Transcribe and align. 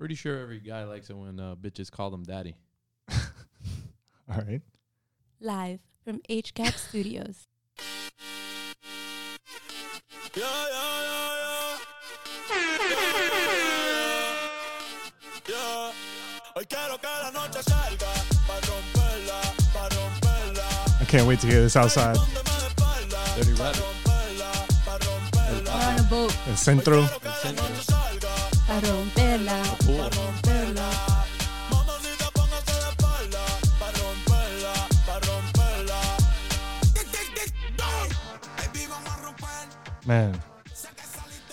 Pretty 0.00 0.14
sure 0.14 0.40
every 0.40 0.60
guy 0.60 0.84
likes 0.84 1.10
it 1.10 1.14
when 1.14 1.38
uh, 1.38 1.54
bitches 1.54 1.90
call 1.90 2.10
them 2.10 2.22
daddy. 2.22 2.56
All 3.10 3.18
right. 4.48 4.62
Live 5.42 5.80
from 6.02 6.20
HCAP 6.20 6.72
Studios. 6.78 7.48
Yeah, 10.34 10.42
yeah, 10.42 11.02
yeah, 11.04 11.32
yeah. 11.36 11.78
Yeah. 15.46 15.92
Hoy 16.54 16.64
quiero 16.64 16.96
que 16.96 17.10
la 17.22 17.30
noche 17.32 17.62
salga 17.62 18.10
pa' 18.46 18.58
romperla, 18.68 19.40
pa' 19.74 19.88
romperla. 19.90 21.02
I 21.02 21.04
can't 21.04 21.26
wait 21.28 21.40
to 21.40 21.46
hear 21.46 21.60
this 21.60 21.76
outside. 21.76 22.16
Donde 22.16 23.10
Dirty 23.36 23.52
Rabbit. 23.52 23.76
romperla, 23.76 24.50
pa' 24.82 24.96
romperla. 24.96 25.74
We're 25.74 25.92
on 25.92 25.98
a 25.98 26.02
boat. 26.08 26.34
El 26.48 26.56
centro. 26.56 27.02
Quiero 27.02 27.20
que 27.20 27.28
la 27.28 27.52
noche 27.52 27.82
salga 27.84 28.09
Pa' 28.70 28.78
romperla. 28.86 29.58
Pa' 29.82 30.08
romperla. 30.14 30.88
Mamacita, 31.70 32.26
póngase 32.36 32.70
de 32.70 32.88
espalda 32.88 33.44
pa' 33.80 33.90
romperla, 33.98 34.74
pa' 35.06 35.18
romperla. 35.26 36.00
Tic, 36.94 37.06
tic, 37.10 37.28
tic. 37.34 37.52
Baby, 38.56 38.86
vamos 38.86 39.10
a 39.10 39.22
romper. 39.24 40.06
Man. 40.06 40.40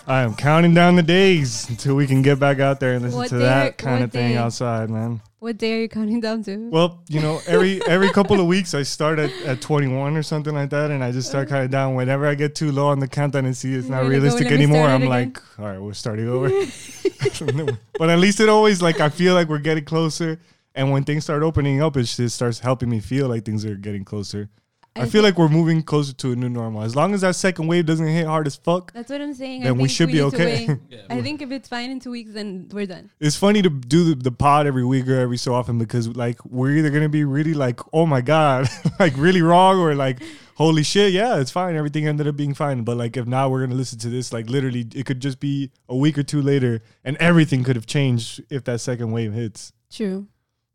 I 0.05 0.21
am 0.21 0.35
counting 0.35 0.73
down 0.75 0.95
the 0.95 1.01
days 1.03 1.67
until 1.69 1.95
we 1.95 2.05
can 2.05 2.21
get 2.21 2.39
back 2.39 2.59
out 2.59 2.79
there 2.79 2.93
and 2.93 3.03
listen 3.03 3.17
What 3.17 3.29
to 3.29 3.39
day- 3.39 3.45
that 3.45 3.77
kind 3.79 3.95
what 4.01 4.03
of 4.03 4.11
thing 4.11 4.33
day? 4.33 4.37
outside, 4.37 4.89
man. 4.91 5.19
What 5.39 5.57
day 5.57 5.77
are 5.77 5.81
you 5.81 5.89
counting 5.89 6.19
down 6.19 6.43
to? 6.45 6.57
Well, 6.69 7.03
you 7.09 7.19
know, 7.19 7.39
every 7.45 7.85
every 7.85 8.09
couple 8.09 8.39
of 8.39 8.47
weeks 8.47 8.73
I 8.73 8.81
start 8.81 9.19
at, 9.19 9.31
at 9.43 9.61
21 9.61 10.17
or 10.17 10.23
something 10.23 10.55
like 10.55 10.71
that, 10.71 10.89
and 10.89 11.03
I 11.03 11.11
just 11.11 11.29
start 11.29 11.47
uh-huh. 11.47 11.57
counting 11.57 11.71
down. 11.71 11.93
Whenever 11.93 12.25
I 12.25 12.33
get 12.33 12.55
too 12.55 12.71
low 12.71 12.87
on 12.87 12.97
the 12.97 13.07
countdown 13.07 13.45
and 13.45 13.55
see 13.55 13.75
it's 13.75 13.87
not 13.87 14.01
You're 14.01 14.09
realistic 14.09 14.47
anymore, 14.47 14.87
I'm 14.87 15.03
again." 15.03 15.09
like, 15.09 15.59
all 15.59 15.65
right, 15.65 15.79
we're 15.79 15.93
starting 15.93 16.27
over. 16.27 16.49
but 17.99 18.09
at 18.09 18.17
least 18.17 18.39
it 18.39 18.49
always 18.49 18.81
like 18.81 18.99
I 18.99 19.09
feel 19.09 19.35
like 19.35 19.47
we're 19.47 19.59
getting 19.59 19.85
closer, 19.85 20.39
and 20.73 20.91
when 20.91 21.03
things 21.03 21.25
start 21.25 21.43
opening 21.43 21.83
up, 21.83 21.95
it 21.97 22.03
just 22.03 22.35
starts 22.35 22.57
helping 22.57 22.89
me 22.89 22.99
feel 22.99 23.27
like 23.27 23.45
things 23.45 23.63
are 23.63 23.75
getting 23.75 24.03
closer. 24.03 24.49
I, 24.97 25.03
I 25.03 25.05
feel 25.07 25.23
like 25.23 25.37
we're 25.37 25.49
moving 25.49 25.81
closer 25.83 26.13
to 26.13 26.31
a 26.31 26.35
new 26.35 26.49
normal. 26.49 26.83
As 26.83 26.95
long 26.95 27.13
as 27.13 27.21
that 27.21 27.35
second 27.35 27.67
wave 27.67 27.85
doesn't 27.85 28.07
hit 28.07 28.25
hard 28.25 28.47
as 28.47 28.55
fuck, 28.55 28.91
That's 28.93 29.09
what 29.09 29.21
I'm 29.21 29.33
saying. 29.33 29.61
Then 29.61 29.69
I 29.69 29.71
we 29.73 29.79
think 29.79 29.91
should 29.91 30.11
be 30.11 30.21
okay. 30.21 30.67
Yeah, 30.89 31.01
I 31.09 31.21
think 31.21 31.41
if 31.41 31.51
it's 31.51 31.67
fine 31.67 31.89
in 31.91 31.99
two 31.99 32.11
weeks, 32.11 32.31
then 32.33 32.69
we're 32.71 32.85
done. 32.85 33.09
it's 33.19 33.35
funny 33.35 33.61
to 33.61 33.69
do 33.69 34.15
the, 34.15 34.15
the 34.15 34.31
pod 34.31 34.67
every 34.67 34.85
week 34.85 35.07
or 35.07 35.19
every 35.19 35.37
so 35.37 35.53
often 35.53 35.77
because 35.77 36.07
like 36.15 36.43
we're 36.45 36.71
either 36.77 36.89
gonna 36.89 37.09
be 37.09 37.23
really 37.23 37.53
like 37.53 37.79
oh 37.93 38.05
my 38.05 38.21
god 38.21 38.67
like 38.99 39.13
really 39.17 39.41
wrong 39.41 39.77
or 39.79 39.95
like 39.95 40.21
holy 40.55 40.83
shit 40.83 41.11
yeah 41.13 41.39
it's 41.39 41.51
fine 41.51 41.75
everything 41.75 42.07
ended 42.07 42.27
up 42.27 42.35
being 42.35 42.53
fine 42.53 42.83
but 42.83 42.95
like 42.97 43.15
if 43.17 43.27
now 43.27 43.49
we're 43.49 43.61
gonna 43.61 43.75
listen 43.75 43.99
to 43.99 44.09
this 44.09 44.31
like 44.33 44.49
literally 44.49 44.85
it 44.95 45.05
could 45.05 45.19
just 45.19 45.39
be 45.39 45.69
a 45.89 45.95
week 45.95 46.17
or 46.17 46.23
two 46.23 46.41
later 46.41 46.81
and 47.03 47.17
everything 47.17 47.63
could 47.63 47.75
have 47.75 47.85
changed 47.85 48.41
if 48.49 48.63
that 48.63 48.79
second 48.79 49.11
wave 49.11 49.33
hits 49.33 49.73
True. 49.91 50.27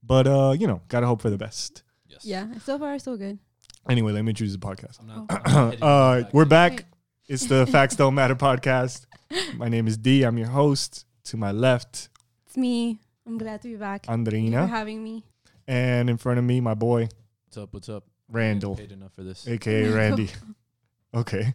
but 0.02 0.26
uh 0.26 0.54
you 0.58 0.66
know 0.66 0.80
gotta 0.88 1.06
hope 1.06 1.22
for 1.22 1.30
the 1.30 1.38
best 1.38 1.82
Yes. 2.08 2.24
Yeah. 2.26 2.46
So 2.58 2.78
far, 2.78 2.98
so 2.98 3.16
good. 3.16 3.38
Anyway 3.88 4.12
let 4.12 4.22
me 4.24 4.30
introduce 4.30 4.52
the 4.52 4.58
podcast 4.58 5.00
I'm 5.00 5.06
not. 5.08 5.46
I'm 5.46 5.52
not 5.80 5.82
uh 5.82 6.22
we're 6.32 6.44
back 6.44 6.72
Right. 6.72 6.84
it's 7.28 7.46
the 7.46 7.66
facts 7.66 7.96
don't 7.96 8.14
matter 8.14 8.34
podcast 8.36 9.06
my 9.56 9.68
name 9.68 9.86
is 9.88 9.96
d 9.96 10.22
i'm 10.24 10.38
your 10.38 10.48
host 10.48 11.04
to 11.24 11.36
my 11.36 11.50
left 11.52 12.08
It's 12.46 12.56
me. 12.56 13.00
I'm 13.26 13.38
glad 13.38 13.62
to 13.62 13.68
be 13.68 13.76
back. 13.76 14.06
Thank 14.06 14.18
you 14.18 14.24
for 14.24 14.30
Andreina 14.32 14.68
having 14.68 15.02
me. 15.02 15.24
and 15.68 16.10
in 16.10 16.16
front 16.16 16.38
of 16.38 16.44
me 16.44 16.60
my 16.60 16.74
boy 16.74 17.08
What's 17.46 17.56
up? 17.56 17.72
What's 17.74 17.88
up? 17.88 18.04
randall 18.28 18.76
Paid 18.76 18.92
enough 18.92 19.12
for 19.14 19.22
this. 19.22 19.46
aka 19.48 19.88
Randy. 19.98 20.30
Okay. 21.14 21.54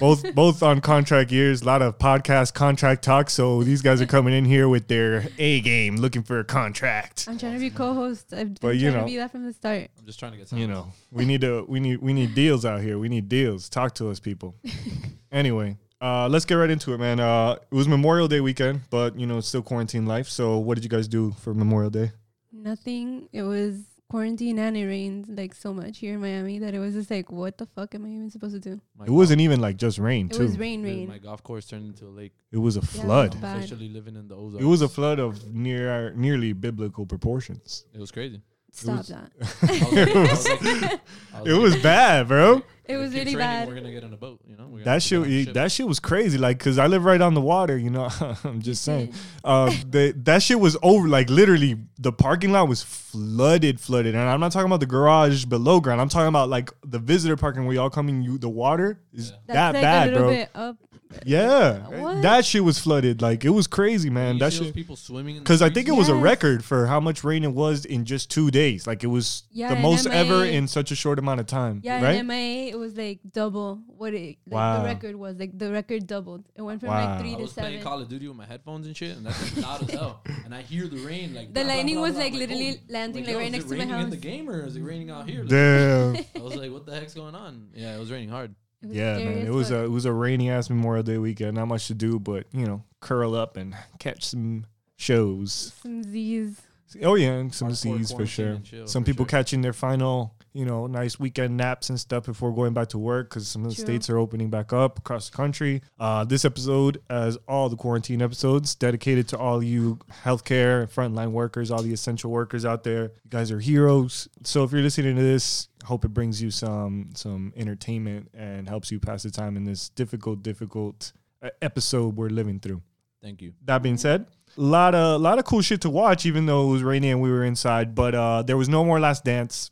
Both 0.00 0.34
both 0.34 0.62
on 0.62 0.80
contract 0.80 1.32
years, 1.32 1.62
a 1.62 1.64
lot 1.64 1.82
of 1.82 1.98
podcast 1.98 2.54
contract 2.54 3.02
talk. 3.02 3.30
So 3.30 3.62
these 3.62 3.82
guys 3.82 4.00
are 4.00 4.06
coming 4.06 4.32
in 4.32 4.44
here 4.44 4.68
with 4.68 4.86
their 4.88 5.26
A 5.38 5.60
game, 5.60 5.96
looking 5.96 6.22
for 6.22 6.38
a 6.38 6.44
contract. 6.44 7.26
I'm 7.28 7.36
trying 7.38 7.54
to 7.54 7.58
be 7.58 7.70
co-host. 7.70 8.32
I've 8.32 8.54
been 8.54 8.58
But, 8.60 8.68
you 8.76 8.90
trying 8.90 8.94
know. 8.94 9.00
to 9.00 9.06
be 9.06 9.16
that 9.16 9.32
from 9.32 9.44
the 9.44 9.52
start. 9.52 9.88
I'm 9.98 10.06
just 10.06 10.18
trying 10.18 10.32
to 10.32 10.38
get. 10.38 10.48
Some 10.48 10.58
You 10.58 10.68
know, 10.68 10.92
we 11.10 11.24
need 11.24 11.40
to 11.40 11.64
we 11.68 11.80
need 11.80 12.00
we 12.00 12.12
need 12.12 12.34
deals 12.34 12.64
out 12.64 12.80
here. 12.80 12.98
We 12.98 13.08
need 13.08 13.28
deals. 13.28 13.68
Talk 13.68 13.94
to 13.96 14.08
us, 14.10 14.20
people. 14.20 14.54
anyway, 15.32 15.76
uh, 16.00 16.28
let's 16.28 16.44
get 16.44 16.54
right 16.54 16.70
into 16.70 16.92
it, 16.94 16.98
man. 16.98 17.18
Uh, 17.20 17.56
it 17.70 17.74
was 17.74 17.88
Memorial 17.88 18.28
Day 18.28 18.40
weekend, 18.40 18.82
but 18.90 19.18
you 19.18 19.26
know, 19.26 19.38
it's 19.38 19.48
still 19.48 19.62
quarantine 19.62 20.06
life. 20.06 20.28
So 20.28 20.58
what 20.58 20.76
did 20.76 20.84
you 20.84 20.90
guys 20.90 21.08
do 21.08 21.32
for 21.40 21.54
Memorial 21.54 21.90
Day? 21.90 22.12
Nothing. 22.52 23.28
It 23.32 23.42
was 23.42 23.82
quarantine 24.08 24.58
and 24.58 24.76
it 24.76 24.86
rained 24.86 25.26
like 25.36 25.54
so 25.54 25.72
much 25.74 25.98
here 25.98 26.14
in 26.14 26.20
Miami 26.20 26.58
that 26.58 26.74
it 26.74 26.78
was 26.78 26.94
just 26.94 27.10
like, 27.10 27.30
what 27.30 27.58
the 27.58 27.66
fuck 27.66 27.94
am 27.94 28.04
I 28.06 28.08
even 28.08 28.30
supposed 28.30 28.54
to 28.54 28.60
do? 28.60 28.80
My 28.98 29.04
It 29.06 29.10
wasn't 29.10 29.40
even 29.40 29.60
like 29.60 29.76
just 29.76 29.98
rain, 29.98 30.26
It 30.30 30.34
too. 30.36 30.44
was 30.44 30.58
rain, 30.58 30.82
golf- 30.82 30.94
rain. 30.94 31.08
My 31.08 31.18
golf 31.18 31.42
course 31.42 31.66
turned 31.66 31.86
into 31.86 32.06
a 32.06 32.14
lake. 32.20 32.32
it 32.50 32.58
was 32.58 32.76
a 32.76 32.80
Yeah, 32.80 32.86
flood. 33.02 33.26
it 33.26 33.34
was 33.34 33.42
bad. 33.42 33.56
Officially 33.58 33.88
living 33.90 34.16
in 34.16 34.28
the 34.28 34.34
Ozarks. 34.34 34.64
It 34.64 34.66
was 34.66 34.82
a 34.82 34.88
flood 34.88 35.18
of 35.18 35.52
near 35.54 36.12
nearly 36.14 36.52
biblical 36.54 37.04
proportions. 37.06 37.84
It 37.92 38.00
was 38.00 38.10
crazy. 38.10 38.40
Stop 38.72 38.96
was- 38.98 39.08
that. 39.08 39.30
I 39.62 39.70
was 39.72 39.92
like- 39.92 40.16
I 40.16 40.20
was 40.22 40.82
like- 40.82 41.00
I 41.34 41.42
It 41.44 41.52
was 41.54 41.76
bad, 41.82 42.28
bro. 42.28 42.62
It 42.84 42.96
was 42.96 43.12
keeps 43.12 43.26
really 43.26 43.36
raining, 43.36 43.38
bad. 43.38 43.68
We're 43.68 43.74
gonna 43.74 43.90
get 43.92 44.02
on 44.04 44.14
a 44.14 44.16
boat. 44.16 44.40
You 44.46 44.56
know. 44.56 44.78
That 44.84 44.92
have 44.94 45.02
to 45.02 45.08
get 45.10 45.18
on 45.18 45.24
a 45.24 45.28
shit, 45.30 45.44
ship. 45.46 45.54
that 45.54 45.72
shit 45.72 45.86
was 45.86 46.00
crazy. 46.00 46.38
Like, 46.38 46.58
cause 46.58 46.78
I 46.78 46.86
live 46.86 47.04
right 47.04 47.20
on 47.20 47.34
the 47.34 47.40
water. 47.42 47.76
You 47.76 47.90
know, 47.90 48.08
I'm 48.44 48.62
just 48.62 48.82
saying. 48.82 49.12
Uh, 49.44 49.70
the, 49.90 50.14
that 50.24 50.42
shit 50.42 50.58
was 50.58 50.74
over. 50.82 51.06
Like, 51.06 51.28
literally, 51.28 51.76
the 51.98 52.12
parking 52.12 52.50
lot 52.52 52.66
was 52.66 52.82
flooded, 52.82 53.78
flooded. 53.78 54.14
And 54.14 54.24
I'm 54.26 54.40
not 54.40 54.52
talking 54.52 54.66
about 54.66 54.80
the 54.80 54.86
garage 54.86 55.44
below 55.44 55.80
ground. 55.80 56.00
I'm 56.00 56.08
talking 56.08 56.28
about 56.28 56.48
like 56.48 56.70
the 56.82 56.98
visitor 56.98 57.36
parking 57.36 57.66
where 57.66 57.74
y'all 57.74 57.90
coming. 57.90 58.22
You, 58.22 58.38
the 58.38 58.48
water 58.48 58.98
is 59.12 59.32
Yeah. 59.48 59.54
That 59.54 59.74
like 59.74 59.82
bad, 59.82 60.08
a 60.08 60.12
little 60.12 60.28
bro. 60.28 60.34
bit 60.36 60.50
up. 60.54 60.76
Yeah, 61.24 61.78
What? 61.88 62.22
that 62.22 62.44
shit 62.44 62.62
was 62.64 62.78
flooded. 62.78 63.22
Like, 63.22 63.44
it 63.44 63.50
was 63.50 63.66
crazy, 63.66 64.10
man. 64.10 64.34
You 64.34 64.40
that 64.40 64.52
see 64.52 64.58
those 64.58 64.66
shit. 64.68 64.74
people 64.74 64.96
swimming. 64.96 65.36
in 65.36 65.40
the 65.42 65.44
Because 65.44 65.62
I 65.62 65.70
think 65.70 65.88
it 65.88 65.92
was 65.92 66.08
a 66.08 66.12
Yes. 66.14 66.22
record 66.22 66.64
for 66.64 66.86
how 66.86 67.00
much 67.00 67.24
rain 67.24 67.44
it 67.44 67.52
was 67.52 67.84
in 67.86 68.04
just 68.04 68.30
two 68.30 68.50
days. 68.50 68.86
Like, 68.86 69.02
it 69.02 69.06
was 69.08 69.44
Yeah, 69.50 69.70
the 69.70 69.76
in 69.76 69.82
most 69.82 70.06
ever 70.06 70.40
MIA. 70.42 70.52
in 70.52 70.68
such 70.68 70.90
a 70.90 70.94
short 70.94 71.18
amount 71.18 71.40
of 71.40 71.46
time. 71.46 71.80
Yeah, 71.82 72.02
right? 72.02 72.16
in 72.16 72.26
MIA 72.26 72.70
it 72.72 72.78
was 72.78 72.94
like 72.96 73.20
double 73.32 73.80
what 73.86 74.12
it 74.14 74.36
like 74.46 74.54
Wow. 74.54 74.78
the 74.82 74.84
record 74.84 75.16
was. 75.16 75.38
Like 75.38 75.58
the 75.58 75.72
record 75.72 76.06
doubled. 76.06 76.44
It 76.54 76.62
went 76.62 76.80
from 76.80 76.90
Wow. 76.90 77.10
like 77.12 77.20
three 77.20 77.32
I 77.32 77.36
to 77.36 77.42
was 77.42 77.52
playing 77.54 77.68
seven. 77.80 77.84
Call 77.84 78.02
of 78.02 78.08
Duty 78.08 78.28
with 78.28 78.36
my 78.36 78.46
headphones 78.46 78.86
and 78.86 78.96
shit, 78.96 79.16
and 79.16 79.24
that's 79.26 79.56
like 79.56 79.64
loud 79.66 79.82
as 79.88 79.90
hell. 79.90 80.22
And 80.44 80.54
I 80.54 80.62
hear 80.62 80.86
the 80.88 80.98
rain 80.98 81.34
like. 81.34 81.48
The 81.48 81.52
blah, 81.54 81.62
blah, 81.64 81.74
lightning 81.74 81.94
blah, 81.96 82.02
was, 82.04 82.12
blah. 82.14 82.22
like, 82.24 82.32
I'm 82.34 82.38
literally 82.38 82.70
oh. 82.78 82.92
landing, 82.92 83.24
like, 83.24 83.32
yo, 83.32 83.38
right 83.38 83.46
is 83.46 83.52
next 83.52 83.64
it 83.64 83.68
to 83.68 83.74
my 83.74 83.78
raining 83.80 83.94
in 83.94 84.00
house. 84.02 84.10
the 84.10 84.16
game 84.16 84.48
or 84.50 84.66
is 84.66 84.76
it 84.76 84.82
raining 84.82 85.10
out 85.10 85.28
here? 85.28 85.40
Like, 85.42 85.48
Damn. 85.50 86.16
I 86.36 86.44
was 86.44 86.56
like, 86.56 86.70
what 86.72 86.86
the 86.86 86.94
heck's 86.94 87.14
going 87.14 87.34
on? 87.34 87.68
Yeah, 87.74 87.96
it 87.96 87.98
was 87.98 88.10
raining 88.10 88.28
hard. 88.30 88.54
It 88.82 88.88
was 88.88 88.96
Yeah, 88.96 89.18
man. 89.18 89.46
It 89.46 89.50
was 89.50 89.68
fuck. 89.70 89.78
a 89.78 89.84
it 89.84 89.90
was 89.90 90.04
a 90.04 90.12
rainy 90.12 90.50
ass 90.50 90.70
Memorial 90.70 91.02
Day 91.02 91.18
weekend. 91.18 91.56
Not 91.56 91.66
much 91.66 91.86
to 91.88 91.94
do, 91.94 92.18
but 92.18 92.46
you 92.52 92.66
know, 92.66 92.84
curl 93.00 93.34
up 93.34 93.56
and 93.56 93.76
catch 93.98 94.24
some 94.24 94.66
shows. 94.96 95.72
some 95.82 96.02
Z's. 96.04 96.60
Oh 97.02 97.14
yeah, 97.16 97.48
some 97.50 97.68
Hardcore 97.68 97.74
Z's 97.74 98.12
for 98.12 98.26
sure. 98.26 98.60
Some 98.86 99.02
for 99.02 99.06
people 99.06 99.24
sure. 99.24 99.28
catching 99.30 99.60
their 99.62 99.72
final, 99.72 100.34
you 100.58 100.64
know, 100.64 100.88
nice 100.88 101.20
weekend 101.20 101.56
naps 101.56 101.88
and 101.88 102.00
stuff 102.00 102.26
before 102.26 102.52
going 102.52 102.72
back 102.72 102.88
to 102.88 102.98
work 102.98 103.30
because 103.30 103.46
some 103.46 103.62
of 103.62 103.70
the 103.70 103.76
True. 103.76 103.84
states 103.84 104.10
are 104.10 104.18
opening 104.18 104.50
back 104.50 104.72
up 104.72 104.98
across 104.98 105.30
the 105.30 105.36
country. 105.36 105.82
Uh, 106.00 106.24
this 106.24 106.44
episode, 106.44 107.00
as 107.08 107.38
all 107.46 107.68
the 107.68 107.76
quarantine 107.76 108.20
episodes, 108.20 108.74
dedicated 108.74 109.28
to 109.28 109.38
all 109.38 109.62
you 109.62 110.00
healthcare 110.24 110.92
frontline 110.92 111.30
workers, 111.30 111.70
all 111.70 111.80
the 111.80 111.92
essential 111.92 112.32
workers 112.32 112.64
out 112.64 112.82
there. 112.82 113.02
You 113.02 113.30
guys 113.30 113.52
are 113.52 113.60
heroes. 113.60 114.26
So 114.42 114.64
if 114.64 114.72
you're 114.72 114.82
listening 114.82 115.14
to 115.14 115.22
this, 115.22 115.68
hope 115.84 116.04
it 116.04 116.08
brings 116.08 116.42
you 116.42 116.50
some 116.50 117.10
some 117.14 117.52
entertainment 117.56 118.28
and 118.34 118.68
helps 118.68 118.90
you 118.90 118.98
pass 118.98 119.22
the 119.22 119.30
time 119.30 119.56
in 119.56 119.62
this 119.62 119.90
difficult, 119.90 120.42
difficult 120.42 121.12
uh, 121.40 121.50
episode 121.62 122.16
we're 122.16 122.30
living 122.30 122.58
through. 122.58 122.82
Thank 123.22 123.42
you. 123.42 123.52
That 123.64 123.80
being 123.80 123.96
said, 123.96 124.26
a 124.56 124.60
lot 124.60 124.96
of 124.96 125.20
lot 125.20 125.38
of 125.38 125.44
cool 125.44 125.60
shit 125.60 125.82
to 125.82 125.90
watch, 125.90 126.26
even 126.26 126.46
though 126.46 126.68
it 126.68 126.72
was 126.72 126.82
rainy 126.82 127.10
and 127.12 127.20
we 127.20 127.30
were 127.30 127.44
inside. 127.44 127.94
But 127.94 128.16
uh, 128.16 128.42
there 128.42 128.56
was 128.56 128.68
no 128.68 128.84
more 128.84 128.98
Last 128.98 129.24
Dance 129.24 129.70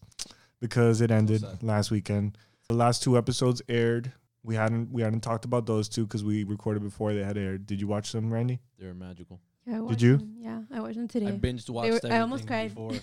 because 0.69 1.01
it 1.01 1.11
ended 1.11 1.41
sad. 1.41 1.63
last 1.63 1.91
weekend. 1.91 2.37
The 2.69 2.75
last 2.75 3.03
two 3.03 3.17
episodes 3.17 3.63
aired. 3.69 4.13
We 4.43 4.55
hadn't 4.55 4.93
we 4.93 5.03
hadn't 5.03 5.21
talked 5.21 5.45
about 5.45 5.67
those 5.67 5.89
two 5.89 6.05
because 6.05 6.23
we 6.25 6.45
recorded 6.45 6.83
before 6.83 7.13
they 7.15 7.23
had 7.23 7.37
aired. 7.37 7.67
Did 7.67 7.81
you 7.81 7.87
watch 7.87 8.13
them, 8.13 8.33
Randy? 8.33 8.61
They 8.79 8.87
were 8.87 8.95
magical. 8.95 9.41
Yeah, 9.67 9.79
I 9.79 9.81
watched 9.81 10.03
you? 10.03 10.17
Them. 10.19 10.35
Yeah, 10.39 10.61
I 10.73 10.81
watched 10.81 10.97
them 10.97 11.09
today. 11.09 11.27
I 11.29 11.33
binged 11.33 11.69
watched 11.71 12.05
were- 12.05 12.13
I 12.13 12.21
almost 12.21 12.47
cried. 12.47 12.71
Before. 12.75 12.93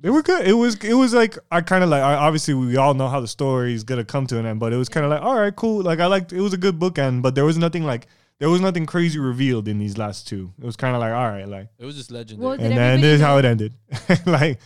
They 0.00 0.10
were 0.10 0.22
good. 0.22 0.46
It 0.46 0.52
was 0.52 0.74
it 0.82 0.94
was 0.94 1.14
like 1.14 1.38
I 1.50 1.60
kind 1.60 1.82
of 1.84 1.88
like 1.88 2.02
I, 2.02 2.14
obviously 2.14 2.52
we 2.52 2.76
all 2.76 2.94
know 2.94 3.08
how 3.08 3.20
the 3.20 3.28
story 3.28 3.72
is 3.74 3.84
gonna 3.84 4.04
come 4.04 4.26
to 4.26 4.38
an 4.38 4.44
end, 4.44 4.58
but 4.60 4.72
it 4.72 4.76
was 4.76 4.88
kind 4.88 5.06
of 5.06 5.10
like 5.10 5.22
all 5.22 5.36
right, 5.38 5.54
cool. 5.54 5.82
Like 5.82 6.00
I 6.00 6.06
liked 6.06 6.32
it 6.32 6.40
was 6.40 6.52
a 6.52 6.58
good 6.58 6.78
bookend, 6.78 7.22
but 7.22 7.34
there 7.36 7.44
was 7.44 7.56
nothing 7.56 7.84
like 7.84 8.08
there 8.40 8.50
was 8.50 8.60
nothing 8.60 8.86
crazy 8.86 9.18
revealed 9.20 9.68
in 9.68 9.78
these 9.78 9.96
last 9.96 10.26
two. 10.26 10.52
It 10.60 10.64
was 10.66 10.76
kind 10.76 10.94
of 10.96 11.00
like 11.00 11.12
all 11.12 11.28
right, 11.28 11.48
like 11.48 11.68
It 11.78 11.86
was 11.86 11.94
just 11.96 12.10
legendary. 12.10 12.44
Well, 12.44 12.60
and 12.60 12.76
then 12.76 13.00
this 13.00 13.14
is 13.14 13.20
how 13.20 13.38
it 13.38 13.44
ended. 13.44 13.72
like 14.26 14.58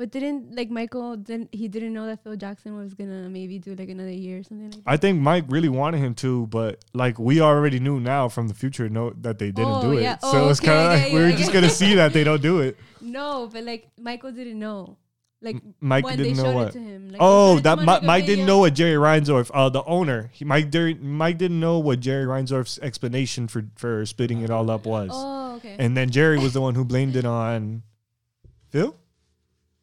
but 0.00 0.10
didn't 0.10 0.56
like 0.56 0.70
Michael? 0.70 1.14
Didn't 1.16 1.54
he 1.54 1.68
didn't 1.68 1.92
know 1.92 2.06
that 2.06 2.24
Phil 2.24 2.34
Jackson 2.34 2.74
was 2.74 2.94
gonna 2.94 3.28
maybe 3.28 3.58
do 3.58 3.74
like 3.74 3.90
another 3.90 4.10
year 4.10 4.38
or 4.38 4.42
something 4.42 4.70
like 4.70 4.82
that? 4.84 4.90
I 4.90 4.96
think 4.96 5.20
Mike 5.20 5.44
really 5.48 5.68
wanted 5.68 5.98
him 5.98 6.14
to, 6.24 6.46
but 6.46 6.82
like 6.94 7.18
we 7.18 7.42
already 7.42 7.80
knew 7.80 8.00
now 8.00 8.28
from 8.30 8.48
the 8.48 8.54
future 8.54 8.88
know 8.88 9.10
that 9.20 9.38
they 9.38 9.50
didn't 9.52 9.72
Oh, 9.76 9.82
do 9.82 9.92
it. 9.98 10.02
yeah. 10.02 10.16
So 10.16 10.28
Oh, 10.32 10.48
it's 10.48 10.60
okay, 10.60 10.68
kind 10.68 10.78
of 10.80 10.84
yeah, 10.84 11.04
like 11.04 11.12
yeah, 11.12 11.18
we're 11.18 11.28
yeah. 11.28 11.36
just 11.36 11.52
gonna 11.52 11.68
see 11.68 11.94
that 11.96 12.14
they 12.14 12.24
don't 12.24 12.40
do 12.42 12.60
it. 12.60 12.78
No, 13.02 13.48
but 13.52 13.62
like 13.64 13.88
Michael 13.98 14.32
didn't 14.32 14.58
know. 14.58 14.96
Like 15.42 15.56
Mike 15.80 16.04
when 16.04 16.16
didn't 16.16 16.36
know 16.36 16.52
what. 16.52 16.74
him. 16.74 17.08
Like, 17.12 17.20
Oh, 17.20 17.58
that 17.60 17.76
to 17.76 17.82
him 17.82 17.88
on, 17.88 17.94
like, 17.94 18.02
a 18.02 18.06
Mike 18.06 18.26
didn't 18.26 18.46
know 18.46 18.58
what 18.58 18.74
Jerry 18.74 18.96
Reinsdorf, 18.96 19.50
uh, 19.54 19.68
the 19.68 19.82
owner. 19.84 20.30
He 20.32 20.44
Mike 20.44 20.70
Jerry, 20.70 20.94
Mike 20.94 21.36
didn't 21.38 21.60
know 21.60 21.78
what 21.78 22.00
Jerry 22.00 22.24
Reinsdorf's 22.24 22.78
explanation 22.80 23.48
for 23.48 23.64
for 23.76 24.04
splitting 24.06 24.40
it 24.40 24.50
all 24.50 24.70
up 24.70 24.84
was. 24.86 25.10
Oh, 25.12 25.56
okay. 25.56 25.76
And 25.78 25.96
then 25.96 26.08
Jerry 26.10 26.38
was 26.38 26.52
the 26.52 26.60
one 26.60 26.74
who 26.74 26.84
blamed 26.84 27.16
it 27.16 27.24
on 27.24 27.82
Phil. 28.68 28.94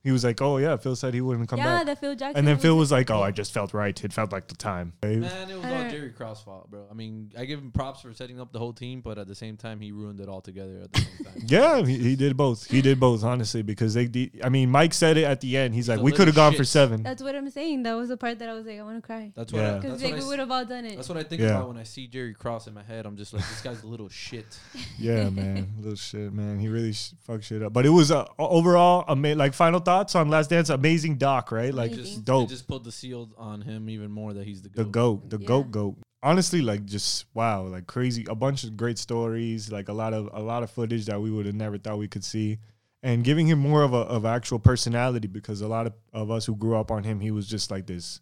He 0.07 0.11
was 0.13 0.23
like, 0.23 0.41
"Oh 0.41 0.55
yeah, 0.57 0.77
Phil 0.77 0.95
said 0.95 1.13
he 1.13 1.19
wouldn't 1.21 1.49
come 1.49 1.59
yeah, 1.59 1.77
back." 1.79 1.85
that 1.87 1.99
Phil 1.99 2.15
Jackson. 2.15 2.37
And 2.39 2.47
then 2.47 2.57
Phil 2.57 2.77
was 2.77 2.91
like, 2.91 3.11
"Oh, 3.11 3.21
I 3.21 3.31
just 3.31 3.51
felt 3.51 3.73
right. 3.73 4.01
It 4.03 4.13
felt 4.13 4.31
like 4.31 4.47
the 4.47 4.55
time." 4.55 4.93
Man, 5.01 5.23
it 5.49 5.55
was 5.57 5.65
all 5.65 5.89
Jerry 5.89 6.11
Krause' 6.11 6.41
fault, 6.41 6.71
bro. 6.71 6.85
I 6.89 6.93
mean, 6.93 7.31
I 7.37 7.43
give 7.45 7.59
him 7.59 7.71
props 7.71 8.01
for 8.01 8.13
setting 8.13 8.39
up 8.39 8.53
the 8.53 8.59
whole 8.59 8.71
team, 8.71 9.01
but 9.01 9.17
at 9.17 9.27
the 9.27 9.35
same 9.35 9.57
time, 9.57 9.81
he 9.81 9.91
ruined 9.91 10.19
it 10.21 10.29
all 10.29 10.41
together 10.41 10.79
at 10.83 10.93
the 10.93 11.01
same 11.01 11.25
time. 11.25 11.33
Yeah, 11.47 11.85
he, 11.85 11.97
he 11.97 12.15
did 12.15 12.35
both. 12.37 12.67
He 12.69 12.81
did 12.81 12.99
both, 12.99 13.23
honestly, 13.23 13.61
because 13.63 13.93
they. 13.93 14.07
de- 14.07 14.31
I 14.43 14.49
mean, 14.49 14.69
Mike 14.69 14.93
said 14.93 15.17
it 15.17 15.23
at 15.23 15.41
the 15.41 15.57
end. 15.57 15.73
He's 15.73 15.87
He's 15.87 15.95
like, 15.95 16.03
"We 16.03 16.11
could 16.11 16.27
have 16.27 16.35
gone 16.35 16.51
for 16.53 16.59
shit." 16.59 16.67
seven." 16.67 17.03
That's 17.03 17.21
what 17.23 17.35
I'm 17.35 17.49
saying. 17.49 17.83
That 17.83 17.93
was 17.95 18.09
the 18.09 18.17
part 18.17 18.39
that 18.39 18.49
I 18.49 18.53
was 18.53 18.65
like, 18.65 18.79
I 18.79 18.83
want 18.83 18.97
to 18.97 19.01
cry. 19.05 19.31
That's 19.35 19.51
what. 19.53 19.59
Yeah. 19.61 19.75
I, 19.75 19.79
Because 19.79 20.01
that's, 20.01 20.11
like 20.11 20.21
we 20.21 20.27
would 20.27 20.39
have 20.39 20.51
all 20.51 20.65
done 20.65 20.85
it. 20.85 20.95
that's 20.95 21.09
what 21.09 21.17
I 21.17 21.23
think 21.23 21.41
Yeah. 21.41 21.49
about 21.55 21.67
when 21.69 21.77
I 21.77 21.83
see 21.83 22.07
Jerry 22.07 22.33
Krause 22.33 22.67
in 22.67 22.73
my 22.73 22.83
head. 22.83 23.05
I'm 23.05 23.15
just 23.17 23.33
like, 23.33 23.43
this 23.47 23.61
guy's 23.61 23.83
a 23.83 23.87
little 23.87 24.09
shit. 24.09 24.45
Yeah, 24.99 25.29
man, 25.29 25.73
little 25.79 25.95
shit, 25.95 26.33
man. 26.33 26.59
He 26.59 26.67
really 26.69 26.91
sh- 26.91 27.11
fucked 27.21 27.43
shit 27.43 27.61
up. 27.61 27.71
But 27.71 27.85
it 27.85 27.89
was 27.89 28.09
uh, 28.11 28.25
overall, 28.39 29.05
ama- 29.07 29.35
like 29.35 29.53
final 29.53 29.79
thoughts 29.97 30.15
on 30.15 30.29
Last 30.29 30.49
Dance. 30.49 30.69
Amazing 30.69 31.17
doc, 31.17 31.51
right? 31.51 31.73
Like 31.73 31.93
Just 31.93 32.23
dope. 32.23 32.49
Just 32.49 32.67
put 32.67 32.83
the 32.83 32.91
seal 32.91 33.29
on 33.37 33.61
him 33.61 33.89
even 33.89 34.11
more 34.11 34.33
that 34.33 34.45
he's 34.45 34.61
the 34.61 34.69
the 34.69 34.83
goat. 34.85 34.91
goat, 34.91 35.29
the 35.29 35.39
Yeah. 35.39 35.47
goat, 35.47 35.71
goat. 35.71 35.97
Honestly, 36.23 36.61
like 36.61 36.85
just 36.85 37.25
wow, 37.33 37.63
like 37.63 37.87
crazy. 37.87 38.25
A 38.29 38.35
bunch 38.35 38.63
of 38.63 38.75
great 38.77 38.97
stories, 38.97 39.71
like 39.71 39.87
a 39.89 39.93
lot 39.93 40.13
of 40.13 40.29
a 40.33 40.41
lot 40.41 40.63
of 40.63 40.69
footage 40.71 41.05
that 41.05 41.21
we 41.21 41.31
would 41.31 41.45
have 41.45 41.55
never 41.55 41.77
thought 41.77 41.97
we 41.99 42.07
could 42.07 42.23
see, 42.23 42.57
and 43.03 43.23
giving 43.23 43.47
him 43.47 43.59
more 43.59 43.83
of 43.83 43.93
a 43.93 43.97
of 43.97 44.25
actual 44.25 44.59
personality 44.59 45.27
because 45.27 45.61
a 45.61 45.67
lot 45.67 45.85
of, 45.87 45.93
of 46.13 46.31
us 46.31 46.45
who 46.45 46.55
grew 46.55 46.75
up 46.75 46.91
on 46.91 47.03
him, 47.03 47.19
he 47.19 47.31
was 47.31 47.47
just 47.47 47.69
like 47.71 47.85
this 47.85 48.19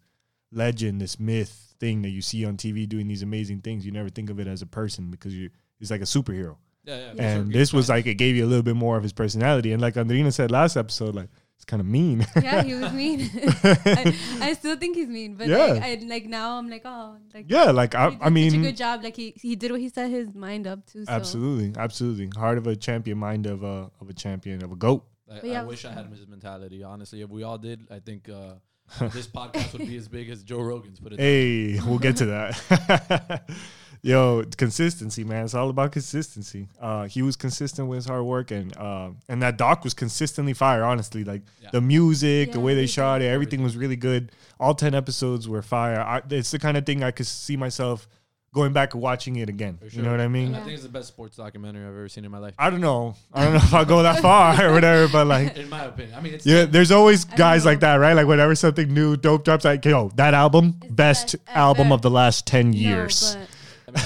legend, 0.52 1.02
this 1.02 1.20
myth 1.20 1.76
thing 1.80 2.02
that 2.04 2.10
you 2.10 2.22
see 2.22 2.46
on 2.46 2.58
TV 2.58 2.88
doing 2.88 3.08
these 3.08 3.24
amazing 3.24 3.62
things. 3.62 3.86
You 3.86 3.92
never 3.92 4.10
think 4.10 4.30
of 4.30 4.40
it 4.40 4.48
as 4.48 4.62
a 4.62 4.68
person 4.68 5.10
because 5.10 5.34
you 5.34 5.50
he's 5.80 5.92
like 5.92 6.02
a 6.02 6.06
superhero. 6.06 6.58
Yeah, 6.84 6.98
yeah. 6.98 7.12
for 7.12 7.18
sure. 7.18 7.26
And 7.26 7.52
this 7.52 7.74
was 7.74 7.90
like 7.90 8.06
it 8.06 8.16
gave 8.16 8.36
you 8.36 8.46
a 8.46 8.48
little 8.52 8.64
bit 8.64 8.76
more 8.76 8.98
of 8.98 9.04
his 9.04 9.14
personality. 9.14 9.72
And 9.72 9.82
like 9.82 9.96
Andreina 9.96 10.34
said 10.34 10.52
last 10.52 10.76
episode, 10.76 11.16
like 11.16 11.30
it's 11.66 11.72
kind 11.72 11.82
of 11.82 11.88
mean. 11.88 12.26
yeah, 12.42 12.62
he 12.62 12.76
was 12.76 12.92
mean. 12.94 13.30
I, 13.64 14.16
I 14.40 14.54
still 14.54 14.76
think 14.78 14.96
he's 14.96 15.08
mean, 15.08 15.36
but 15.36 15.48
Yeah. 15.48 15.58
like, 15.74 15.84
I, 15.84 16.06
like 16.06 16.26
now 16.26 16.58
I'm 16.58 16.70
like, 16.70 16.84
oh, 16.86 17.18
like 17.34 17.46
yeah, 17.48 17.72
like 17.72 17.96
I, 17.96 18.16
I 18.22 18.30
mean, 18.30 18.52
such 18.52 18.60
a 18.60 18.64
good 18.64 18.78
job. 18.78 19.04
Like 19.04 19.16
he 19.16 19.34
he 19.36 19.56
did 19.56 19.72
what 19.72 19.80
he 19.80 19.90
set 19.90 20.12
his 20.12 20.34
mind 20.34 20.68
up 20.68 20.86
to. 20.92 21.06
So. 21.06 21.12
absolutely, 21.12 21.74
absolutely, 21.82 22.30
heart 22.38 22.60
of 22.60 22.68
a 22.68 22.76
champion, 22.76 23.18
mind 23.18 23.48
of 23.48 23.64
a 23.64 23.90
of 24.00 24.10
a 24.10 24.14
champion, 24.14 24.64
of 24.64 24.72
a 24.72 24.76
goat. 24.76 25.06
I, 25.32 25.40
yeah, 25.44 25.62
I 25.62 25.64
wish 25.64 25.86
I 25.86 25.92
had 25.92 26.06
his 26.08 26.28
mentality. 26.28 26.84
Honestly, 26.84 27.22
if 27.22 27.30
we 27.32 27.42
all 27.42 27.58
did, 27.58 27.88
I 27.90 27.98
think 28.00 28.30
uh, 28.30 28.56
this 29.10 29.28
podcast 29.40 29.74
would 29.74 29.88
be 29.88 29.98
as 29.98 30.08
big 30.08 30.30
as 30.30 30.44
Joe 30.44 30.62
Rogan's. 30.62 31.00
Put 31.00 31.14
it. 31.14 31.18
that 31.18 31.24
way. 31.24 31.72
Hey, 31.72 31.80
we'll 31.84 31.98
get 31.98 32.18
to 32.18 32.26
that. 32.28 33.50
Yo, 34.06 34.44
consistency, 34.58 35.24
man. 35.24 35.46
It's 35.46 35.56
all 35.56 35.68
about 35.72 35.92
consistency. 35.92 36.68
Uh, 36.80 37.06
he 37.08 37.24
was 37.24 37.36
consistent 37.36 37.88
with 37.88 37.98
his 37.98 38.06
hard 38.06 38.24
work, 38.24 38.52
and 38.52 38.76
uh, 38.78 39.10
and 39.28 39.42
that 39.42 39.58
doc 39.58 39.84
was 39.84 39.96
consistently 39.96 40.54
fire. 40.54 40.84
Honestly, 40.84 41.24
like 41.24 41.42
Yeah. 41.60 41.70
the 41.72 41.82
music, 41.82 42.52
the 42.52 42.60
way 42.60 42.76
they 42.76 42.82
they 42.82 42.88
shot 42.88 43.24
it, 43.24 43.26
everything 43.26 43.64
was 43.64 43.76
really 43.76 43.96
good. 43.96 44.32
All 44.60 44.76
ten 44.76 44.94
episodes 44.94 45.50
were 45.50 45.64
fire. 45.64 46.00
I, 46.00 46.22
it's 46.30 46.52
the 46.52 46.60
kind 46.60 46.78
of 46.78 46.86
thing 46.86 47.02
I 47.04 47.10
could 47.10 47.26
see 47.26 47.58
myself 47.58 48.08
going 48.54 48.74
back 48.74 48.94
and 48.94 49.02
watching 49.02 49.38
it 49.38 49.50
again. 49.50 49.80
For 49.80 49.88
You 49.88 50.04
know 50.04 50.12
what 50.12 50.22
I 50.22 50.28
mean? 50.28 50.50
And 50.50 50.58
I 50.58 50.60
think 50.60 50.74
it's 50.76 50.84
the 50.84 50.90
best 50.90 51.08
sports 51.08 51.36
documentary 51.38 51.82
I've 51.82 51.90
ever 51.90 52.08
seen 52.08 52.26
in 52.26 52.32
my 52.32 52.38
life. 52.38 52.54
I 52.60 52.70
don't 52.70 52.82
know. 52.82 53.16
I 53.34 53.44
don't 53.44 53.54
know 53.54 53.60
if 53.60 53.74
I'll 53.74 53.86
go 53.86 54.04
that 54.04 54.22
far 54.22 54.64
or 54.68 54.72
whatever, 54.72 55.12
but 55.12 55.26
like. 55.26 55.58
In 55.64 55.68
my 55.68 55.86
opinion, 55.86 56.16
I 56.16 56.22
mean, 56.22 56.36
it's 56.36 56.46
Yeah, 56.46 56.66
there's 56.66 56.92
always 56.92 57.26
guys 57.26 57.66
like 57.66 57.80
that, 57.80 57.96
right? 57.96 58.14
Like 58.14 58.28
whenever 58.28 58.54
something 58.54 58.94
new, 58.94 59.18
dope 59.18 59.46
drops, 59.46 59.66
like 59.66 59.84
yo, 59.84 60.10
that 60.16 60.36
album, 60.36 60.74
best 60.92 60.96
best 60.96 61.36
album 61.58 61.88
ever. 61.88 61.96
of 61.96 62.02
the 62.04 62.12
last 62.12 62.46
ten 62.46 62.70
No, 62.70 62.78
years. 62.78 63.34
but- 63.34 63.38
I 63.38 63.40
mean, 63.40 63.48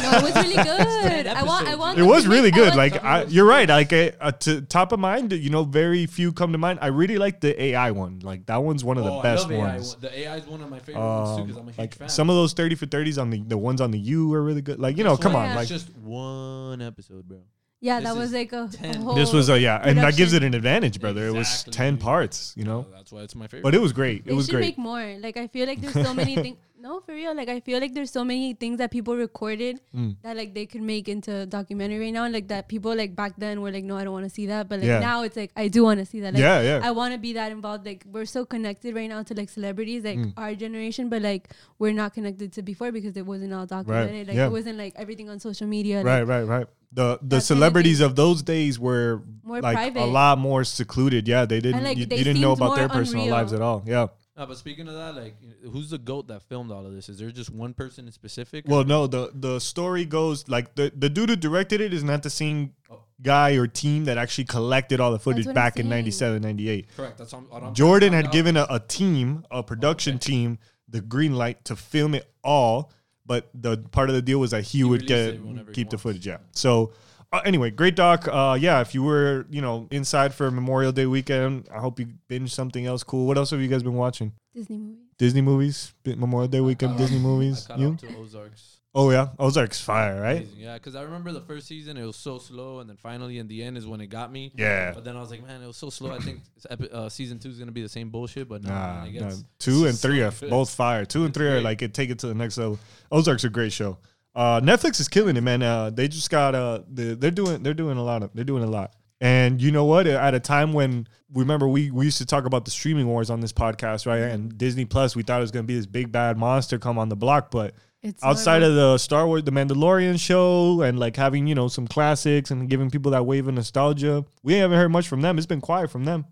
no, 0.01 0.17
it 0.17 0.23
was 0.23 0.35
really 0.35 0.55
good. 0.63 1.27
I 1.27 1.43
want, 1.43 1.67
I 1.67 1.75
want. 1.75 1.97
It 1.99 2.03
was 2.03 2.27
really 2.27 2.51
good. 2.51 2.75
Like 2.75 3.03
I, 3.03 3.23
you're 3.23 3.45
right. 3.45 3.67
Like 3.67 3.91
uh, 3.93 4.11
uh, 4.21 4.31
to 4.31 4.61
top 4.61 4.91
of 4.91 4.99
mind, 4.99 5.31
you 5.33 5.49
know, 5.49 5.63
very 5.63 6.05
few 6.05 6.31
come 6.31 6.51
to 6.51 6.57
mind. 6.57 6.79
I 6.81 6.87
really 6.87 7.17
like 7.17 7.41
the 7.41 7.59
AI 7.61 7.91
one. 7.91 8.19
Like 8.19 8.45
that 8.47 8.57
one's 8.63 8.83
one 8.83 8.97
of 8.97 9.03
the 9.03 9.11
oh, 9.11 9.19
I 9.19 9.23
best 9.23 9.43
love 9.43 9.51
AI. 9.53 9.57
ones. 9.75 9.95
The 9.95 10.19
AI 10.19 10.35
is 10.37 10.45
one 10.47 10.61
of 10.61 10.69
my 10.69 10.79
favorite 10.79 11.01
ones 11.03 11.29
too 11.37 11.41
Um, 11.41 11.47
because 11.47 11.57
I'm 11.61 11.67
a 11.67 11.71
huge 11.71 11.77
like 11.79 11.95
fan. 11.95 12.09
some 12.09 12.29
of 12.29 12.35
those 12.35 12.53
thirty 12.53 12.75
for 12.75 12.85
thirties 12.85 13.17
on 13.17 13.29
the 13.29 13.41
the 13.41 13.57
ones 13.57 13.81
on 13.81 13.91
the 13.91 13.99
U 13.99 14.33
are 14.33 14.43
really 14.43 14.61
good. 14.61 14.79
Like 14.79 14.97
you 14.97 15.03
know, 15.03 15.15
This 15.15 15.23
come 15.23 15.33
one 15.33 15.43
on, 15.43 15.49
Yeah. 15.49 15.55
like 15.55 15.71
it's 15.71 15.83
just 15.85 15.97
one 15.97 16.81
episode, 16.81 17.27
bro. 17.27 17.39
yeah, 17.81 17.99
this 17.99 18.09
that 18.09 18.15
was 18.17 18.27
is 18.29 18.33
like 18.35 18.51
a, 18.53 18.63
a 18.65 18.67
10. 18.67 19.01
whole. 19.01 19.15
this 19.15 19.31
was 19.33 19.49
a 19.49 19.59
yeah, 19.59 19.79
and 19.83 19.97
that 19.99 20.15
gives 20.17 20.33
it 20.33 20.43
an 20.43 20.53
advantage, 20.53 20.99
brother. 20.99 21.27
It 21.27 21.33
was 21.33 21.47
Exactly. 21.47 21.73
ten 21.73 21.97
parts, 21.97 22.53
you 22.57 22.63
know, 22.65 22.85
that's 22.93 23.11
why 23.11 23.21
it's 23.21 23.35
my 23.35 23.47
favorite. 23.47 23.63
but 23.63 23.73
it 23.75 23.81
was 23.81 23.93
great. 23.93 24.21
It 24.21 24.25
They 24.27 24.33
was 24.33 24.45
should 24.47 24.53
great. 24.55 24.61
make 24.65 24.77
more. 24.77 25.15
Like 25.19 25.37
I 25.37 25.47
feel 25.47 25.65
like 25.67 25.79
there's 25.81 25.93
so 25.93 26.13
many 26.13 26.35
things. 26.43 26.57
No, 26.81 27.01
for 27.01 27.13
real. 27.13 27.35
Like 27.35 27.49
I 27.49 27.59
feel 27.59 27.79
like 27.81 27.93
there's 27.93 28.09
so 28.09 28.23
many 28.23 28.53
things 28.53 28.77
that 28.77 28.89
people 28.89 29.15
recorded 29.17 29.81
Mm. 29.93 30.15
that 30.23 30.37
like 30.37 30.53
they 30.53 30.65
could 30.65 30.81
make 30.81 31.09
into 31.09 31.31
a 31.41 31.45
documentary 31.45 31.99
right 31.99 32.13
now. 32.13 32.23
And 32.23 32.33
Like 32.33 32.47
that 32.47 32.69
people 32.69 32.95
like 32.95 33.15
back 33.17 33.33
then 33.37 33.59
were 33.61 33.71
like, 33.71 33.83
no, 33.83 33.97
I 33.97 34.05
don't 34.05 34.13
want 34.13 34.25
to 34.25 34.29
see 34.29 34.45
that. 34.47 34.69
But 34.69 34.79
like 34.79 34.87
Yeah. 34.87 34.99
now 34.99 35.23
it's 35.23 35.35
like 35.35 35.51
I 35.57 35.67
do 35.67 35.83
want 35.83 35.99
to 35.99 36.05
see 36.05 36.21
that. 36.21 36.33
Like, 36.33 36.41
yeah, 36.41 36.61
yeah. 36.61 36.79
I 36.81 36.91
want 36.91 37.13
to 37.13 37.19
be 37.19 37.33
that 37.33 37.51
involved. 37.51 37.85
Like 37.85 38.05
we're 38.09 38.25
so 38.25 38.45
connected 38.45 38.95
right 38.95 39.09
now 39.09 39.23
to 39.23 39.33
like 39.33 39.49
celebrities, 39.49 40.05
like 40.05 40.19
Mm. 40.19 40.33
our 40.37 40.55
generation, 40.55 41.09
but 41.09 41.21
like 41.21 41.49
we're 41.79 41.91
not 41.93 42.13
connected 42.13 42.53
to 42.53 42.61
before 42.61 42.91
because 42.93 43.17
it 43.17 43.25
wasn't 43.25 43.53
all 43.53 43.65
documented. 43.65 44.27
Like 44.29 44.37
yeah. 44.37 44.45
it 44.47 44.51
wasn't 44.51 44.77
like 44.77 44.93
everything 44.95 45.29
on 45.29 45.39
social 45.39 45.67
media. 45.67 46.01
right, 46.01 46.19
Like, 46.21 46.29
right, 46.29 46.43
right. 46.47 46.67
The 46.91 47.19
the 47.21 47.37
of 47.37 47.43
celebrities 47.43 47.99
of 47.99 48.15
those 48.15 48.41
days 48.41 48.79
were 48.79 49.21
More 49.43 49.61
like 49.61 49.75
private. 49.75 50.01
a 50.01 50.05
lot 50.05 50.39
more 50.39 50.63
secluded. 50.63 51.27
Yeah, 51.27 51.45
they 51.45 51.59
didn't. 51.59 51.83
like, 51.83 51.97
you, 51.97 52.05
they 52.07 52.17
you 52.17 52.23
didn't 52.23 52.41
know 52.41 52.53
about 52.53 52.75
their 52.77 52.89
personal 52.89 53.23
unreal. 53.23 53.35
lives 53.35 53.53
at 53.53 53.61
all. 53.61 53.83
Yeah. 53.85 54.07
No, 54.39 54.45
but 54.45 54.57
speaking 54.57 54.87
of 54.87 54.93
that, 54.93 55.15
like, 55.15 55.35
who's 55.69 55.89
the 55.89 55.97
goat 55.97 56.29
that 56.29 56.41
filmed 56.43 56.71
all 56.71 56.85
of 56.85 56.93
this? 56.93 57.09
Is 57.09 57.19
there 57.19 57.29
just 57.29 57.49
one 57.49 57.73
person 57.73 58.05
in 58.05 58.13
specific? 58.13 58.63
Well, 58.67 58.85
no. 58.85 59.05
the 59.05 59.31
The 59.33 59.59
story 59.59 60.05
goes 60.05 60.47
like 60.47 60.75
the 60.75 60.91
the 60.95 61.09
dude 61.09 61.27
who 61.29 61.35
directed 61.35 61.81
it 61.81 61.93
is 61.93 62.05
not 62.05 62.23
the 62.23 62.29
same 62.29 62.73
Oh. 62.89 63.01
guy 63.21 63.51
or 63.57 63.67
team 63.67 64.05
that 64.05 64.17
actually 64.17 64.45
collected 64.45 65.01
all 65.01 65.11
the 65.11 65.19
footage 65.19 65.45
back 65.53 65.75
in 65.75 65.83
saying. 65.83 65.89
97, 65.89 66.41
98. 66.41 66.87
correct. 66.95 67.17
That's 67.17 67.33
what 67.33 67.39
I'm, 67.39 67.45
what 67.49 67.63
I'm 67.63 67.73
Jordan 67.73 68.13
had 68.13 68.21
to 68.21 68.23
find 68.29 68.33
given 68.33 68.57
a, 68.57 68.65
a 68.69 68.79
team, 68.79 69.45
a 69.51 69.61
production 69.61 70.15
Okay. 70.15 70.25
team, 70.31 70.57
the 70.87 71.01
green 71.01 71.35
light 71.35 71.65
to 71.65 71.75
film 71.75 72.15
it 72.15 72.31
all, 72.43 72.91
but 73.25 73.49
the 73.53 73.77
part 73.91 74.09
of 74.09 74.15
the 74.15 74.21
deal 74.21 74.39
was 74.39 74.51
that 74.51 74.63
he, 74.63 74.83
would 74.85 75.05
get 75.05 75.19
it 75.35 75.43
whenever 75.45 75.69
he 75.69 75.73
keep 75.75 75.89
the 75.89 75.97
wants. 75.97 76.03
footage. 76.03 76.25
Yeah. 76.27 76.37
So. 76.53 76.93
Uh, 77.31 77.41
anyway, 77.45 77.69
great 77.69 77.95
doc. 77.95 78.27
Uh, 78.27 78.57
yeah, 78.59 78.81
if 78.81 78.95
you 78.95 79.03
were, 79.03 79.45
you 79.51 79.61
know, 79.61 79.87
inside 79.91 80.33
for 80.33 80.49
Memorial 80.49 80.91
Day 80.91 81.05
weekend, 81.05 81.67
I 81.73 81.79
hope 81.79 81.99
you 81.99 82.07
binge 82.27 82.51
something 82.53 82.85
else 82.85 83.03
cool. 83.03 83.27
What 83.27 83.37
else 83.37 83.51
have 83.51 83.61
you 83.61 83.67
guys 83.67 83.83
been 83.83 83.93
watching? 83.93 84.33
Disney 84.55 84.77
movies. 84.77 84.97
Disney 85.19 85.41
movies, 85.41 85.93
Memorial 86.05 86.47
Day 86.47 86.61
weekend, 86.61 86.93
caught 86.93 86.97
Disney 86.99 87.17
up- 87.21 87.23
movies. 87.23 87.67
I 87.69 87.75
You? 87.77 87.97
Ozarks. 88.17 88.77
Oh 88.95 89.11
yeah, 89.11 89.27
Ozark's 89.37 89.79
fire, 89.79 90.19
right? 90.19 90.37
Amazing, 90.37 90.59
Yeah, 90.59 90.73
because 90.73 90.95
I 90.95 91.03
remember 91.03 91.31
the 91.31 91.41
first 91.41 91.67
season 91.67 91.95
it 91.95 92.03
was 92.03 92.15
so 92.15 92.39
slow, 92.39 92.79
and 92.79 92.89
then 92.89 92.97
finally 92.97 93.37
in 93.37 93.47
the 93.47 93.61
end 93.61 93.77
is 93.77 93.85
when 93.85 94.01
it 94.01 94.07
got 94.07 94.31
me. 94.31 94.51
Yeah. 94.55 94.93
But 94.95 95.03
then 95.03 95.15
I 95.15 95.19
was 95.21 95.29
like, 95.29 95.45
man, 95.45 95.61
it 95.61 95.67
was 95.67 95.77
so 95.77 95.91
slow. 95.91 96.09
I 96.11 96.17
think 96.17 96.39
epi- 96.71 96.89
uh, 96.91 97.07
season 97.07 97.37
two 97.37 97.49
is 97.49 97.59
gonna 97.59 97.71
be 97.71 97.83
the 97.83 97.89
same 97.89 98.09
bullshit. 98.09 98.49
But 98.49 98.63
no, 98.63 98.69
Nah, 98.71 99.03
man, 99.03 99.15
it 99.15 99.21
nah. 99.21 99.29
two 99.59 99.85
and 99.85 99.95
so 99.95 100.07
three 100.07 100.23
are 100.23 100.31
good. 100.31 100.49
both 100.49 100.71
fire. 100.71 101.05
Two 101.05 101.23
and 101.25 101.31
three 101.35 101.45
are 101.49 101.61
like 101.61 101.83
it 101.83 101.93
take 101.93 102.09
it 102.09 102.17
to 102.19 102.27
the 102.27 102.33
next 102.33 102.57
level. 102.57 102.79
Ozark's 103.11 103.43
a 103.43 103.49
great 103.49 103.71
show. 103.71 103.99
Uh, 104.35 104.61
Netflix 104.61 104.99
is 104.99 105.07
killing 105.07 105.35
it, 105.35 105.41
man. 105.41 105.61
Uh, 105.61 105.89
they 105.89 106.07
just 106.07 106.29
got 106.29 106.55
uh, 106.55 106.81
the, 106.87 107.15
they're 107.15 107.31
doing 107.31 107.63
they're 107.63 107.73
doing 107.73 107.97
a 107.97 108.03
lot 108.03 108.23
of 108.23 108.31
they're 108.33 108.43
doing 108.43 108.63
a 108.63 108.69
lot. 108.69 108.93
And 109.21 109.61
you 109.61 109.71
know 109.71 109.85
what? 109.85 110.07
At 110.07 110.33
a 110.33 110.39
time 110.39 110.71
when 110.71 111.07
remember 111.33 111.67
we 111.67 111.91
we 111.91 112.05
used 112.05 112.19
to 112.19 112.25
talk 112.25 112.45
about 112.45 112.65
the 112.65 112.71
streaming 112.71 113.07
wars 113.07 113.29
on 113.29 113.41
this 113.41 113.51
podcast, 113.51 114.05
right? 114.05 114.19
And 114.19 114.57
Disney 114.57 114.85
Plus, 114.85 115.15
we 115.15 115.23
thought 115.23 115.39
it 115.39 115.41
was 115.41 115.51
gonna 115.51 115.63
be 115.63 115.75
this 115.75 115.85
big 115.85 116.11
bad 116.11 116.37
monster 116.37 116.79
come 116.79 116.97
on 116.97 117.09
the 117.09 117.17
block, 117.17 117.51
but 117.51 117.73
It's 118.01 118.23
outside 118.23 118.63
of 118.63 118.75
the 118.75 118.97
Star 118.97 119.27
Wars, 119.27 119.43
the 119.43 119.51
Mandalorian 119.51 120.19
show, 120.19 120.81
and 120.83 120.97
like 120.97 121.17
having 121.17 121.47
you 121.47 121.55
know 121.55 121.67
some 121.67 121.87
classics 121.87 122.49
and 122.49 122.69
giving 122.69 122.89
people 122.89 123.11
that 123.11 123.25
wave 123.25 123.47
of 123.47 123.55
nostalgia, 123.55 124.23
we 124.41 124.53
haven't 124.53 124.77
heard 124.77 124.89
much 124.89 125.07
from 125.07 125.21
them. 125.21 125.37
It's 125.37 125.47
been 125.47 125.61
quiet 125.61 125.91
from 125.91 126.05
them 126.05 126.25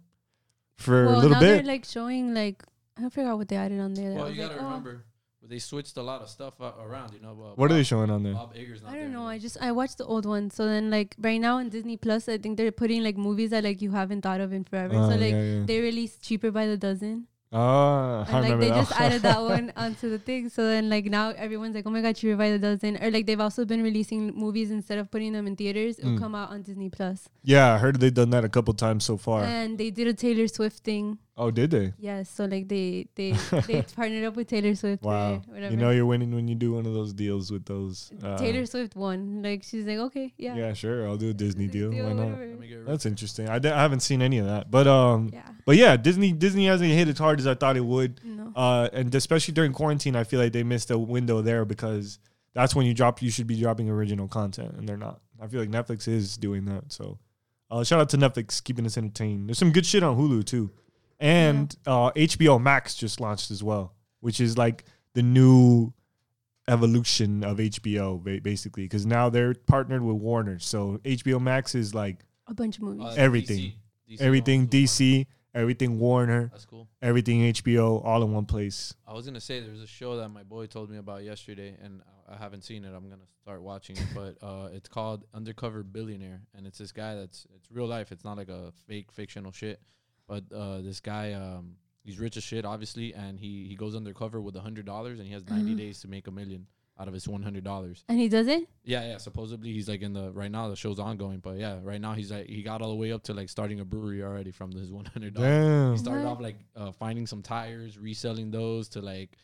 for 0.78 1.08
well, 1.08 1.16
a 1.16 1.20
little 1.20 1.32
now 1.32 1.40
bit. 1.40 1.56
they're 1.56 1.74
like 1.74 1.84
showing 1.84 2.34
like 2.34 2.64
I 2.96 3.10
forgot 3.10 3.38
what 3.38 3.50
they 3.50 3.58
added 3.58 3.82
on 3.82 3.94
there. 3.96 4.14
Well, 4.14 4.32
you 4.32 4.48
gotta 4.48 4.62
oh. 4.62 5.00
Remember 5.48 5.56
they 5.56 5.60
switched 5.60 5.98
a 5.98 6.02
lot 6.02 6.22
of 6.22 6.30
stuff 6.30 6.54
uh, 6.60 6.72
around. 6.82 7.14
You 7.14 7.22
know, 7.22 7.32
uh, 7.32 7.56
What 7.56 7.72
are 7.72 7.76
they 7.76 7.84
showing 7.84 8.10
on 8.10 8.24
there? 8.24 8.34
Bob 8.34 8.54
Iger's 8.54 8.82
not 8.84 8.92
I 8.92 8.96
don't 8.96 9.12
know. 9.12 9.20
anymore. 9.20 9.30
I 9.32 9.40
just 9.40 9.58
I 9.62 9.72
watched 9.72 9.98
the 9.98 10.06
old 10.06 10.26
one. 10.26 10.50
So 10.52 10.66
then 10.66 10.90
like 10.90 11.16
right 11.20 11.40
now 11.40 11.58
in 11.60 11.70
Disney 11.70 11.98
Plus, 11.98 12.28
I 12.30 12.38
think 12.38 12.58
they're 12.58 12.72
putting 12.72 13.04
like 13.04 13.18
movies 13.18 13.50
that 13.52 13.64
like 13.64 13.82
you 13.82 13.92
haven't 13.92 14.22
thought 14.22 14.42
of 14.42 14.54
in 14.54 14.64
forever. 14.64 14.94
Oh, 14.96 15.10
so 15.10 15.16
like 15.16 15.32
yeah, 15.34 15.42
yeah. 15.42 15.64
they 15.66 15.80
released 15.82 16.22
cheaper 16.24 16.52
by 16.52 16.66
the 16.68 16.78
dozen. 16.78 17.28
Ah, 17.54 18.26
I 18.28 18.30
And 18.30 18.34
like 18.34 18.44
remember 18.44 18.66
they 18.66 18.72
that. 18.72 18.88
just 18.88 19.00
added 19.00 19.22
that 19.22 19.42
one 19.42 19.72
onto 19.78 20.10
the 20.10 20.20
thing. 20.20 20.50
So 20.50 20.66
then 20.68 20.90
like 20.90 21.06
now 21.06 21.30
everyone's 21.30 21.76
like, 21.76 21.88
Oh 21.88 21.90
my 21.90 22.02
god, 22.02 22.16
cheaper 22.18 22.36
by 22.36 22.50
the 22.52 22.60
dozen. 22.60 22.98
Or 23.02 23.10
like 23.10 23.26
they've 23.26 23.40
also 23.40 23.64
been 23.64 23.82
releasing 23.84 24.36
movies 24.36 24.70
instead 24.70 25.00
of 25.00 25.10
putting 25.10 25.32
them 25.32 25.48
in 25.48 25.56
theaters, 25.56 25.98
it'll 26.00 26.12
Mm. 26.12 26.20
come 26.20 26.36
out 26.36 26.50
on 26.52 26.62
Disney 26.64 26.90
Plus. 26.90 27.30
yeah, 27.44 27.74
I 27.74 27.78
heard 27.78 28.00
they've 28.02 28.14
done 28.14 28.32
that 28.32 28.44
a 28.44 28.50
couple 28.50 28.74
times 28.74 29.06
so 29.06 29.16
far. 29.16 29.44
And 29.44 29.78
they 29.78 29.92
did 29.92 30.08
a 30.08 30.14
Taylor 30.14 30.48
Swift 30.50 30.84
thing. 30.84 31.20
Oh, 31.40 31.52
did 31.52 31.70
they? 31.70 31.94
Yes, 32.00 32.30
so 32.30 32.46
like 32.46 32.68
they 32.68 33.08
they 33.16 33.32
they 33.68 33.84
partnered 33.96 34.26
up 34.26 34.36
with 34.36 34.48
Taylor 34.48 34.74
Swift. 34.74 35.04
Wow. 35.04 35.42
Whatever. 35.46 35.72
You 35.72 35.78
know 35.78 35.92
you're 35.92 36.06
winning 36.08 36.34
when 36.34 36.48
you 36.48 36.56
do 36.56 36.74
one 36.74 36.86
of 36.88 36.94
those 36.94 37.14
deals 37.14 37.52
with 37.52 37.66
those. 37.66 38.12
Uh, 38.24 38.38
Taylor 38.38 38.66
Swift 38.66 38.96
won. 38.96 39.44
Like 39.44 39.64
she's 39.64 39.86
like, 39.86 40.00
okay, 40.00 40.34
yeah, 40.38 40.56
Yeah, 40.56 40.74
sure. 40.74 41.08
I'll 41.08 41.18
do 41.18 41.30
a 41.30 41.34
Disney 41.34 41.68
deal. 41.68 41.92
Why 41.92 42.14
not? 42.14 42.26
whatever. 42.26 42.48
Let 42.48 42.60
me 42.60 42.68
get 42.68 42.86
That's 42.88 43.06
interesting. 43.06 43.48
I, 43.50 43.60
d- 43.60 43.70
I 43.70 43.82
haven't 43.82 44.00
seen 44.00 44.22
any 44.24 44.40
of 44.40 44.48
that, 44.48 44.72
but 44.72 44.88
um, 44.88 45.30
Yeah. 45.32 45.44
but 45.66 45.76
yeah, 45.78 45.96
Disney 45.96 46.32
Disney 46.32 46.66
hasn't 46.66 46.90
hit 46.90 47.08
as 47.08 47.20
hard 47.20 47.40
as 47.40 47.46
I 47.46 47.54
thought 47.54 47.78
it 47.78 47.86
would. 47.86 48.20
No. 48.24 48.52
Uh, 48.56 48.90
and 48.92 49.14
especially 49.14 49.54
during 49.54 49.74
quarantine, 49.74 50.16
I 50.16 50.24
feel 50.24 50.40
like 50.40 50.54
they 50.54 50.64
missed 50.64 50.90
a 50.90 50.98
window 50.98 51.42
there 51.44 51.66
because 51.66 52.18
that's 52.56 52.74
when 52.74 52.88
you 52.88 52.96
drop. 52.96 53.22
You 53.22 53.30
should 53.30 53.46
be 53.46 53.60
dropping 53.60 53.88
original 53.90 54.28
content, 54.28 54.74
and 54.76 54.90
they're 54.90 54.98
not. 54.98 55.22
I 55.40 55.46
feel 55.46 55.60
like 55.60 55.70
Netflix 55.70 56.08
is 56.08 56.36
doing 56.36 56.66
that. 56.66 56.92
So, 56.92 57.20
uh, 57.70 57.84
shout 57.84 58.00
out 58.00 58.10
to 58.10 58.18
Netflix 58.18 58.64
keeping 58.64 58.88
us 58.88 58.98
entertained. 58.98 59.48
There's 59.48 59.60
some 59.60 59.72
good 59.72 59.86
shit 59.86 60.02
on 60.02 60.18
Hulu 60.18 60.44
too, 60.46 60.72
and 61.20 61.76
uh, 61.86 62.12
HBO 62.12 62.62
Max 62.62 62.96
just 62.96 63.20
launched 63.20 63.52
as 63.52 63.64
well, 63.64 63.94
which 64.20 64.40
is 64.40 64.58
like 64.58 64.86
the 65.14 65.24
new 65.24 65.94
evolution 66.68 67.44
of 67.44 67.58
HBO, 67.58 68.22
ba- 68.24 68.42
basically, 68.42 68.84
because 68.84 69.06
now 69.06 69.30
they're 69.30 69.54
partnered 69.54 70.02
with 70.04 70.18
Warner. 70.18 70.60
So 70.60 71.00
HBO 71.04 71.42
Max 71.42 71.76
is 71.76 71.94
like 71.96 72.18
A 72.48 72.54
bunch 72.54 72.78
of 72.78 72.84
movies. 72.84 73.06
Uh, 73.06 73.16
Everything. 73.18 73.58
DC. 73.58 73.74
DC 74.10 74.22
everything 74.22 74.62
owns- 74.62 74.70
DC, 74.70 75.26
everything 75.54 76.00
Warner, 76.00 76.48
That's 76.54 76.66
cool. 76.66 76.88
everything 77.02 77.42
HBO, 77.42 78.04
all 78.06 78.24
in 78.24 78.32
one 78.32 78.46
place. 78.46 78.94
I 79.06 79.12
was 79.14 79.26
gonna 79.26 79.42
say 79.42 79.60
there's 79.60 79.82
a 79.82 79.88
show 79.88 80.16
that 80.18 80.30
my 80.30 80.44
boy 80.44 80.66
told 80.68 80.90
me 80.90 80.98
about 80.98 81.24
yesterday, 81.24 81.76
and 81.84 82.02
I 82.30 82.34
I 82.34 82.36
haven't 82.38 82.64
seen 82.66 82.84
it. 82.84 82.94
I'm 82.94 83.10
gonna 83.10 83.22
start 83.42 83.62
watching 83.62 83.96
it, 83.96 84.06
but 84.14 84.38
uh, 84.46 84.68
it's 84.74 84.90
called 84.90 85.24
Undercover 85.34 85.82
Billionaire, 85.84 86.42
and 86.54 86.68
it's 86.68 86.78
this 86.78 86.92
guy 86.92 87.16
that's 87.16 87.48
it's 87.56 87.70
real 87.72 87.88
life. 87.88 88.12
It's 88.12 88.26
not 88.26 88.36
like 88.38 88.50
a 88.50 88.74
fake 88.86 89.12
fictional 89.14 89.54
shit, 89.54 89.82
but 90.28 90.44
uh, 90.54 90.82
this 90.82 91.00
guy 91.00 91.34
um, 91.34 91.76
he's 92.04 92.20
rich 92.20 92.38
as 92.38 92.44
shit, 92.44 92.66
obviously, 92.66 93.14
and 93.14 93.40
he 93.40 93.66
he 93.68 93.76
goes 93.76 93.96
undercover 93.96 94.40
with 94.42 94.56
a 94.56 94.62
hundred 94.62 94.86
dollars, 94.86 95.20
and 95.20 95.28
he 95.28 95.34
has 95.34 95.46
90 95.48 95.74
Mhm. 95.74 95.78
days 95.78 96.00
to 96.02 96.08
make 96.08 96.28
a 96.28 96.32
million 96.32 96.68
out 97.00 97.08
of 97.08 97.14
his 97.14 97.28
one 97.28 97.44
hundred 97.44 97.64
dollars. 97.64 98.04
And 98.10 98.18
he 98.20 98.28
does 98.28 98.48
it? 98.48 98.68
Yeah, 98.84 99.06
yeah. 99.08 99.18
Supposedly 99.18 99.72
he's 99.72 99.88
like 99.88 100.02
in 100.02 100.14
the 100.14 100.32
right 100.32 100.50
now 100.52 100.68
the 100.70 100.76
show's 100.76 100.98
ongoing, 101.00 101.40
but 101.40 101.58
yeah, 101.58 101.78
right 101.84 102.02
now 102.02 102.14
he's 102.14 102.32
like 102.32 102.48
he 102.48 102.64
got 102.64 102.82
all 102.82 102.90
the 102.90 102.96
way 102.96 103.12
up 103.12 103.22
to 103.24 103.34
like 103.36 103.50
starting 103.50 103.80
a 103.80 103.86
brewery 103.86 104.24
already 104.24 104.50
from 104.52 104.72
his 104.72 104.92
one 104.92 105.06
hundred 105.06 105.36
dollars. 105.36 105.50
Damn. 105.68 105.92
He 105.92 105.98
started 106.00 106.24
What? 106.26 106.32
off 106.32 106.42
like 106.42 106.58
uh, 106.76 106.92
finding 106.92 107.28
some 107.28 107.42
tires, 107.44 108.00
reselling 108.00 108.50
those 108.52 108.90
to 108.90 109.02
like 109.02 109.38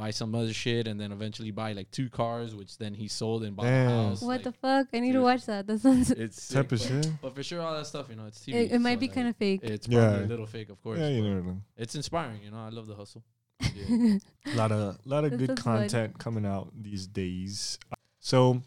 buy 0.00 0.10
some 0.10 0.34
other 0.34 0.52
shit, 0.52 0.86
and 0.88 0.98
then 0.98 1.12
eventually 1.12 1.50
buy 1.50 1.72
like 1.74 1.90
two 1.90 2.08
cars, 2.08 2.54
which 2.54 2.78
then 2.78 2.94
he 2.94 3.06
sold 3.06 3.44
and 3.44 3.54
bought 3.54 3.64
Damn. 3.64 3.90
a 3.90 4.08
house. 4.08 4.22
What 4.22 4.28
like, 4.28 4.42
the 4.44 4.52
fuck? 4.52 4.86
I 4.94 5.00
need 5.00 5.12
to 5.12 5.20
watch 5.20 5.44
that. 5.46 5.66
That 5.66 5.80
sounds. 5.80 6.10
It, 6.10 6.18
It's 6.18 6.48
Type 6.48 6.70
sick, 6.70 6.72
of 6.72 6.78
but, 6.88 7.04
shit. 7.04 7.12
but 7.22 7.34
for 7.34 7.42
sure, 7.42 7.60
all 7.60 7.74
that 7.76 7.86
stuff, 7.86 8.06
you 8.08 8.16
know, 8.16 8.24
it's 8.26 8.40
TV. 8.42 8.70
it 8.72 8.78
might 8.78 8.94
so, 8.94 9.00
be 9.00 9.06
like, 9.08 9.14
kind 9.14 9.28
of 9.28 9.36
fake. 9.36 9.60
It's 9.62 9.86
Yeah. 9.86 10.20
a 10.20 10.24
little 10.32 10.46
fake, 10.46 10.70
of 10.70 10.82
course. 10.82 10.98
Yeah, 10.98 11.08
you 11.08 11.22
never 11.22 11.42
know. 11.42 11.60
It's 11.76 11.94
inspiring, 11.94 12.40
you 12.42 12.50
know. 12.50 12.58
I 12.58 12.70
love 12.70 12.86
the 12.86 12.94
hustle. 12.94 13.22
Yeah. 13.76 14.16
A 14.46 14.56
lot 14.56 14.72
of 14.72 14.96
lot 15.04 15.24
of 15.24 15.32
That 15.32 15.36
good 15.36 15.48
sounds 15.50 15.62
fun. 15.62 15.78
content 15.80 16.18
coming 16.18 16.46
out 16.46 16.72
these 16.74 17.06
days. 17.06 17.78
So, 18.18 18.62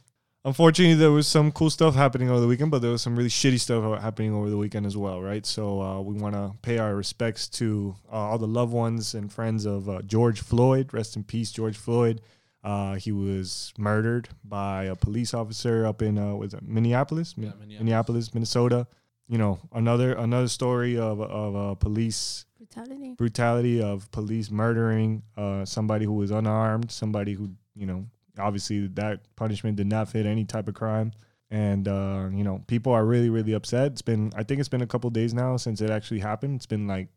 unfortunately, 0.45 0.95
there 0.95 1.11
was 1.11 1.27
some 1.27 1.51
cool 1.51 1.69
stuff 1.69 1.95
happening 1.95 2.29
over 2.29 2.39
the 2.39 2.47
weekend, 2.47 2.71
but 2.71 2.81
there 2.81 2.91
was 2.91 3.01
some 3.01 3.15
really 3.15 3.29
shitty 3.29 3.59
stuff 3.59 4.01
happening 4.01 4.33
over 4.33 4.49
the 4.49 4.57
weekend 4.57 4.85
as 4.85 4.95
well, 4.97 5.21
right? 5.21 5.45
So, 5.45 5.81
uh, 5.81 6.01
we 6.01 6.15
want 6.15 6.35
to 6.35 6.53
pay 6.61 6.77
our 6.77 6.95
respects 6.95 7.47
to 7.49 7.95
uh, 8.11 8.15
all 8.15 8.37
the 8.37 8.47
loved 8.47 8.73
ones 8.73 9.13
and 9.13 9.31
friends 9.31 9.65
of 9.65 9.89
uh, 9.89 10.01
George 10.03 10.41
Floyd. 10.41 10.93
Rest 10.93 11.15
in 11.15 11.23
peace, 11.23 11.51
George 11.51 11.77
Floyd. 11.77 12.21
Uh, 12.63 12.95
he 12.95 13.11
was 13.11 13.73
murdered 13.77 14.29
by 14.43 14.85
a 14.85 14.95
police 14.95 15.33
officer 15.33 15.85
up 15.85 16.01
in 16.01 16.17
uh, 16.17 16.33
was 16.33 16.53
it 16.53 16.63
Minneapolis? 16.63 17.33
Yeah, 17.35 17.49
Minneapolis. 17.59 17.79
Minneapolis, 17.79 18.33
Minnesota. 18.33 18.87
You 19.27 19.37
know, 19.37 19.59
another 19.73 20.13
another 20.13 20.47
story 20.47 20.97
of 20.97 21.19
of 21.19 21.55
uh, 21.55 21.75
police 21.75 22.45
Brutality. 22.57 23.13
brutality 23.17 23.81
of 23.81 24.09
police 24.11 24.49
murdering 24.49 25.23
uh, 25.35 25.65
somebody 25.65 26.05
who 26.05 26.13
was 26.13 26.31
unarmed, 26.31 26.89
somebody 26.91 27.33
who, 27.33 27.49
you 27.75 27.85
know, 27.85 28.05
obviously 28.39 28.87
that 28.87 29.21
punishment 29.35 29.77
did 29.77 29.87
not 29.87 30.09
fit 30.09 30.25
any 30.25 30.45
type 30.45 30.67
of 30.67 30.73
crime. 30.73 31.11
And, 31.51 31.87
uh, 31.87 32.29
you 32.33 32.43
know, 32.43 32.63
people 32.67 32.93
are 32.93 33.05
really, 33.05 33.29
really 33.29 33.53
upset. 33.53 33.91
It's 33.91 34.01
been, 34.01 34.31
I 34.35 34.43
think 34.43 34.59
it's 34.59 34.69
been 34.69 34.81
a 34.81 34.87
couple 34.87 35.09
days 35.11 35.33
now 35.35 35.55
since 35.57 35.81
it 35.81 35.91
actually 35.91 36.19
happened. 36.19 36.55
It's 36.55 36.65
been 36.65 36.87
like, 36.87 37.09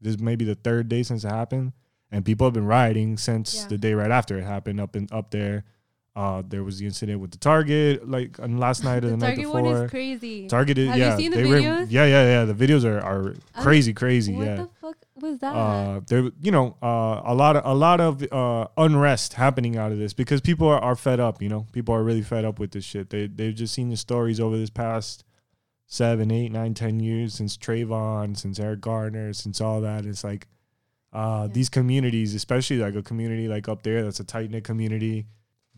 this 0.00 0.18
may 0.20 0.36
be 0.36 0.44
the 0.44 0.54
third 0.54 0.88
day 0.88 1.02
since 1.02 1.24
it 1.24 1.28
happened. 1.28 1.72
And 2.12 2.24
people 2.24 2.46
have 2.46 2.54
been 2.54 2.66
rioting 2.66 3.16
since 3.16 3.54
Yeah. 3.62 3.68
the 3.68 3.78
day 3.78 3.94
right 3.94 4.10
after 4.10 4.38
it 4.38 4.44
happened 4.44 4.80
up 4.80 4.94
in 4.94 5.08
up 5.10 5.30
there. 5.30 5.64
Uh, 6.14 6.42
there 6.46 6.62
was 6.62 6.78
the 6.78 6.84
incident 6.84 7.20
with 7.20 7.30
the 7.30 7.38
Target, 7.38 8.06
like 8.06 8.38
on 8.38 8.58
last 8.58 8.84
night 8.88 8.98
or 8.98 9.08
the, 9.08 9.10
the 9.12 9.16
night 9.16 9.26
Target 9.36 9.44
before. 9.44 9.62
one 9.62 9.76
is 9.84 9.90
crazy. 9.90 10.46
Target, 10.46 10.76
is, 10.76 10.88
Have 10.88 10.96
you 10.98 11.02
yeah, 11.04 11.16
seen 11.16 11.30
the 11.30 11.36
they 11.38 11.44
were- 11.48 11.58
yeah, 11.58 11.84
yeah, 11.88 12.04
yeah. 12.06 12.44
The 12.44 12.54
videos 12.54 12.84
are 12.84 13.00
are 13.00 13.34
crazy, 13.62 13.94
crazy. 13.94 14.34
what 14.34 14.46
yeah 14.46 14.66
was 15.20 15.38
that? 15.40 15.54
uh, 15.54 16.00
there, 16.06 16.30
you 16.40 16.50
know, 16.50 16.76
uh, 16.82 17.20
a 17.24 17.34
lot 17.34 17.56
of 17.56 17.64
a 17.66 17.74
lot 17.74 18.00
of 18.00 18.22
uh, 18.32 18.66
unrest 18.76 19.34
happening 19.34 19.76
out 19.76 19.92
of 19.92 19.98
this 19.98 20.12
because 20.12 20.40
people 20.40 20.66
are, 20.68 20.78
are 20.80 20.96
fed 20.96 21.20
up. 21.20 21.42
You 21.42 21.48
know, 21.48 21.66
people 21.72 21.94
are 21.94 22.02
really 22.02 22.22
fed 22.22 22.44
up 22.44 22.58
with 22.58 22.70
this 22.72 22.84
shit. 22.84 23.10
They 23.10 23.26
they've 23.26 23.54
just 23.54 23.74
seen 23.74 23.90
the 23.90 23.96
stories 23.96 24.40
over 24.40 24.56
this 24.56 24.70
past 24.70 25.24
seven, 25.86 26.30
eight, 26.30 26.50
nine, 26.50 26.72
ten 26.74 26.98
years 27.00 27.34
since 27.34 27.56
Trayvon, 27.58 28.36
since 28.36 28.58
Eric 28.58 28.80
Garner, 28.80 29.32
since 29.34 29.60
all 29.60 29.80
that. 29.82 30.06
It's 30.06 30.24
like 30.24 30.46
uh, 31.12 31.44
Yeah. 31.46 31.52
these 31.52 31.68
communities, 31.68 32.34
especially 32.34 32.78
like 32.78 32.94
a 32.94 33.02
community 33.02 33.48
like 33.48 33.68
up 33.68 33.82
there, 33.82 34.02
that's 34.02 34.20
a 34.20 34.24
tight 34.24 34.50
knit 34.50 34.64
community. 34.64 35.26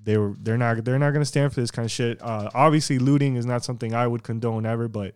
They 0.00 0.16
were 0.18 0.34
they're 0.38 0.58
not 0.58 0.84
they're 0.84 0.98
not 0.98 1.10
gonna 1.12 1.24
stand 1.24 1.52
for 1.52 1.60
this 1.60 1.70
kind 1.72 1.84
of 1.86 1.90
shit. 1.90 2.22
Uh, 2.22 2.50
obviously, 2.54 2.98
looting 3.00 3.34
is 3.36 3.46
not 3.46 3.64
something 3.64 3.94
I 3.94 4.06
would 4.06 4.22
condone 4.22 4.64
ever, 4.66 4.86
but 4.86 5.14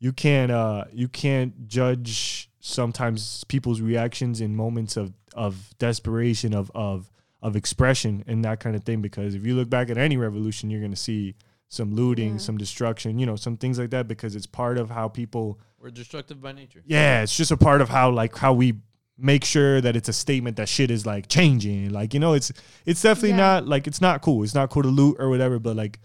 you 0.00 0.12
can't 0.12 0.50
uh 0.52 0.84
you 0.92 1.08
can't 1.08 1.66
judge 1.66 2.47
sometimes 2.68 3.44
people's 3.44 3.80
reactions 3.80 4.40
in 4.40 4.54
moments 4.54 4.96
of 4.96 5.12
of 5.34 5.70
desperation 5.78 6.54
of 6.54 6.70
of 6.74 7.10
of 7.42 7.56
expression 7.56 8.24
and 8.26 8.44
that 8.44 8.60
kind 8.60 8.74
of 8.76 8.82
thing 8.84 9.00
because 9.00 9.34
if 9.34 9.46
you 9.46 9.54
look 9.54 9.70
back 9.70 9.90
at 9.90 9.96
any 9.96 10.16
revolution 10.16 10.70
you're 10.70 10.80
going 10.80 10.90
to 10.90 10.96
see 10.96 11.34
some 11.68 11.94
looting 11.94 12.32
Yeah. 12.32 12.38
some 12.38 12.58
destruction 12.58 13.18
you 13.18 13.26
know 13.26 13.36
some 13.36 13.56
things 13.56 13.78
like 13.78 13.90
that 13.90 14.08
because 14.08 14.34
it's 14.36 14.46
part 14.46 14.76
of 14.78 14.90
how 14.90 15.08
people 15.08 15.58
We're 15.80 15.90
destructive 15.90 16.40
by 16.40 16.52
nature. 16.52 16.82
yeah 16.86 17.22
it's 17.22 17.36
just 17.36 17.50
a 17.50 17.56
part 17.56 17.80
of 17.80 17.88
how 17.88 18.10
like 18.10 18.36
how 18.36 18.52
we 18.52 18.74
make 19.16 19.44
sure 19.44 19.80
that 19.80 19.96
it's 19.96 20.08
a 20.08 20.12
statement 20.12 20.56
that 20.56 20.68
shit 20.68 20.90
is 20.90 21.04
like 21.06 21.28
changing 21.28 21.90
like 21.90 22.12
you 22.14 22.20
know 22.20 22.32
it's 22.34 22.52
it's 22.86 23.02
definitely 23.02 23.30
Yeah. 23.30 23.36
not 23.36 23.66
like 23.66 23.86
it's 23.86 24.00
not 24.00 24.20
cool 24.22 24.42
it's 24.42 24.54
not 24.54 24.70
cool 24.70 24.82
to 24.82 24.88
loot 24.88 25.16
or 25.18 25.28
whatever 25.30 25.58
but 25.58 25.76
like 25.76 25.98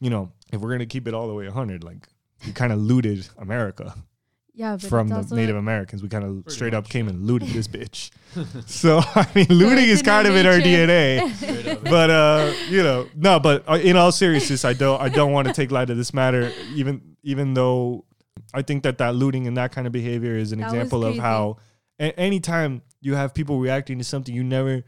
you 0.00 0.10
know 0.10 0.32
if 0.52 0.60
we're 0.60 0.68
going 0.68 0.80
to 0.80 0.86
keep 0.86 1.06
it 1.08 1.14
all 1.14 1.28
the 1.28 1.34
way 1.34 1.44
100 1.46 1.84
like 1.84 2.08
you 2.44 2.52
kind 2.52 2.72
of 2.72 2.78
looted 2.80 3.28
america 3.38 3.94
yeah, 4.54 4.76
but 4.76 4.88
from 4.88 5.08
the 5.08 5.16
also 5.16 5.34
Native 5.36 5.56
Americans. 5.56 6.02
We 6.02 6.08
kind 6.08 6.24
of 6.24 6.52
straight 6.52 6.74
up 6.74 6.88
came 6.88 7.06
yeah. 7.06 7.14
and 7.14 7.26
looted 7.26 7.48
this 7.50 7.68
bitch. 7.68 8.10
so 8.66 9.00
I 9.14 9.26
mean, 9.34 9.46
looting 9.48 9.84
it's 9.84 10.00
is 10.00 10.02
kind 10.02 10.26
of 10.26 10.36
in 10.36 10.46
our. 10.46 10.54
DNA. 10.54 11.80
But 11.90 12.10
uh, 12.10 12.52
you 12.68 12.82
know, 12.82 13.06
no. 13.16 13.40
But 13.40 13.68
uh, 13.68 13.74
in 13.74 13.96
all 13.96 14.12
seriousness, 14.12 14.64
I 14.64 14.72
don't. 14.72 15.00
I 15.00 15.08
don't 15.08 15.32
want 15.32 15.48
to 15.48 15.54
take 15.54 15.70
light 15.70 15.90
of 15.90 15.96
this 15.96 16.12
matter. 16.14 16.52
Even 16.74 17.16
even 17.22 17.54
though 17.54 18.04
I 18.54 18.62
think 18.62 18.82
that 18.82 18.98
that 18.98 19.14
looting 19.14 19.46
and 19.46 19.56
that 19.56 19.72
kind 19.72 19.86
of 19.86 19.92
behavior 19.92 20.36
is 20.36 20.52
an 20.52 20.60
That 20.60 20.66
example 20.68 21.04
of 21.04 21.16
how 21.16 21.56
a- 21.98 22.18
anytime 22.18 22.82
you 23.00 23.14
have 23.14 23.34
people 23.34 23.58
reacting 23.58 23.98
to 23.98 24.04
something, 24.04 24.34
you 24.34 24.42
never 24.44 24.84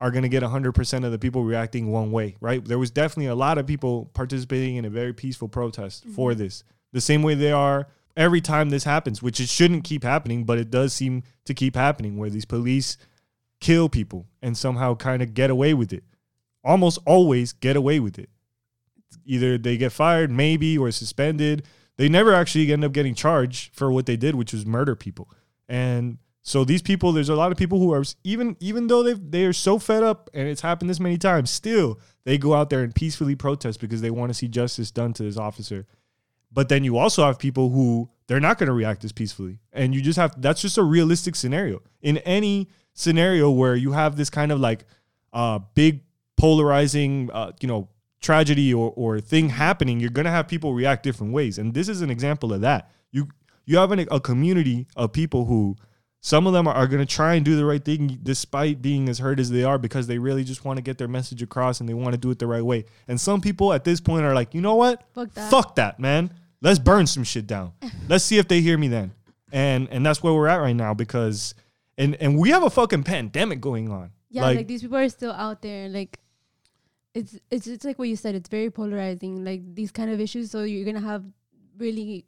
are 0.00 0.12
going 0.12 0.22
to 0.22 0.28
get 0.28 0.44
100% 0.44 1.04
of 1.04 1.10
the 1.10 1.18
people 1.18 1.42
reacting 1.42 1.90
one 1.90 2.12
way, 2.12 2.36
right? 2.40 2.64
There 2.64 2.78
was 2.78 2.90
definitely 2.92 3.26
a 3.26 3.34
lot 3.34 3.58
of 3.58 3.66
people 3.66 4.10
participating 4.14 4.76
in 4.76 4.84
a 4.84 4.90
very 4.90 5.12
peaceful 5.12 5.48
protest 5.48 6.04
for 6.14 6.30
Mm-hmm. 6.30 6.38
this. 6.38 6.62
The 6.92 7.00
same 7.00 7.22
way 7.22 7.34
they 7.34 7.50
are 7.50 7.88
every 8.18 8.40
time 8.40 8.68
this 8.68 8.84
happens, 8.84 9.22
which 9.22 9.38
it 9.38 9.48
shouldn't 9.48 9.84
keep 9.84 10.02
happening, 10.02 10.44
but 10.44 10.58
it 10.58 10.70
does 10.70 10.92
seem 10.92 11.22
to 11.44 11.54
keep 11.54 11.76
happening 11.76 12.18
where 12.18 12.28
these 12.28 12.44
police 12.44 12.98
kill 13.60 13.88
people 13.88 14.26
and 14.42 14.56
somehow 14.56 14.94
kind 14.96 15.22
of 15.22 15.32
get 15.32 15.50
away 15.50 15.72
with 15.72 15.92
it. 15.92 16.02
Almost 16.64 16.98
always 17.06 17.52
get 17.52 17.76
away 17.76 18.00
with 18.00 18.18
it. 18.18 18.28
Either 19.24 19.56
they 19.56 19.76
get 19.76 19.92
fired, 19.92 20.30
maybe, 20.30 20.76
or 20.76 20.90
suspended. 20.90 21.64
They 21.96 22.08
never 22.08 22.34
actually 22.34 22.70
end 22.72 22.84
up 22.84 22.92
getting 22.92 23.14
charged 23.14 23.74
for 23.74 23.90
what 23.90 24.06
they 24.06 24.16
did, 24.16 24.34
which 24.34 24.52
was 24.52 24.66
murder 24.66 24.96
people. 24.96 25.30
And 25.68 26.18
so 26.42 26.64
these 26.64 26.82
people, 26.82 27.12
there's 27.12 27.28
a 27.28 27.36
lot 27.36 27.52
of 27.52 27.58
people 27.58 27.78
who 27.78 27.92
are 27.92 28.04
even 28.24 28.56
even 28.58 28.88
though 28.88 29.02
they 29.02 29.12
they 29.12 29.44
are 29.44 29.52
so 29.52 29.78
fed 29.78 30.02
up 30.02 30.28
and 30.34 30.48
it's 30.48 30.62
happened 30.62 30.90
this 30.90 31.00
many 31.00 31.18
times, 31.18 31.50
still 31.50 32.00
they 32.24 32.36
go 32.36 32.54
out 32.54 32.70
there 32.70 32.82
and 32.82 32.94
peacefully 32.94 33.36
protest 33.36 33.80
because 33.80 34.00
they 34.00 34.10
want 34.10 34.30
to 34.30 34.34
see 34.34 34.48
justice 34.48 34.90
done 34.90 35.12
to 35.14 35.22
this 35.22 35.36
officer. 35.36 35.86
But 36.52 36.68
then 36.68 36.84
you 36.84 36.96
also 36.96 37.24
have 37.24 37.38
people 37.38 37.70
who 37.70 38.08
they're 38.26 38.40
not 38.40 38.58
going 38.58 38.68
to 38.68 38.72
react 38.72 39.04
as 39.04 39.12
peacefully. 39.12 39.58
And 39.72 39.94
you 39.94 40.00
just 40.00 40.18
have 40.18 40.40
that's 40.40 40.60
just 40.60 40.78
a 40.78 40.82
realistic 40.82 41.36
scenario. 41.36 41.82
In 42.02 42.18
any 42.18 42.68
scenario 42.94 43.50
where 43.50 43.76
you 43.76 43.92
have 43.92 44.16
this 44.16 44.30
kind 44.30 44.52
of 44.52 44.60
like 44.60 44.84
uh 45.32 45.58
big 45.74 46.02
polarizing 46.36 47.30
uh 47.32 47.52
you 47.60 47.68
know 47.68 47.88
tragedy 48.20 48.72
or 48.72 48.92
or 48.96 49.20
thing 49.20 49.50
happening, 49.50 50.00
you're 50.00 50.10
going 50.10 50.24
to 50.24 50.30
have 50.30 50.48
people 50.48 50.74
react 50.74 51.02
different 51.02 51.32
ways. 51.32 51.58
And 51.58 51.74
this 51.74 51.88
is 51.88 52.00
an 52.02 52.10
example 52.10 52.52
of 52.52 52.60
that. 52.62 52.90
You 53.10 53.28
you 53.64 53.76
have 53.78 53.92
an, 53.92 54.06
a 54.10 54.20
community 54.20 54.86
of 54.96 55.12
people 55.12 55.44
who 55.44 55.76
some 56.20 56.46
of 56.46 56.52
them 56.52 56.66
are 56.66 56.86
going 56.86 57.04
to 57.04 57.06
try 57.06 57.34
and 57.34 57.44
do 57.44 57.56
the 57.56 57.64
right 57.64 57.84
thing 57.84 58.18
despite 58.22 58.82
being 58.82 59.08
as 59.08 59.18
hurt 59.18 59.38
as 59.38 59.50
they 59.50 59.62
are 59.62 59.78
because 59.78 60.06
they 60.06 60.18
really 60.18 60.44
just 60.44 60.64
want 60.64 60.76
to 60.76 60.82
get 60.82 60.98
their 60.98 61.08
message 61.08 61.42
across 61.42 61.80
and 61.80 61.88
they 61.88 61.94
want 61.94 62.12
to 62.12 62.18
do 62.18 62.30
it 62.30 62.38
the 62.38 62.46
right 62.46 62.64
way. 62.64 62.84
And 63.06 63.20
some 63.20 63.40
people 63.40 63.72
at 63.72 63.84
this 63.84 64.00
point 64.00 64.24
are 64.24 64.34
like, 64.34 64.52
you 64.54 64.60
know 64.60 64.74
what? 64.74 65.04
Fuck 65.14 65.32
that. 65.34 65.50
Fuck 65.50 65.76
that, 65.76 66.00
man. 66.00 66.32
Let's 66.60 66.80
burn 66.80 67.06
some 67.06 67.22
shit 67.24 67.46
down. 67.46 67.72
Let's 68.08 68.24
see 68.24 68.38
if 68.38 68.48
they 68.48 68.60
hear 68.60 68.76
me 68.76 68.88
then. 68.88 69.12
and 69.52 69.88
and 69.90 70.04
that's 70.04 70.22
where 70.22 70.34
we're 70.34 70.48
at 70.48 70.56
right 70.56 70.76
now 70.76 70.92
because 70.92 71.54
and 71.96 72.16
and 72.16 72.36
we 72.36 72.50
have 72.50 72.62
a 72.62 72.70
fucking 72.70 73.04
pandemic 73.04 73.60
going 73.60 73.90
on. 73.90 74.10
Yeah, 74.30 74.42
like, 74.42 74.66
these 74.66 74.82
people 74.82 74.98
are 74.98 75.08
still 75.08 75.32
out 75.32 75.62
there. 75.62 75.88
Like 75.88 76.18
it's 77.14 77.38
it's 77.50 77.66
it's 77.66 77.84
like 77.84 77.98
what 77.98 78.08
you 78.08 78.16
said. 78.16 78.34
It's 78.34 78.48
very 78.48 78.70
polarizing. 78.70 79.44
Like 79.44 79.62
these 79.74 79.90
kind 79.90 80.10
of 80.10 80.20
issues. 80.20 80.50
So 80.50 80.64
you're 80.64 80.84
gonna 80.84 81.06
have 81.06 81.24
really 81.78 82.26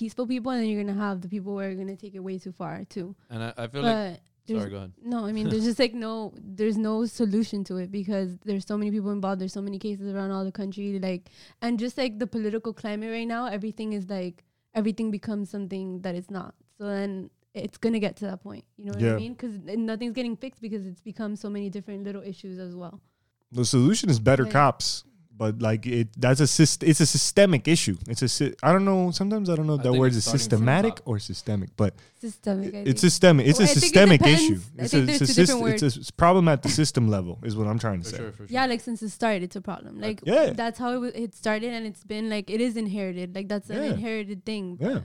peaceful 0.00 0.26
people, 0.26 0.50
and 0.52 0.60
then 0.60 0.68
you're 0.68 0.82
gonna 0.84 0.98
have 1.08 1.20
the 1.22 1.28
people 1.28 1.52
who 1.54 1.58
are 1.60 1.74
gonna 1.74 1.96
take 1.96 2.14
it 2.14 2.20
way 2.28 2.36
too 2.38 2.52
far 2.52 2.84
too. 2.96 3.14
And 3.30 3.42
I, 3.44 3.52
I 3.56 3.66
feel 3.68 3.82
like 3.82 3.94
But 3.94 4.20
there's 4.46 4.60
sorry, 4.60 4.70
go 4.70 4.76
ahead. 4.78 4.92
no, 5.02 5.24
I 5.24 5.32
mean 5.32 5.48
there's 5.48 5.64
just 5.64 5.78
like 5.78 5.94
no 5.94 6.34
there's 6.60 6.76
no 6.76 7.06
solution 7.06 7.64
to 7.64 7.76
it 7.78 7.90
because 7.90 8.36
there's 8.44 8.66
so 8.66 8.76
many 8.76 8.90
people 8.90 9.10
involved. 9.10 9.40
There's 9.40 9.52
so 9.60 9.62
many 9.62 9.78
cases 9.78 10.12
around 10.14 10.30
all 10.32 10.44
the 10.44 10.52
country. 10.52 10.98
Like 10.98 11.30
and 11.62 11.78
just 11.78 11.96
like 11.96 12.18
the 12.18 12.26
political 12.26 12.72
climate 12.82 13.10
right 13.10 13.28
now, 13.36 13.46
everything 13.46 13.92
is 13.94 14.10
like 14.10 14.44
everything 14.74 15.10
becomes 15.10 15.48
something 15.50 16.00
that 16.02 16.14
it's 16.14 16.30
not. 16.30 16.54
So 16.78 16.84
then 16.86 17.30
it's 17.54 17.78
gonna 17.78 18.00
get 18.00 18.16
to 18.16 18.26
that 18.26 18.42
point. 18.42 18.64
You 18.76 18.86
know 18.86 18.92
what 18.92 19.00
Yeah. 19.00 19.14
I 19.14 19.16
mean? 19.16 19.32
Because 19.34 19.54
nothing's 19.90 20.12
getting 20.12 20.36
fixed 20.36 20.60
because 20.60 20.84
it's 20.86 21.00
become 21.00 21.36
so 21.36 21.48
many 21.48 21.70
different 21.70 22.02
little 22.04 22.22
issues 22.22 22.58
as 22.58 22.74
well. 22.74 23.00
The 23.52 23.64
solution 23.64 24.10
is 24.10 24.18
better 24.18 24.44
Yeah. 24.44 24.50
cops, 24.50 25.04
but 25.36 25.60
like 25.60 25.84
it 25.86 26.08
that's 26.16 26.40
a 26.40 26.44
syst- 26.44 26.86
it's 26.86 27.00
a 27.00 27.06
systemic 27.06 27.66
issue. 27.66 27.96
It's 28.08 28.22
a 28.22 28.28
sy- 28.28 28.54
I 28.62 28.72
don't 28.72 28.84
know. 28.84 29.10
Sometimes 29.10 29.50
I 29.50 29.56
don't 29.56 29.66
know 29.66 29.74
if 29.74 29.82
that 29.82 29.92
word 29.92 30.12
is 30.12 30.24
systematic 30.24 31.00
or 31.04 31.18
systemic, 31.18 31.70
but 31.76 31.94
Systemic. 32.20 32.74
I 32.74 32.78
it's 32.90 33.00
systemic. 33.00 33.46
It's 33.48 33.58
Well, 33.58 33.68
a 33.68 33.70
I 33.70 33.74
think 33.74 33.76
it 33.76 33.80
systemic 33.80 34.22
issue. 34.22 34.60
I 34.78 34.82
It's 34.82 34.92
think 34.92 35.02
a, 35.02 35.06
there's 35.06 35.20
it's 35.22 35.38
a, 35.38 35.42
syst- 35.42 35.72
it's 35.72 35.82
a 35.96 36.00
s- 36.00 36.10
problem 36.12 36.48
at 36.48 36.62
the 36.62 36.68
system 36.68 37.08
level, 37.08 37.38
is 37.42 37.54
what 37.56 37.66
I'm 37.66 37.78
trying 37.78 38.00
to 38.02 38.04
For 38.04 38.10
say. 38.10 38.16
sure, 38.16 38.30
for 38.32 38.36
sure. 38.38 38.46
yeah, 38.48 38.66
like 38.66 38.80
since 38.80 39.00
the 39.00 39.10
start, 39.10 39.42
it's 39.42 39.56
a 39.56 39.60
problem. 39.60 40.00
Like 40.00 40.20
Yeah. 40.24 40.50
that's 40.54 40.78
how 40.78 40.90
it, 40.90 41.00
w- 41.04 41.12
it 41.14 41.34
started, 41.34 41.72
and 41.72 41.84
it's 41.86 42.04
been 42.04 42.30
like 42.30 42.48
it 42.48 42.60
is 42.60 42.76
inherited. 42.76 43.34
Like 43.34 43.48
that's 43.48 43.68
an 43.70 43.82
inherited 43.82 44.44
thing. 44.46 44.78
Yeah. 44.80 45.00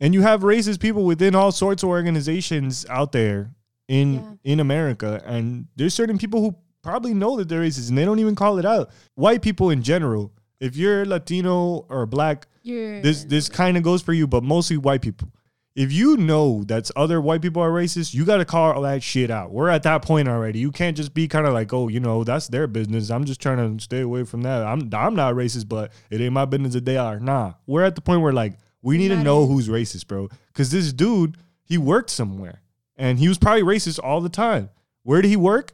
And 0.00 0.12
you 0.14 0.22
have 0.22 0.40
racist 0.42 0.80
people 0.80 1.04
within 1.04 1.34
all 1.36 1.52
sorts 1.52 1.82
of 1.84 1.88
organizations 1.88 2.84
out 2.90 3.12
there 3.12 3.52
in 3.88 4.14
Yeah. 4.14 4.52
in 4.52 4.60
America, 4.60 5.22
and 5.24 5.66
there's 5.76 5.94
certain 5.94 6.18
people 6.18 6.40
who 6.42 6.56
probably 6.82 7.14
know 7.14 7.36
that 7.36 7.48
they're 7.48 7.62
racist 7.62 7.88
and 7.88 7.96
they 7.96 8.04
don't 8.04 8.18
even 8.18 8.34
call 8.34 8.58
it 8.58 8.64
out. 8.64 8.90
White 9.14 9.42
people 9.42 9.70
in 9.70 9.82
general, 9.82 10.32
if 10.60 10.76
you're 10.76 11.04
Latino 11.04 11.86
or 11.88 12.06
black, 12.06 12.46
You're 12.62 13.00
this 13.00 13.24
this 13.24 13.48
kind 13.48 13.76
of 13.76 13.82
goes 13.82 14.02
for 14.02 14.12
you, 14.12 14.26
but 14.26 14.42
mostly 14.42 14.76
white 14.76 15.02
people. 15.02 15.28
If 15.74 15.90
you 15.90 16.18
know 16.18 16.64
that 16.64 16.90
other 16.96 17.18
white 17.18 17.40
people 17.40 17.62
are 17.62 17.70
racist, 17.70 18.12
you 18.12 18.26
got 18.26 18.36
to 18.36 18.44
call 18.44 18.72
all 18.72 18.82
that 18.82 19.02
shit 19.02 19.30
out. 19.30 19.52
We're 19.52 19.70
at 19.70 19.84
that 19.84 20.02
point 20.02 20.28
already. 20.28 20.58
You 20.58 20.70
can't 20.70 20.94
just 20.94 21.14
be 21.14 21.26
kind 21.28 21.46
of 21.46 21.54
like, 21.54 21.72
oh, 21.72 21.88
you 21.88 21.98
know, 21.98 22.24
that's 22.24 22.48
their 22.48 22.66
business. 22.66 23.10
I'm 23.10 23.24
just 23.24 23.40
trying 23.40 23.78
to 23.78 23.82
stay 23.82 24.00
away 24.00 24.24
from 24.24 24.42
that. 24.42 24.62
I'm 24.62 24.90
I'm 24.92 25.16
not 25.16 25.34
racist, 25.34 25.68
but 25.68 25.90
it 26.10 26.20
ain't 26.20 26.34
my 26.34 26.44
business 26.44 26.74
that 26.74 26.84
they 26.84 26.98
are. 26.98 27.18
Nah, 27.18 27.54
we're 27.66 27.84
at 27.84 27.94
the 27.94 28.02
point 28.02 28.20
where 28.20 28.34
like 28.34 28.58
we 28.82 28.98
need 28.98 29.08
to 29.08 29.16
know 29.16 29.46
who's 29.46 29.68
racist, 29.68 30.08
bro. 30.08 30.28
Because 30.48 30.70
this 30.70 30.92
dude, 30.92 31.38
he 31.64 31.78
worked 31.78 32.10
somewhere, 32.10 32.60
and 32.96 33.18
he 33.18 33.28
was 33.28 33.38
probably 33.38 33.62
racist 33.62 33.98
all 34.02 34.20
the 34.20 34.28
time. 34.28 34.68
Where 35.04 35.22
did 35.22 35.28
he 35.28 35.36
work? 35.36 35.72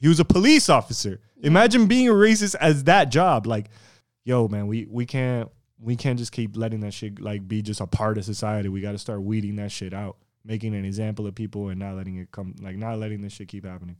He 0.00 0.08
was 0.08 0.18
a 0.18 0.24
police 0.24 0.68
officer. 0.68 1.20
Imagine 1.42 1.86
being 1.86 2.08
a 2.08 2.12
racist 2.12 2.54
as 2.56 2.84
that 2.84 3.10
job. 3.10 3.46
Like, 3.46 3.68
yo, 4.24 4.48
man, 4.48 4.66
we 4.66 4.86
we 4.90 5.06
can't 5.06 5.50
we 5.78 5.96
can't 5.96 6.18
just 6.18 6.32
keep 6.32 6.56
letting 6.56 6.80
that 6.80 6.94
shit 6.94 7.20
like 7.20 7.46
be 7.46 7.62
just 7.62 7.80
a 7.80 7.86
part 7.86 8.18
of 8.18 8.24
society. 8.24 8.68
We 8.68 8.80
got 8.80 8.92
to 8.92 8.98
start 8.98 9.22
weeding 9.22 9.56
that 9.56 9.70
shit 9.70 9.92
out, 9.92 10.16
making 10.44 10.74
an 10.74 10.84
example 10.84 11.26
of 11.26 11.34
people, 11.34 11.68
and 11.68 11.78
not 11.78 11.96
letting 11.96 12.16
it 12.16 12.30
come 12.32 12.54
like 12.60 12.76
not 12.76 12.98
letting 12.98 13.20
this 13.20 13.34
shit 13.34 13.48
keep 13.48 13.64
happening. 13.64 13.96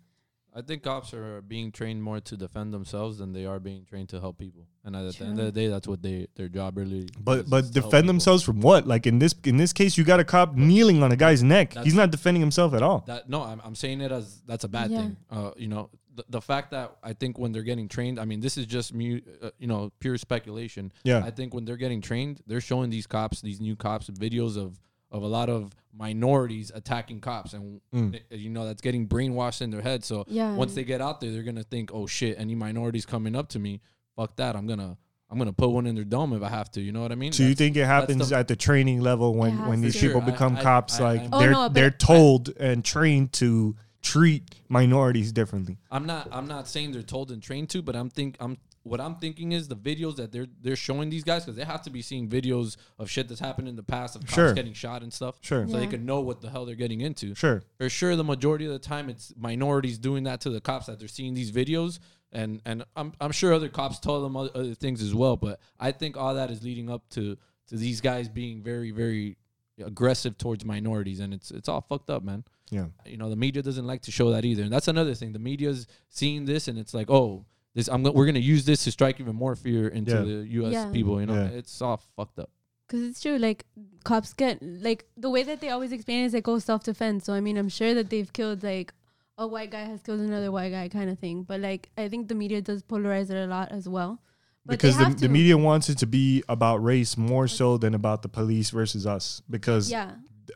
I 0.54 0.62
think 0.62 0.82
cops 0.82 1.14
are 1.14 1.42
being 1.42 1.70
trained 1.70 2.02
more 2.02 2.20
to 2.20 2.36
defend 2.36 2.74
themselves 2.74 3.18
than 3.18 3.32
they 3.32 3.46
are 3.46 3.60
being 3.60 3.84
trained 3.84 4.08
to 4.08 4.20
help 4.20 4.38
people. 4.38 4.66
And 4.84 4.96
at 4.96 5.14
the 5.14 5.24
end 5.24 5.38
of 5.38 5.44
the 5.46 5.52
day, 5.52 5.68
that's 5.68 5.86
what 5.86 6.02
they 6.02 6.26
their 6.34 6.48
job 6.48 6.76
really. 6.76 7.08
But 7.18 7.38
is, 7.40 7.44
but 7.50 7.64
is 7.64 7.70
to 7.70 7.74
defend 7.74 7.92
people. 7.92 8.06
themselves 8.08 8.42
from 8.42 8.60
what? 8.60 8.86
Like 8.86 9.06
in 9.06 9.18
this 9.20 9.34
in 9.44 9.56
this 9.58 9.72
case, 9.72 9.96
you 9.96 10.04
got 10.04 10.18
a 10.20 10.24
cop 10.24 10.54
kneeling 10.56 11.02
on 11.02 11.12
a 11.12 11.16
guy's 11.16 11.42
neck. 11.42 11.70
That's- 11.70 11.84
He's 11.84 11.94
not 11.94 12.10
defending 12.10 12.40
himself 12.40 12.74
at 12.74 12.82
all. 12.82 13.04
That 13.06 13.28
no, 13.28 13.42
I'm, 13.42 13.60
I'm 13.64 13.74
saying 13.74 14.00
it 14.00 14.10
as 14.12 14.42
that's 14.46 14.64
a 14.64 14.68
bad 14.68 14.90
Yeah. 14.90 14.98
thing. 15.02 15.16
Uh, 15.30 15.50
you 15.56 15.68
know, 15.68 15.90
the, 16.16 16.24
the 16.28 16.40
fact 16.40 16.72
that 16.72 16.96
I 17.04 17.12
think 17.12 17.38
when 17.38 17.52
they're 17.52 17.62
getting 17.62 17.86
trained, 17.88 18.18
I 18.18 18.24
mean, 18.24 18.40
this 18.40 18.56
is 18.58 18.66
just 18.66 18.92
mu- 18.92 19.20
uh, 19.42 19.50
you 19.58 19.68
know 19.68 19.92
pure 20.00 20.18
speculation. 20.18 20.92
Yeah. 21.04 21.22
I 21.24 21.30
think 21.30 21.54
when 21.54 21.64
they're 21.64 21.76
getting 21.76 22.00
trained, 22.00 22.42
they're 22.46 22.60
showing 22.60 22.90
these 22.90 23.06
cops, 23.06 23.40
these 23.40 23.60
new 23.60 23.76
cops, 23.76 24.10
videos 24.10 24.56
of 24.56 24.80
of 25.12 25.22
a 25.22 25.26
lot 25.28 25.48
of 25.48 25.72
minorities 25.92 26.70
attacking 26.74 27.20
cops, 27.20 27.52
and 27.52 27.80
Mm. 27.94 28.20
you 28.30 28.50
know 28.50 28.64
that's 28.66 28.80
getting 28.82 29.06
brainwashed 29.08 29.60
in 29.60 29.70
their 29.70 29.82
head. 29.82 30.04
So 30.04 30.24
Yeah. 30.28 30.54
once 30.54 30.74
they 30.74 30.84
get 30.84 31.00
out 31.00 31.20
there, 31.20 31.30
they're 31.32 31.42
gonna 31.42 31.62
think, 31.64 31.90
oh 31.92 32.06
shit, 32.06 32.38
any 32.38 32.54
minorities 32.54 33.06
coming 33.06 33.34
up 33.36 33.48
to 33.50 33.58
me, 33.58 33.80
fuck 34.16 34.36
that, 34.36 34.56
I'm 34.56 34.66
gonna 34.66 34.96
I'm 35.32 35.38
gonna 35.38 35.52
put 35.52 35.70
one 35.70 35.86
in 35.86 35.94
their 35.94 36.02
dome 36.04 36.32
if 36.32 36.42
I 36.42 36.48
have 36.48 36.72
to. 36.72 36.80
You 36.80 36.90
know 36.90 37.02
what 37.02 37.12
I 37.12 37.14
mean? 37.14 37.30
So 37.32 37.44
you 37.44 37.54
think 37.54 37.76
it 37.76 37.84
happens 37.86 38.30
the- 38.30 38.36
at 38.36 38.48
the 38.48 38.56
training 38.56 39.00
level 39.00 39.34
when 39.36 39.64
when 39.68 39.80
these 39.80 39.94
be. 39.94 40.08
people 40.08 40.20
become 40.20 40.56
I- 40.56 40.62
cops? 40.62 40.98
I- 41.00 41.04
like 41.04 41.20
I'm- 41.20 41.30
Oh, 41.32 41.38
they're 41.38 41.50
no, 41.52 41.68
they're 41.68 41.86
I- 41.86 42.04
told 42.04 42.48
and 42.58 42.84
trained 42.84 43.32
to 43.34 43.76
treat 44.02 44.42
minorities 44.68 45.30
differently. 45.30 45.78
I'm 45.90 46.04
not 46.06 46.28
I'm 46.32 46.48
not 46.48 46.66
saying 46.66 46.90
they're 46.92 47.02
told 47.02 47.30
and 47.30 47.40
trained 47.40 47.68
to, 47.70 47.80
but 47.82 47.94
I'm 47.94 48.10
think 48.10 48.36
I'm 48.40 48.58
what 48.82 49.00
I'm 49.00 49.16
thinking 49.16 49.52
is 49.52 49.68
the 49.68 49.76
videos 49.76 50.16
that 50.16 50.32
they're 50.32 50.46
they're 50.62 50.74
showing 50.76 51.10
these 51.10 51.22
guys 51.24 51.44
because 51.44 51.56
they 51.56 51.64
have 51.64 51.82
to 51.82 51.90
be 51.90 52.00
seeing 52.02 52.28
videos 52.28 52.76
of 52.98 53.10
shit 53.10 53.28
that's 53.28 53.40
happened 53.40 53.68
in 53.68 53.76
the 53.76 53.82
past 53.82 54.16
of 54.16 54.22
cops 54.22 54.34
Sure. 54.34 54.54
getting 54.54 54.72
shot 54.72 55.02
and 55.02 55.12
stuff, 55.12 55.36
Sure, 55.42 55.66
so 55.68 55.76
they 55.78 55.86
can 55.86 56.06
know 56.06 56.20
what 56.20 56.40
the 56.40 56.48
hell 56.50 56.64
they're 56.64 56.74
getting 56.74 57.00
into. 57.02 57.34
sure. 57.34 57.62
For 57.76 57.88
sure, 57.90 58.16
the 58.16 58.24
majority 58.24 58.64
of 58.66 58.72
the 58.72 58.78
time 58.78 59.10
it's 59.10 59.32
minorities 59.36 59.98
doing 59.98 60.24
that 60.24 60.40
to 60.42 60.50
the 60.50 60.60
cops 60.60 60.86
that 60.86 60.98
they're 60.98 61.08
seeing 61.08 61.34
these 61.34 61.52
videos, 61.52 61.98
and 62.32 62.62
and 62.64 62.84
I'm 62.96 63.12
I'm 63.20 63.32
sure 63.32 63.52
other 63.52 63.68
cops 63.68 63.98
tell 63.98 64.22
them 64.22 64.34
other, 64.36 64.50
other 64.54 64.74
things 64.74 65.02
as 65.02 65.14
well, 65.14 65.36
but 65.36 65.60
I 65.78 65.92
think 65.92 66.16
all 66.16 66.34
that 66.34 66.50
is 66.50 66.62
leading 66.62 66.88
up 66.90 67.08
to 67.10 67.36
to 67.68 67.76
these 67.76 68.00
guys 68.00 68.28
being 68.28 68.62
very 68.62 68.90
very 68.92 69.36
aggressive 69.84 70.36
towards 70.38 70.64
minorities, 70.64 71.20
and 71.20 71.32
it's 71.34 71.50
it's 71.50 71.68
all 71.68 71.80
fucked 71.82 72.10
up, 72.10 72.22
man 72.22 72.44
Yeah. 72.70 72.86
you 73.06 73.16
know 73.16 73.30
the 73.30 73.36
media 73.36 73.62
doesn't 73.62 73.86
like 73.86 74.02
to 74.02 74.10
show 74.10 74.30
that 74.32 74.44
either 74.44 74.62
and 74.62 74.72
that's 74.72 74.88
another 74.88 75.14
thing 75.14 75.32
the 75.32 75.38
media's 75.38 75.86
seeing 76.08 76.44
this 76.44 76.68
and 76.68 76.78
it's 76.78 76.94
like 76.94 77.10
oh 77.10 77.44
this 77.74 77.88
i'm 77.88 78.02
go- 78.02 78.12
we're 78.12 78.26
gonna 78.26 78.38
use 78.38 78.64
this 78.64 78.84
to 78.84 78.90
strike 78.90 79.20
even 79.20 79.34
more 79.36 79.54
fear 79.56 79.88
into 79.88 80.12
Yeah. 80.12 80.20
the 80.22 80.66
us 80.66 80.72
Yeah. 80.72 80.90
people 80.90 81.20
you 81.20 81.26
know 81.26 81.34
Yeah. 81.34 81.58
it's 81.60 81.80
all 81.82 81.98
fucked 82.16 82.38
up 82.38 82.50
Because 82.86 83.02
it's 83.08 83.20
true, 83.22 83.38
like 83.38 83.66
cops 84.04 84.32
get 84.34 84.58
like 84.62 85.04
the 85.16 85.30
way 85.30 85.42
that 85.44 85.60
they 85.60 85.70
always 85.70 85.92
explain 85.92 86.22
it 86.22 86.26
is 86.26 86.34
like 86.34 86.48
oh 86.48 86.58
self 86.58 86.82
defense. 86.82 87.24
So 87.26 87.32
I 87.34 87.40
mean, 87.40 87.56
I'm 87.56 87.68
sure 87.68 87.94
that 87.94 88.10
they've 88.10 88.32
killed 88.32 88.64
like 88.64 88.92
a 89.38 89.46
white 89.46 89.70
guy 89.70 89.84
has 89.92 90.02
killed 90.02 90.18
another 90.20 90.50
white 90.50 90.72
guy 90.72 90.88
kind 90.88 91.08
of 91.08 91.16
thing. 91.24 91.44
But 91.44 91.60
like 91.60 91.82
I 91.96 92.08
think 92.08 92.26
the 92.26 92.34
media 92.34 92.60
does 92.60 92.82
polarize 92.82 93.30
it 93.30 93.36
a 93.36 93.46
lot 93.46 93.70
as 93.70 93.86
well. 93.88 94.18
But 94.66 94.72
because 94.72 94.96
the, 94.98 95.06
the 95.26 95.28
media 95.28 95.56
wants 95.56 95.88
it 95.88 95.98
to 95.98 96.06
be 96.18 96.42
about 96.48 96.78
race 96.82 97.16
more 97.16 97.46
so 97.46 97.78
than 97.78 97.94
about 97.94 98.22
the 98.22 98.28
police 98.28 98.70
versus 98.70 99.06
us 99.06 99.40
because 99.48 99.88
yeah, 99.88 100.10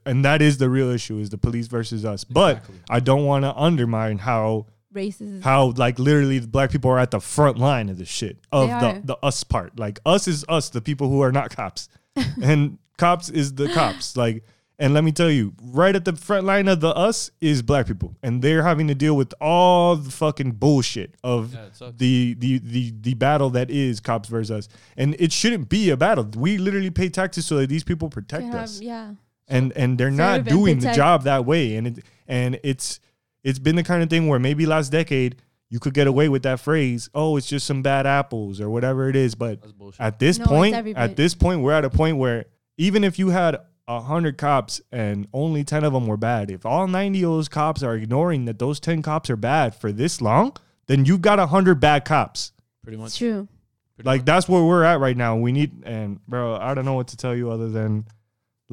and 0.04 0.24
that 0.24 0.42
is 0.42 0.58
the 0.58 0.68
real 0.68 0.90
issue 0.90 1.18
is 1.18 1.30
the 1.30 1.38
police 1.38 1.68
versus 1.68 2.04
us 2.04 2.24
but 2.24 2.64
i 2.90 2.98
don't 3.00 3.24
want 3.24 3.44
to 3.44 3.54
undermine 3.68 4.18
how 4.18 4.66
races. 4.94 5.42
how 5.44 5.72
like 5.76 5.98
literally 5.98 6.38
the 6.38 6.48
black 6.48 6.70
people 6.70 6.90
are 6.90 6.98
at 6.98 7.10
the 7.10 7.20
front 7.20 7.58
line 7.58 7.88
of 7.88 7.98
the 7.98 8.04
shit 8.04 8.38
of 8.52 8.68
the 8.68 9.00
the 9.04 9.16
us 9.22 9.44
part. 9.44 9.78
Like 9.78 9.98
us 10.06 10.26
is 10.28 10.44
us 10.48 10.70
the 10.70 10.80
people 10.80 11.08
who 11.08 11.20
are 11.20 11.32
not 11.32 11.54
cops. 11.54 11.88
And 12.42 12.78
cops 12.96 13.28
is 13.28 13.54
the 13.54 13.68
cops. 13.68 14.16
Like 14.16 14.44
and 14.76 14.92
let 14.92 15.04
me 15.04 15.12
tell 15.12 15.30
you 15.30 15.52
right 15.62 15.94
at 15.94 16.04
the 16.04 16.14
front 16.16 16.44
line 16.46 16.66
of 16.66 16.80
the 16.80 16.88
us 16.88 17.30
is 17.40 17.62
black 17.62 17.86
people. 17.86 18.16
And 18.24 18.42
they're 18.42 18.64
having 18.64 18.88
to 18.88 18.94
deal 18.94 19.16
with 19.16 19.32
all 19.40 19.94
the 19.96 20.10
fucking 20.10 20.52
bullshit 20.52 21.14
of 21.22 21.54
Yeah, 21.54 21.90
the, 21.96 22.34
the 22.34 22.58
the 22.58 22.92
the 23.00 23.14
battle 23.14 23.50
that 23.50 23.70
is 23.70 24.00
cops 24.00 24.28
versus 24.28 24.50
us. 24.50 24.68
And 24.96 25.14
it 25.20 25.30
shouldn't 25.32 25.68
be 25.68 25.90
a 25.90 25.96
battle. 25.96 26.28
We 26.36 26.58
literally 26.58 26.90
pay 26.90 27.08
taxes 27.08 27.46
so 27.46 27.56
that 27.58 27.68
these 27.68 27.84
people 27.84 28.08
protect 28.10 28.44
have- 28.46 28.54
us. 28.54 28.80
yeah, 28.80 29.12
and 29.46 29.72
and 29.76 29.96
they're 29.98 30.10
not 30.10 30.38
Serve 30.38 30.46
and 30.46 30.48
doing 30.48 30.78
the 30.80 30.92
job 30.92 31.22
that 31.24 31.44
way. 31.46 31.76
And 31.76 31.86
it 31.86 32.04
and 32.26 32.58
it's 32.64 32.98
it's 33.44 33.58
been 33.60 33.76
the 33.76 33.82
kind 33.84 34.02
of 34.02 34.10
thing 34.10 34.26
where 34.26 34.38
maybe 34.40 34.66
last 34.66 34.90
decade 34.90 35.36
you 35.70 35.78
could 35.78 35.94
get 35.94 36.06
away 36.06 36.28
with 36.28 36.42
that 36.42 36.58
phrase 36.60 37.08
oh 37.14 37.36
it's 37.36 37.46
just 37.46 37.66
some 37.66 37.82
bad 37.82 38.06
apples 38.06 38.60
or 38.60 38.68
whatever 38.70 39.08
it 39.08 39.16
is 39.16 39.34
but 39.34 39.60
at 39.98 40.18
this 40.18 40.38
No, 40.38 40.46
point 40.46 40.74
at 40.96 41.16
this 41.16 41.34
point 41.34 41.60
we're 41.62 41.72
at 41.72 41.84
a 41.84 41.90
point 41.90 42.16
where 42.16 42.46
even 42.78 43.04
if 43.04 43.18
you 43.18 43.28
had 43.30 43.56
a 43.86 44.00
hundred 44.00 44.38
cops 44.38 44.80
and 44.90 45.28
only 45.32 45.62
10 45.62 45.84
of 45.84 45.92
them 45.92 46.06
were 46.06 46.16
bad 46.16 46.50
if 46.50 46.64
all 46.64 46.86
90 46.88 47.22
of 47.24 47.30
those 47.32 47.48
cops 47.48 47.82
are 47.82 47.94
ignoring 47.94 48.46
that 48.46 48.58
those 48.58 48.80
10 48.80 49.02
cops 49.02 49.28
are 49.30 49.36
bad 49.36 49.74
for 49.74 49.92
this 49.92 50.20
long 50.20 50.56
then 50.86 51.04
you've 51.04 51.22
got 51.22 51.38
a 51.38 51.46
hundred 51.46 51.80
bad 51.80 52.04
cops 52.04 52.52
pretty 52.82 52.96
it's 52.96 53.02
much 53.02 53.18
true. 53.18 53.48
pretty 53.96 54.06
like 54.06 54.20
much. 54.20 54.26
that's 54.26 54.48
where 54.48 54.62
we're 54.64 54.84
at 54.84 55.00
right 55.00 55.16
now. 55.16 55.36
We 55.36 55.52
need 55.52 55.82
and 55.84 56.18
bro, 56.26 56.56
I 56.56 56.74
don't 56.74 56.84
know 56.84 56.94
what 56.94 57.08
to 57.08 57.16
tell 57.16 57.34
you 57.34 57.50
other 57.50 57.68
than 57.70 58.04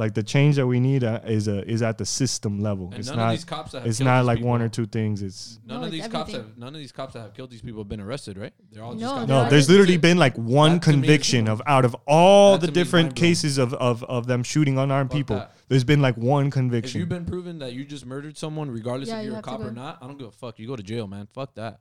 like 0.02 0.14
the 0.16 0.24
change 0.24 0.54
that 0.60 0.68
we 0.68 0.80
need 0.80 1.04
uh, 1.04 1.20
is 1.26 1.48
a 1.48 1.58
is 1.70 1.82
at 1.90 1.98
the 1.98 2.06
system 2.06 2.54
level. 2.68 2.86
and 2.92 2.96
it's 3.00 3.08
none 3.10 3.18
not 3.18 3.26
of 3.28 3.32
these 3.38 3.46
cops 3.46 3.72
that 3.72 3.80
have 3.80 3.88
it's 3.90 4.00
killed 4.00 4.08
not 4.08 4.20
these 4.22 4.28
like 4.32 4.38
people, 4.40 4.50
one 4.50 4.62
or 4.62 4.70
two 4.78 4.88
things. 4.98 5.22
It's 5.22 5.60
none 5.66 5.82
No, 5.82 5.88
of 5.88 5.94
it's 5.94 6.04
these 6.04 6.12
cops 6.12 6.30
everything. 6.34 6.50
have 6.50 6.58
none 6.58 6.74
of 6.76 6.80
these 6.84 6.92
cops 7.00 7.14
that 7.14 7.22
have 7.22 7.34
killed 7.38 7.52
these 7.52 7.62
people 7.62 7.80
have 7.82 7.88
been 7.90 8.02
arrested 8.02 8.38
right 8.38 8.54
they're 8.72 8.84
all 8.84 8.94
No, 8.94 9.00
got 9.00 9.28
they're 9.28 9.44
no, 9.44 9.50
there's 9.52 9.70
literally 9.70 9.98
been 9.98 10.18
like 10.18 10.36
one 10.38 10.74
That 10.74 10.82
to 10.84 10.90
me 10.90 10.96
is 10.96 11.02
conviction 11.06 11.48
of 11.48 11.62
out 11.68 11.86
of 11.86 11.96
all 12.08 12.54
that 12.58 12.62
the 12.62 12.68
to 12.68 12.74
me 12.74 12.82
is 12.82 12.86
different 12.88 13.16
cases 13.16 13.58
of, 13.58 13.74
of 13.76 14.04
of 14.06 14.28
them 14.28 14.42
shooting 14.44 14.78
unarmed 14.78 15.12
Fuck 15.12 15.18
people. 15.20 15.36
that. 15.38 15.56
There's 15.70 15.86
been 15.86 16.02
like 16.02 16.18
one 16.18 16.50
conviction. 16.52 16.58
if 16.58 16.62
conviction. 16.62 17.00
you've 17.00 17.10
been 17.10 17.26
proven 17.26 17.60
that 17.60 17.74
you 17.74 17.86
just 17.86 18.06
murdered 18.06 18.38
someone 18.38 18.70
regardless 18.70 19.08
Yeah, 19.10 19.20
if 19.20 19.26
you 19.26 19.32
you're 19.32 19.40
a 19.40 19.42
cop 19.44 19.62
or 19.62 19.72
not 19.72 20.00
i 20.02 20.08
don't 20.08 20.18
give 20.18 20.28
a 20.28 20.32
fuck 20.32 20.60
you 20.60 20.68
go 20.68 20.76
to 20.76 20.84
jail 20.84 21.08
man 21.08 21.28
fuck 21.34 21.54
that 21.56 21.80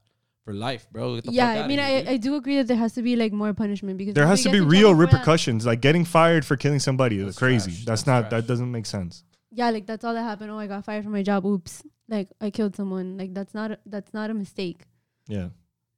for 0.51 0.55
life 0.55 0.87
bro 0.91 1.15
Get 1.17 1.25
the 1.25 1.33
Yeah, 1.33 1.55
fuck 1.55 1.65
I 1.65 1.69
mean, 1.69 1.79
here, 1.79 2.05
I. 2.09 2.13
I 2.13 2.17
do 2.17 2.35
agree 2.35 2.57
that 2.57 2.67
there 2.67 2.77
has 2.77 2.93
to 2.95 3.03
be 3.03 3.17
like 3.17 3.33
more 3.33 3.53
punishment 3.55 3.99
because 3.99 4.15
there 4.15 4.27
has 4.27 4.43
to 4.43 4.51
be 4.51 4.61
real 4.61 4.91
trouble 4.91 5.01
for 5.01 5.07
that- 5.07 5.13
repercussions. 5.19 5.67
Like 5.67 5.81
getting 5.81 6.05
fired 6.05 6.45
for 6.45 6.57
killing 6.57 6.81
somebody 6.81 7.21
is 7.21 7.39
crazy. 7.39 7.71
trash. 7.71 7.85
That's 7.85 7.87
That's 8.03 8.07
not 8.07 8.21
trash. 8.21 8.31
that 8.43 8.47
doesn't 8.53 8.71
make 8.79 8.87
sense. 8.87 9.25
yeah, 9.53 9.71
like 9.71 9.87
that's 9.87 10.05
all 10.05 10.15
that 10.15 10.23
happened. 10.23 10.51
Oh, 10.51 10.59
I 10.59 10.67
got 10.67 10.85
fired 10.85 11.05
from 11.05 11.13
my 11.13 11.23
job. 11.23 11.45
Oops, 11.47 11.83
like 12.09 12.29
I 12.41 12.51
killed 12.51 12.75
someone. 12.77 13.17
Like 13.19 13.33
that's 13.35 13.55
not 13.55 13.69
a, 13.73 13.79
that's 13.87 14.13
not 14.15 14.31
a 14.31 14.35
mistake. 14.35 14.81
Yeah. 15.29 15.49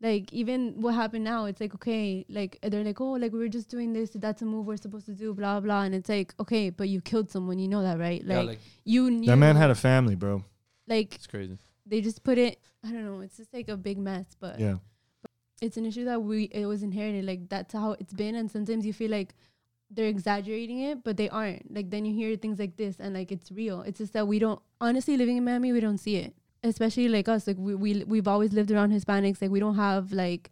Like 0.01 0.33
even 0.33 0.81
what 0.85 0.95
happened 0.95 1.23
now, 1.25 1.45
it's 1.45 1.61
like 1.61 1.75
okay, 1.77 2.25
like 2.29 2.59
they're 2.63 2.83
like 2.91 3.01
oh, 3.01 3.13
like 3.13 3.33
we 3.33 3.39
were 3.39 3.49
just 3.59 3.69
doing 3.71 3.93
this. 3.93 4.11
That's 4.27 4.43
a 4.43 4.45
move 4.45 4.67
we're 4.67 4.77
supposed 4.77 5.07
to 5.07 5.15
do. 5.15 5.33
Blah 5.33 5.61
blah, 5.61 5.83
and 5.83 5.95
it's 5.95 6.09
like 6.09 6.35
okay, 6.41 6.71
but 6.71 6.89
you 6.89 7.01
killed 7.01 7.31
someone. 7.31 7.59
You 7.61 7.69
know 7.69 7.83
that, 7.83 7.99
right? 8.01 8.21
Like, 8.27 8.37
yeah, 8.37 8.43
like 8.53 8.59
you 8.85 9.11
knew 9.11 9.27
That 9.27 9.37
man 9.37 9.55
had 9.57 9.71
a 9.71 9.77
family, 9.77 10.17
bro. 10.17 10.45
like 10.89 11.15
it's 11.15 11.29
crazy. 11.29 11.57
They 11.87 12.01
just 12.01 12.23
put 12.23 12.39
it. 12.39 12.59
I 12.85 12.91
don't 12.93 13.05
know. 13.05 13.21
It's 13.21 13.37
just 13.37 13.53
like 13.53 13.69
a 13.69 13.77
big 13.77 13.99
mess, 13.99 14.27
but 14.39 14.59
Yeah. 14.61 14.77
but 15.23 15.31
it's 15.61 15.77
an 15.77 15.87
issue 15.87 16.05
that 16.07 16.23
we 16.23 16.45
it 16.45 16.67
was 16.67 16.83
inherited. 16.83 17.25
Like 17.25 17.49
that's 17.49 17.73
how 17.73 17.93
it's 17.93 18.13
been, 18.13 18.35
and 18.35 18.51
sometimes 18.51 18.85
you 18.87 18.93
feel 18.93 19.11
like 19.11 19.35
they're 19.91 20.07
exaggerating 20.09 20.81
it, 20.81 21.05
but 21.05 21.17
they 21.17 21.29
aren't. 21.29 21.73
Like 21.73 21.91
then 21.91 22.05
you 22.05 22.15
hear 22.15 22.37
things 22.37 22.59
like 22.59 22.77
this, 22.77 22.97
and 22.99 23.15
like 23.15 23.31
it's 23.33 23.51
real. 23.53 23.83
It's 23.83 23.99
just 23.99 24.13
that 24.15 24.27
we 24.27 24.39
don't 24.39 24.61
honestly 24.81 25.17
living 25.17 25.37
in 25.37 25.45
Miami, 25.45 25.73
we 25.73 25.81
don't 25.81 25.99
see 25.99 26.17
it. 26.17 26.35
Especially 26.65 27.09
like 27.09 27.29
us, 27.29 27.47
like 27.47 27.57
we 27.59 27.75
we 27.75 28.05
we've 28.05 28.29
always 28.29 28.53
lived 28.53 28.71
around 28.71 28.93
Hispanics. 28.93 29.43
Like 29.43 29.51
we 29.51 29.59
don't 29.61 29.75
have 29.77 30.13
like 30.13 30.51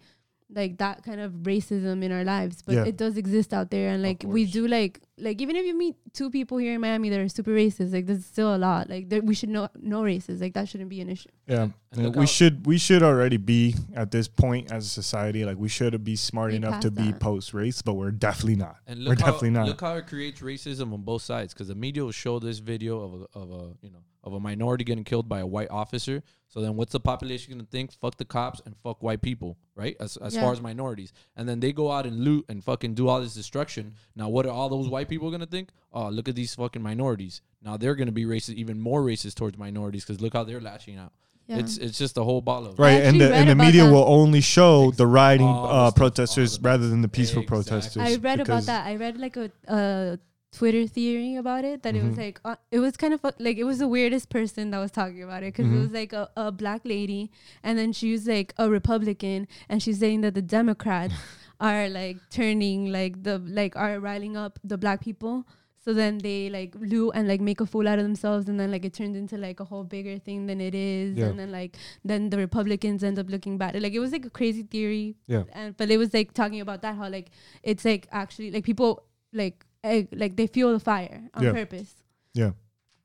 like 0.53 0.79
that 0.79 1.03
kind 1.05 1.21
of 1.21 1.33
racism 1.45 2.03
in 2.03 2.11
our 2.13 2.25
lives, 2.25 2.63
but 2.63 2.75
Yeah. 2.75 2.85
it 2.85 2.97
does 2.97 3.17
exist 3.17 3.53
out 3.55 3.71
there. 3.71 3.91
And 3.91 4.03
like 4.03 4.25
we 4.27 4.45
do 4.47 4.67
like 4.67 5.01
like 5.19 5.41
even 5.43 5.55
if 5.55 5.67
you 5.67 5.77
meet 5.77 5.97
two 6.15 6.31
people 6.31 6.57
here 6.59 6.73
in 6.75 6.81
Miami 6.81 7.11
that 7.11 7.21
are 7.21 7.29
super 7.29 7.51
racist, 7.51 7.93
like 7.93 8.07
there's 8.07 8.25
still 8.25 8.55
a 8.55 8.59
lot. 8.59 8.89
Like 8.89 9.09
there, 9.11 9.21
we 9.23 9.35
should 9.35 9.51
know 9.51 9.69
no 9.79 10.03
races. 10.03 10.41
Like 10.41 10.55
that 10.55 10.69
shouldn't 10.69 10.89
be 10.91 11.01
an 11.01 11.11
issue. 11.11 11.29
Yeah. 11.47 11.69
And 11.93 12.07
And 12.07 12.15
we 12.17 12.21
how- 12.23 12.27
should 12.27 12.67
we 12.67 12.79
should 12.79 13.03
already 13.03 13.37
be 13.37 13.75
at 13.95 14.11
this 14.11 14.29
point 14.29 14.73
as 14.73 14.87
a 14.87 14.89
society 14.89 15.45
like 15.45 15.57
we 15.59 15.69
should 15.69 16.03
be 16.03 16.17
smart 16.17 16.51
Be 16.51 16.57
enough 16.57 16.81
to 16.81 16.91
past 16.91 17.07
be 17.13 17.13
post 17.19 17.55
race, 17.55 17.83
but 17.83 17.95
we're 17.95 18.11
definitely 18.11 18.57
not. 18.57 18.77
And 18.87 19.01
we're 19.07 19.15
how, 19.17 19.27
definitely 19.27 19.51
not. 19.51 19.67
Look 19.69 19.81
how 19.81 19.95
it 19.97 20.07
creates 20.07 20.41
racism 20.41 20.93
on 20.93 21.03
both 21.03 21.23
sides 21.23 21.53
because 21.53 21.69
the 21.69 21.75
media 21.75 22.03
will 22.05 22.13
show 22.13 22.39
this 22.39 22.59
video 22.59 23.01
of 23.03 23.13
a, 23.23 23.39
of 23.39 23.51
a 23.53 23.65
you 23.83 23.91
know 23.91 23.99
of 24.23 24.35
a 24.35 24.41
minority 24.41 24.85
getting 24.85 25.03
killed 25.05 25.29
by 25.31 25.39
a 25.41 25.47
white 25.47 25.71
officer. 25.71 26.23
So 26.49 26.61
then, 26.61 26.77
what's 26.77 26.93
the 26.93 27.01
population 27.01 27.53
gonna 27.55 27.65
think? 27.71 27.93
Fuck 27.93 28.17
the 28.19 28.25
cops 28.27 28.61
and 28.67 28.75
fuck 28.83 29.03
white 29.03 29.23
people, 29.23 29.57
right? 29.83 29.97
As 30.07 30.17
as 30.29 30.35
Yeah. 30.35 30.43
far 30.43 30.53
as 30.57 30.61
minorities, 30.71 31.11
and 31.37 31.45
then 31.49 31.59
they 31.65 31.73
go 31.83 31.87
out 31.97 32.05
and 32.11 32.17
loot 32.29 32.45
and 32.51 32.63
fucking 32.71 32.93
do 33.01 33.05
all 33.09 33.21
this 33.25 33.35
destruction. 33.43 33.85
Now, 34.21 34.29
what 34.35 34.45
are 34.47 34.55
all 34.59 34.69
those 34.77 34.89
white 34.95 35.09
people 35.13 35.31
gonna 35.35 35.47
think? 35.57 35.67
Oh, 35.93 36.09
look 36.17 36.29
at 36.29 36.37
these 36.41 36.55
fucking 36.55 36.83
minorities. 36.91 37.35
Now 37.67 37.75
they're 37.81 37.97
gonna 38.01 38.19
be 38.23 38.27
racist, 38.35 38.55
even 38.65 38.77
more 38.91 39.03
racist 39.03 39.35
towards 39.41 39.57
minorities 39.67 40.05
because 40.05 40.21
look 40.21 40.35
how 40.35 40.45
they're 40.45 40.61
lashing 40.73 40.97
out. 41.05 41.13
Yeah. 41.49 41.59
It's 41.63 41.75
it's 41.87 41.99
just 42.05 42.17
a 42.23 42.25
whole 42.29 42.43
ball 42.51 42.63
of 42.67 42.79
Right, 42.79 43.03
and 43.09 43.21
the 43.21 43.29
and 43.35 43.49
the 43.53 43.57
media 43.67 43.85
that. 43.85 43.93
will 43.93 44.05
only 44.21 44.41
show 44.57 44.75
the 44.93 45.07
rioting 45.19 45.49
uh, 45.49 45.91
protesters 46.03 46.51
the- 46.59 46.63
rather 46.71 46.87
than 46.93 47.01
the 47.07 47.09
peaceful 47.19 47.43
Exactly. 47.43 47.63
protesters. 47.71 48.03
I 48.11 48.15
read 48.29 48.39
about 48.47 48.65
that. 48.71 48.83
I 48.87 48.95
read 49.05 49.15
like 49.25 49.37
a 49.45 49.47
uh, 49.67 50.17
Twitter 50.53 50.87
theory 50.87 51.37
about 51.37 51.65
it 51.65 51.83
that 51.85 51.95
it 51.95 52.03
was 52.03 52.15
Mhm. 52.15 52.19
like 52.19 52.41
uh, 52.45 52.57
it 52.73 52.81
was 52.81 52.97
kind 52.97 53.15
of 53.15 53.21
fu- 53.21 53.31
like 53.39 53.57
it 53.57 53.65
was 53.65 53.79
the 53.79 53.87
weirdest 53.87 54.29
person 54.31 54.71
that 54.73 54.79
was 54.79 54.91
talking 54.91 55.23
about 55.23 55.43
it 55.45 55.55
because 55.55 55.67
Mhm. 55.67 55.77
it 55.77 55.81
was 55.81 55.93
like 55.93 56.13
a, 56.13 56.29
a 56.37 56.51
black 56.51 56.81
lady 56.85 57.31
and 57.63 57.79
then 57.79 57.93
she 57.93 58.11
was 58.13 58.27
like 58.27 58.53
a 58.59 58.69
Republican 58.69 59.47
and 59.69 59.81
she's 59.83 60.01
saying 60.01 60.23
that 60.23 60.35
the 60.35 60.43
Democrats 60.43 61.15
are 61.61 61.89
like 61.89 62.17
turning 62.31 62.91
like 62.91 63.23
the 63.23 63.39
like 63.39 63.77
are 63.77 64.01
riling 64.01 64.37
up 64.37 64.59
the 64.65 64.77
black 64.77 65.01
people. 65.01 65.47
So 65.83 65.95
then 65.95 66.19
they 66.19 66.51
like 66.51 66.75
loot 66.79 67.13
and 67.15 67.27
like 67.27 67.41
make 67.41 67.59
a 67.61 67.65
fool 67.65 67.89
out 67.89 67.99
of 67.99 68.05
themselves, 68.05 68.51
and 68.51 68.61
then 68.61 68.71
like 68.71 68.85
it 68.85 68.93
turns 68.93 69.17
into 69.17 69.39
like 69.39 69.61
a 69.61 69.65
whole 69.65 69.83
bigger 69.85 70.19
thing 70.19 70.45
than 70.47 70.61
it 70.61 70.75
is, 70.75 71.17
Yeah. 71.17 71.29
and 71.29 71.39
then 71.39 71.51
like 71.51 71.79
then 72.05 72.29
the 72.29 72.37
Republicans 72.37 73.03
end 73.03 73.19
up 73.19 73.31
looking 73.31 73.57
bad. 73.57 73.81
Like 73.81 73.95
it 73.95 73.99
was 73.99 74.13
like 74.13 74.27
a 74.27 74.31
crazy 74.31 74.63
theory, 74.63 75.17
Yeah. 75.27 75.45
and 75.55 75.75
but 75.79 75.91
it 75.91 75.97
was 75.97 76.13
like 76.13 76.35
talking 76.35 76.61
about 76.61 76.83
that 76.83 76.97
how 76.97 77.09
like 77.09 77.31
it's 77.63 77.87
like 77.87 78.09
actually 78.13 78.51
like 78.51 78.65
people 78.65 79.05
like 79.33 79.65
like 79.85 80.37
they 80.37 80.47
fuel 80.47 80.73
the 80.73 80.81
fire 80.81 81.23
on 81.35 81.43
Yeah. 81.43 81.53
purpose. 81.53 81.95
Yeah. 82.35 82.51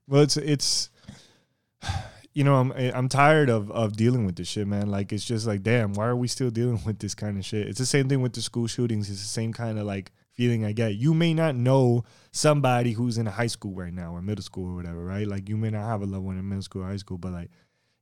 Well, 0.08 0.22
it's 0.22 0.38
it's 0.38 0.90
you 2.34 2.44
know 2.44 2.56
I'm 2.56 2.72
I'm 2.72 3.10
tired 3.10 3.50
of 3.50 3.72
of 3.72 3.96
dealing 3.96 4.26
with 4.26 4.36
this 4.36 4.48
shit, 4.48 4.68
man. 4.68 4.90
Like 4.90 5.12
it's 5.14 5.26
just 5.26 5.48
like, 5.48 5.64
damn, 5.64 5.94
why 5.94 6.06
are 6.08 6.16
we 6.16 6.28
still 6.28 6.50
dealing 6.52 6.82
with 6.86 7.00
this 7.00 7.16
kind 7.16 7.38
of 7.38 7.46
shit? 7.46 7.68
It's 7.68 7.80
the 7.80 7.86
same 7.86 8.10
thing 8.10 8.22
with 8.22 8.34
the 8.34 8.42
school 8.42 8.68
shootings. 8.68 9.10
It's 9.10 9.22
the 9.22 9.28
same 9.28 9.54
kind 9.54 9.80
of 9.80 9.86
like 9.86 10.12
feeling 10.34 10.66
I 10.66 10.74
get. 10.74 10.96
You 10.96 11.14
may 11.14 11.34
not 11.34 11.56
know 11.56 12.04
somebody 12.32 12.92
who's 12.92 13.18
in 13.18 13.26
high 13.26 13.48
school 13.48 13.74
right 13.74 13.94
now 13.94 14.14
or 14.14 14.22
middle 14.22 14.44
school 14.44 14.70
or 14.70 14.76
whatever, 14.76 15.04
right? 15.06 15.28
Like 15.28 15.48
you 15.48 15.56
may 15.58 15.70
not 15.70 15.88
have 15.88 16.02
a 16.02 16.06
loved 16.06 16.26
one 16.26 16.38
in 16.38 16.48
middle 16.48 16.62
school 16.62 16.84
or 16.84 16.88
high 16.88 16.98
school, 16.98 17.18
but 17.18 17.32
like 17.32 17.50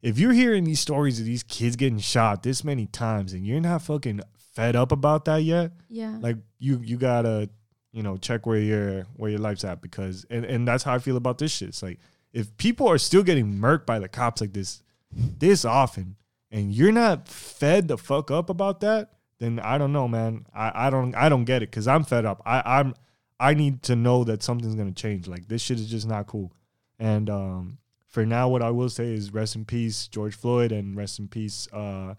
if 0.01 0.17
you're 0.17 0.33
hearing 0.33 0.63
these 0.63 0.79
stories 0.79 1.19
of 1.19 1.25
these 1.25 1.43
kids 1.43 1.75
getting 1.75 1.99
shot 1.99 2.43
this 2.43 2.63
many 2.63 2.87
times 2.87 3.33
and 3.33 3.45
you're 3.45 3.61
not 3.61 3.83
fucking 3.83 4.19
fed 4.55 4.75
up 4.75 4.91
about 4.91 5.25
that 5.25 5.43
yet, 5.43 5.71
Yeah, 5.89 6.17
like 6.19 6.37
you 6.59 6.81
you 6.83 6.97
gotta 6.97 7.49
you 7.93 8.03
know 8.03 8.17
check 8.17 8.45
where 8.45 8.59
your 8.59 9.03
where 9.15 9.29
your 9.29 9.39
life's 9.39 9.63
at 9.63 9.81
because 9.81 10.25
and 10.29 10.43
and 10.43 10.67
that's 10.67 10.83
how 10.83 10.93
I 10.93 10.99
feel 10.99 11.15
about 11.15 11.37
this 11.37 11.51
shit. 11.51 11.69
It's 11.69 11.83
like 11.83 11.99
if 12.33 12.55
people 12.57 12.89
are 12.89 12.97
still 12.97 13.23
getting 13.23 13.53
murked 13.53 13.85
by 13.85 13.99
the 13.99 14.09
cops 14.09 14.41
like 14.41 14.53
this 14.53 14.81
this 15.11 15.63
often 15.63 16.17
and 16.51 16.73
you're 16.73 16.91
not 16.91 17.27
fed 17.27 17.87
the 17.87 17.97
fuck 17.97 18.31
up 18.31 18.49
about 18.49 18.81
that, 18.81 19.13
then 19.39 19.59
I 19.59 19.77
don't 19.77 19.93
know, 19.93 20.07
man. 20.07 20.47
I 20.53 20.87
I 20.87 20.89
don't 20.89 21.15
I 21.15 21.29
don't 21.29 21.45
get 21.45 21.63
it 21.63 21.69
because 21.69 21.87
I'm 21.87 22.03
fed 22.03 22.25
up. 22.25 22.41
I 22.45 22.61
I'm 22.79 22.95
I 23.39 23.53
need 23.53 23.83
to 23.83 23.95
know 23.95 24.23
that 24.25 24.43
something's 24.43 24.75
gonna 24.75 24.91
change. 24.91 25.27
Like 25.27 25.47
this 25.47 25.61
shit 25.61 25.79
is 25.79 25.89
just 25.89 26.07
not 26.07 26.27
cool. 26.27 26.51
And 26.99 27.29
um 27.29 27.77
for 28.13 28.27
now, 28.27 28.47
what 28.47 28.61
I 28.61 28.69
will 28.69 28.89
say 28.89 29.11
is 29.11 29.33
rest 29.33 29.55
in 29.55 29.65
peace, 29.65 30.07
George 30.07 30.35
Floyd, 30.35 30.71
and 30.71 30.95
rest 30.95 31.17
in 31.17 31.27
peace, 31.27 31.67
uh, 31.73 32.13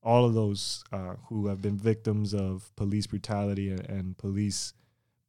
all 0.00 0.24
of 0.24 0.32
those 0.32 0.84
uh, 0.92 1.14
who 1.26 1.48
have 1.48 1.60
been 1.60 1.76
victims 1.76 2.32
of 2.32 2.70
police 2.76 3.08
brutality 3.08 3.68
and, 3.68 3.84
and 3.90 4.16
police 4.16 4.74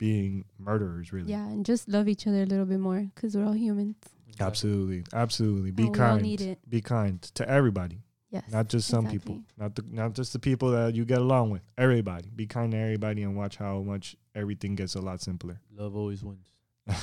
being 0.01 0.43
murderers. 0.57 1.13
Really, 1.13 1.29
yeah, 1.31 1.45
and 1.47 1.63
just 1.63 1.87
love 1.87 2.07
each 2.07 2.25
other 2.27 2.41
a 2.41 2.45
little 2.47 2.65
bit 2.65 2.79
more 2.79 3.01
because 3.13 3.37
we're 3.37 3.45
all 3.45 3.53
humans. 3.67 3.95
absolutely, 4.39 5.03
absolutely. 5.13 5.69
Be 5.71 5.83
And 5.83 5.95
we 5.95 6.01
all 6.01 6.07
kind. 6.09 6.21
need 6.23 6.41
it. 6.41 6.57
Be 6.67 6.81
kind 6.81 7.21
to 7.35 7.47
everybody, 7.47 7.99
Yes, 8.31 8.43
not 8.51 8.67
just 8.67 8.87
some 8.87 9.05
exactly. 9.05 9.19
people, 9.19 9.43
not 9.57 9.75
the 9.75 9.83
not 10.01 10.13
just 10.13 10.33
the 10.33 10.39
people 10.39 10.71
that 10.71 10.95
you 10.95 11.05
get 11.05 11.19
along 11.19 11.51
with. 11.51 11.61
Everybody, 11.77 12.29
be 12.35 12.47
kind 12.47 12.71
to 12.71 12.77
everybody, 12.77 13.21
and 13.23 13.35
watch 13.37 13.57
how 13.57 13.81
much 13.81 14.15
everything 14.33 14.73
gets 14.75 14.95
a 14.95 15.01
lot 15.01 15.21
simpler. 15.21 15.59
love 15.77 15.95
always 15.95 16.23
wins. 16.23 16.47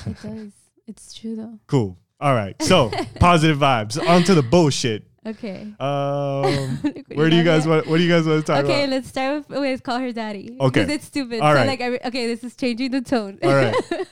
It 0.05 0.21
does. 0.21 0.51
It's 0.87 1.13
true 1.13 1.35
though. 1.37 1.57
Cool. 1.67 1.97
All 2.19 2.33
right. 2.33 2.61
So 2.61 2.91
positive 3.19 3.57
vibes. 3.57 3.97
On 4.07 4.23
to 4.23 4.33
the 4.33 4.43
bullshit. 4.43 5.05
Okay. 5.25 5.61
Um, 5.79 6.77
where 7.13 7.29
do 7.29 7.35
you 7.35 7.43
guys 7.43 7.67
want? 7.67 7.87
What 7.87 7.97
do 7.97 8.03
you 8.03 8.09
guys 8.09 8.25
want 8.25 8.45
to 8.45 8.45
talk 8.45 8.63
Okay, 8.63 8.73
about? 8.73 8.83
Okay, 8.83 8.87
let's 8.87 9.09
start 9.09 9.49
with, 9.49 9.59
with 9.59 9.83
call 9.83 9.99
her 9.99 10.11
daddy. 10.11 10.57
Okay. 10.59 10.81
Because 10.81 10.95
it's 10.95 11.05
stupid. 11.05 11.41
All 11.41 11.51
so 11.51 11.55
right. 11.55 11.67
like, 11.67 11.81
I 11.81 12.07
okay, 12.07 12.27
this 12.27 12.43
is 12.43 12.55
changing 12.55 12.91
the 12.91 13.01
tone. 13.01 13.39
All 13.43 13.53
right. 13.53 13.75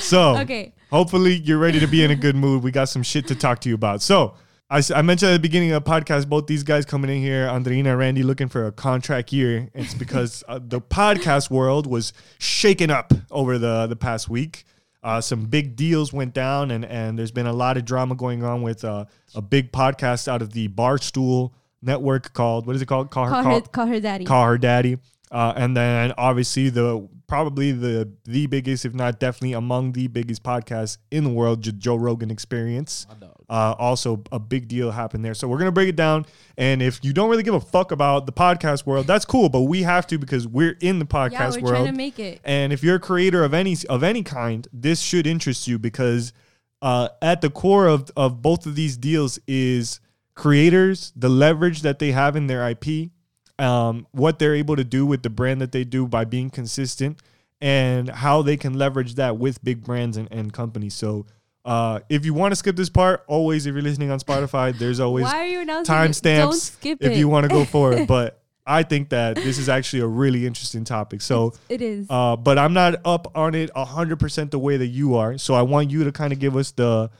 So 0.00 0.36
okay. 0.38 0.74
hopefully 0.90 1.34
you're 1.34 1.58
ready 1.58 1.78
to 1.78 1.86
be 1.86 2.02
in 2.02 2.10
a 2.10 2.16
good 2.16 2.34
mood. 2.34 2.64
We 2.64 2.72
got 2.72 2.88
some 2.88 3.04
shit 3.04 3.28
to 3.28 3.36
talk 3.36 3.60
to 3.60 3.68
you 3.68 3.76
about. 3.76 4.02
So 4.02 4.34
I 4.68 4.80
mentioned 5.02 5.30
at 5.30 5.34
the 5.34 5.38
beginning 5.38 5.70
of 5.70 5.84
the 5.84 5.90
podcast, 5.90 6.28
both 6.28 6.48
these 6.48 6.64
guys 6.64 6.84
coming 6.84 7.08
in 7.08 7.22
here, 7.22 7.46
Andreina 7.46 7.90
and 7.90 7.98
Randy, 7.98 8.24
looking 8.24 8.48
for 8.48 8.66
a 8.66 8.72
contract 8.72 9.32
year. 9.32 9.70
It's 9.74 9.94
because 9.94 10.42
uh, 10.48 10.58
the 10.60 10.80
podcast 10.80 11.50
world 11.50 11.86
was 11.86 12.12
shaken 12.38 12.90
up 12.90 13.12
over 13.30 13.58
the 13.58 13.86
the 13.86 13.94
past 13.94 14.28
week. 14.28 14.64
Uh, 15.06 15.20
some 15.20 15.44
big 15.44 15.76
deals 15.76 16.12
went 16.12 16.34
down, 16.34 16.72
and 16.72 16.84
and 16.84 17.16
there's 17.16 17.30
been 17.30 17.46
a 17.46 17.52
lot 17.52 17.76
of 17.76 17.84
drama 17.84 18.16
going 18.16 18.42
on 18.42 18.60
with 18.62 18.84
uh, 18.84 19.04
a 19.36 19.40
big 19.40 19.70
podcast 19.70 20.26
out 20.26 20.42
of 20.42 20.52
the 20.52 20.66
Barstool 20.66 21.52
network 21.80 22.32
called 22.32 22.66
what 22.66 22.74
is 22.74 22.82
it 22.82 22.86
called? 22.86 23.10
Call, 23.10 23.28
Call, 23.28 23.44
her, 23.44 23.60
call 23.60 23.86
her 23.86 24.00
daddy. 24.00 24.24
call 24.24 24.44
her 24.46 24.58
daddy. 24.58 24.98
Uh, 25.30 25.52
and 25.56 25.76
then 25.76 26.12
obviously 26.16 26.68
the 26.68 27.08
probably 27.26 27.72
the 27.72 28.10
the 28.24 28.46
biggest, 28.46 28.84
if 28.84 28.94
not 28.94 29.18
definitely 29.18 29.54
among 29.54 29.92
the 29.92 30.06
biggest 30.06 30.42
podcasts 30.42 30.98
in 31.10 31.24
the 31.24 31.30
world, 31.30 31.62
J- 31.62 31.72
Joe 31.72 31.96
Rogan 31.96 32.30
Experience. 32.30 33.06
Uh, 33.48 33.74
also 33.78 34.24
a 34.32 34.40
big 34.40 34.66
deal 34.66 34.90
happened 34.90 35.24
there. 35.24 35.34
So 35.34 35.46
we're 35.46 35.58
gonna 35.58 35.72
break 35.72 35.88
it 35.88 35.96
down. 35.96 36.26
And 36.56 36.82
if 36.82 37.04
you 37.04 37.12
don't 37.12 37.30
really 37.30 37.42
give 37.42 37.54
a 37.54 37.60
fuck 37.60 37.92
about 37.92 38.26
the 38.26 38.32
podcast 38.32 38.86
world, 38.86 39.06
that's 39.06 39.24
cool. 39.24 39.48
But 39.48 39.62
we 39.62 39.82
have 39.82 40.06
to 40.08 40.18
because 40.18 40.46
we're 40.46 40.76
in 40.80 40.98
the 40.98 41.04
podcast 41.04 41.32
yeah, 41.32 41.50
we're 41.50 41.60
world. 41.60 41.74
trying 41.74 41.86
to 41.86 41.92
make 41.92 42.18
it. 42.18 42.40
And 42.44 42.72
if 42.72 42.82
you're 42.82 42.96
a 42.96 43.00
creator 43.00 43.44
of 43.44 43.54
any 43.54 43.76
of 43.88 44.02
any 44.02 44.22
kind, 44.22 44.66
this 44.72 45.00
should 45.00 45.26
interest 45.26 45.68
you 45.68 45.78
because 45.78 46.32
uh, 46.82 47.08
at 47.22 47.40
the 47.40 47.50
core 47.50 47.86
of 47.86 48.10
of 48.16 48.42
both 48.42 48.66
of 48.66 48.74
these 48.74 48.96
deals 48.96 49.38
is 49.46 50.00
creators, 50.34 51.12
the 51.16 51.28
leverage 51.28 51.82
that 51.82 51.98
they 51.98 52.12
have 52.12 52.36
in 52.36 52.46
their 52.46 52.68
IP, 52.68 53.10
um, 53.58 54.06
what 54.12 54.38
they're 54.38 54.54
able 54.54 54.76
to 54.76 54.84
do 54.84 55.06
with 55.06 55.22
the 55.22 55.30
brand 55.30 55.60
that 55.60 55.72
they 55.72 55.84
do 55.84 56.06
by 56.06 56.24
being 56.24 56.50
consistent, 56.50 57.18
and 57.60 58.08
how 58.08 58.42
they 58.42 58.56
can 58.56 58.74
leverage 58.74 59.14
that 59.14 59.38
with 59.38 59.62
big 59.64 59.84
brands 59.84 60.16
and, 60.16 60.28
and 60.30 60.52
companies. 60.52 60.94
So. 60.94 61.26
Uh, 61.64 61.98
if 62.08 62.24
you 62.24 62.32
want 62.32 62.52
to 62.52 62.56
skip 62.56 62.76
this 62.76 62.88
part, 62.88 63.24
always 63.26 63.66
if 63.66 63.74
you're 63.74 63.82
listening 63.82 64.08
on 64.08 64.20
Spotify, 64.20 64.72
there's 64.78 65.00
always 65.06 65.24
Why 65.24 65.40
are 65.40 65.46
you 65.46 65.60
announcing 65.62 65.92
it? 65.92 65.98
Don't 65.98 66.10
timestamps 66.52 66.76
if 66.84 67.02
it. 67.02 67.16
you 67.16 67.28
want 67.28 67.42
to 67.42 67.48
go 67.48 67.64
for 67.74 67.92
it. 67.92 68.06
But 68.06 68.40
I 68.64 68.82
think 68.84 69.08
that 69.08 69.34
this 69.34 69.58
is 69.58 69.68
actually 69.68 70.02
a 70.02 70.06
really 70.06 70.46
interesting 70.46 70.84
topic. 70.84 71.22
So 71.22 71.54
it 71.68 71.80
is. 71.82 72.06
uh, 72.10 72.36
but 72.36 72.56
I'm 72.58 72.72
not 72.72 72.96
up 73.04 73.32
on 73.36 73.54
it 73.54 73.70
100% 73.74 74.50
the 74.50 74.58
way 74.58 74.76
that 74.76 74.86
you 74.86 75.16
are. 75.16 75.38
So 75.38 75.54
I 75.54 75.62
want 75.62 75.90
you 75.90 76.04
to 76.04 76.12
kind 76.12 76.32
of 76.32 76.38
give 76.38 76.56
us 76.56 76.70
the 76.70 77.10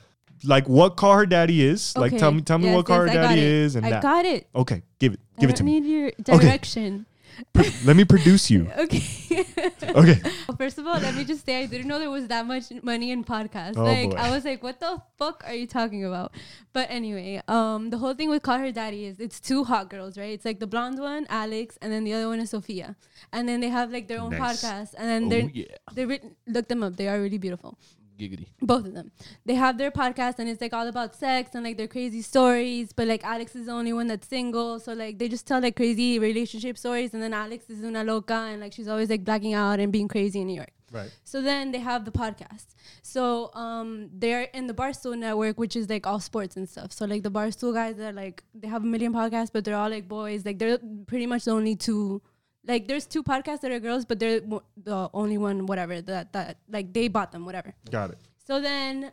like 0.44 0.68
what 0.68 0.96
call 0.96 1.14
her 1.16 1.26
daddy 1.26 1.62
is. 1.62 1.96
Like 1.96 2.16
tell 2.16 2.32
me 2.32 2.42
tell 2.42 2.58
me 2.58 2.66
Yes, 2.66 2.76
what 2.76 2.86
car 2.86 3.06
yes, 3.06 3.14
her 3.14 3.20
I 3.20 3.22
daddy 3.28 3.42
is 3.42 3.76
and 3.76 3.86
I 3.86 3.90
that. 3.90 4.02
got 4.02 4.24
it. 4.24 4.48
Okay, 4.54 4.82
give 4.98 5.14
it 5.14 5.20
I 5.36 5.40
give 5.40 5.50
it 5.50 5.56
to 5.56 5.64
me. 5.64 5.80
need 5.80 5.88
your 5.90 6.10
direction. 6.22 7.06
Pro- 7.52 7.64
let 7.84 7.96
me 7.96 8.04
produce 8.04 8.50
you. 8.50 8.70
Okay. 8.78 9.02
Okay. 9.82 10.20
Well, 10.48 10.56
First 10.58 10.78
of 10.78 10.86
all, 10.86 10.98
let 10.98 11.14
me 11.14 11.24
just 11.24 11.44
say 11.46 11.62
I 11.62 11.66
didn't 11.66 11.86
know 11.86 11.98
there 11.98 12.10
was 12.10 12.26
that 12.28 12.46
much 12.46 12.64
money 12.82 13.10
in 13.10 13.24
podcasts. 13.24 13.76
Oh, 13.76 13.84
like 13.84 14.10
boy. 14.10 14.16
I 14.16 14.30
was 14.30 14.44
like, 14.44 14.62
what 14.62 14.80
the 14.80 15.00
fuck 15.18 15.42
are 15.46 15.54
you 15.54 15.66
talking 15.66 16.04
about? 16.04 16.32
But 16.72 16.90
anyway, 16.90 17.40
um, 17.48 17.90
the 17.90 17.98
whole 17.98 18.14
thing 18.14 18.28
with 18.30 18.42
Call 18.42 18.58
Her 18.58 18.72
Daddy 18.72 19.04
is 19.06 19.20
it's 19.20 19.38
two 19.40 19.64
hot 19.64 19.88
girls, 19.90 20.16
right? 20.18 20.32
It's 20.32 20.44
like 20.44 20.60
the 20.60 20.66
blonde 20.66 20.98
one, 20.98 21.26
Alex, 21.28 21.78
and 21.80 21.92
then 21.92 22.04
the 22.04 22.12
other 22.14 22.28
one 22.28 22.40
is 22.40 22.50
Sophia. 22.50 22.96
And 23.32 23.48
then 23.48 23.60
they 23.60 23.68
have 23.68 23.90
like 23.90 24.08
their 24.08 24.20
own 24.20 24.30
Nice. 24.30 24.62
podcast, 24.62 24.94
and 24.98 25.08
then 25.08 25.24
Oh 25.24 25.28
they're 25.28 25.50
yeah, 25.52 25.64
they 25.94 26.04
re- 26.06 26.20
look 26.46 26.68
them 26.68 26.82
up. 26.82 26.96
They 26.96 27.08
are 27.08 27.20
really 27.20 27.38
beautiful. 27.38 27.78
Giggity. 28.18 28.48
Both 28.60 28.86
of 28.86 28.94
them. 28.94 29.10
They 29.44 29.54
have 29.54 29.78
their 29.78 29.90
podcast 29.90 30.38
and 30.38 30.48
it's 30.48 30.60
like 30.60 30.72
all 30.72 30.86
about 30.86 31.14
sex 31.14 31.50
and 31.54 31.64
like 31.64 31.76
their 31.76 31.88
crazy 31.88 32.22
stories. 32.22 32.92
But 32.92 33.08
like 33.08 33.24
Alex 33.24 33.54
is 33.54 33.66
the 33.66 33.72
only 33.72 33.92
one 33.92 34.06
that's 34.06 34.26
single. 34.28 34.80
So 34.80 34.92
like 34.92 35.18
they 35.18 35.28
just 35.28 35.46
tell 35.46 35.60
like 35.60 35.76
crazy 35.76 36.18
relationship 36.18 36.78
stories. 36.78 37.14
And 37.14 37.22
then 37.22 37.32
Alex 37.32 37.68
is 37.70 37.82
una 37.82 38.04
loca 38.04 38.34
and 38.34 38.60
like 38.60 38.72
she's 38.72 38.88
always 38.88 39.10
like 39.10 39.24
blacking 39.24 39.54
out 39.54 39.80
and 39.80 39.92
being 39.92 40.08
crazy 40.08 40.40
in 40.40 40.46
New 40.46 40.56
York. 40.56 40.72
Right. 40.92 41.10
So 41.24 41.42
then 41.42 41.72
they 41.72 41.78
have 41.78 42.04
the 42.04 42.12
podcast. 42.12 42.66
So 43.02 43.52
um 43.54 44.10
they're 44.12 44.48
in 44.54 44.66
the 44.66 44.74
Barstool 44.74 45.18
network, 45.18 45.58
which 45.58 45.76
is 45.76 45.88
like 45.88 46.06
all 46.06 46.20
sports 46.20 46.56
and 46.56 46.68
stuff. 46.68 46.92
So 46.92 47.04
like 47.06 47.22
the 47.22 47.30
Barstool 47.30 47.74
guys 47.74 47.98
are 47.98 48.12
like 48.12 48.44
they 48.54 48.68
have 48.68 48.82
a 48.82 48.86
million 48.86 49.12
podcasts, 49.12 49.50
but 49.52 49.64
they're 49.64 49.76
all 49.76 49.90
like 49.90 50.08
boys. 50.08 50.44
Like 50.44 50.58
they're 50.58 50.78
pretty 51.06 51.26
much 51.26 51.44
the 51.44 51.52
only 51.52 51.76
two 51.76 52.22
like 52.66 52.88
there's 52.88 53.06
two 53.06 53.22
podcasts 53.22 53.60
that 53.60 53.70
are 53.70 53.80
girls, 53.80 54.04
but 54.04 54.18
they're 54.18 54.40
the 54.40 55.10
only 55.14 55.38
one, 55.38 55.66
whatever, 55.66 56.00
that 56.02 56.32
that 56.32 56.58
like 56.68 56.92
they 56.92 57.08
bought 57.08 57.32
them, 57.32 57.44
whatever. 57.44 57.74
Got 57.90 58.10
it. 58.10 58.18
So 58.46 58.60
then 58.60 59.12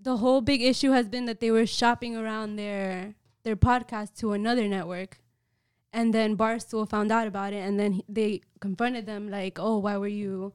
the 0.00 0.16
whole 0.18 0.40
big 0.40 0.62
issue 0.62 0.90
has 0.90 1.08
been 1.08 1.26
that 1.26 1.40
they 1.40 1.50
were 1.50 1.66
shopping 1.66 2.16
around 2.16 2.56
their 2.56 3.14
their 3.44 3.56
podcast 3.56 4.14
to 4.20 4.32
another 4.32 4.68
network. 4.68 5.18
And 5.92 6.14
then 6.14 6.36
Barstool 6.38 6.88
found 6.88 7.12
out 7.12 7.26
about 7.26 7.52
it 7.52 7.58
and 7.68 7.78
then 7.78 7.92
he- 7.94 8.04
they 8.08 8.40
confronted 8.60 9.04
them 9.06 9.28
like, 9.30 9.58
"Oh, 9.58 9.78
why 9.78 9.96
were 9.98 10.08
you 10.08 10.52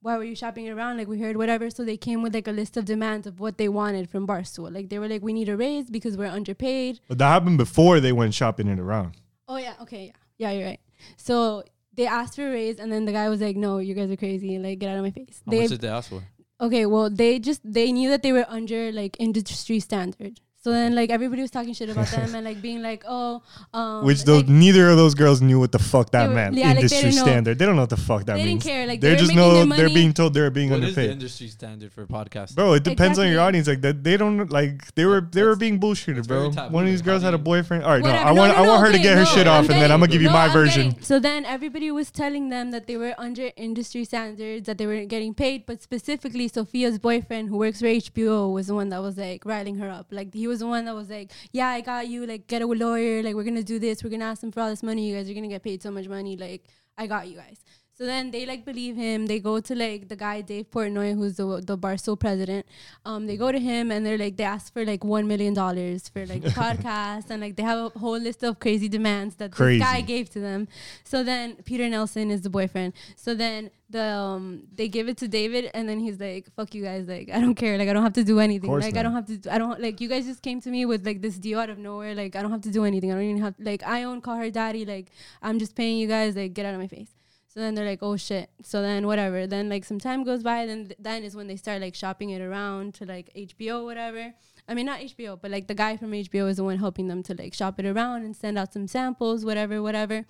why 0.00 0.16
were 0.16 0.24
you 0.24 0.34
shopping 0.34 0.68
around? 0.68 0.96
Like 0.96 1.08
we 1.08 1.18
heard 1.20 1.36
whatever." 1.36 1.68
So 1.70 1.84
they 1.84 1.96
came 1.98 2.22
with 2.22 2.34
like 2.34 2.48
a 2.48 2.52
list 2.52 2.76
of 2.78 2.84
demands 2.86 3.26
of 3.26 3.38
what 3.38 3.58
they 3.58 3.68
wanted 3.68 4.08
from 4.08 4.26
Barstool. 4.26 4.72
Like 4.72 4.88
they 4.88 4.98
were 4.98 5.08
like, 5.08 5.22
"We 5.22 5.32
need 5.34 5.48
a 5.50 5.56
raise 5.56 5.90
because 5.90 6.16
we're 6.16 6.26
underpaid." 6.40 7.00
But 7.08 7.18
that 7.18 7.28
happened 7.28 7.58
before 7.58 8.00
they 8.00 8.12
went 8.12 8.32
shopping 8.34 8.66
it 8.68 8.78
around. 8.78 9.16
Oh 9.46 9.56
yeah, 9.56 9.74
okay, 9.82 10.06
yeah. 10.06 10.12
Yeah, 10.38 10.50
you're 10.52 10.66
right. 10.68 10.80
So 11.16 11.64
they 11.98 12.06
asked 12.06 12.36
for 12.36 12.48
a 12.48 12.50
raise 12.50 12.78
and 12.78 12.90
then 12.90 13.04
the 13.04 13.12
guy 13.12 13.28
was 13.28 13.40
like, 13.40 13.56
"No, 13.56 13.78
you 13.78 13.92
guys 13.92 14.10
are 14.10 14.16
crazy. 14.16 14.58
Like 14.58 14.78
get 14.78 14.90
out 14.90 14.98
of 14.98 15.04
my 15.04 15.10
face." 15.10 15.42
How 15.44 15.50
they 15.52 15.60
much 15.62 15.70
did 15.70 15.80
they 15.82 15.88
ask 15.88 16.08
for? 16.08 16.22
Okay, 16.60 16.86
well, 16.86 17.10
they 17.10 17.38
just 17.38 17.60
they 17.64 17.92
knew 17.92 18.08
that 18.10 18.22
they 18.22 18.32
were 18.32 18.46
under 18.48 18.90
like 18.92 19.16
industry 19.18 19.80
standard. 19.80 20.40
So 20.60 20.72
then, 20.72 20.94
like 20.96 21.10
everybody 21.10 21.40
was 21.40 21.52
talking 21.52 21.72
shit 21.72 21.88
about 21.88 22.08
them 22.08 22.34
and 22.34 22.44
like 22.44 22.60
being 22.60 22.82
like, 22.82 23.04
"Oh, 23.06 23.42
um, 23.72 24.04
Which 24.04 24.24
those 24.24 24.42
like, 24.42 24.48
neither 24.48 24.88
of 24.90 24.96
those 24.96 25.14
girls 25.14 25.40
knew 25.40 25.60
what 25.60 25.70
the 25.70 25.78
fuck 25.78 26.10
that 26.10 26.28
were- 26.28 26.34
meant. 26.34 26.56
yeah, 26.56 26.66
like, 26.72 26.74
they 26.76 26.80
Industry 26.82 27.10
know. 27.10 27.22
standard. 27.22 27.58
They 27.60 27.64
don't 27.64 27.76
know 27.76 27.82
what 27.82 27.90
the 27.90 27.96
fuck 27.96 28.24
that 28.26 28.36
they 28.36 28.44
means. 28.44 28.64
didn't 28.64 28.74
care. 28.74 28.86
Like 28.86 29.00
they 29.00 29.10
they, 29.10 29.16
just 29.16 29.28
making 29.28 29.36
know 29.38 29.64
their 29.64 29.76
they're 29.76 29.94
being 29.94 30.12
told 30.12 30.34
they're 30.34 30.50
being 30.50 30.72
underpaid. 30.72 30.82
What 30.82 30.88
is 30.90 30.94
the 30.96 31.00
underpaid. 31.02 31.22
industry 31.22 31.48
standard 31.48 31.92
for 31.92 32.06
podcasting? 32.06 32.56
Bro, 32.56 32.72
it 32.72 32.82
depends 32.82 33.20
on 33.20 33.28
your 33.28 33.40
audience. 33.40 33.68
Like 33.68 33.82
that, 33.82 34.02
they 34.02 34.16
don't 34.16 34.50
like 34.50 34.92
they 34.96 35.04
were 35.04 35.20
they 35.20 35.44
were 35.44 35.54
being 35.54 35.78
bullshitted, 35.78 36.26
bro. 36.26 36.50
very. 36.50 36.68
One 36.70 36.82
of 36.84 36.90
these 36.90 37.02
girls 37.02 37.22
had 37.22 37.34
a 37.34 37.38
boyfriend. 37.38 37.84
All 37.84 37.92
right, 37.92 38.02
no, 38.02 38.10
I 38.10 38.32
want 38.32 38.52
no, 38.52 38.58
I 38.60 38.64
no, 38.64 38.68
want 38.70 38.80
her 38.84 38.92
to 38.92 38.94
okay, 38.98 39.02
get 39.04 39.14
her 39.16 39.24
no, 39.24 39.30
shit 39.30 39.46
off, 39.46 39.68
and 39.70 39.80
then 39.80 39.92
I'm 39.92 40.00
gonna 40.00 40.10
give 40.10 40.22
you 40.22 40.30
my 40.30 40.46
I'm 40.46 40.52
version. 40.52 40.88
getting- 40.90 41.04
so 41.04 41.20
then 41.20 41.44
everybody 41.44 41.92
was 41.92 42.10
telling 42.10 42.48
them 42.48 42.72
that 42.72 42.88
they 42.88 42.96
were 42.96 43.14
under 43.16 43.50
industry 43.56 44.04
standards, 44.04 44.66
that 44.66 44.76
they 44.78 44.86
weren't 44.88 45.08
getting 45.08 45.34
paid, 45.34 45.66
but 45.66 45.82
specifically 45.82 46.48
Sophia's 46.48 46.98
boyfriend, 46.98 47.48
who 47.48 47.58
works 47.58 47.78
for 47.78 47.86
HBO, 47.86 48.52
was 48.52 48.66
the 48.66 48.74
one 48.74 48.88
that 48.88 49.00
was 49.00 49.16
like 49.16 49.46
riling 49.46 49.76
her 49.76 49.88
up. 49.88 50.08
Like 50.10 50.34
he 50.34 50.47
was 50.48 50.60
the 50.60 50.66
one 50.66 50.84
that 50.86 50.94
was 50.94 51.08
like, 51.10 51.32
"Yeah, 51.52 51.68
I 51.68 51.80
got 51.80 52.08
you. 52.08 52.26
Like 52.26 52.46
get 52.46 52.62
a 52.62 52.66
lawyer. 52.66 53.22
Like 53.22 53.34
we're 53.34 53.44
gonna 53.44 53.62
do 53.62 53.78
this. 53.78 54.02
We're 54.02 54.10
gonna 54.10 54.24
ask 54.24 54.40
them 54.40 54.52
for 54.52 54.60
all 54.60 54.70
this 54.70 54.82
money. 54.82 55.08
You 55.08 55.16
guys 55.16 55.30
are 55.30 55.34
gonna 55.34 55.48
get 55.48 55.62
paid 55.62 55.82
so 55.82 55.90
much 55.90 56.08
money. 56.08 56.36
Like 56.36 56.64
I 56.96 57.06
got 57.06 57.28
you 57.28 57.36
guys." 57.36 57.60
So 57.98 58.06
then 58.06 58.30
they 58.30 58.46
like 58.46 58.64
believe 58.64 58.94
him. 58.94 59.26
They 59.26 59.40
go 59.40 59.58
to 59.58 59.74
like 59.74 60.08
the 60.08 60.14
guy 60.14 60.40
Dave 60.40 60.70
Portnoy, 60.70 61.16
who's 61.16 61.36
the 61.36 61.60
the 61.60 61.76
Barstool 61.76 62.16
president. 62.16 62.64
Um, 63.04 63.26
they 63.26 63.36
go 63.36 63.50
to 63.50 63.58
him 63.58 63.90
and 63.90 64.06
they're 64.06 64.16
like 64.16 64.36
they 64.36 64.44
ask 64.44 64.72
for 64.72 64.84
like 64.84 65.02
one 65.02 65.26
million 65.26 65.52
dollars 65.52 66.08
for 66.08 66.24
like 66.24 66.42
the 66.48 66.50
podcast 66.50 67.30
and 67.30 67.40
like 67.40 67.56
they 67.56 67.64
have 67.64 67.86
a 67.86 67.98
whole 67.98 68.16
list 68.16 68.44
of 68.44 68.60
crazy 68.60 68.88
demands 68.88 69.34
that 69.36 69.50
Crazy. 69.50 69.80
this 69.80 69.88
guy 69.88 70.00
gave 70.00 70.30
to 70.30 70.38
them. 70.38 70.68
So 71.02 71.24
then 71.24 71.56
Peter 71.64 71.88
Nelson 71.88 72.30
is 72.30 72.42
the 72.42 72.50
boyfriend. 72.50 72.92
So 73.16 73.34
then 73.34 73.70
the 73.90 74.04
um 74.04 74.62
they 74.76 74.86
give 74.86 75.08
it 75.08 75.16
to 75.16 75.26
David 75.26 75.68
and 75.74 75.88
then 75.88 75.98
he's 75.98 76.20
like, 76.20 76.54
"Fuck 76.54 76.76
you 76.76 76.84
guys! 76.84 77.08
Like 77.08 77.30
I 77.34 77.40
don't 77.40 77.56
care. 77.56 77.76
Like 77.78 77.88
I 77.88 77.92
don't 77.94 78.04
have 78.04 78.12
to 78.12 78.22
do 78.22 78.38
anything. 78.38 78.70
Like 78.70 78.96
I 78.96 79.02
don't 79.02 79.14
have 79.14 79.26
to. 79.26 79.38
do- 79.38 79.50
I 79.50 79.58
don't 79.58 79.80
like 79.82 80.00
you 80.00 80.08
guys 80.08 80.24
just 80.24 80.42
came 80.42 80.60
to 80.60 80.70
me 80.70 80.86
with 80.86 81.04
like 81.04 81.20
this 81.20 81.36
deal 81.36 81.58
out 81.58 81.68
of 81.68 81.78
nowhere. 81.78 82.14
Like 82.14 82.36
I 82.36 82.42
don't 82.42 82.52
have 82.52 82.62
to 82.62 82.70
do 82.70 82.84
anything. 82.84 83.10
I 83.10 83.14
don't 83.16 83.24
even 83.24 83.42
have 83.42 83.54
like 83.58 83.82
I 83.82 84.04
own 84.04 84.20
Call 84.20 84.36
Her 84.36 84.52
Daddy. 84.52 84.84
Like 84.84 85.10
I'm 85.42 85.58
just 85.58 85.74
paying 85.74 85.98
you 85.98 86.06
guys. 86.06 86.36
Like 86.36 86.54
get 86.54 86.64
out 86.64 86.74
of 86.74 86.80
my 86.80 86.86
face." 86.86 87.17
So 87.48 87.60
then 87.60 87.74
they're 87.74 87.86
like, 87.86 88.02
"Oh 88.02 88.16
shit!" 88.16 88.50
So 88.62 88.82
then 88.82 89.06
whatever. 89.06 89.46
Then 89.46 89.68
like 89.68 89.84
some 89.84 89.98
time 89.98 90.22
goes 90.22 90.42
by. 90.42 90.66
Then 90.66 90.92
then 90.98 91.24
is 91.24 91.34
when 91.34 91.46
they 91.48 91.56
start 91.56 91.80
like 91.80 91.94
shopping 91.94 92.30
it 92.30 92.42
around 92.42 92.94
to 92.94 93.06
like 93.06 93.30
HBO, 93.34 93.84
whatever. 93.84 94.34
I 94.68 94.74
mean, 94.74 94.84
not 94.84 95.00
HBO, 95.00 95.40
but 95.40 95.50
like 95.50 95.66
the 95.66 95.74
guy 95.74 95.96
from 95.96 96.12
HBO 96.12 96.48
is 96.48 96.58
the 96.58 96.64
one 96.64 96.76
helping 96.78 97.08
them 97.08 97.22
to 97.24 97.34
like 97.34 97.54
shop 97.54 97.80
it 97.80 97.86
around 97.86 98.24
and 98.24 98.36
send 98.36 98.58
out 98.58 98.74
some 98.74 98.86
samples, 98.86 99.44
whatever, 99.46 99.82
whatever. 99.82 100.26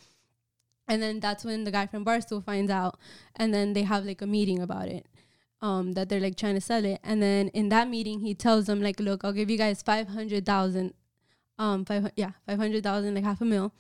And 0.87 1.03
then 1.03 1.19
that's 1.21 1.45
when 1.45 1.65
the 1.65 1.73
guy 1.73 1.87
from 1.87 2.05
Barstool 2.05 2.43
finds 2.43 2.71
out, 2.71 2.99
and 3.37 3.53
then 3.53 3.73
they 3.73 3.83
have 3.83 4.05
like 4.05 4.23
a 4.23 4.27
meeting 4.27 4.61
about 4.61 4.89
it, 4.89 5.07
um, 5.61 5.93
that 5.93 6.09
they're 6.09 6.21
like 6.21 6.37
trying 6.37 6.55
to 6.55 6.61
sell 6.61 6.85
it. 6.85 7.01
And 7.03 7.21
then 7.21 7.49
in 7.49 7.69
that 7.71 7.91
meeting, 7.91 8.21
he 8.21 8.33
tells 8.35 8.67
them 8.67 8.81
like, 8.81 9.01
"Look, 9.01 9.25
I'll 9.25 9.33
give 9.33 9.51
you 9.51 9.59
guys 9.59 9.83
five 9.83 10.09
hundred 10.09 10.47
thousand, 10.47 10.95
um, 11.59 11.85
five 11.85 12.11
yeah, 12.17 12.33
five 12.47 12.59
hundred 12.59 12.83
thousand, 12.83 13.15
like 13.15 13.25
half 13.25 13.41
a 13.41 13.45
mil, 13.45 13.73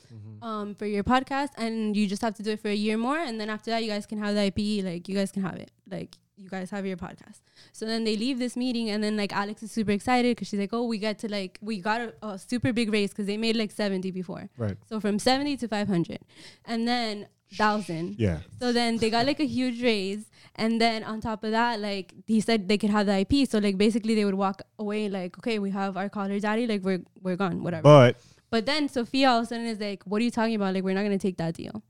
um, 0.42 0.74
for 0.74 0.86
your 0.86 1.04
podcast, 1.04 1.50
and 1.56 1.96
you 1.96 2.06
just 2.06 2.22
have 2.22 2.34
to 2.34 2.42
do 2.42 2.52
it 2.52 2.60
for 2.60 2.68
a 2.68 2.74
year 2.74 2.96
more, 2.96 3.18
and 3.18 3.40
then 3.40 3.48
after 3.50 3.70
that, 3.70 3.82
you 3.82 3.88
guys 3.88 4.06
can 4.06 4.18
have 4.18 4.34
the 4.34 4.46
IP, 4.46 4.84
like 4.84 5.08
you 5.08 5.14
guys 5.14 5.30
can 5.30 5.42
have 5.42 5.56
it, 5.56 5.70
like 5.90 6.16
you 6.36 6.48
guys 6.48 6.70
have 6.70 6.86
your 6.86 6.96
podcast. 6.96 7.40
So 7.72 7.84
then 7.86 8.04
they 8.04 8.16
leave 8.16 8.38
this 8.38 8.56
meeting, 8.56 8.90
and 8.90 9.02
then 9.02 9.16
like 9.16 9.32
Alex 9.32 9.62
is 9.62 9.70
super 9.72 9.92
excited 9.92 10.36
because 10.36 10.48
she's 10.48 10.60
like, 10.60 10.72
"Oh, 10.72 10.84
we 10.84 10.98
got 10.98 11.18
to 11.18 11.30
like 11.30 11.58
we 11.60 11.80
got 11.80 12.00
a, 12.00 12.14
a 12.22 12.38
super 12.38 12.72
big 12.72 12.92
raise 12.92 13.10
because 13.10 13.26
they 13.26 13.36
made 13.36 13.56
like 13.56 13.70
seventy 13.70 14.10
before." 14.10 14.48
Right. 14.56 14.76
So 14.88 15.00
from 15.00 15.18
70 15.18 15.56
to 15.58 15.68
500 15.68 16.18
and 16.64 16.86
then 16.86 17.26
1000. 17.56 18.16
Yeah. 18.18 18.38
So 18.60 18.72
then 18.72 18.98
they 18.98 19.10
got 19.10 19.26
like 19.26 19.40
a 19.40 19.46
huge 19.46 19.82
raise 19.82 20.26
and 20.54 20.80
then 20.80 21.04
on 21.04 21.20
top 21.20 21.44
of 21.44 21.52
that 21.52 21.80
like 21.80 22.14
he 22.26 22.40
said 22.40 22.68
they 22.68 22.76
could 22.76 22.90
have 22.90 23.06
the 23.06 23.18
IP 23.20 23.48
so 23.48 23.58
like 23.58 23.78
basically 23.78 24.14
they 24.14 24.24
would 24.24 24.34
walk 24.34 24.62
away 24.78 25.08
like 25.08 25.38
okay 25.38 25.58
we 25.58 25.70
have 25.70 25.96
our 25.96 26.08
call 26.08 26.28
her 26.28 26.40
daddy 26.40 26.66
like 26.66 26.82
we're 26.82 27.00
we're 27.22 27.36
gone 27.36 27.62
whatever. 27.62 27.82
But 27.82 28.16
But 28.50 28.66
then 28.66 28.88
Sophia 28.88 29.30
all 29.30 29.38
of 29.38 29.44
a 29.44 29.46
sudden 29.46 29.66
is 29.66 29.78
like 29.78 30.02
what 30.04 30.20
are 30.20 30.24
you 30.24 30.30
talking 30.30 30.54
about 30.54 30.74
like 30.74 30.82
we're 30.82 30.94
not 30.94 31.02
going 31.02 31.18
to 31.18 31.26
take 31.26 31.36
that 31.38 31.54
deal. 31.54 31.82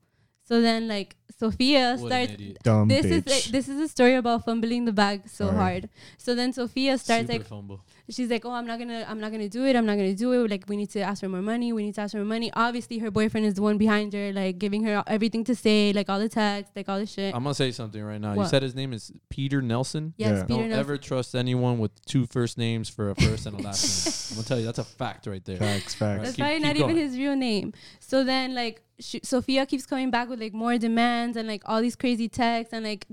So 0.48 0.60
then 0.62 0.88
like 0.88 1.14
Sophia 1.38 1.96
What 1.98 2.08
starts 2.10 2.32
dumb 2.64 2.88
this 2.88 3.04
bitch. 3.06 3.10
is 3.10 3.26
like, 3.26 3.44
this 3.52 3.68
is 3.68 3.78
a 3.80 3.86
story 3.86 4.14
about 4.14 4.44
fumbling 4.46 4.86
the 4.86 4.92
bag 4.92 5.28
so 5.28 5.46
Sorry. 5.46 5.56
hard. 5.56 5.88
So 6.16 6.34
then 6.34 6.52
Sophia 6.52 6.96
starts 6.98 7.26
Super 7.28 7.32
like 7.40 7.46
fumble. 7.46 7.84
she's 8.10 8.30
like, 8.30 8.44
"Oh, 8.44 8.50
I'm 8.52 8.66
not 8.66 8.78
gonna, 8.80 9.04
I'm 9.06 9.20
not 9.20 9.30
gonna 9.30 9.48
do 9.48 9.64
it. 9.66 9.76
I'm 9.76 9.84
not 9.86 9.96
gonna 9.96 10.14
do 10.14 10.32
it. 10.32 10.50
Like, 10.50 10.64
we 10.68 10.76
need 10.76 10.90
to 10.90 11.00
ask 11.00 11.20
for 11.20 11.28
more 11.28 11.42
money. 11.42 11.72
We 11.72 11.84
need 11.84 11.94
to 11.96 12.00
ask 12.00 12.12
for 12.12 12.18
more 12.18 12.24
money." 12.36 12.50
Obviously, 12.54 12.98
her 12.98 13.10
boyfriend 13.10 13.46
is 13.46 13.54
the 13.54 13.62
one 13.62 13.76
behind 13.78 14.14
her, 14.14 14.32
like 14.32 14.58
giving 14.58 14.82
her 14.84 15.04
everything 15.06 15.44
to 15.44 15.54
say, 15.54 15.92
like 15.92 16.08
all 16.08 16.18
the 16.18 16.30
texts, 16.30 16.72
like 16.74 16.88
all 16.88 16.98
the 16.98 17.06
shit. 17.06 17.34
I'm 17.34 17.42
gonna 17.44 17.54
say 17.54 17.70
something 17.70 18.02
right 18.02 18.20
now. 18.20 18.32
You 18.34 18.46
said 18.46 18.62
his 18.62 18.74
name 18.74 18.92
is 18.94 19.12
Peter 19.28 19.60
Nelson. 19.62 20.14
yes, 20.16 20.28
Yeah. 20.28 20.42
Peter 20.44 20.46
Don't 20.60 20.68
Nelson. 20.70 20.80
ever 20.80 20.96
trust 20.96 21.34
anyone 21.36 21.78
with 21.78 21.92
two 22.06 22.26
first 22.26 22.56
names 22.58 22.88
for 22.88 23.10
a 23.10 23.14
first 23.14 23.46
and 23.46 23.60
a 23.60 23.62
last 23.62 23.84
name. 23.84 24.14
I'm 24.30 24.36
gonna 24.38 24.48
tell 24.48 24.58
you 24.58 24.64
that's 24.66 24.78
a 24.78 24.84
fact 24.84 25.26
right 25.26 25.44
there. 25.44 25.58
facts, 25.58 25.94
facts. 25.94 26.22
That's 26.24 26.36
Keep- 26.36 26.42
probably 26.42 26.58
keep 26.58 26.66
not 26.66 26.76
even 26.78 26.96
his 26.96 27.16
real 27.16 27.36
name. 27.36 27.74
So 28.00 28.24
then, 28.24 28.54
like, 28.54 28.82
she, 29.00 29.20
Sophia 29.22 29.64
keeps 29.64 29.86
coming 29.86 30.10
back 30.10 30.28
with 30.28 30.40
like 30.40 30.52
more 30.52 30.76
demands 30.76 31.36
and 31.36 31.46
like 31.46 31.62
all 31.66 31.80
these 31.80 31.94
crazy 31.94 32.28
texts, 32.28 32.72
and 32.72 32.84
like 32.84 33.06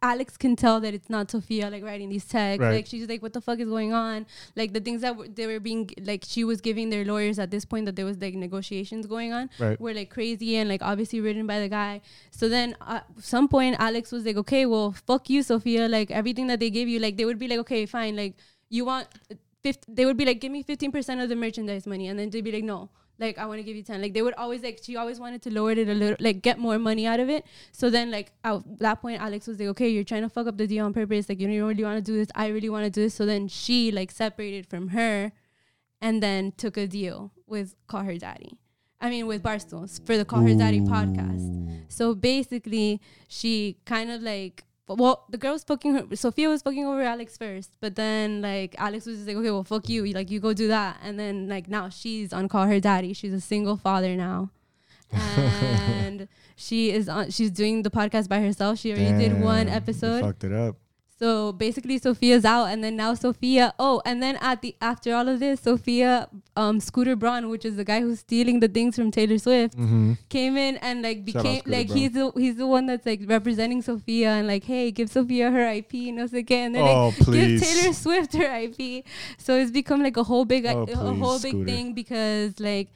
Alex 0.00 0.36
can 0.36 0.54
tell 0.56 0.80
that 0.80 0.94
it's 0.94 1.10
not 1.10 1.30
Sophia 1.30 1.68
like 1.68 1.82
writing 1.82 2.08
these 2.08 2.24
texts. 2.24 2.60
Right. 2.60 2.74
Like 2.76 2.86
she's 2.86 3.08
like, 3.08 3.22
"What 3.22 3.32
the 3.32 3.40
fuck 3.40 3.58
is 3.58 3.68
going 3.68 3.92
on?" 3.92 4.26
Like 4.54 4.72
the 4.72 4.80
things 4.80 5.00
that 5.02 5.16
were, 5.16 5.26
they 5.26 5.46
were 5.46 5.58
being 5.58 5.90
like 6.02 6.24
she 6.26 6.44
was 6.44 6.60
giving 6.60 6.90
their 6.90 7.04
lawyers 7.04 7.38
at 7.38 7.50
this 7.50 7.64
point 7.64 7.86
that 7.86 7.96
there 7.96 8.04
was 8.04 8.18
like 8.20 8.34
negotiations 8.34 9.06
going 9.06 9.32
on 9.32 9.50
Right. 9.58 9.80
were 9.80 9.92
like 9.92 10.10
crazy 10.10 10.56
and 10.56 10.68
like 10.68 10.82
obviously 10.82 11.20
written 11.20 11.46
by 11.46 11.58
the 11.60 11.68
guy. 11.68 12.00
So 12.30 12.48
then 12.48 12.76
at 12.86 13.04
some 13.18 13.48
point 13.48 13.76
Alex 13.78 14.12
was 14.12 14.24
like, 14.24 14.36
"Okay, 14.36 14.64
well, 14.66 14.92
fuck 15.06 15.28
you, 15.28 15.42
Sophia. 15.42 15.88
Like 15.88 16.10
everything 16.10 16.46
that 16.48 16.60
they 16.60 16.70
gave 16.70 16.88
you, 16.88 16.98
like 17.00 17.16
they 17.16 17.24
would 17.24 17.38
be 17.38 17.48
like, 17.48 17.58
okay, 17.60 17.84
fine, 17.86 18.16
like 18.16 18.34
you 18.68 18.84
want." 18.84 19.08
Uh, 19.30 19.34
50, 19.64 19.92
they 19.94 20.04
would 20.04 20.16
be 20.16 20.24
like, 20.24 20.40
give 20.40 20.50
me 20.50 20.64
15% 20.64 21.22
of 21.22 21.28
the 21.28 21.36
merchandise 21.36 21.86
money. 21.86 22.08
And 22.08 22.18
then 22.18 22.30
they'd 22.30 22.42
be 22.42 22.50
like, 22.50 22.64
no, 22.64 22.90
like, 23.18 23.38
I 23.38 23.46
want 23.46 23.58
to 23.58 23.62
give 23.62 23.76
you 23.76 23.82
10. 23.82 24.00
Like, 24.02 24.14
they 24.14 24.22
would 24.22 24.34
always, 24.34 24.62
like, 24.62 24.80
she 24.82 24.96
always 24.96 25.20
wanted 25.20 25.42
to 25.42 25.50
lower 25.52 25.72
it 25.72 25.88
a 25.88 25.94
little, 25.94 26.16
like, 26.18 26.42
get 26.42 26.58
more 26.58 26.78
money 26.78 27.06
out 27.06 27.20
of 27.20 27.28
it. 27.28 27.44
So 27.70 27.90
then, 27.90 28.10
like, 28.10 28.32
at 28.42 28.62
that 28.78 29.00
point, 29.00 29.20
Alex 29.20 29.46
was 29.46 29.58
like, 29.60 29.68
okay, 29.68 29.88
you're 29.88 30.04
trying 30.04 30.22
to 30.22 30.28
fuck 30.28 30.46
up 30.46 30.56
the 30.56 30.66
deal 30.66 30.84
on 30.84 30.92
purpose. 30.92 31.28
Like, 31.28 31.38
you 31.40 31.46
don't 31.46 31.68
really 31.68 31.84
want 31.84 32.04
to 32.04 32.12
do 32.12 32.16
this. 32.16 32.28
I 32.34 32.48
really 32.48 32.68
want 32.68 32.84
to 32.84 32.90
do 32.90 33.02
this. 33.02 33.14
So 33.14 33.26
then 33.26 33.48
she, 33.48 33.90
like, 33.92 34.10
separated 34.10 34.66
from 34.66 34.88
her 34.88 35.32
and 36.00 36.22
then 36.22 36.52
took 36.56 36.76
a 36.76 36.86
deal 36.86 37.32
with 37.46 37.76
Call 37.86 38.02
Her 38.02 38.16
Daddy. 38.16 38.58
I 39.00 39.10
mean, 39.10 39.26
with 39.26 39.42
Barstools 39.42 40.04
for 40.06 40.16
the 40.16 40.24
Call 40.24 40.40
Her 40.40 40.54
Daddy 40.54 40.80
podcast. 40.80 41.90
So 41.92 42.14
basically, 42.14 43.00
she 43.28 43.76
kind 43.84 44.10
of 44.10 44.22
like, 44.22 44.64
well, 44.88 45.24
the 45.30 45.38
girl 45.38 45.52
was 45.52 45.64
fucking 45.64 45.94
her. 45.94 46.16
Sophia 46.16 46.48
was 46.48 46.62
fucking 46.62 46.84
over 46.84 47.02
Alex 47.02 47.36
first, 47.36 47.76
but 47.80 47.94
then 47.96 48.42
like 48.42 48.74
Alex 48.78 49.06
was 49.06 49.16
just 49.16 49.28
like, 49.28 49.36
okay, 49.36 49.50
well, 49.50 49.64
fuck 49.64 49.88
you, 49.88 50.04
like 50.06 50.30
you 50.30 50.40
go 50.40 50.52
do 50.52 50.68
that, 50.68 50.98
and 51.02 51.18
then 51.18 51.48
like 51.48 51.68
now 51.68 51.88
she's 51.88 52.32
on 52.32 52.48
call 52.48 52.66
her 52.66 52.80
daddy. 52.80 53.12
She's 53.12 53.32
a 53.32 53.40
single 53.40 53.76
father 53.76 54.16
now, 54.16 54.50
and 55.12 56.28
she 56.56 56.90
is 56.90 57.08
on. 57.08 57.30
She's 57.30 57.50
doing 57.50 57.82
the 57.82 57.90
podcast 57.90 58.28
by 58.28 58.40
herself. 58.40 58.78
She 58.78 58.92
already 58.92 59.16
did 59.28 59.40
one 59.40 59.68
episode. 59.68 60.20
Fucked 60.22 60.44
it 60.44 60.52
up. 60.52 60.76
So 61.22 61.52
basically, 61.52 61.98
Sophia's 61.98 62.44
out, 62.44 62.64
and 62.66 62.82
then 62.82 62.96
now 62.96 63.14
Sophia. 63.14 63.72
Oh, 63.78 64.02
and 64.04 64.20
then 64.20 64.36
at 64.40 64.60
the 64.60 64.74
after 64.82 65.14
all 65.14 65.28
of 65.28 65.38
this, 65.38 65.60
Sophia, 65.60 66.28
um, 66.56 66.80
Scooter 66.80 67.14
Braun, 67.14 67.48
which 67.48 67.64
is 67.64 67.76
the 67.76 67.84
guy 67.84 68.00
who's 68.00 68.18
stealing 68.20 68.58
the 68.58 68.66
things 68.66 68.96
from 68.96 69.12
Taylor 69.12 69.38
Swift, 69.38 69.76
Mm-hmm. 69.78 70.14
came 70.28 70.56
in 70.56 70.78
and 70.78 71.02
like 71.02 71.24
became 71.24 71.62
like 71.66 71.86
Braun. 71.86 71.98
he's 71.98 72.10
the 72.12 72.32
he's 72.36 72.56
the 72.56 72.66
one 72.66 72.86
that's 72.86 73.06
like 73.06 73.20
representing 73.26 73.82
Sophia 73.82 74.30
and 74.30 74.48
like, 74.48 74.64
hey, 74.64 74.90
give 74.90 75.08
Sophia 75.10 75.50
her 75.52 75.64
IP, 75.70 75.94
no 76.12 76.26
sé 76.26 76.44
qué, 76.44 76.66
and 76.66 76.74
then 76.74 76.82
Oh, 76.82 77.06
like 77.10 77.18
please. 77.18 77.60
give 77.60 77.68
Taylor 77.68 77.92
Swift 77.92 78.34
her 78.34 78.56
IP. 78.66 79.04
So 79.38 79.56
it's 79.56 79.70
become 79.70 80.02
like 80.02 80.16
a 80.16 80.24
whole 80.24 80.44
big 80.44 80.66
Oh, 80.66 80.82
a 80.90 80.96
whole 80.96 81.38
big 81.38 81.52
Scooter. 81.52 81.64
thing 81.70 81.92
because 81.94 82.58
like 82.58 82.88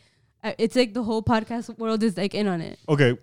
uh, 0.43 0.53
it's 0.59 0.75
like 0.75 0.95
the 0.95 1.03
whole 1.05 1.23
podcast 1.23 1.79
world 1.79 2.03
is 2.03 2.17
like 2.17 2.35
in 2.35 2.49
on 2.49 2.61
it. 2.61 2.79
Okay. 2.89 3.17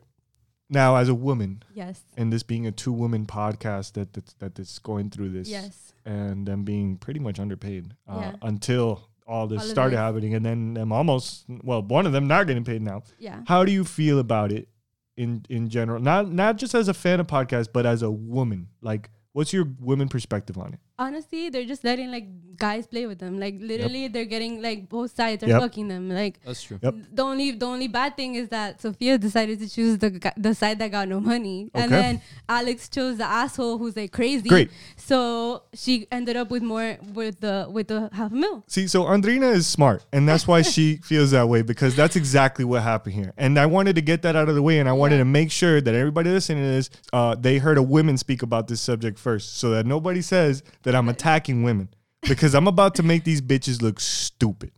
Now, 0.73 0.95
as 0.97 1.07
a 1.09 1.13
woman, 1.15 1.63
Yes. 1.73 2.03
and 2.17 2.33
this 2.33 2.43
being 2.43 2.65
a 2.67 2.71
two 2.71 2.91
woman 2.91 3.25
podcast 3.25 3.93
that 3.93 4.13
that's, 4.13 4.33
that 4.39 4.57
is 4.59 4.79
going 4.79 5.09
through 5.11 5.29
this, 5.29 5.47
Yes. 5.49 5.93
and 6.05 6.45
them 6.47 6.63
being 6.63 6.97
pretty 6.97 7.19
much 7.19 7.39
underpaid 7.39 7.93
uh, 8.07 8.17
Yeah. 8.19 8.35
until 8.41 9.07
all 9.27 9.47
this 9.47 9.61
All 9.61 9.67
started 9.67 9.97
happening, 9.97 10.33
and 10.33 10.45
then 10.45 10.73
them 10.73 10.91
almost 10.91 11.45
well, 11.63 11.81
one 11.81 12.05
of 12.05 12.11
them 12.11 12.27
not 12.27 12.47
getting 12.47 12.63
paid 12.65 12.81
now. 12.81 13.03
Yeah. 13.19 13.41
How 13.47 13.63
do 13.63 13.71
you 13.71 13.83
feel 13.85 14.19
about 14.19 14.51
it 14.51 14.67
in 15.15 15.45
in 15.49 15.69
general? 15.69 16.01
Not 16.01 16.31
not 16.31 16.57
just 16.57 16.73
as 16.75 16.87
a 16.89 16.93
fan 16.93 17.19
of 17.21 17.27
podcasts, 17.27 17.69
but 17.71 17.85
as 17.85 18.01
a 18.01 18.11
woman. 18.11 18.67
Like, 18.81 19.09
what's 19.31 19.53
your 19.53 19.65
women 19.79 20.09
perspective 20.09 20.57
on 20.57 20.73
it? 20.73 20.79
Honestly, 20.99 21.49
they're 21.49 21.65
just 21.65 21.83
letting 21.83 22.11
like 22.11 22.27
guys 22.55 22.85
play 22.85 23.07
with 23.07 23.17
them. 23.17 23.39
Like 23.39 23.55
literally, 23.59 24.07
they're 24.09 24.25
getting 24.25 24.61
like 24.61 24.87
both 24.89 25.15
sides 25.15 25.43
are 25.43 25.47
Yep. 25.47 25.61
fucking 25.61 25.87
them. 25.87 26.07
Like 26.09 26.39
That's 26.45 26.61
true. 26.61 26.77
Yep. 26.83 26.95
the 27.11 27.23
only 27.23 27.49
the 27.51 27.65
only 27.65 27.87
bad 27.87 28.15
thing 28.15 28.35
is 28.35 28.49
that 28.49 28.79
Sophia 28.79 29.17
decided 29.17 29.59
to 29.59 29.67
choose 29.67 29.97
the 29.97 30.31
the 30.37 30.53
side 30.53 30.77
that 30.79 30.91
got 30.91 31.07
no 31.07 31.19
money, 31.19 31.71
and 31.73 31.91
then 31.91 32.21
Alex 32.47 32.89
chose 32.89 33.17
the 33.17 33.25
asshole 33.25 33.79
who's 33.79 33.97
like 33.97 34.11
crazy. 34.11 34.47
Great. 34.47 34.69
So 34.95 35.63
she 35.73 36.07
ended 36.11 36.35
up 36.37 36.51
with 36.51 36.61
more 36.61 36.97
with 37.13 37.39
the 37.39 37.67
with 37.71 37.87
the 37.87 38.09
half 38.13 38.31
a 38.31 38.35
mil. 38.35 38.63
See, 38.67 38.87
so 38.87 39.05
Andreina 39.05 39.51
is 39.51 39.65
smart, 39.65 40.05
and 40.13 40.29
that's 40.29 40.47
why 40.47 40.61
she 40.61 40.97
feels 41.03 41.31
that 41.31 41.49
way 41.49 41.63
because 41.63 41.95
that's 41.95 42.15
exactly 42.15 42.65
what 42.65 42.83
happened 42.83 43.15
here. 43.15 43.33
And 43.35 43.57
I 43.57 43.65
wanted 43.65 43.95
to 43.95 44.01
get 44.03 44.21
that 44.21 44.35
out 44.35 44.47
of 44.47 44.53
the 44.53 44.61
way, 44.61 44.77
and 44.77 44.87
I 44.87 44.93
wanted 44.93 45.15
Yeah. 45.15 45.21
to 45.21 45.25
make 45.25 45.49
sure 45.51 45.81
that 45.81 45.95
everybody 45.95 46.29
listening 46.29 46.63
to 46.63 46.69
this, 46.69 46.89
uh, 47.11 47.33
they 47.33 47.57
heard 47.57 47.79
a 47.79 47.83
women 47.83 48.15
speak 48.17 48.43
about 48.43 48.67
this 48.67 48.79
subject 48.79 49.17
first, 49.17 49.57
so 49.57 49.71
that 49.71 49.87
nobody 49.87 50.21
says 50.21 50.61
that 50.83 50.92
I'm 50.95 51.09
attacking 51.09 51.63
women 51.63 51.89
because 52.21 52.53
I'm 52.55 52.67
about 52.67 52.95
to 52.95 53.03
make 53.03 53.23
these 53.23 53.41
bitches 53.41 53.81
look 53.81 53.99
stupid. 53.99 54.71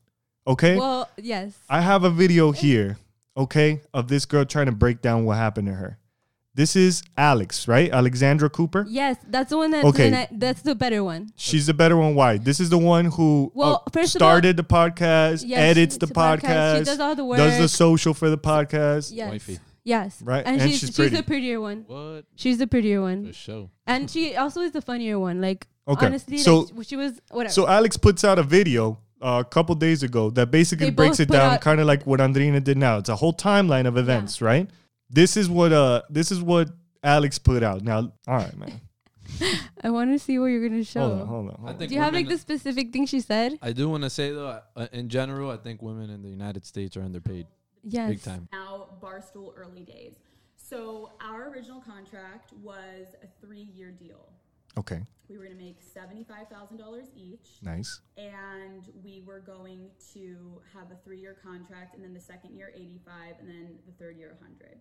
Okay, 0.47 0.77
Well, 0.77 1.09
yes. 1.17 1.53
I 1.69 1.81
have 1.81 2.03
a 2.03 2.09
video 2.09 2.51
here, 2.51 2.97
okay, 3.35 3.81
of 3.93 4.07
this 4.07 4.25
girl 4.25 4.45
trying 4.45 4.67
to 4.67 4.71
break 4.71 5.01
down 5.01 5.25
what 5.25 5.37
happened 5.37 5.67
to 5.67 5.73
her. 5.73 5.97
This 6.53 6.75
is 6.77 7.03
Alex, 7.17 7.67
right? 7.67 7.91
Alexandra 7.91 8.49
Cooper. 8.49 8.85
Yes, 8.87 9.17
that's 9.27 9.49
the 9.49 9.57
one 9.57 9.71
that 9.71 9.83
Okay. 9.83 10.09
then 10.09 10.13
I- 10.13 10.27
that's 10.31 10.61
the 10.61 10.73
better 10.75 11.03
one. 11.03 11.31
She's 11.35 11.65
the 11.65 11.73
better 11.73 11.97
one. 11.97 12.15
Why? 12.15 12.37
This 12.37 12.59
is 12.61 12.69
the 12.69 12.77
one 12.77 13.05
who 13.05 13.51
Well, 13.53 13.83
uh, 13.85 13.89
first 13.91 14.15
of 14.15 14.21
all- 14.21 14.29
started 14.29 14.55
the 14.55 14.63
podcast, 14.63 15.43
Yes, 15.45 15.59
edits 15.59 15.97
the 15.97 16.07
podcast. 16.07 16.39
podcast, 16.43 16.77
She 16.77 16.83
does 16.85 16.99
all 17.01 17.15
the 17.15 17.25
work. 17.25 17.39
does 17.39 17.57
the 17.59 17.67
social 17.67 18.13
for 18.13 18.29
the 18.29 18.37
podcast. 18.37 19.11
Yes. 19.13 19.29
Wifey. 19.31 19.59
Yes. 19.83 20.21
Right, 20.21 20.43
And, 20.45 20.61
and 20.61 20.71
she's 20.71 20.79
she's 20.79 20.95
she's, 20.95 21.11
the 21.11 21.23
prettier 21.23 21.59
one. 21.59 21.83
What? 21.87 22.23
She's 22.35 22.57
the 22.57 22.67
prettier 22.67 23.01
one. 23.01 23.27
For 23.27 23.33
show. 23.33 23.69
And 23.85 24.09
she 24.09 24.35
also 24.35 24.61
is 24.61 24.71
the 24.71 24.81
funnier 24.81 25.19
one. 25.19 25.41
Like 25.41 25.67
Okay, 25.87 26.05
honestly, 26.07 26.37
so- 26.37 26.61
like, 26.75 26.87
she 26.87 26.95
was 26.95 27.19
whatever. 27.31 27.51
So 27.53 27.67
Alex 27.67 27.97
puts 27.97 28.23
out 28.23 28.39
a 28.39 28.43
video 28.43 28.99
uh, 29.21 29.43
a 29.45 29.49
couple 29.49 29.75
days 29.75 30.03
ago 30.03 30.29
that 30.31 30.51
basically 30.51 30.87
They 30.87 30.91
breaks 30.91 31.19
it 31.19 31.29
down, 31.29 31.57
kind 31.59 31.79
of 31.79 31.85
like 31.87 32.05
what 32.05 32.19
Andreina 32.19 32.63
did 32.63 32.77
now. 32.77 32.97
It's 32.97 33.09
a 33.09 33.15
whole 33.15 33.33
timeline 33.33 33.85
of 33.87 33.97
events, 33.97 34.41
right? 34.41 34.69
This 35.09 35.37
is 35.37 35.47
what 35.49 35.71
uh 35.71 36.01
this 36.09 36.31
is 36.31 36.41
what 36.41 36.69
Alex 37.03 37.37
put 37.37 37.61
out. 37.63 37.83
Now, 37.83 38.11
all 38.27 38.37
right, 38.37 38.57
man. 38.57 38.81
I 39.83 39.89
want 39.91 40.11
to 40.11 40.19
see 40.19 40.39
what 40.39 40.47
you're 40.47 40.67
gonna 40.67 40.83
show. 40.83 41.01
Hold 41.01 41.21
on, 41.21 41.27
hold 41.27 41.49
on. 41.49 41.55
Hold 41.57 41.69
I 41.69 41.71
on. 41.73 41.77
think 41.77 41.89
Do 41.89 41.95
you 41.95 42.01
have 42.01 42.13
like 42.13 42.27
the 42.27 42.37
specific 42.37 42.91
thing 42.91 43.05
she 43.05 43.19
said? 43.19 43.57
I 43.61 43.71
do 43.71 43.87
want 43.89 44.03
to 44.03 44.09
say 44.09 44.31
though, 44.31 44.59
uh, 44.75 44.87
in 44.91 45.09
general, 45.09 45.51
I 45.51 45.57
think 45.57 45.81
women 45.81 46.09
in 46.09 46.21
the 46.23 46.29
United 46.29 46.65
States 46.65 46.97
are 46.97 47.01
underpaid, 47.03 47.45
Yes. 47.83 48.09
big 48.09 48.23
time. 48.23 48.47
now 48.51 48.87
Barstool 49.01 49.53
early 49.55 49.83
days. 49.83 50.13
So 50.55 51.11
our 51.21 51.49
original 51.49 51.81
contract 51.81 52.51
was 52.63 53.05
a 53.23 53.27
three-year 53.45 53.91
deal. 53.91 54.29
Okay, 54.77 55.01
We 55.29 55.37
were 55.37 55.45
going 55.45 55.57
to 55.57 55.63
make 55.63 55.77
seventy-five 55.81 56.49
thousand 56.49 56.77
dollars 56.77 57.07
each, 57.15 57.59
nice. 57.63 58.01
and 58.17 58.83
we 59.03 59.21
were 59.25 59.39
going 59.39 59.89
to 60.13 60.61
have 60.73 60.91
a 60.91 60.95
three-year 61.03 61.37
contract, 61.41 61.95
and 61.95 62.03
then 62.03 62.13
the 62.13 62.19
second 62.19 62.55
year 62.55 62.71
eighty-five, 62.75 63.35
and 63.39 63.47
then 63.47 63.69
the 63.85 63.93
third 63.93 64.17
year 64.17 64.37
hundred. 64.41 64.77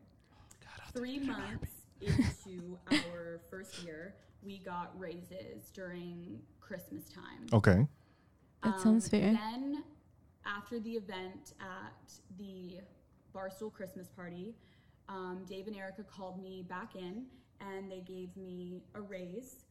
God, 0.60 0.92
Three 0.92 1.18
months 1.20 1.70
into 2.00 2.76
our 2.90 3.40
first 3.50 3.82
year, 3.84 4.14
we 4.42 4.58
got 4.58 4.98
raises 4.98 5.70
during 5.72 6.40
Christmas 6.60 7.04
time. 7.08 7.46
Okay, 7.52 7.86
That 8.64 8.80
sounds 8.80 9.08
fair. 9.08 9.32
Then, 9.32 9.84
after 10.44 10.80
the 10.80 10.92
event 10.92 11.54
at 11.60 12.12
the 12.38 12.80
Barstool 13.34 13.72
Christmas 13.72 14.08
party, 14.08 14.54
um, 15.08 15.44
Dave 15.48 15.66
and 15.68 15.76
Erika 15.76 16.02
called 16.02 16.42
me 16.42 16.64
back 16.68 16.94
in 16.96 17.26
and 17.60 17.90
they 17.90 18.00
gave 18.00 18.36
me 18.36 18.82
a 18.94 19.00
raise 19.00 19.63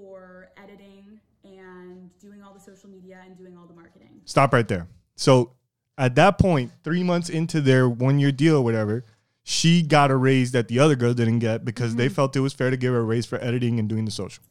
for 0.00 0.48
editing 0.62 1.20
and 1.44 2.10
doing 2.20 2.42
all 2.42 2.52
the 2.52 2.60
social 2.60 2.88
media 2.90 3.20
and 3.24 3.36
doing 3.36 3.56
all 3.56 3.66
the 3.66 3.74
marketing. 3.74 4.20
stop 4.24 4.52
right 4.52 4.68
there. 4.68 4.88
So 5.14 5.52
at 5.96 6.14
that 6.16 6.38
point, 6.38 6.72
three 6.84 7.02
months 7.02 7.28
into 7.30 7.60
their 7.60 7.88
one 7.88 8.18
year 8.18 8.32
deal 8.32 8.56
or 8.56 8.64
whatever, 8.64 9.04
she 9.42 9.82
got 9.82 10.10
a 10.10 10.16
raise 10.16 10.52
that 10.52 10.68
the 10.68 10.78
other 10.80 10.96
girl 10.96 11.14
didn't 11.14 11.38
get 11.38 11.64
because 11.64 11.94
they 11.96 12.06
Mm-hmm. 12.06 12.14
felt 12.14 12.36
it 12.36 12.40
was 12.40 12.52
fair 12.52 12.70
to 12.70 12.76
give 12.76 12.92
her 12.92 12.98
a 13.00 13.04
raise 13.04 13.26
for 13.26 13.42
editing 13.42 13.78
and 13.78 13.88
doing 13.88 14.04
the 14.04 14.10
social. 14.10 14.42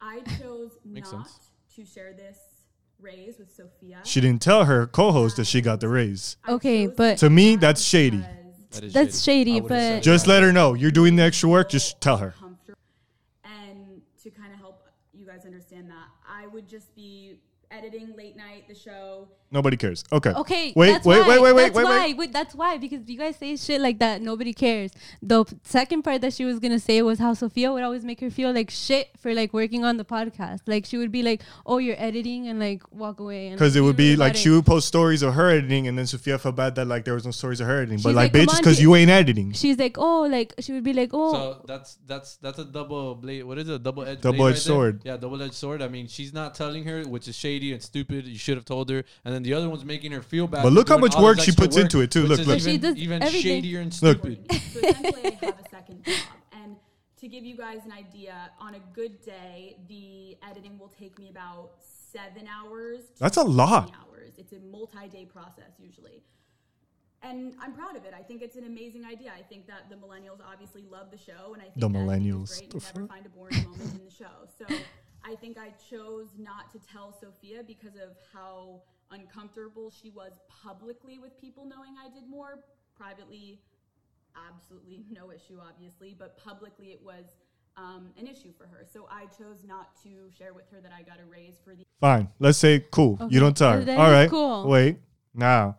I 0.00 0.20
chose 0.38 0.72
not 0.84 1.06
sense. 1.06 1.38
to 1.76 1.84
share 1.84 2.12
this 2.12 2.38
raise 3.00 3.38
with 3.38 3.50
Sophia. 3.52 4.00
She 4.04 4.20
didn't 4.20 4.42
tell 4.42 4.66
her 4.66 4.86
co-host 4.86 5.36
that 5.38 5.46
she 5.46 5.60
got 5.62 5.80
the 5.80 5.88
raise. 5.88 6.36
Okay, 6.48 6.86
but- 6.86 7.18
To 7.18 7.30
me, 7.30 7.56
that's 7.56 7.82
shady. 7.82 8.18
That 8.70 8.84
is 8.84 8.92
That's 8.92 9.22
shady, 9.22 9.52
I 9.56 9.60
would've 9.60 9.68
but- 9.96 10.02
Just 10.02 10.26
let 10.26 10.42
her 10.42 10.52
know 10.52 10.74
you're 10.74 10.90
doing 10.92 11.16
the 11.16 11.22
extra 11.22 11.48
work. 11.48 11.68
Just 11.70 12.00
tell 12.00 12.18
her. 12.18 12.34
comfortable. 12.38 12.78
And 13.44 14.02
to 14.22 14.30
kind 14.30 14.52
of 14.52 14.58
help 14.60 14.86
you 15.12 15.26
understand 15.82 15.90
that, 15.90 16.08
I 16.28 16.46
would 16.46 16.68
just 16.68 16.94
be 16.94 17.36
editing 17.72 18.14
late 18.16 18.36
night 18.36 18.68
the 18.68 18.74
show. 18.74 19.28
Nobody 19.50 19.76
cares. 19.76 20.02
Okay. 20.10 20.30
Okay, 20.30 20.72
Wait, 20.74 20.92
that's 20.92 21.04
wait, 21.04 21.20
why. 21.20 21.28
wait, 21.28 21.42
wait, 21.42 21.52
wait, 21.52 21.62
that's 21.64 21.76
wait, 21.76 21.84
why. 21.84 21.98
wait. 22.06 22.16
Wait, 22.16 22.32
that's 22.32 22.54
why. 22.54 22.78
Because 22.78 23.06
you 23.06 23.18
guys 23.18 23.36
say 23.36 23.54
shit 23.56 23.82
like 23.82 23.98
that, 23.98 24.22
nobody 24.22 24.54
cares. 24.54 24.92
The 25.20 25.44
second 25.62 26.02
part 26.04 26.22
that 26.22 26.32
she 26.32 26.46
was 26.46 26.58
gonna 26.58 26.78
say 26.78 27.02
was 27.02 27.18
how 27.18 27.34
Sophia 27.34 27.70
would 27.70 27.82
always 27.82 28.02
make 28.02 28.20
her 28.20 28.30
feel 28.30 28.50
like 28.52 28.70
shit 28.70 29.10
for 29.18 29.34
like 29.34 29.52
working 29.52 29.84
on 29.84 29.98
the 29.98 30.06
podcast. 30.06 30.60
Like 30.66 30.86
she 30.86 30.96
would 30.96 31.12
be 31.12 31.22
like, 31.22 31.42
"Oh, 31.66 31.76
you're 31.78 31.96
editing," 31.98 32.48
and 32.48 32.58
like 32.58 32.82
walk 32.92 33.20
away. 33.20 33.48
and, 33.48 33.56
Because 33.56 33.76
it 33.76 33.82
would 33.82 33.96
be 33.96 34.16
like 34.16 34.36
she 34.36 34.48
would 34.48 34.64
post 34.64 34.88
stories 34.88 35.20
of 35.22 35.34
her 35.34 35.50
editing, 35.50 35.86
and 35.86 35.98
then 35.98 36.06
Sophia 36.06 36.38
felt 36.38 36.56
bad 36.56 36.74
that 36.76 36.86
like 36.86 37.04
there 37.04 37.14
was 37.14 37.26
no 37.26 37.30
stories 37.30 37.60
of 37.60 37.66
her 37.66 37.82
editing. 37.82 38.00
but 38.02 38.14
like, 38.14 38.32
like, 38.32 38.48
bitch, 38.48 38.56
because 38.56 38.80
you 38.80 38.94
ain't 38.96 39.10
editing. 39.10 39.52
She's 39.52 39.78
like, 39.78 39.96
"Oh, 39.98 40.22
like 40.22 40.54
she 40.60 40.72
would 40.72 40.84
be 40.84 40.94
like, 40.94 41.10
oh." 41.12 41.32
So 41.34 41.64
that's 41.66 41.98
that's 42.06 42.36
that's 42.36 42.58
a 42.58 42.64
double 42.64 43.16
blade. 43.16 43.44
What 43.44 43.58
is 43.58 43.68
it? 43.68 43.74
A 43.74 43.78
double 43.78 44.04
edged 44.04 44.22
Double-edged 44.22 44.58
sword. 44.62 45.02
Yeah, 45.04 45.18
double 45.18 45.42
edged 45.42 45.54
sword. 45.54 45.82
I 45.82 45.88
mean, 45.88 46.08
she's 46.08 46.32
not 46.32 46.54
telling 46.54 46.84
her, 46.84 47.02
which 47.02 47.28
is 47.28 47.36
shady 47.36 47.61
and 47.70 47.80
stupid. 47.80 48.26
You 48.26 48.38
should 48.38 48.56
have 48.56 48.64
told 48.64 48.90
her. 48.90 49.04
And 49.24 49.32
then 49.32 49.42
the 49.44 49.54
other 49.54 49.68
one's 49.68 49.84
making 49.84 50.10
her 50.12 50.22
feel 50.22 50.48
bad. 50.48 50.64
But 50.64 50.72
look 50.72 50.88
how 50.88 50.98
much 50.98 51.14
work 51.16 51.36
she 51.38 51.50
extra 51.50 51.64
puts 51.66 51.76
into 51.76 52.00
it, 52.00 52.10
too. 52.10 52.22
which 52.22 52.30
Look, 52.30 52.40
is 52.40 52.46
look. 52.48 52.60
She 52.60 52.70
Even, 52.72 52.94
does 52.94 52.96
even 53.02 53.22
everything. 53.22 53.42
shadier 53.42 53.80
and 53.80 54.02
Look. 54.02 54.18
stupid. 54.18 54.46
So 54.50 54.78
essentially, 54.88 55.38
I 55.40 55.44
have 55.46 55.58
a 55.64 55.68
second 55.70 56.04
job. 56.04 56.14
And 56.52 56.76
to 57.20 57.28
give 57.28 57.44
you 57.44 57.56
guys 57.56 57.80
an 57.84 57.92
idea, 57.92 58.50
on 58.58 58.74
a 58.74 58.80
good 58.94 59.22
day, 59.22 59.76
the 59.88 60.36
editing 60.50 60.78
will 60.78 60.92
take 60.98 61.18
me 61.20 61.28
about 61.30 61.70
seven 62.12 62.48
hours. 62.48 63.02
That's 63.18 63.36
a 63.36 63.42
lot. 63.44 63.92
Hours. 63.94 64.32
It's 64.38 64.52
a 64.52 64.58
multi-day 64.58 65.26
process 65.26 65.70
usually. 65.78 66.22
And 67.24 67.54
I'm 67.62 67.72
proud 67.72 67.94
of 67.96 68.04
it. 68.04 68.12
I 68.18 68.22
think 68.22 68.42
it's 68.42 68.56
an 68.56 68.64
amazing 68.64 69.04
idea. 69.04 69.30
I 69.38 69.42
think 69.42 69.68
that 69.68 69.88
the 69.88 69.94
millennials 69.94 70.40
obviously 70.44 70.82
love 70.90 71.12
the 71.12 71.16
show, 71.18 71.52
and 71.54 71.62
I 71.62 71.66
think 71.66 71.76
The 71.76 71.88
that 71.88 71.96
millennials. 71.96 72.50
is 72.50 72.58
great. 72.58 72.70
The 72.70 72.76
You 72.78 72.82
never 72.96 73.06
find 73.06 73.26
a 73.26 73.28
boring 73.28 73.64
moment 73.64 73.94
in 73.94 74.04
the 74.04 74.10
show. 74.10 74.48
So 74.58 74.64
I 75.24 75.34
think 75.36 75.56
I 75.58 75.72
chose 75.90 76.28
not 76.38 76.70
to 76.72 76.78
tell 76.92 77.12
Sophia 77.12 77.62
because 77.66 77.94
of 77.94 78.16
how 78.32 78.82
uncomfortable 79.10 79.90
she 79.90 80.10
was 80.10 80.32
publicly 80.62 81.18
with 81.18 81.38
people 81.40 81.64
knowing 81.64 81.94
I 82.02 82.08
did 82.12 82.28
more. 82.28 82.60
Privately, 82.96 83.60
absolutely 84.48 85.04
no 85.10 85.30
issue, 85.30 85.58
obviously, 85.60 86.14
but 86.18 86.36
publicly 86.42 86.88
it 86.88 87.00
was 87.04 87.24
um, 87.76 88.10
an 88.18 88.26
issue 88.26 88.52
for 88.56 88.64
her. 88.66 88.84
So 88.92 89.06
I 89.10 89.26
chose 89.26 89.64
not 89.66 89.90
to 90.02 90.30
share 90.36 90.52
with 90.54 90.68
her 90.72 90.80
that 90.80 90.92
I 90.92 91.02
got 91.02 91.18
a 91.20 91.24
raise 91.30 91.54
for 91.64 91.74
the 91.74 91.84
Fine. 92.00 92.28
Let's 92.38 92.58
say 92.58 92.84
cool. 92.90 93.16
Okay, 93.20 93.32
You 93.34 93.40
don't 93.40 93.56
tell 93.56 93.70
her. 93.72 93.76
well, 93.78 93.86
then 93.86 93.98
All 94.00 94.06
it's 94.06 94.12
right. 94.12 94.30
cool. 94.30 94.68
Wait. 94.68 94.96
Now, 95.34 95.76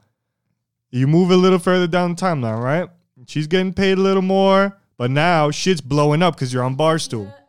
you 0.90 1.06
move 1.06 1.32
a 1.32 1.36
little 1.36 1.60
further 1.60 1.86
down 1.88 2.16
the 2.16 2.22
timeline, 2.22 2.62
right? 2.64 2.90
She's 3.28 3.48
getting 3.48 3.74
paid 3.74 3.98
a 3.98 4.02
little 4.02 4.22
more, 4.22 4.78
but 4.98 5.12
now 5.12 5.52
shit's 5.52 5.82
blowing 5.82 6.24
up 6.24 6.36
because 6.36 6.54
you're 6.54 6.64
on 6.64 6.76
Barstool. 6.78 7.26
Sophia 7.26 7.43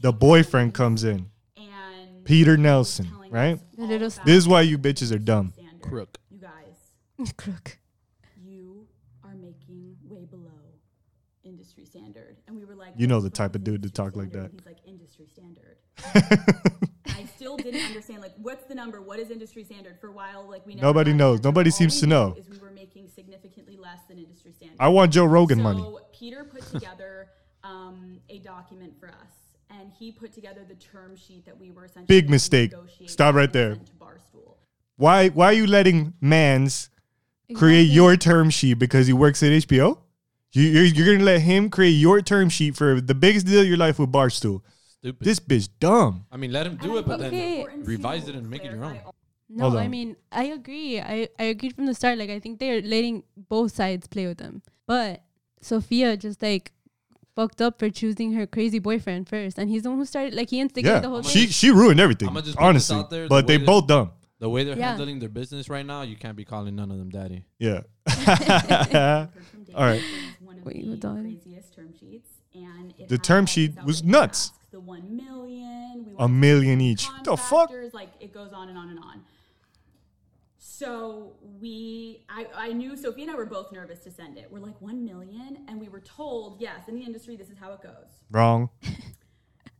The 0.00 0.12
boyfriend 0.12 0.74
comes 0.74 1.04
in. 1.04 1.30
And 1.56 2.24
Peter 2.24 2.56
Nelson, 2.56 3.10
right? 3.30 3.58
This 3.76 4.18
is 4.26 4.48
why 4.48 4.62
you 4.62 4.78
bitches 4.78 5.14
are 5.14 5.18
dumb. 5.18 5.52
Crook. 5.80 6.18
You 6.30 6.38
guys. 6.38 7.32
Crook. 7.36 7.78
You 8.42 8.86
are 9.24 9.34
making 9.34 9.96
way 10.04 10.24
below 10.24 10.50
industry 11.44 11.84
standard. 11.84 12.36
And 12.46 12.56
we 12.56 12.64
were 12.64 12.74
like, 12.74 12.94
You 12.96 13.06
know 13.06 13.20
the 13.20 13.30
type 13.30 13.54
of 13.54 13.64
dude 13.64 13.82
to 13.84 13.90
talk 13.90 14.16
like 14.16 14.32
that. 14.32 14.50
He's 14.52 14.66
like, 14.66 14.78
industry 14.86 15.26
standard. 15.30 15.76
I 17.16 17.24
still 17.36 17.56
didn't 17.56 17.82
understand 17.86 18.20
like 18.20 18.34
what's 18.36 18.64
the 18.66 18.74
number? 18.74 19.00
What 19.00 19.18
is 19.18 19.30
industry 19.30 19.64
standard? 19.64 19.98
For 20.00 20.08
a 20.08 20.12
while, 20.12 20.46
like 20.48 20.66
we 20.66 20.74
nobody 20.74 21.12
knows. 21.12 21.42
Nobody 21.42 21.70
seems 21.70 22.00
to 22.00 22.06
know. 22.06 22.34
Is 22.36 22.48
we 22.50 22.58
were 22.58 22.70
making 22.70 23.08
significantly 23.08 23.76
less 23.76 24.00
than 24.08 24.18
industry 24.18 24.52
standard. 24.52 24.76
I 24.78 24.88
want 24.88 25.12
Joe 25.12 25.24
Rogan 25.24 25.58
so 25.58 25.62
money. 25.62 25.96
Peter 26.12 26.44
put 26.44 26.62
together 26.72 27.28
um, 27.64 28.20
a 28.28 28.38
document 28.40 28.94
for 29.00 29.08
us 29.08 29.35
and 29.70 29.90
he 29.98 30.12
put 30.12 30.32
together 30.32 30.60
the 30.66 30.74
term 30.76 31.16
sheet 31.16 31.44
that 31.46 31.58
we 31.58 31.70
were 31.70 31.84
essentially 31.84 32.06
Big 32.20 32.30
mistake. 32.30 32.72
Stop 33.06 33.34
right 33.34 33.52
there. 33.52 33.74
send 33.74 33.86
to 33.86 33.92
Barstool. 33.94 34.54
Why 34.96 35.28
why 35.28 35.46
are 35.46 35.52
you 35.52 35.66
letting 35.66 36.14
Mans 36.20 36.88
create 37.54 37.84
your 37.84 38.16
term 38.16 38.50
sheet 38.50 38.74
because 38.74 39.06
he 39.06 39.12
works 39.12 39.42
at 39.42 39.50
HBO? 39.50 39.98
You, 40.52 40.62
you're, 40.62 40.84
you're 40.84 41.06
gonna 41.14 41.24
let 41.24 41.40
him 41.42 41.68
create 41.68 41.90
your 41.90 42.20
term 42.22 42.48
sheet 42.48 42.76
for 42.76 43.00
the 43.00 43.14
biggest 43.14 43.46
deal 43.46 43.60
of 43.60 43.66
your 43.66 43.76
life 43.76 43.98
with 43.98 44.10
Barstool. 44.10 44.62
Stupid. 44.86 45.24
This 45.24 45.38
bitch 45.38 45.68
dumb. 45.78 46.24
I 46.32 46.36
mean, 46.38 46.52
let 46.52 46.66
him 46.66 46.76
do 46.76 46.96
And 46.96 46.96
I 46.96 46.98
it, 47.00 47.06
but 47.06 47.20
think 47.20 47.32
then 47.32 47.34
it's 47.34 47.42
Okay. 47.42 47.58
important 47.60 47.86
revise 47.86 48.28
it 48.28 48.34
and 48.34 48.48
make 48.48 48.64
it 48.64 48.72
your 48.72 48.84
own. 48.84 48.98
No, 49.48 49.78
I 49.78 49.86
mean, 49.86 50.16
I 50.32 50.44
agree. 50.44 50.98
I, 51.00 51.28
I 51.38 51.44
agreed 51.44 51.74
from 51.76 51.86
the 51.86 51.94
start. 51.94 52.18
Like, 52.18 52.30
I 52.30 52.40
think 52.40 52.58
they're 52.58 52.82
letting 52.82 53.22
both 53.36 53.72
sides 53.72 54.08
play 54.08 54.26
with 54.26 54.38
them. 54.38 54.62
But 54.86 55.22
Sophia 55.60 56.16
just 56.16 56.42
like 56.42 56.72
fucked 57.36 57.60
up 57.62 57.78
for 57.78 57.88
choosing 57.90 58.32
her 58.32 58.46
crazy 58.46 58.78
boyfriend 58.80 59.28
first. 59.28 59.58
And 59.58 59.70
he's 59.70 59.82
the 59.84 59.90
one 59.90 59.98
who 59.98 60.04
started, 60.06 60.34
like, 60.34 60.50
he 60.50 60.58
instigated 60.58 61.02
the 61.04 61.08
whole 61.08 61.22
she 61.22 61.40
thing. 61.40 61.46
she 61.48 61.52
she 61.52 61.70
ruined 61.70 62.00
everything. 62.00 62.28
I'ma 62.28 62.40
just 62.40 62.56
put 62.56 62.60
this 62.62 62.68
Honestly, 62.90 62.96
out 62.96 63.10
there, 63.10 63.22
the 63.24 63.28
but 63.28 63.46
they 63.46 63.58
that- 63.58 63.66
both 63.66 63.86
dumb. 63.86 64.10
The 64.38 64.50
way 64.50 64.64
they're 64.64 64.76
Yeah. 64.76 64.88
handling 64.88 65.18
their 65.20 65.30
business 65.30 65.70
right 65.70 65.86
now, 65.86 66.02
you 66.02 66.14
can't 66.16 66.36
be 66.36 66.44
calling 66.44 66.74
none 66.76 66.90
of 66.90 66.98
them 66.98 67.08
daddy. 67.10 67.44
Yeah. 67.58 67.82
heard 68.06 69.28
from 69.50 69.64
Dave. 69.64 69.74
All 69.76 69.84
right. 69.84 70.00
It 70.02 70.40
was 70.40 70.46
one 70.46 70.58
of 70.58 70.64
Wait, 70.66 70.82
the 70.82 70.88
hold 70.88 71.04
on. 71.06 71.22
craziest 71.22 71.74
term 71.74 71.92
sheets, 71.98 72.28
and 72.54 72.92
it 72.98 73.08
The 73.08 73.14
had 73.14 73.24
term 73.24 73.42
all 73.42 73.46
sheet 73.46 73.76
these 73.76 73.84
was 73.84 73.96
outrageous 74.00 74.02
nuts. 74.04 74.46
asks, 74.50 74.58
The 74.72 74.80
one 74.80 75.16
million, 75.16 76.04
we 76.06 76.12
A 76.12 76.16
want 76.16 76.32
million 76.34 76.80
each. 76.82 77.06
The 77.24 77.36
fuck? 77.36 77.68
contractors, 77.68 77.94
Like 77.94 78.10
it 78.20 78.34
goes 78.34 78.52
on 78.52 78.68
and 78.68 78.76
on 78.76 78.90
and 78.90 78.98
on. 78.98 79.22
So 80.78 81.36
we, 81.58 82.22
I, 82.28 82.46
I 82.54 82.72
knew 82.72 82.98
Sophie 82.98 83.22
and 83.22 83.30
I 83.30 83.34
were 83.34 83.46
both 83.46 83.72
nervous 83.72 84.00
to 84.00 84.10
send 84.10 84.36
it. 84.36 84.48
We're 84.50 84.60
like 84.60 84.78
one 84.82 85.06
million, 85.06 85.64
and 85.68 85.80
we 85.80 85.88
were 85.88 86.00
told, 86.00 86.60
yes, 86.60 86.80
in 86.88 86.94
the 86.96 87.02
industry, 87.02 87.34
this 87.34 87.48
is 87.48 87.56
how 87.58 87.72
it 87.72 87.82
goes. 87.82 88.08
Wrong. 88.30 88.68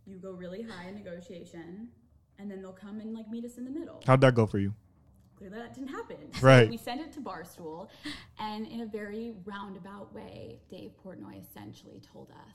You 0.09 0.19
go 0.19 0.31
really 0.31 0.63
high 0.63 0.89
in 0.89 0.95
negotiation, 0.95 1.89
and 2.39 2.49
then 2.49 2.63
they'll 2.63 2.71
come 2.71 3.01
and 3.01 3.13
like 3.13 3.29
meet 3.29 3.45
us 3.45 3.59
in 3.59 3.65
the 3.65 3.73
middle. 3.73 4.01
How'd 4.07 4.21
that 4.21 4.37
go 4.37 4.47
for 4.47 4.61
you? 4.61 4.73
Clearly 5.37 5.59
that 5.59 5.75
didn't 5.75 5.89
happen. 5.89 6.17
Right. 6.41 6.67
So 6.67 6.71
we 6.71 6.77
sent 6.77 7.01
it 7.01 7.13
to 7.15 7.21
Barstool, 7.21 7.89
and 8.39 8.69
in 8.69 8.83
a 8.83 8.87
very 8.87 9.35
roundabout 9.45 10.15
way, 10.15 10.61
Dave 10.71 10.93
Portnoy 11.05 11.43
essentially 11.43 12.01
told 12.13 12.31
us 12.31 12.55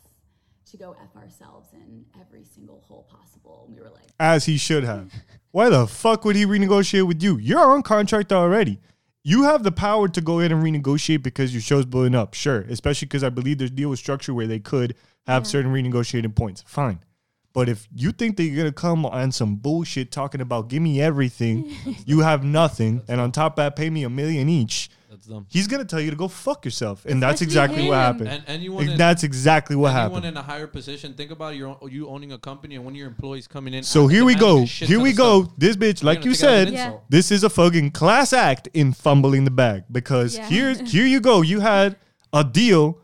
to 0.72 0.78
go 0.78 0.96
F 1.02 1.16
ourselves 1.16 1.70
in 1.74 2.06
every 2.20 2.44
single 2.44 2.82
hole 2.88 3.08
possible. 3.10 3.68
We 3.70 3.80
were 3.80 3.90
like, 3.90 4.08
As 4.20 4.46
he 4.46 4.58
should 4.58 4.84
have. 4.84 5.12
Why 5.52 5.70
the 5.70 5.86
fuck 5.86 6.24
would 6.26 6.36
he 6.36 6.46
renegotiate 6.46 7.08
with 7.08 7.22
you? 7.22 7.38
You're 7.38 7.72
on 7.72 7.84
contract 7.84 8.32
already. 8.32 8.80
You 9.24 9.44
have 9.44 9.64
the 9.64 9.72
power 9.72 10.08
to 10.08 10.22
go 10.22 10.40
in 10.40 10.52
and 10.52 10.64
renegotiate 10.64 11.22
because 11.22 11.54
your 11.54 11.62
show's 11.62 11.86
blowing 11.86 12.16
up. 12.16 12.34
Sure. 12.34 12.62
Especially 12.62 13.06
because 13.06 13.24
I 13.24 13.30
believe 13.30 13.58
there's 13.60 13.70
deal 13.70 13.90
with 13.90 14.00
structure 14.00 14.34
where 14.34 14.48
they 14.48 14.60
could 14.60 14.96
have 15.28 15.46
certain 15.46 15.72
renegotiating 15.72 16.36
points. 16.36 16.64
Fine. 16.66 17.00
But 17.54 17.68
if 17.68 17.88
you 17.94 18.12
think 18.14 18.38
that 18.38 18.44
you're 18.44 18.56
gonna 18.56 18.72
come 18.72 19.06
on 19.06 19.32
some 19.34 19.58
bullshit 19.58 20.12
talking 20.12 20.42
about 20.42 20.70
give 20.70 20.82
me 20.82 21.02
everything, 21.02 21.70
you 22.06 22.22
have 22.22 22.44
nothing, 22.44 23.02
and 23.10 23.20
on 23.20 23.32
top 23.32 23.54
of 23.54 23.56
that, 23.58 23.76
pay 23.76 23.90
me 23.90 24.04
a 24.04 24.10
million 24.10 24.48
each, 24.48 24.90
That's 25.12 25.28
dumb. 25.28 25.46
he's 25.50 25.68
gonna 25.68 25.84
tell 25.84 26.00
you 26.00 26.10
to 26.10 26.16
go 26.16 26.30
fuck 26.30 26.64
yourself. 26.64 27.06
And 27.06 27.22
that's 27.22 27.42
Especially 27.42 27.46
exactly 27.74 27.82
what 27.90 27.96
him. 27.96 28.00
happened. 28.00 28.30
And 28.30 28.44
anyone, 28.48 28.88
in, 28.90 28.98
that's 28.98 29.24
exactly 29.24 29.76
what 29.76 29.90
anyone 29.94 30.24
happened. 30.24 30.26
in 30.26 30.38
a 30.38 30.42
higher 30.42 30.68
position, 30.68 31.14
think 31.16 31.32
about 31.32 31.58
your 31.58 31.78
own, 31.82 31.92
you 31.92 32.08
owning 32.08 32.32
a 32.32 32.38
company 32.38 32.76
and 32.76 32.86
one 32.86 32.94
of 32.94 32.98
your 32.98 33.10
employees 33.10 33.46
coming 33.46 33.74
in. 33.74 33.84
So 33.84 34.08
here 34.08 34.24
we 34.24 34.36
go. 34.36 34.64
Here 34.64 35.02
we 35.02 35.12
go. 35.12 35.44
stuff. 35.44 35.56
This 35.58 35.76
bitch, 35.76 36.02
like 36.02 36.24
you 36.24 36.34
take 36.34 36.44
it 36.44 36.44
as 36.46 36.60
an 36.62 36.66
said, 36.68 36.74
Yeah. 36.74 36.94
this 37.10 37.30
is 37.30 37.44
a 37.44 37.50
fucking 37.50 37.92
class 37.92 38.32
act 38.32 38.70
in 38.74 38.94
fumbling 38.94 39.44
the 39.44 39.52
bag 39.52 39.84
because 39.92 40.38
Yeah. 40.38 40.48
here, 40.48 40.74
here 40.86 41.06
you 41.06 41.20
go. 41.20 41.42
You 41.42 41.60
had 41.60 41.98
a 42.32 42.46
deal 42.46 42.98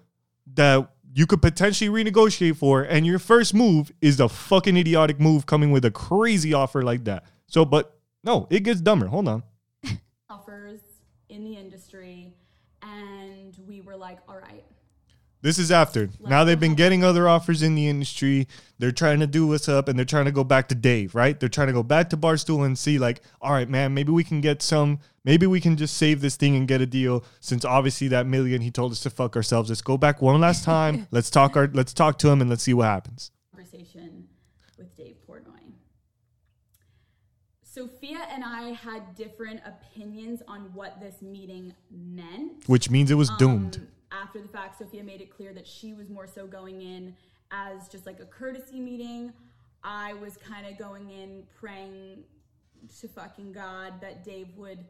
that 0.56 0.90
you 1.14 1.26
could 1.28 1.42
potentially 1.42 1.90
renegotiate 1.90 2.56
for, 2.56 2.84
and 2.84 3.06
your 3.06 3.20
first 3.20 3.54
move 3.54 3.92
is 4.02 4.22
a 4.22 4.30
fucking 4.30 4.78
idiotic 4.78 5.20
move 5.20 5.46
coming 5.46 5.72
with 5.72 5.84
a 5.84 5.92
crazy 5.92 6.54
offer 6.54 6.84
like 6.84 7.04
that. 7.04 7.26
So, 7.48 7.66
but 7.66 7.98
no, 8.24 8.48
it 8.50 8.62
gets 8.64 8.80
dumber. 8.80 9.08
Hold 9.08 9.28
on. 9.28 9.44
offers 10.30 10.82
in 11.38 11.44
the 11.44 11.56
industry, 11.56 12.34
and 12.82 13.56
we 13.68 13.80
were 13.82 13.96
like, 13.96 14.18
all 14.28 14.38
right. 14.38 14.66
This 15.44 15.60
is 15.60 15.72
after. 15.72 16.10
Now 16.20 16.44
they've 16.44 16.60
been 16.60 16.74
getting 16.74 17.04
other 17.04 17.30
offers 17.30 17.62
in 17.62 17.76
the 17.76 17.88
industry. 17.88 18.48
They're 18.80 18.92
trying 18.92 19.20
to 19.20 19.28
do 19.28 19.46
what's 19.46 19.70
up 19.70 19.88
and 19.88 19.98
they're 19.98 20.04
trying 20.04 20.26
to 20.26 20.32
go 20.32 20.44
back 20.44 20.68
to 20.70 20.76
Dave, 20.76 21.14
right? 21.14 21.40
They're 21.40 21.48
trying 21.48 21.68
to 21.68 21.74
go 21.74 21.84
back 21.84 22.10
to 22.10 22.18
Barstool 22.18 22.66
and 22.66 22.76
see, 22.78 22.98
like, 22.98 23.22
all 23.40 23.52
right, 23.52 23.70
man, 23.70 23.94
maybe 23.94 24.12
we 24.12 24.24
can 24.24 24.42
get 24.42 24.64
some, 24.64 25.00
maybe 25.24 25.46
we 25.46 25.62
can 25.62 25.78
just 25.78 25.96
save 25.96 26.22
this 26.22 26.38
thing 26.38 26.56
and 26.56 26.68
get 26.68 26.82
a 26.82 26.88
deal 26.88 27.24
since 27.40 27.64
obviously 27.64 28.08
that 28.08 28.26
million 28.26 28.62
he 28.62 28.72
told 28.72 28.92
us 28.92 29.00
to 29.02 29.12
fuck 29.12 29.36
ourselves. 29.36 29.70
Let's 29.70 29.84
go 29.84 29.96
back 29.96 30.24
one 30.24 30.42
last 30.42 30.64
time. 30.64 31.08
let's 31.12 31.30
talk 31.30 31.56
our 31.56 31.70
let's 31.72 31.94
talk 31.94 32.18
to 32.20 32.30
him 32.30 32.42
and 32.42 32.50
let's 32.50 32.64
see 32.64 32.74
what 32.74 32.86
happens. 32.86 33.30
conversation 33.56 34.28
with 34.80 34.96
Dave 34.98 35.18
Portnoy. 35.30 35.72
Sophia 37.78 38.28
and 38.32 38.44
I 38.44 38.72
had 38.72 39.14
different 39.14 39.62
opinions 39.64 40.42
on 40.48 40.74
what 40.74 41.00
this 41.00 41.22
meeting 41.22 41.76
meant. 41.92 42.68
Which 42.68 42.90
means 42.90 43.12
it 43.12 43.16
was 43.16 43.30
doomed. 43.38 43.76
Um, 43.78 43.88
after 44.24 44.42
the 44.42 44.48
fact, 44.48 44.80
Sophia 44.80 45.04
made 45.04 45.22
it 45.22 45.30
clear 45.30 45.54
that 45.54 45.68
she 45.68 45.94
was 45.94 46.10
more 46.10 46.26
so 46.26 46.48
going 46.48 46.82
in 46.82 47.16
as 47.52 47.88
just 47.88 48.08
like 48.08 48.20
a 48.20 48.26
courtesy 48.26 48.80
meeting. 48.80 49.32
I 49.84 50.16
was 50.16 50.38
kind 50.38 50.66
of 50.66 50.80
going 50.80 51.12
in 51.12 51.44
praying 51.60 52.24
to 53.00 53.08
fucking 53.08 53.52
God 53.52 54.02
that 54.02 54.24
Dave 54.24 54.48
would 54.58 54.84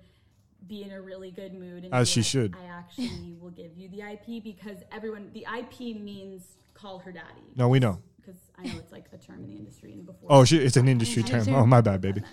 be 0.66 0.84
in 0.84 0.92
a 0.92 1.02
really 1.02 1.30
good 1.30 1.54
mood. 1.54 1.84
And 1.84 1.94
As 1.94 2.08
she 2.08 2.22
like, 2.22 2.28
should. 2.28 2.56
I 2.56 2.68
actually 2.68 3.36
will 3.42 3.52
give 3.52 3.76
you 3.76 3.90
the 3.90 4.00
IP 4.00 4.42
because 4.42 4.78
everyone, 4.94 5.30
the 5.34 5.46
IP 5.60 6.00
means 6.00 6.56
call 6.74 7.00
her 7.00 7.12
daddy. 7.12 7.52
No, 7.58 7.68
we 7.68 7.80
know. 7.80 8.00
Because 8.16 8.40
I 8.58 8.64
know 8.64 8.78
it's 8.78 8.94
like 8.94 9.08
a 9.12 9.18
term 9.18 9.44
in 9.44 9.50
the 9.50 9.58
industry 9.58 9.92
and 9.92 10.06
before. 10.06 10.30
Oh 10.32 10.46
shit, 10.46 10.64
it's 10.64 10.78
an 10.78 10.88
industry 10.88 11.24
term. 11.24 11.54
Oh 11.54 11.66
my 11.66 11.82
bad, 11.82 12.00
baby. 12.00 12.22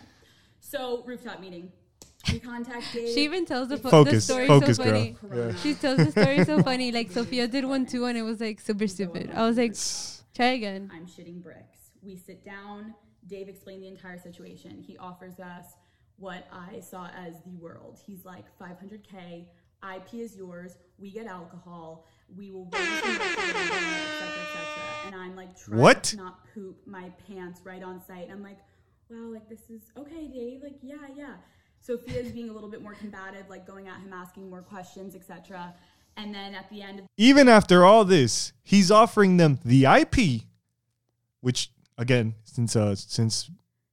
So 0.65 1.03
rooftop 1.05 1.41
meeting. 1.41 1.71
We 2.33 2.39
contact 2.41 2.87
Dave. 2.95 3.09
She 3.15 3.25
even 3.25 3.45
tells 3.45 3.69
the, 3.69 3.77
fo- 3.77 4.03
the 4.03 4.19
story 4.19 4.47
focus, 4.49 4.79
so 4.79 4.85
girl. 4.85 4.93
funny. 4.95 5.17
Yeah. 5.35 5.55
She 5.57 5.75
tells 5.75 5.99
the 5.99 6.11
story 6.11 6.43
so 6.45 6.63
funny. 6.63 6.91
Like 6.91 7.11
Sophia 7.11 7.47
did 7.47 7.67
one 7.67 7.85
too, 7.85 8.07
and 8.07 8.17
it 8.17 8.23
was 8.23 8.41
like 8.41 8.61
super 8.61 8.87
stupid. 8.89 9.31
I 9.35 9.47
was 9.47 9.59
like, 9.59 9.75
try 10.35 10.53
again. 10.55 10.91
I'm 10.93 11.07
shitting 11.07 11.43
bricks. 11.43 11.91
We 12.03 12.17
sit 12.17 12.43
down. 12.45 12.95
Dave 13.27 13.49
explained 13.49 13.83
the 13.83 13.89
entire 13.89 14.19
situation. 14.19 14.83
He 14.87 14.97
offers 14.97 15.39
us 15.39 15.67
what 16.17 16.47
I 16.51 16.81
saw 16.81 17.09
as 17.15 17.35
the 17.45 17.57
world. 17.61 18.01
He's 18.07 18.25
like 18.25 18.45
500k. 18.59 19.45
IP 19.97 20.15
is 20.15 20.35
yours. 20.35 20.79
We 20.99 21.11
get 21.11 21.27
alcohol. 21.27 22.07
We 22.35 22.51
will 22.51 22.65
raise 22.73 23.03
the 23.03 23.09
it, 23.11 23.21
et 23.21 23.35
cetera, 23.37 23.45
et 23.45 24.53
cetera. 24.55 25.07
And 25.07 25.15
I'm 25.15 25.37
like 25.37 25.59
trying 25.59 25.79
What? 25.79 26.03
to 26.05 26.17
not 26.17 26.39
poop 26.55 26.79
my 26.87 27.11
pants 27.29 27.61
right 27.65 27.83
on 27.83 28.01
site. 28.07 28.29
I'm 28.31 28.43
like, 28.43 28.59
wow, 29.11 29.33
like 29.33 29.49
this 29.49 29.71
is 29.71 29.83
okay, 29.97 30.27
Dave. 30.29 30.63
Like 30.63 30.77
yeah, 30.83 30.97
yeah. 31.15 31.35
Sophia's 31.81 32.33
being 32.33 32.49
a 32.49 32.53
little 32.53 32.71
bit 32.71 32.83
more 32.83 32.95
combative, 32.95 33.49
like 33.51 33.67
going 33.67 33.89
at 33.89 34.01
him, 34.01 34.13
asking 34.13 34.49
more 34.49 34.63
questions, 34.63 35.15
etc. 35.15 35.75
And 36.17 36.35
then 36.35 36.55
at 36.55 36.71
the 36.71 36.81
end 36.81 37.01
of 37.01 37.07
Even 37.17 37.49
after 37.49 37.85
all 37.85 38.05
this, 38.05 38.53
he's 38.63 38.91
offering 38.91 39.37
them 39.37 39.59
the 39.65 39.85
IP, 39.85 40.43
which 41.41 41.71
again, 41.99 42.35
since 42.45 42.77
uh 42.77 42.95
since 42.95 43.51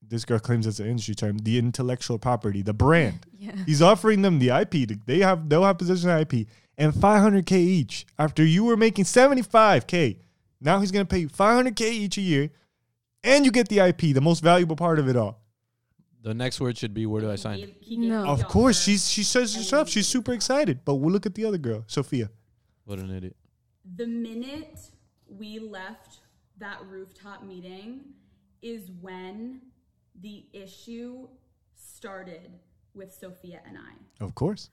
this 0.08 0.26
girl 0.26 0.40
claims 0.40 0.68
it's 0.68 0.80
an 0.80 0.88
industry 0.88 1.16
term, 1.16 1.38
the 1.40 1.58
intellectual 1.58 2.18
property, 2.20 2.62
the 2.62 2.74
brand. 2.74 3.26
Yeah. 3.42 3.56
He's 3.66 3.82
offering 3.82 4.22
them 4.22 4.38
the 4.38 4.50
IP. 4.50 4.88
to- 4.88 5.00
They 5.08 5.18
have 5.20 5.50
they'll 5.50 5.64
have 5.64 5.80
possession 5.80 6.12
of 6.12 6.22
IP 6.22 6.48
and 6.78 6.94
500k 6.94 7.54
each. 7.54 8.06
After 8.20 8.46
you 8.46 8.64
were 8.64 8.78
making 8.78 9.06
75k, 9.06 10.18
now 10.62 10.80
he's 10.80 10.92
gonna 10.92 11.06
pay 11.06 11.18
you 11.20 11.28
500k 11.28 11.82
each 11.82 12.20
a 12.20 12.22
year, 12.22 12.52
and 13.24 13.46
you 13.46 13.52
get 13.52 13.70
the 13.70 13.80
IP, 13.80 14.14
the 14.14 14.22
most 14.22 14.42
valuable 14.42 14.76
part 14.76 15.00
of 15.00 15.08
it 15.08 15.16
all. 15.16 15.40
The 16.24 16.34
next 16.34 16.60
word 16.62 16.78
should 16.78 16.94
be 16.94 17.06
where 17.06 17.22
do 17.22 17.32
I 17.32 17.36
sign? 17.36 17.58
gave- 17.60 17.76
he 17.80 17.98
gave 17.98 18.10
No. 18.10 18.26
Of 18.28 18.48
course, 18.48 18.78
offer. 18.78 18.84
she's 18.92 19.10
she 19.10 19.24
says 19.24 19.56
herself 19.56 19.90
she's 19.90 20.08
super 20.08 20.34
excited. 20.34 20.86
But 20.86 20.96
we'll 20.96 21.12
look 21.12 21.26
at 21.26 21.34
the 21.36 21.46
other 21.46 21.58
girl, 21.58 21.84
Sophia. 21.88 22.30
What 22.86 23.00
an 23.00 23.10
idiot. 23.12 23.36
the 23.96 24.06
minute 24.08 24.80
we 25.28 25.58
left 25.60 26.20
that 26.60 26.80
rooftop 26.88 27.44
meeting 27.44 28.02
is 28.62 28.92
when 29.02 29.62
the 30.22 30.46
issue 30.54 31.28
started 31.76 32.52
with 32.94 33.12
Sophia 33.14 33.62
and 33.68 33.78
I. 33.78 34.24
Of 34.24 34.36
course. 34.36 34.70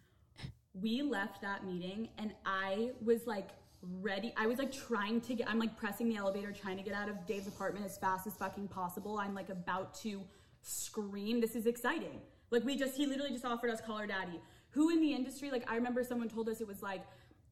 We 0.75 1.01
left 1.03 1.41
that 1.43 1.65
meeting 1.65 2.09
and 2.19 2.35
I 2.45 2.91
was 3.03 3.27
like 3.27 3.49
ready. 3.83 4.33
I 4.37 4.47
was 4.47 4.59
like 4.59 4.73
trying 4.73 5.21
to 5.23 5.35
get, 5.35 5.49
I'm 5.49 5.59
like 5.59 5.77
pressing 5.77 6.09
the 6.09 6.17
elevator, 6.17 6.53
trying 6.53 6.77
to 6.77 6.83
get 6.83 6.95
out 6.95 7.09
of 7.09 7.27
Dave's 7.27 7.47
apartment 7.47 7.87
as 7.87 7.97
fast 7.97 8.27
as 8.27 8.35
fucking 8.35 8.69
possible. 8.69 9.19
I'm 9.19 9.35
like 9.35 9.49
about 9.49 9.95
to 10.03 10.23
scream. 10.63 11.41
This 11.41 11.55
is 11.55 11.67
exciting. 11.67 12.21
Like 12.51 12.65
we 12.65 12.77
just, 12.77 12.97
he 12.97 13.07
literally 13.07 13.31
just 13.31 13.45
offered 13.45 13.71
us 13.71 13.81
call 13.81 13.99
her 13.99 14.07
daddy. 14.07 14.41
Who 14.71 14.91
in 14.91 15.01
the 15.01 15.13
industry, 15.13 15.51
like 15.51 15.71
I 15.71 15.77
remember 15.77 16.03
someone 16.03 16.29
told 16.29 16.49
us 16.49 16.61
it 16.61 16.67
was 16.67 16.83
like 16.83 17.03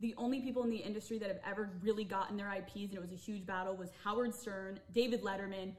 the 0.00 0.14
only 0.18 0.40
people 0.40 0.62
in 0.62 0.70
the 0.70 0.76
industry 0.76 1.18
that 1.18 1.28
have 1.28 1.40
ever 1.46 1.70
really 1.82 2.04
gotten 2.04 2.36
their 2.36 2.52
IPs, 2.52 2.90
and 2.90 2.94
it 2.94 3.00
was 3.00 3.12
a 3.12 3.16
huge 3.16 3.46
battle, 3.46 3.74
was 3.74 3.90
Howard 4.04 4.34
Stern, 4.34 4.78
David 4.92 5.22
Letterman, 5.22 5.72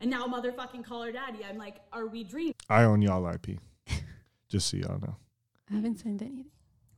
and 0.00 0.10
now 0.10 0.26
motherfucking 0.26 0.84
Call 0.84 1.02
Her 1.02 1.12
Daddy. 1.12 1.40
I'm 1.48 1.58
like, 1.58 1.76
are 1.92 2.06
we 2.06 2.22
dreaming? 2.24 2.54
I 2.68 2.84
own 2.84 3.02
y'all 3.02 3.26
IP. 3.26 3.58
Just 4.48 4.68
so 4.68 4.76
y'all 4.76 5.00
know. 5.00 5.16
I 5.70 5.74
haven't 5.74 5.98
signed 5.98 6.22
anything. 6.22 6.46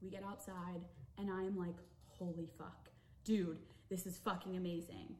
We 0.02 0.10
get 0.10 0.22
outside, 0.22 0.82
and 1.18 1.30
I 1.30 1.44
am 1.44 1.56
like, 1.56 1.76
holy 2.18 2.48
fuck. 2.58 2.85
Dude, 3.26 3.58
this 3.90 4.06
is 4.06 4.18
fucking 4.24 4.56
amazing. 4.56 5.16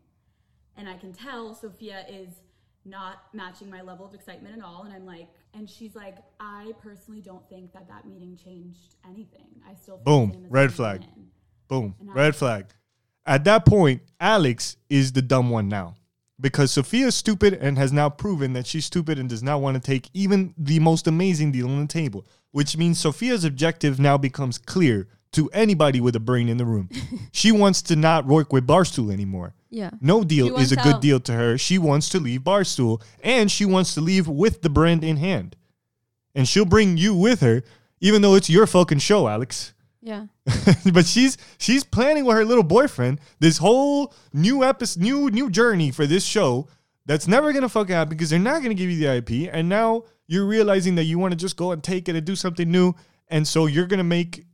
And 0.77 0.89
I 0.89 0.97
can 0.97 1.13
tell 1.13 1.55
Sophia 1.55 2.05
is 2.09 2.29
not 2.85 3.25
matching 3.33 3.69
my 3.69 3.83
level 3.83 4.07
of 4.07 4.15
excitement 4.15 4.57
at 4.57 4.63
all. 4.65 4.85
And 4.85 4.95
I'm 4.95 5.05
like, 5.05 5.27
and 5.55 5.69
she's 5.69 5.97
like, 5.97 6.19
I 6.39 6.73
personally 6.81 7.21
don't 7.21 7.47
think 7.49 7.73
that 7.73 7.89
that 7.89 8.07
meeting 8.07 8.39
changed 8.43 8.95
anything. 9.05 9.61
I 9.69 9.75
still 9.75 9.97
Boom. 9.99 10.47
Red 10.49 10.73
flag. 10.73 11.03
in." 11.03 11.27
Boom. 11.67 11.97
And 12.01 12.11
I- 12.11 12.15
Red 12.15 12.37
flag. 12.37 12.67
At 13.27 13.43
that 13.45 13.67
point, 13.67 14.03
Alex 14.21 14.77
is 14.89 15.11
the 15.13 15.23
dumb 15.23 15.51
one 15.51 15.69
now. 15.69 15.97
Because 16.39 16.71
Sophia 16.71 17.07
is 17.07 17.15
stupid 17.17 17.55
and 17.55 17.77
has 17.79 17.93
now 17.93 18.09
proven 18.09 18.53
that 18.53 18.67
she's 18.67 18.85
stupid 18.85 19.19
and 19.19 19.29
does 19.29 19.43
not 19.43 19.61
want 19.63 19.75
to 19.75 19.81
take 19.81 20.11
even 20.13 20.55
the 20.57 20.79
most 20.79 21.09
amazing 21.09 21.51
deal 21.51 21.69
on 21.69 21.81
the 21.81 21.89
table. 21.89 22.25
Which 22.53 22.77
means 22.77 23.01
Sophia's 23.01 23.43
objective 23.45 23.99
now 23.99 24.17
becomes 24.17 24.59
clear 24.59 25.09
to 25.37 25.49
anybody 25.53 26.01
with 26.01 26.17
a 26.17 26.21
brain 26.21 26.49
in 26.49 26.57
the 26.57 26.65
room. 26.65 26.89
she 27.33 27.53
wants 27.53 27.83
to 27.83 27.97
not 27.97 28.27
work 28.27 28.53
with 28.53 28.67
Barstool 28.67 29.13
anymore. 29.13 29.55
Yeah. 29.71 29.91
No 30.01 30.25
deal 30.25 30.57
is 30.57 30.73
a 30.73 30.77
good 30.77 30.97
out. 30.97 31.03
deal 31.03 31.21
to 31.21 31.33
her. 31.33 31.59
She 31.59 31.79
wants 31.79 32.09
to 32.11 32.21
leave 32.21 32.41
Barstool 32.41 33.03
and 33.23 33.51
she 33.51 33.65
wants 33.65 33.95
to 33.95 34.01
leave 34.01 34.27
with 34.27 34.63
the 34.63 34.71
brand 34.71 35.05
in 35.05 35.19
hand. 35.19 35.57
And 36.35 36.49
she'll 36.49 36.65
bring 36.65 36.97
you 36.97 37.15
with 37.15 37.41
her, 37.41 37.63
even 38.01 38.23
though 38.23 38.35
it's 38.35 38.51
your 38.51 38.67
fucking 38.67 38.99
show, 38.99 39.29
Alex. 39.29 39.75
Yeah. 40.01 40.27
but 40.93 41.05
she's 41.05 41.37
she's 41.59 41.83
planning 41.83 42.25
with 42.25 42.37
her 42.37 42.45
little 42.45 42.63
boyfriend 42.63 43.21
this 43.41 43.59
whole 43.59 44.15
new 44.33 44.63
episode, 44.63 45.03
new 45.03 45.31
new 45.31 45.51
journey 45.51 45.91
for 45.91 46.07
this 46.07 46.25
show 46.25 46.69
that's 47.07 47.27
never 47.27 47.53
gonna 47.53 47.69
fucking 47.69 47.95
happen 47.95 48.11
because 48.11 48.31
they're 48.31 48.39
not 48.39 48.63
gonna 48.63 48.75
give 48.75 48.89
you 48.89 48.99
the 48.99 49.17
IP, 49.17 49.51
and 49.53 49.69
now 49.69 50.05
you're 50.29 50.47
realizing 50.47 50.95
that 50.95 51.05
you 51.05 51.19
want 51.19 51.33
to 51.33 51.37
just 51.37 51.57
go 51.57 51.73
and 51.73 51.83
take 51.83 52.09
it 52.09 52.15
and 52.15 52.25
do 52.25 52.37
something 52.37 52.71
new, 52.71 52.95
and 53.29 53.49
so 53.49 53.67
you're 53.67 53.87
gonna 53.87 54.05
make 54.05 54.47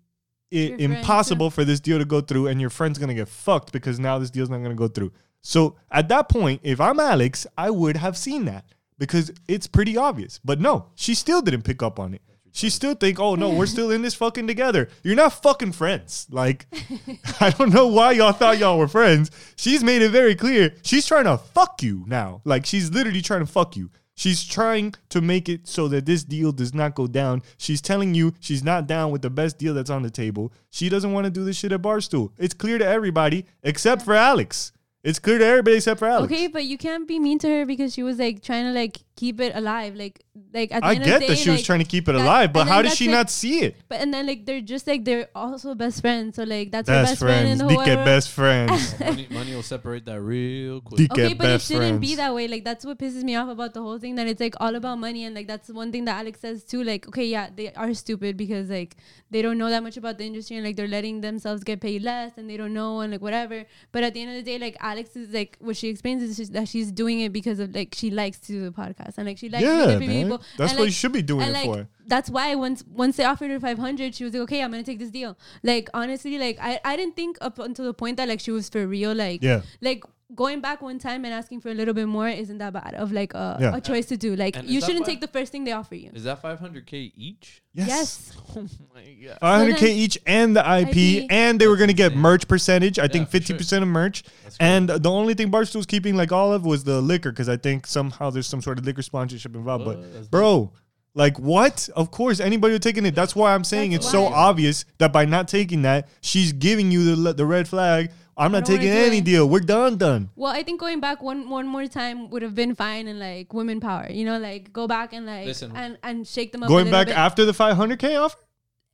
it 0.52 0.80
impossible 0.80 1.50
for 1.50 1.64
this 1.64 1.80
deal 1.80 1.98
to 1.98 2.04
go 2.04 2.20
through, 2.20 2.48
and 2.48 2.60
your 2.60 2.70
friend's 2.70 2.98
gonna 2.98 3.14
get 3.14 3.28
fucked 3.28 3.72
because 3.72 3.98
now 3.98 4.18
this 4.18 4.30
deal's 4.30 4.50
not 4.50 4.62
gonna 4.62 4.74
go 4.74 4.88
through. 4.88 5.12
So 5.40 5.76
at 5.90 6.08
that 6.08 6.28
point, 6.28 6.60
if 6.62 6.80
I'm 6.80 7.00
Alex, 7.00 7.46
I 7.58 7.70
would 7.70 7.96
have 7.96 8.16
seen 8.16 8.44
that 8.44 8.64
because 8.98 9.32
it's 9.48 9.66
pretty 9.66 9.96
obvious. 9.96 10.40
But 10.44 10.60
no, 10.60 10.86
she 10.94 11.14
still 11.14 11.42
didn't 11.42 11.62
pick 11.62 11.82
up 11.82 11.98
on 11.98 12.14
it. 12.14 12.22
She 12.54 12.68
still 12.68 12.94
think, 12.94 13.18
oh 13.18 13.34
no, 13.34 13.48
we're 13.48 13.66
still 13.66 13.90
in 13.90 14.02
this 14.02 14.14
fucking 14.14 14.46
together. 14.46 14.88
You're 15.02 15.16
not 15.16 15.32
fucking 15.42 15.72
friends. 15.72 16.26
Like, 16.30 16.66
I 17.40 17.50
don't 17.50 17.72
know 17.72 17.86
why 17.86 18.12
y'all 18.12 18.32
thought 18.32 18.58
y'all 18.58 18.78
were 18.78 18.88
friends. 18.88 19.30
She's 19.56 19.82
made 19.82 20.02
it 20.02 20.10
very 20.10 20.34
clear. 20.34 20.74
She's 20.82 21.06
trying 21.06 21.24
to 21.24 21.38
fuck 21.38 21.82
you 21.82 22.04
now. 22.06 22.42
Like, 22.44 22.66
she's 22.66 22.90
literally 22.90 23.22
trying 23.22 23.40
to 23.40 23.50
fuck 23.50 23.74
you. 23.74 23.90
She's 24.14 24.44
trying 24.44 24.94
to 25.08 25.20
make 25.20 25.48
it 25.48 25.66
so 25.66 25.88
that 25.88 26.06
this 26.06 26.22
deal 26.24 26.52
does 26.52 26.74
not 26.74 26.94
go 26.94 27.06
down. 27.06 27.42
She's 27.56 27.80
telling 27.80 28.14
you 28.14 28.34
she's 28.40 28.62
not 28.62 28.86
down 28.86 29.10
with 29.10 29.22
the 29.22 29.30
best 29.30 29.58
deal 29.58 29.74
that's 29.74 29.90
on 29.90 30.02
the 30.02 30.10
table. 30.10 30.52
She 30.70 30.88
doesn't 30.88 31.12
want 31.12 31.24
to 31.24 31.30
do 31.30 31.44
this 31.44 31.56
shit 31.56 31.72
at 31.72 31.82
Barstool. 31.82 32.30
It's 32.36 32.54
clear 32.54 32.78
to 32.78 32.86
everybody 32.86 33.46
except 33.62 34.02
for 34.02 34.14
Alex. 34.14 34.72
It's 35.02 35.18
clear 35.18 35.38
to 35.38 35.44
everybody 35.44 35.76
except 35.76 35.98
for 35.98 36.06
Alex. 36.06 36.32
Okay, 36.32 36.46
but 36.46 36.64
you 36.64 36.78
can't 36.78 37.08
be 37.08 37.18
mean 37.18 37.38
to 37.40 37.48
her 37.48 37.66
because 37.66 37.92
she 37.92 38.02
was 38.02 38.18
like 38.18 38.42
trying 38.42 38.64
to 38.64 38.72
like 38.72 38.98
keep 39.16 39.40
it 39.40 39.54
alive. 39.54 39.94
Like, 39.94 40.24
like 40.54 40.72
at 40.72 40.80
the 40.80 40.86
I 40.86 40.94
end 40.94 41.04
get 41.04 41.14
of 41.14 41.20
the 41.20 41.26
that 41.28 41.34
day, 41.36 41.40
she 41.42 41.50
was 41.50 41.62
trying 41.62 41.80
to 41.80 41.84
keep 41.84 42.08
it 42.08 42.12
that- 42.12 42.20
alive, 42.22 42.52
but 42.52 42.66
how 42.66 42.82
did 42.82 42.92
she 42.92 43.06
like- 43.06 43.12
not 43.14 43.30
see 43.30 43.60
it? 43.60 43.76
But 43.88 44.00
and 44.00 44.12
then 44.12 44.26
like 44.26 44.46
they're 44.46 44.60
just 44.60 44.86
like 44.86 45.04
they're 45.04 45.28
also 45.34 45.74
best 45.74 46.00
friends. 46.00 46.36
So 46.36 46.44
like 46.44 46.70
that's 46.72 46.88
her 46.88 46.94
Best 47.02 47.12
best 47.12 47.20
friend 47.20 47.48
in 47.48 47.58
friends. 47.58 47.60
the 47.62 47.68
Dick 47.68 47.86
world. 47.96 48.04
best 48.04 48.30
friends. 48.30 48.94
Oh, 49.02 49.04
money, 49.06 49.26
money 49.30 49.54
will 49.54 49.62
separate 49.62 50.04
that 50.06 50.20
real 50.20 50.80
quick. 50.80 50.98
Dick 50.98 51.12
Okay, 51.12 51.32
at 51.32 51.38
but 51.38 51.50
it 51.50 51.60
shouldn't 51.62 52.00
be 52.00 52.14
that 52.16 52.34
way. 52.34 52.48
Like 52.48 52.64
that's 52.64 52.84
what 52.86 52.98
pisses 52.98 53.22
me 53.22 53.34
off 53.36 53.48
about 53.48 53.74
the 53.74 53.82
whole 53.82 53.98
thing. 53.98 54.14
That 54.14 54.26
it's 54.26 54.40
like 54.40 54.54
all 54.60 54.74
about 54.76 54.98
money, 54.98 55.24
and 55.24 55.34
like 55.34 55.46
that's 55.46 55.68
one 55.68 55.92
thing 55.92 56.04
that 56.06 56.16
Alex 56.18 56.40
says 56.40 56.64
too. 56.64 56.82
Like, 56.82 57.06
okay, 57.08 57.26
yeah, 57.26 57.48
they 57.54 57.72
are 57.74 57.92
stupid 57.94 58.36
because 58.36 58.70
like 58.70 58.96
they 59.30 59.42
don't 59.42 59.58
know 59.58 59.68
that 59.70 59.82
much 59.82 59.96
about 59.96 60.18
the 60.18 60.24
industry, 60.24 60.56
and 60.56 60.64
like 60.64 60.76
they're 60.76 60.88
letting 60.88 61.20
themselves 61.20 61.64
get 61.64 61.80
paid 61.80 62.02
less, 62.02 62.32
and 62.36 62.48
they 62.48 62.56
don't 62.56 62.72
know, 62.72 63.00
and 63.00 63.12
like 63.12 63.20
whatever. 63.20 63.64
But 63.92 64.04
at 64.04 64.14
the 64.14 64.22
end 64.22 64.30
of 64.30 64.36
the 64.36 64.42
day, 64.50 64.58
like 64.58 64.76
Alex 64.80 65.14
is 65.16 65.32
like 65.34 65.56
what 65.60 65.76
she 65.76 65.88
explains 65.88 66.22
is 66.22 66.36
just 66.36 66.52
that 66.54 66.68
she's 66.68 66.90
doing 66.92 67.20
it 67.20 67.32
because 67.32 67.58
of 67.58 67.74
like 67.74 67.94
she 67.94 68.10
likes 68.10 68.38
to 68.40 68.52
do 68.52 68.64
the 68.64 68.70
podcast, 68.72 69.01
and 69.16 69.26
like 69.26 69.38
she 69.38 69.48
likes 69.48 69.62
Yeah, 69.64 69.98
people. 69.98 70.38
That's 70.56 70.72
and, 70.72 70.78
what 70.78 70.84
like, 70.84 70.86
you 70.86 70.90
should 70.92 71.12
be 71.12 71.22
doing 71.22 71.42
and 71.42 71.50
it 71.50 71.54
like 71.54 71.64
for. 71.64 71.88
that's 72.06 72.28
why 72.30 72.54
once 72.54 72.84
once 72.86 73.16
they 73.16 73.24
offered 73.24 73.50
her 73.50 73.60
500 73.60 74.14
she 74.14 74.24
was 74.24 74.32
like 74.32 74.42
okay 74.42 74.62
i'm 74.62 74.70
gonna 74.70 74.82
take 74.82 74.98
this 74.98 75.10
deal 75.10 75.36
like 75.62 75.88
honestly 75.94 76.38
like 76.38 76.58
i 76.60 76.80
i 76.84 76.96
didn't 76.96 77.16
think 77.16 77.38
up 77.40 77.58
until 77.58 77.84
the 77.84 77.94
point 77.94 78.16
that 78.16 78.28
like 78.28 78.40
she 78.40 78.50
was 78.50 78.68
for 78.68 78.86
real 78.86 79.14
like 79.14 79.42
Yeah. 79.42 79.62
like 79.80 80.04
going 80.34 80.60
back 80.60 80.80
one 80.82 80.98
time 80.98 81.24
and 81.24 81.34
asking 81.34 81.60
for 81.60 81.68
a 81.70 81.74
little 81.74 81.94
bit 81.94 82.06
more 82.08 82.28
isn't 82.28 82.58
that 82.58 82.72
bad 82.72 82.94
of 82.94 83.12
like 83.12 83.34
a, 83.34 83.58
Yeah. 83.60 83.76
a 83.76 83.80
choice 83.80 84.06
to 84.06 84.16
do 84.16 84.34
like 84.36 84.56
And 84.56 84.68
you 84.68 84.80
shouldn't 84.80 85.00
why- 85.00 85.06
take 85.12 85.20
the 85.20 85.28
first 85.28 85.52
thing 85.52 85.64
they 85.64 85.72
offer 85.72 85.94
you 85.94 86.10
Is 86.14 86.24
that 86.24 86.40
500k 86.42 87.12
each? 87.16 87.60
yes, 87.74 88.32
Oh 88.56 88.66
my 88.94 89.02
god. 89.26 89.38
500k 89.42 89.78
So 89.80 89.86
each 89.86 90.18
and 90.26 90.56
the 90.56 90.60
IP, 90.80 90.96
IP. 90.96 91.26
and 91.30 91.60
they 91.60 91.66
were 91.66 91.76
gonna 91.76 91.92
get 91.92 92.12
insane. 92.12 92.20
merch 92.22 92.48
percentage. 92.48 92.98
I 92.98 93.08
think 93.08 93.28
50 93.28 93.54
percent 93.54 93.82
of 93.82 93.88
merch. 93.88 94.22
That's 94.44 94.56
great. 94.58 94.66
And 94.66 94.88
the 94.88 95.10
only 95.10 95.34
thing 95.34 95.50
Barstool's 95.50 95.86
keeping 95.86 96.16
like 96.16 96.32
all 96.32 96.52
of 96.52 96.64
was 96.64 96.84
the 96.84 97.00
liquor 97.00 97.30
because 97.30 97.48
I 97.48 97.56
think 97.56 97.86
somehow 97.86 98.30
there's 98.30 98.46
some 98.46 98.62
sort 98.62 98.78
of 98.78 98.84
liquor 98.84 99.02
sponsorship 99.02 99.54
involved. 99.54 99.86
What? 99.86 100.00
But 100.00 100.12
That's 100.12 100.28
bro, 100.28 100.72
like 101.14 101.38
what? 101.38 101.88
Of 101.94 102.10
course, 102.10 102.40
anybody 102.40 102.72
would 102.74 102.82
taking 102.82 103.04
it. 103.06 103.14
That's 103.14 103.34
why 103.36 103.54
I'm 103.54 103.64
saying 103.64 103.92
That's 103.92 104.04
it's 104.06 104.12
so 104.12 104.24
obvious 104.26 104.84
that 104.98 105.12
by 105.12 105.24
not 105.24 105.48
taking 105.48 105.82
that, 105.82 106.08
she's 106.20 106.52
giving 106.52 106.90
you 106.90 107.14
the 107.16 107.32
the 107.34 107.46
red 107.46 107.68
flag. 107.68 108.10
I'm 108.34 108.50
not 108.50 108.64
taking 108.64 108.88
any 108.88 109.18
it. 109.18 109.24
deal. 109.24 109.46
We're 109.48 109.60
done, 109.60 109.98
done. 109.98 110.30
well 110.36 110.50
i 110.52 110.62
think 110.62 110.80
going 110.80 111.00
back 111.00 111.22
one 111.22 111.50
one 111.50 111.66
more 111.66 111.86
time 111.86 112.30
would 112.30 112.40
have 112.40 112.54
been 112.54 112.74
fine 112.74 113.06
and 113.06 113.18
like 113.20 113.52
women 113.52 113.78
power 113.78 114.06
you 114.10 114.24
know 114.24 114.38
like 114.38 114.72
go 114.72 114.88
back 114.88 115.12
and 115.12 115.26
like 115.26 115.46
Listen. 115.46 115.70
and 115.76 115.98
and 116.02 116.26
shake 116.26 116.50
them 116.52 116.62
up 116.62 116.68
Going 116.70 116.86
little 116.86 116.98
back 116.98 117.08
bit. 117.08 117.16
after 117.16 117.44
the 117.44 117.52
500k 117.52 118.18
offer, 118.18 118.38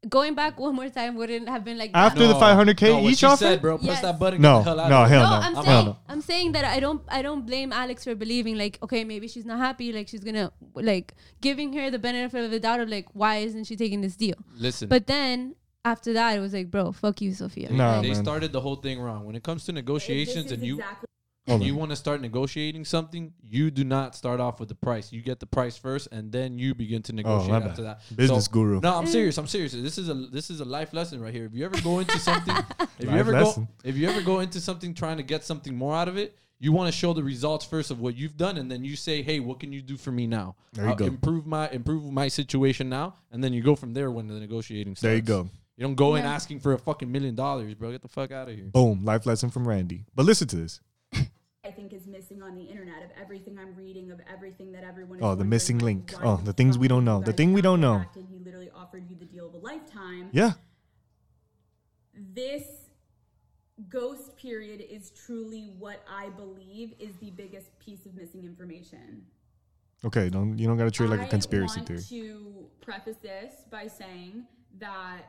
going 0.08 0.34
back 0.34 0.58
one 0.58 0.74
more 0.74 0.88
time 0.88 1.14
wouldn't 1.16 1.48
have 1.48 1.64
been 1.64 1.78
like 1.78 1.90
After 1.94 2.26
that. 2.26 2.34
the 2.34 2.34
500K 2.34 2.82
no, 3.02 3.08
each 3.08 3.18
she 3.18 3.26
offer? 3.26 3.36
Said, 3.36 3.60
bro, 3.62 3.78
press 3.78 3.88
Yes. 3.88 4.02
that 4.02 4.18
button. 4.18 4.40
No, 4.40 4.58
get 4.58 4.64
the 4.64 4.70
hell 4.70 4.80
out 4.80 4.88
no, 4.90 5.04
hell 5.04 5.22
no, 5.22 5.30
no. 5.30 5.36
I'm 5.46 5.54
Hell 5.54 5.62
saying 5.64 5.86
no. 5.86 5.96
I'm 6.08 6.20
saying 6.20 6.52
that 6.52 6.64
I 6.64 6.80
don't 6.80 7.02
I 7.08 7.22
don't 7.22 7.44
blame 7.46 7.72
Alex 7.72 8.04
for 8.04 8.14
believing 8.14 8.56
like 8.58 8.78
okay 8.82 9.04
maybe 9.04 9.28
she's 9.28 9.44
not 9.46 9.58
happy 9.58 9.92
like 9.92 10.08
she's 10.08 10.24
gonna 10.24 10.50
like 10.74 11.14
giving 11.40 11.72
her 11.74 11.90
the 11.90 11.98
benefit 11.98 12.44
of 12.44 12.50
the 12.50 12.60
doubt 12.60 12.80
of 12.80 12.88
like 12.88 13.06
why 13.12 13.36
isn't 13.38 13.64
she 13.64 13.76
taking 13.76 14.00
this 14.00 14.16
deal 14.16 14.36
Listen, 14.56 14.88
but 14.88 15.06
then 15.06 15.54
after 15.84 16.12
that 16.12 16.36
it 16.36 16.40
was 16.40 16.52
like 16.52 16.70
bro 16.70 16.92
fuck 16.92 17.20
you 17.20 17.32
Sophia 17.32 17.68
they, 17.68 17.74
Nah, 17.76 18.00
they 18.02 18.08
man. 18.12 18.22
started 18.22 18.52
the 18.52 18.60
whole 18.60 18.76
thing 18.76 19.00
wrong. 19.00 19.24
When 19.24 19.36
it 19.36 19.42
comes 19.42 19.64
to 19.66 19.72
negotiations 19.72 20.52
and 20.52 20.62
you 20.62 20.76
exactly 20.78 21.08
Hold 21.48 21.62
you 21.62 21.74
want 21.74 21.90
to 21.90 21.96
start 21.96 22.20
negotiating 22.20 22.84
something, 22.84 23.32
you 23.42 23.70
do 23.70 23.84
not 23.84 24.14
start 24.14 24.40
off 24.40 24.60
with 24.60 24.68
the 24.68 24.74
price. 24.74 25.12
You 25.12 25.22
get 25.22 25.40
the 25.40 25.46
price 25.46 25.76
first, 25.76 26.08
and 26.12 26.30
then 26.30 26.58
you 26.58 26.74
begin 26.74 27.02
to 27.02 27.12
oh, 27.12 27.16
negotiate 27.16 27.50
Oh, 27.50 27.68
after 27.68 27.82
bad. 27.82 27.98
that. 28.08 28.16
Business 28.16 28.44
So- 28.46 28.50
guru. 28.52 28.80
No, 28.80 28.96
I'm 28.96 29.04
mm. 29.04 29.08
serious. 29.08 29.38
I'm 29.38 29.46
serious. 29.46 29.72
This 29.72 29.98
is 29.98 30.08
a 30.08 30.14
this 30.14 30.50
is 30.50 30.60
a 30.60 30.64
life 30.64 30.92
lesson 30.92 31.20
right 31.20 31.32
here. 31.32 31.44
If 31.44 31.54
you 31.54 31.64
ever 31.64 31.80
go 31.80 31.98
into 32.00 32.18
something, 32.18 32.54
if 32.98 33.04
you 33.10 33.16
ever 33.16 33.32
lesson. 33.32 33.64
go 33.64 33.88
if 33.88 33.96
you 33.96 34.08
ever 34.08 34.22
go 34.22 34.40
into 34.40 34.60
something 34.60 34.94
trying 34.94 35.16
to 35.16 35.22
get 35.22 35.44
something 35.44 35.74
more 35.74 35.94
out 35.94 36.08
of 36.08 36.16
it, 36.16 36.36
you 36.58 36.72
want 36.72 36.92
to 36.92 36.98
show 36.98 37.12
the 37.12 37.22
results 37.22 37.64
first 37.64 37.90
of 37.90 38.00
what 38.00 38.16
you've 38.16 38.36
done, 38.36 38.56
and 38.58 38.70
then 38.70 38.84
you 38.84 38.96
say, 38.96 39.22
"Hey, 39.22 39.40
what 39.40 39.60
can 39.60 39.72
you 39.72 39.80
do 39.80 39.96
for 39.96 40.10
me 40.10 40.26
now? 40.26 40.56
There 40.72 40.84
you 40.84 40.90
I'll 40.90 40.96
go. 40.96 41.06
Improve 41.06 41.46
my 41.46 41.68
improve 41.70 42.04
my 42.12 42.28
situation 42.28 42.88
now, 42.88 43.14
and 43.30 43.42
then 43.42 43.52
you 43.52 43.62
go 43.62 43.76
from 43.76 43.94
there 43.94 44.10
when 44.10 44.26
the 44.26 44.34
negotiating 44.34 44.94
starts. 44.94 45.02
There 45.02 45.14
you 45.16 45.22
go. 45.22 45.48
You 45.78 45.84
don't 45.84 45.94
go 45.94 46.16
in 46.16 46.24
asking 46.24 46.58
for 46.58 46.72
a 46.72 46.78
fucking 46.78 47.10
million 47.10 47.36
dollars, 47.36 47.72
bro. 47.74 47.92
Get 47.92 48.02
the 48.02 48.08
fuck 48.08 48.32
out 48.32 48.48
of 48.48 48.56
here. 48.56 48.64
Boom. 48.64 49.04
Life 49.04 49.26
lesson 49.26 49.48
from 49.48 49.66
Randy. 49.66 50.06
But 50.12 50.26
listen 50.26 50.48
to 50.48 50.56
this. 50.56 50.80
Think 51.78 51.92
is 51.92 52.08
missing 52.08 52.42
on 52.42 52.56
the 52.56 52.62
internet 52.64 53.04
of 53.04 53.10
everything 53.16 53.56
I'm 53.56 53.72
reading 53.76 54.10
of 54.10 54.20
everything 54.28 54.72
that 54.72 54.82
everyone. 54.82 55.18
Is 55.18 55.24
Oh, 55.24 55.36
the 55.36 55.44
missing 55.44 55.78
link. 55.78 56.12
Oh, 56.24 56.40
the 56.42 56.52
things 56.52 56.76
we 56.76 56.88
don't 56.88 57.04
know. 57.04 57.20
The 57.20 57.32
thing 57.32 57.52
we 57.52 57.60
don't 57.62 57.80
know. 57.80 58.04
He 58.16 58.36
literally 58.44 58.68
offered 58.74 59.08
you 59.08 59.14
the 59.14 59.24
deal 59.24 59.46
of 59.46 59.54
a 59.54 59.58
lifetime. 59.58 60.28
Yeah. 60.32 60.54
This 62.34 62.64
ghost 63.88 64.36
period 64.36 64.80
is 64.90 65.10
truly 65.10 65.70
what 65.78 66.02
I 66.12 66.30
believe 66.30 66.94
is 66.98 67.14
the 67.20 67.30
biggest 67.30 67.78
piece 67.78 68.06
of 68.06 68.14
missing 68.16 68.42
information. 68.44 69.22
Okay. 70.04 70.30
Don't 70.30 70.58
you 70.58 70.66
don't 70.66 70.78
gotta 70.78 70.90
treat 70.90 71.06
it 71.06 71.10
like 71.10 71.20
a 71.20 71.26
I 71.26 71.28
conspiracy 71.28 71.78
want 71.78 71.86
theory. 71.90 72.02
to 72.02 72.66
preface 72.80 73.18
this 73.22 73.52
by 73.70 73.86
saying 73.86 74.46
that 74.80 75.20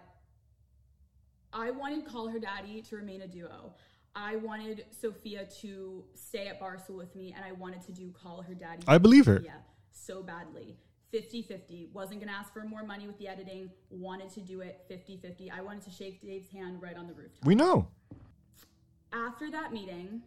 I 1.53 1.69
wanted 1.69 2.05
Call 2.07 2.27
Her 2.27 2.39
Daddy 2.39 2.81
to 2.89 2.95
remain 2.95 3.21
a 3.21 3.27
duo. 3.27 3.75
I 4.15 4.35
wanted 4.37 4.85
Sophia 4.91 5.45
to 5.61 6.03
stay 6.15 6.47
at 6.47 6.59
Barstool 6.59 6.97
with 6.97 7.15
me, 7.15 7.33
and 7.35 7.45
I 7.45 7.51
wanted 7.53 7.81
to 7.83 7.91
do 7.91 8.11
Call 8.11 8.41
Her 8.41 8.53
Daddy. 8.53 8.83
I 8.87 8.97
believe 8.97 9.25
her. 9.25 9.37
Sophia 9.37 9.53
so 9.91 10.23
badly. 10.23 10.77
50 11.11 11.41
50. 11.43 11.89
Wasn't 11.93 12.19
going 12.19 12.29
to 12.31 12.33
ask 12.33 12.53
for 12.53 12.63
more 12.63 12.83
money 12.83 13.07
with 13.07 13.17
the 13.17 13.27
editing. 13.27 13.69
Wanted 13.89 14.29
to 14.31 14.41
do 14.41 14.61
it 14.61 14.81
50 14.87 15.17
50. 15.17 15.51
I 15.51 15.61
wanted 15.61 15.83
to 15.83 15.91
shake 15.91 16.21
Dave's 16.21 16.49
hand 16.49 16.81
right 16.81 16.95
on 16.95 17.07
the 17.07 17.13
rooftop 17.13 17.45
We 17.45 17.55
know. 17.55 17.87
after 19.11 19.49
that 19.51 19.71
meeting, 19.73 20.21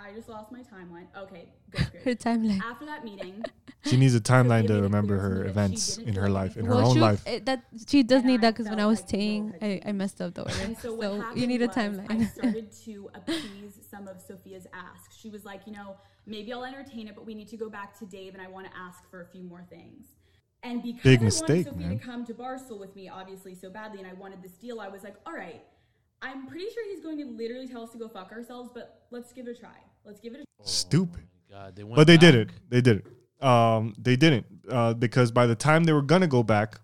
I 0.00 0.12
just 0.14 0.28
lost 0.28 0.50
my 0.52 0.60
timeline. 0.60 1.06
Okay, 1.16 1.48
good, 1.70 1.86
Her 2.04 2.14
timeline. 2.14 2.60
After 2.62 2.86
that 2.86 3.04
meeting, 3.04 3.42
She 3.86 3.96
needs 3.96 4.14
a 4.14 4.20
timeline 4.34 4.66
to 4.66 4.82
remember 4.82 5.18
her 5.18 5.28
me 5.28 5.36
that 5.36 5.46
she 5.46 5.50
events 5.50 5.98
in 5.98 6.14
her 6.14 6.28
life, 6.28 6.56
in 6.56 6.66
her 6.66 6.74
Well, 6.74 6.88
own 6.88 6.94
she, 6.94 7.00
life. 7.00 7.22
it- 7.26 7.46
that 7.46 7.62
she 7.86 8.02
does 8.02 8.18
And 8.22 8.26
need 8.26 8.38
I 8.40 8.42
that 8.42 8.54
because 8.54 8.68
when 8.68 8.80
I 8.80 8.86
was 8.86 9.00
like 9.00 9.08
the 9.08 9.16
saying, 9.18 9.42
world 9.50 9.62
had 9.62 9.70
I, 9.86 9.88
I 9.88 9.92
messed 9.92 10.20
up 10.20 10.34
the 10.34 10.42
order. 10.42 10.54
And 10.62 10.76
so 10.78 11.00
so 11.00 11.32
you 11.34 11.46
need 11.46 11.62
a 11.62 11.68
timeline. 11.68 12.10
I 12.10 12.24
started 12.26 12.72
to 12.84 13.10
appease 13.14 13.78
some 13.90 14.08
of 14.08 14.20
Sophia's 14.20 14.66
asks. 14.72 15.16
She 15.16 15.30
was 15.30 15.44
like, 15.44 15.62
you 15.66 15.72
know, 15.72 15.96
maybe 16.26 16.52
I'll 16.52 16.64
entertain 16.64 17.08
it, 17.08 17.14
but 17.14 17.24
we 17.24 17.34
need 17.34 17.48
to 17.48 17.56
go 17.56 17.70
back 17.70 17.98
to 18.00 18.04
Dave, 18.06 18.34
and 18.34 18.42
I 18.42 18.48
want 18.48 18.66
to 18.66 18.72
ask 18.76 19.08
for 19.10 19.22
a 19.22 19.26
few 19.26 19.42
more 19.42 19.64
things. 19.70 20.06
And 20.64 20.82
because 20.82 21.02
Big 21.02 21.20
I 21.20 21.24
mistake, 21.24 21.48
wanted 21.48 21.72
Sophia 21.74 21.86
man. 21.88 21.98
to 22.00 22.04
come 22.04 22.26
to 22.26 22.34
Barstool 22.34 22.80
with 22.80 22.96
me, 22.96 23.08
obviously 23.08 23.54
so 23.54 23.70
badly, 23.70 24.00
and 24.00 24.08
I 24.08 24.14
wanted 24.14 24.42
this 24.42 24.52
deal, 24.52 24.80
I 24.80 24.88
was 24.88 25.04
like, 25.04 25.14
all 25.24 25.32
right, 25.34 25.62
I'm 26.22 26.46
pretty 26.46 26.66
sure 26.74 26.84
he's 26.88 27.00
going 27.02 27.18
to 27.18 27.26
literally 27.26 27.68
tell 27.68 27.82
us 27.84 27.90
to 27.92 27.98
go 27.98 28.08
fuck 28.08 28.32
ourselves, 28.32 28.70
but 28.74 29.02
let's 29.10 29.32
give 29.32 29.46
it 29.46 29.56
a 29.56 29.60
try. 29.60 29.76
Let's 30.04 30.20
give 30.20 30.34
it 30.34 30.40
a 30.40 30.66
Stupid. 30.66 31.24
God, 31.50 31.76
they 31.76 31.84
went 31.84 31.96
But 31.96 32.06
they 32.06 32.16
back. 32.16 32.20
did 32.20 32.34
it. 32.34 32.50
They 32.68 32.80
did 32.80 33.04
it. 33.06 33.44
Um, 33.44 33.94
they 33.96 34.16
didn't 34.16 34.46
uh, 34.68 34.94
because 34.94 35.30
by 35.30 35.46
the 35.46 35.54
time 35.54 35.84
they 35.84 35.92
were 35.92 36.02
gonna 36.02 36.26
go 36.26 36.42
back, 36.42 36.80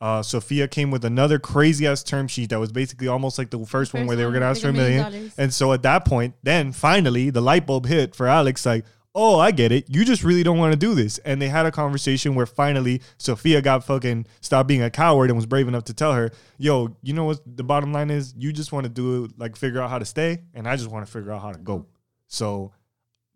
uh, 0.00 0.22
Sophia 0.22 0.66
came 0.66 0.90
with 0.90 1.04
another 1.04 1.38
crazy 1.38 1.86
ass 1.86 2.02
term 2.02 2.26
sheet 2.28 2.48
that 2.50 2.58
was 2.58 2.72
basically 2.72 3.08
almost 3.08 3.36
like 3.36 3.50
the 3.50 3.64
first, 3.66 3.92
one 3.92 4.06
where 4.06 4.16
they 4.16 4.24
were 4.24 4.32
gonna 4.32 4.46
ask 4.46 4.62
for 4.62 4.68
a 4.68 4.70
a 4.70 4.72
million 4.72 5.02
million. 5.02 5.12
dollars. 5.12 5.34
And 5.36 5.52
so 5.52 5.72
at 5.74 5.82
that 5.82 6.04
point, 6.06 6.34
then 6.42 6.72
finally 6.72 7.28
the 7.30 7.42
light 7.42 7.66
bulb 7.66 7.84
hit 7.86 8.14
for 8.16 8.26
Alex. 8.26 8.64
Like, 8.64 8.86
oh, 9.14 9.38
I 9.38 9.50
get 9.50 9.72
it. 9.72 9.86
You 9.88 10.04
just 10.04 10.22
really 10.22 10.42
don't 10.42 10.58
want 10.58 10.72
to 10.72 10.78
do 10.78 10.94
this. 10.94 11.18
And 11.18 11.42
they 11.42 11.48
had 11.48 11.66
a 11.66 11.72
conversation 11.72 12.34
where 12.34 12.46
finally 12.46 13.02
Sophia 13.18 13.60
got 13.60 13.84
fucking 13.84 14.26
stopped 14.40 14.68
being 14.68 14.82
a 14.82 14.90
coward 14.90 15.30
and 15.30 15.36
was 15.36 15.46
brave 15.46 15.66
enough 15.66 15.84
to 15.84 15.94
tell 15.94 16.12
her, 16.12 16.30
"Yo, 16.58 16.96
you 17.02 17.12
know 17.14 17.24
what? 17.24 17.40
The 17.56 17.64
bottom 17.64 17.92
line 17.92 18.10
is, 18.10 18.34
you 18.36 18.52
just 18.52 18.70
want 18.72 18.84
to 18.84 18.90
do 18.90 19.24
it, 19.24 19.32
like 19.38 19.56
figure 19.56 19.80
out 19.80 19.90
how 19.90 19.98
to 19.98 20.04
stay, 20.04 20.42
and 20.54 20.68
I 20.68 20.76
just 20.76 20.90
want 20.90 21.04
to 21.06 21.10
figure 21.10 21.32
out 21.32 21.42
how 21.42 21.52
to 21.52 21.58
go." 21.58 21.86
So 22.26 22.72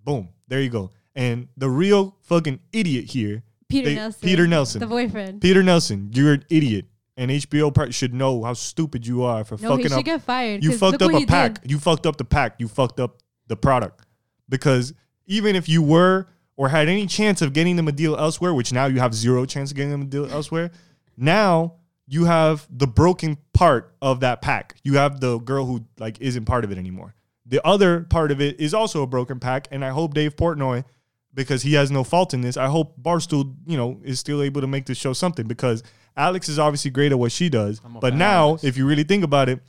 Boom. 0.05 0.29
There 0.49 0.61
you 0.61 0.71
go. 0.71 0.91
And 1.15 1.49
the 1.57 1.69
real 1.69 2.17
fucking 2.23 2.61
idiot 2.73 3.07
here, 3.07 3.43
Peter 3.69 3.91
they- 3.91 3.95
Nelson. 3.95 4.21
Peter 4.29 4.47
Nelson. 4.47 4.81
The 4.81 4.87
boyfriend. 4.87 5.41
Peter 5.41 5.63
Nelson, 5.63 6.11
you're 6.13 6.35
an 6.35 6.45
idiot. 6.51 6.87
And 7.17 7.31
HBO 7.31 7.71
part 7.71 7.93
should 7.93 8.15
know 8.15 8.43
how 8.43 8.55
stupid 8.55 9.07
you 9.07 9.23
are 9.23 9.45
for 9.45 9.57
no, 9.57 9.77
he 9.77 9.85
fucking 9.85 9.89
should 9.91 9.99
up. 9.99 10.05
get 10.05 10.23
fired. 10.23 10.65
You 10.65 10.77
fucked 10.77 11.03
up 11.03 11.13
a 11.13 11.27
pack. 11.27 11.61
did. 11.61 11.71
You 11.71 11.79
fucked 11.79 12.07
up 12.07 12.17
the 12.17 12.25
pack. 12.25 12.55
You 12.59 12.69
fucked 12.69 12.99
up 12.99 13.19
the 13.49 13.57
product. 13.57 14.07
Because 14.49 14.95
even 15.33 15.57
if 15.57 15.69
you 15.69 15.83
were 15.83 16.27
or 16.57 16.69
had 16.69 16.89
any 16.89 17.07
chance 17.07 17.41
of 17.41 17.55
getting 17.55 17.77
them 17.77 17.89
a 17.89 17.93
deal 17.93 18.15
elsewhere, 18.17 18.53
which 18.53 18.73
now 18.73 18.85
you 18.87 19.01
have 19.01 19.15
zero 19.15 19.47
chance 19.47 19.71
of 19.71 19.77
getting 19.77 19.91
them 19.91 20.03
a 20.03 20.05
deal 20.05 20.31
elsewhere, 20.31 20.71
now 21.17 21.75
you 22.07 22.27
have 22.27 22.67
the 22.71 22.87
broken 22.87 23.39
part 23.55 23.95
of 24.03 24.21
that 24.21 24.43
pack. 24.43 24.77
You 24.85 24.95
have 24.95 25.21
the 25.21 25.39
girl 25.39 25.65
who 25.65 25.85
like 25.99 26.21
isn't 26.21 26.45
part 26.45 26.65
of 26.65 26.71
it 26.71 26.77
anymore. 26.77 27.15
The 27.47 27.67
other 27.67 28.01
part 28.03 28.31
of 28.31 28.41
it 28.41 28.61
is 28.61 28.75
also 28.75 29.03
a 29.03 29.07
broken 29.07 29.41
pack, 29.41 29.69
and 29.71 29.85
I 29.85 29.89
hope 29.89 30.15
Dave 30.15 30.37
Portnoy, 30.37 30.85
because 31.35 31.63
he 31.63 31.73
has 31.75 31.91
no 31.91 32.05
fault 32.05 32.35
in 32.35 32.43
this, 32.43 32.57
I 32.59 32.67
hope 32.67 33.01
Barstool, 33.01 33.55
you 33.67 33.79
know, 33.79 34.01
is 34.05 34.21
still 34.21 34.43
able 34.43 34.61
to 34.61 34.67
make 34.67 34.85
this 34.85 34.99
show 34.99 35.15
something 35.15 35.47
because 35.47 35.83
Alex 36.15 36.49
is 36.49 36.59
obviously 36.59 36.91
great 36.91 37.11
at 37.11 37.19
what 37.19 37.33
she 37.33 37.49
does. 37.49 37.81
But 37.81 38.15
now, 38.15 38.49
Alex. 38.49 38.65
if 38.65 38.77
you 38.77 38.87
really 38.87 39.05
think 39.05 39.25
about 39.25 39.49
it, 39.49 39.61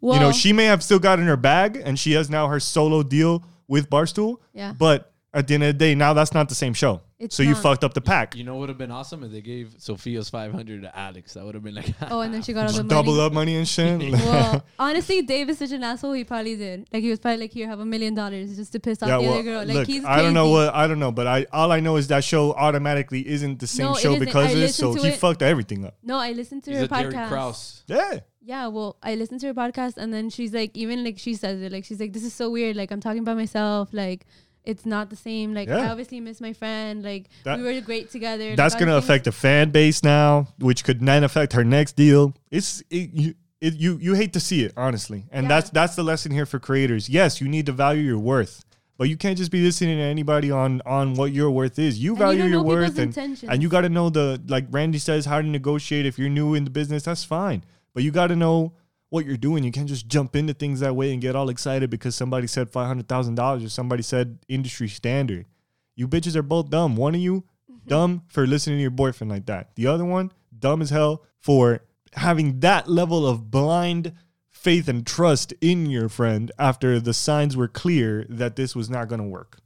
Well, 0.00 0.14
you 0.14 0.20
know, 0.20 0.32
she 0.32 0.52
may 0.52 0.64
have 0.64 0.82
still 0.82 0.98
got 0.98 1.20
in 1.20 1.26
her 1.26 1.36
bag 1.36 1.80
and 1.82 1.98
she 1.98 2.12
has 2.12 2.28
now 2.28 2.48
her 2.48 2.58
solo 2.58 3.04
deal 3.04 3.44
with 3.68 3.88
Barstool. 3.90 4.38
Yeah. 4.52 4.72
But 4.76 5.12
at 5.32 5.48
the 5.48 5.54
end 5.54 5.64
of 5.64 5.68
the 5.68 5.72
day, 5.72 5.94
now 5.94 6.12
that's 6.12 6.32
not 6.32 6.48
the 6.48 6.54
same 6.54 6.74
show. 6.74 7.00
It's 7.18 7.34
so 7.34 7.42
you 7.42 7.52
not. 7.52 7.62
fucked 7.62 7.84
up 7.84 7.94
the 7.94 8.00
pack. 8.00 8.36
You 8.36 8.44
know 8.44 8.54
what 8.54 8.60
would 8.60 8.68
have 8.68 8.78
been 8.78 8.90
awesome 8.90 9.24
if 9.24 9.32
they 9.32 9.40
gave 9.40 9.74
Sophia's 9.78 10.28
500 10.28 10.82
to 10.82 10.96
Alex. 10.98 11.34
That 11.34 11.44
would 11.44 11.54
have 11.54 11.64
been 11.64 11.74
like, 11.74 11.92
Oh, 12.10 12.20
and 12.20 12.32
then 12.34 12.42
she 12.42 12.52
got 12.52 12.66
all 12.66 12.72
the 12.72 12.84
money. 12.84 12.88
double 12.88 13.20
up 13.20 13.32
money 13.32 13.56
and 13.56 13.66
shit. 13.66 14.12
Well, 14.12 14.64
honestly, 14.78 15.22
Dave 15.22 15.48
is 15.48 15.58
such 15.58 15.72
an 15.72 15.82
asshole. 15.82 16.12
He 16.12 16.24
probably 16.24 16.56
did. 16.56 16.86
Like 16.92 17.02
he 17.02 17.10
was 17.10 17.18
probably 17.18 17.42
like, 17.42 17.52
"Here, 17.52 17.66
have 17.66 17.80
a 17.80 17.84
million 17.84 18.14
dollars 18.14 18.56
just 18.56 18.72
to 18.72 18.80
piss 18.80 19.02
off 19.02 19.08
yeah, 19.08 19.16
the 19.16 19.22
well, 19.22 19.32
other 19.34 19.42
girl." 19.42 19.64
Like 19.64 19.74
look, 19.76 19.86
he's. 19.86 20.04
I 20.04 20.22
don't 20.22 20.34
know 20.34 20.50
what 20.50 20.74
I 20.74 20.86
don't 20.86 20.98
know, 20.98 21.12
but 21.12 21.26
I 21.26 21.46
all 21.52 21.72
I 21.72 21.80
know 21.80 21.96
is 21.96 22.08
that 22.08 22.24
show 22.24 22.52
automatically 22.52 23.26
isn't 23.26 23.58
the 23.58 23.66
same 23.66 23.86
No, 23.86 23.94
show 23.94 24.18
because 24.18 24.46
I 24.46 24.50
of 24.50 24.58
this. 24.58 24.76
So 24.76 24.94
he 24.94 25.08
it. 25.08 25.16
fucked 25.16 25.42
everything 25.42 25.84
up. 25.84 25.96
No, 26.02 26.18
I 26.18 26.32
listened 26.32 26.62
to 26.64 26.70
he's 26.70 26.80
her 26.80 26.84
a 26.84 26.88
Jerry 26.88 27.12
podcast. 27.12 27.28
Krause. 27.28 27.84
Yeah. 27.86 28.20
Yeah, 28.46 28.66
well, 28.66 28.96
I 29.02 29.14
listened 29.14 29.40
to 29.40 29.46
her 29.48 29.54
podcast, 29.54 29.96
and 29.96 30.12
then 30.12 30.28
she's 30.28 30.52
like, 30.52 30.76
even 30.76 31.02
like 31.02 31.18
she 31.18 31.34
says 31.34 31.62
it, 31.62 31.72
like 31.72 31.84
she's 31.84 31.98
like, 31.98 32.12
"This 32.12 32.24
is 32.24 32.34
so 32.34 32.50
weird. 32.50 32.76
Like 32.76 32.90
I'm 32.90 33.00
talking 33.00 33.24
by 33.24 33.32
myself. 33.34 33.88
Like 33.92 34.26
it's 34.64 34.84
not 34.84 35.08
the 35.08 35.16
same. 35.16 35.54
Like 35.54 35.68
I 35.70 35.88
obviously 35.88 36.20
miss 36.20 36.40
my 36.42 36.52
friend. 36.52 37.02
Like 37.02 37.28
That- 37.44 37.58
we 37.58 37.64
were 37.64 37.80
great 37.80 38.10
together. 38.10 38.54
That's 38.54 38.74
all 38.74 38.80
gonna 38.80 38.96
affect 38.96 39.24
the 39.24 39.32
fan 39.32 39.70
base 39.70 40.02
now, 40.02 40.48
which 40.58 40.84
could 40.84 41.00
then 41.00 41.24
affect 41.24 41.54
her 41.54 41.64
next 41.64 41.96
deal. 41.96 42.34
It's 42.50 42.82
it, 42.90 43.10
you. 43.14 43.34
It, 43.60 43.76
you 43.76 43.96
you 43.98 44.12
hate 44.12 44.34
to 44.34 44.40
see 44.40 44.62
it 44.62 44.74
honestly, 44.76 45.24
and 45.32 45.44
Yeah. 45.44 45.48
that's 45.48 45.70
that's 45.70 45.94
the 45.96 46.02
lesson 46.02 46.30
here 46.32 46.44
for 46.44 46.58
creators. 46.58 47.08
Yes, 47.08 47.40
you 47.40 47.48
need 47.48 47.64
to 47.64 47.72
value 47.72 48.02
your 48.02 48.18
worth, 48.18 48.62
but 48.98 49.08
you 49.08 49.16
can't 49.16 49.38
just 49.38 49.50
be 49.50 49.62
listening 49.62 49.96
to 49.96 50.02
anybody 50.02 50.50
on 50.50 50.82
on 50.84 51.14
what 51.14 51.32
your 51.32 51.50
worth 51.50 51.78
is. 51.78 51.98
You 51.98 52.10
And 52.10 52.18
you 52.18 52.24
value 52.26 52.38
don't 52.42 52.50
your 52.50 52.62
worth, 52.62 52.98
and 52.98 53.06
intentions. 53.08 53.50
and 53.50 53.62
you 53.62 53.70
got 53.70 53.80
to 53.82 53.88
know 53.88 54.10
the 54.10 54.38
like 54.48 54.66
Randy 54.70 54.98
says 54.98 55.24
how 55.24 55.40
to 55.40 55.46
negotiate. 55.46 56.04
If 56.04 56.18
you're 56.18 56.28
new 56.28 56.52
in 56.52 56.64
the 56.64 56.70
business, 56.70 57.04
that's 57.04 57.24
fine, 57.24 57.64
but 57.94 58.02
you 58.02 58.10
got 58.10 58.26
to 58.26 58.36
know 58.36 58.74
what 59.08 59.24
you're 59.24 59.36
doing. 59.36 59.62
You 59.64 59.72
can't 59.72 59.88
just 59.88 60.08
jump 60.08 60.34
into 60.34 60.52
things 60.52 60.80
that 60.80 60.96
way 60.96 61.12
and 61.12 61.22
get 61.22 61.36
all 61.36 61.48
excited 61.48 61.88
because 61.88 62.14
somebody 62.14 62.46
said 62.46 62.70
five 62.70 62.88
hundred 62.88 63.08
thousand 63.08 63.36
dollars 63.36 63.64
or 63.64 63.68
somebody 63.68 64.02
said 64.02 64.38
industry 64.48 64.88
standard. 64.88 65.46
You 65.94 66.08
bitches 66.08 66.34
are 66.36 66.42
both 66.42 66.70
dumb. 66.70 66.96
One 66.96 67.14
of 67.14 67.20
you 67.20 67.44
mm-hmm. 67.70 67.88
dumb 67.88 68.22
for 68.28 68.46
listening 68.46 68.78
to 68.78 68.82
your 68.82 68.90
boyfriend 68.90 69.30
like 69.30 69.46
that. 69.46 69.74
The 69.76 69.86
other 69.86 70.04
one 70.04 70.32
dumb 70.58 70.82
as 70.82 70.90
hell 70.90 71.24
for 71.40 71.80
having 72.14 72.60
that 72.60 72.88
level 72.88 73.26
of 73.26 73.50
blind 73.50 74.12
faith 74.50 74.88
and 74.88 75.06
trust 75.06 75.52
in 75.60 75.86
your 75.86 76.08
friend 76.08 76.50
after 76.58 76.98
the 76.98 77.12
signs 77.12 77.56
were 77.56 77.68
clear 77.68 78.24
that 78.28 78.56
this 78.56 78.74
was 78.74 78.88
not 78.88 79.08
going 79.08 79.20
to 79.20 79.26
work. 79.26 79.58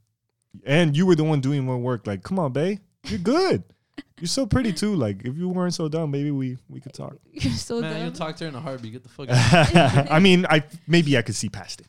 And 0.65 0.97
you 0.97 1.05
were 1.05 1.15
the 1.15 1.23
one 1.23 1.41
doing 1.41 1.63
more 1.63 1.77
work. 1.77 2.05
Like, 2.05 2.21
come 2.21 2.37
on, 2.37 2.51
babe, 2.51 2.79
you're 3.05 3.19
good. 3.19 3.63
You're 4.19 4.27
so 4.27 4.45
pretty 4.45 4.73
too. 4.73 4.95
Like, 4.95 5.23
if 5.25 5.37
you 5.37 5.47
weren't 5.49 5.73
so 5.73 5.87
dumb, 5.87 6.11
maybe 6.11 6.31
we 6.31 6.57
we 6.69 6.79
could 6.81 6.93
talk. 6.93 7.15
You're 7.33 7.53
so 7.53 7.79
Man, 7.81 7.93
dumb. 7.93 8.01
you'll 8.03 8.11
talk 8.11 8.35
to 8.37 8.43
her 8.45 8.49
in 8.49 8.55
a 8.55 8.59
heartbeat. 8.59 8.91
Get 8.93 9.03
the 9.03 9.09
fuck 9.09 9.29
out. 9.95 10.11
I 10.11 10.19
mean, 10.19 10.45
I 10.49 10.63
maybe 10.87 11.17
I 11.17 11.21
could 11.21 11.35
see 11.35 11.49
past 11.49 11.81
it. 11.81 11.87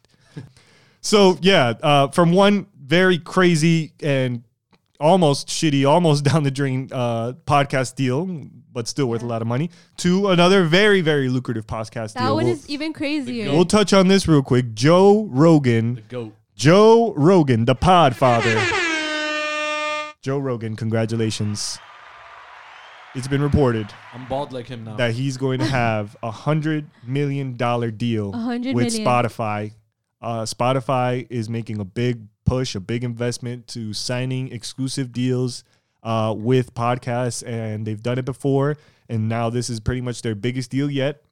So 1.01 1.39
yeah, 1.41 1.75
uh, 1.83 2.09
from 2.09 2.33
one 2.33 2.67
very 2.79 3.19
crazy 3.19 3.93
and 4.03 4.45
almost 5.01 5.49
shitty, 5.49 5.89
almost 5.89 6.25
down 6.25 6.43
the 6.43 6.51
drain 6.51 6.89
uh, 6.93 7.33
podcast 7.47 7.95
deal, 7.97 8.27
but 8.73 8.87
still 8.87 9.07
worth 9.07 9.23
a 9.23 9.27
lot 9.27 9.41
of 9.43 9.49
money, 9.49 9.71
to 9.97 10.29
another 10.29 10.65
very 10.65 11.01
very 11.01 11.29
lucrative 11.31 11.67
podcast 11.67 12.13
that 12.13 12.19
deal. 12.21 12.27
That 12.29 12.35
one 12.35 12.45
We'll, 12.45 12.53
is 12.55 12.69
even 12.69 12.93
crazier. 12.93 13.51
we'll 13.51 13.65
touch 13.65 13.93
on 13.93 14.09
this 14.09 14.29
real 14.29 14.43
quick. 14.43 14.75
Joe 14.75 15.23
The 15.25 15.29
Rogan, 15.31 16.05
goat. 16.09 16.35
Joe 16.55 17.15
Rogan, 17.17 17.65
the 17.65 17.75
Podfather. 17.75 18.55
Joe 20.23 20.39
Rogan, 20.39 20.77
congratulations. 20.77 21.79
It's 23.15 23.27
been 23.27 23.43
reported 23.43 23.93
I'm 24.13 24.27
bald 24.29 24.53
like 24.53 24.69
him 24.69 24.85
now. 24.85 24.97
that 24.97 25.13
he's 25.15 25.37
going 25.37 25.59
to 25.59 25.65
have 25.83 26.17
a 26.23 26.31
hundred 26.31 26.89
million 27.05 27.57
dollar 27.57 27.91
deal 27.91 28.33
hundred 28.33 28.75
with 28.75 28.87
million. 28.93 29.05
Spotify. 29.07 29.73
Uh, 30.23 30.43
Spotify 30.43 31.27
is 31.31 31.49
making 31.49 31.81
a 31.81 31.85
big 31.85 32.27
push, 32.45 32.75
a 32.75 32.81
big 32.81 33.03
investment 33.05 33.67
to 33.69 33.93
signing 33.93 34.53
exclusive 34.53 35.13
deals 35.13 35.65
uh, 36.03 36.35
with 36.37 36.75
podcasts, 36.75 37.47
and 37.47 37.87
they've 37.87 38.03
done 38.03 38.19
it 38.19 38.25
before. 38.25 38.77
And 39.09 39.29
now 39.29 39.51
this 39.51 39.71
is 39.71 39.81
pretty 39.81 40.03
much 40.03 40.23
their 40.23 40.35
biggest 40.35 40.71
deal 40.71 40.91
yet. 40.91 41.23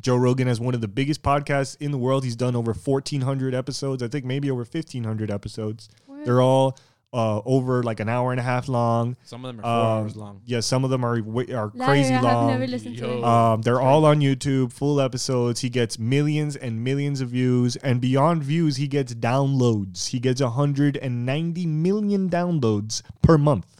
Joe 0.00 0.16
Rogan 0.16 0.48
has 0.48 0.60
one 0.60 0.74
of 0.74 0.80
the 0.82 0.88
biggest 0.88 1.22
podcasts 1.22 1.76
in 1.80 1.92
the 1.92 1.98
world. 1.98 2.24
He's 2.24 2.36
done 2.36 2.54
over 2.54 2.74
1,400 2.74 3.54
episodes. 3.54 4.02
I 4.02 4.08
think 4.08 4.26
maybe 4.26 4.50
over 4.50 4.60
1,500 4.60 5.30
episodes. 5.30 5.88
They're 6.24 6.42
all 6.42 6.76
uh, 7.16 7.40
over 7.46 7.82
like 7.82 7.98
an 8.00 8.08
hour 8.08 8.30
and 8.32 8.38
a 8.38 8.42
half 8.42 8.68
long. 8.68 9.16
Some 9.24 9.44
of 9.44 9.48
them 9.56 9.60
are 9.60 9.62
four 9.62 9.70
Um, 9.90 10.02
hours 10.04 10.16
long. 10.16 10.40
Yeah, 10.44 10.60
some 10.60 10.84
of 10.84 10.90
them 10.90 11.02
are 11.04 11.22
wa- 11.22 11.44
are 11.54 11.72
Liar, 11.74 11.88
crazy 11.88 12.12
I 12.12 12.18
have 12.18 12.22
long. 12.24 12.46
never 12.48 12.66
listened 12.66 12.98
to 12.98 13.10
it. 13.18 13.24
Um, 13.24 13.62
they're 13.62 13.80
all 13.80 14.04
on 14.04 14.20
YouTube, 14.20 14.70
full 14.72 15.00
episodes. 15.00 15.60
He 15.60 15.70
gets 15.70 15.98
millions 15.98 16.56
and 16.56 16.84
millions 16.84 17.20
of 17.22 17.30
views, 17.30 17.76
and 17.76 18.00
beyond 18.00 18.42
views, 18.44 18.76
he 18.76 18.86
gets 18.86 19.14
downloads. 19.14 20.08
He 20.08 20.18
gets 20.20 20.40
190 20.42 21.66
million 21.66 22.28
downloads 22.28 23.02
per 23.22 23.38
month. 23.38 23.75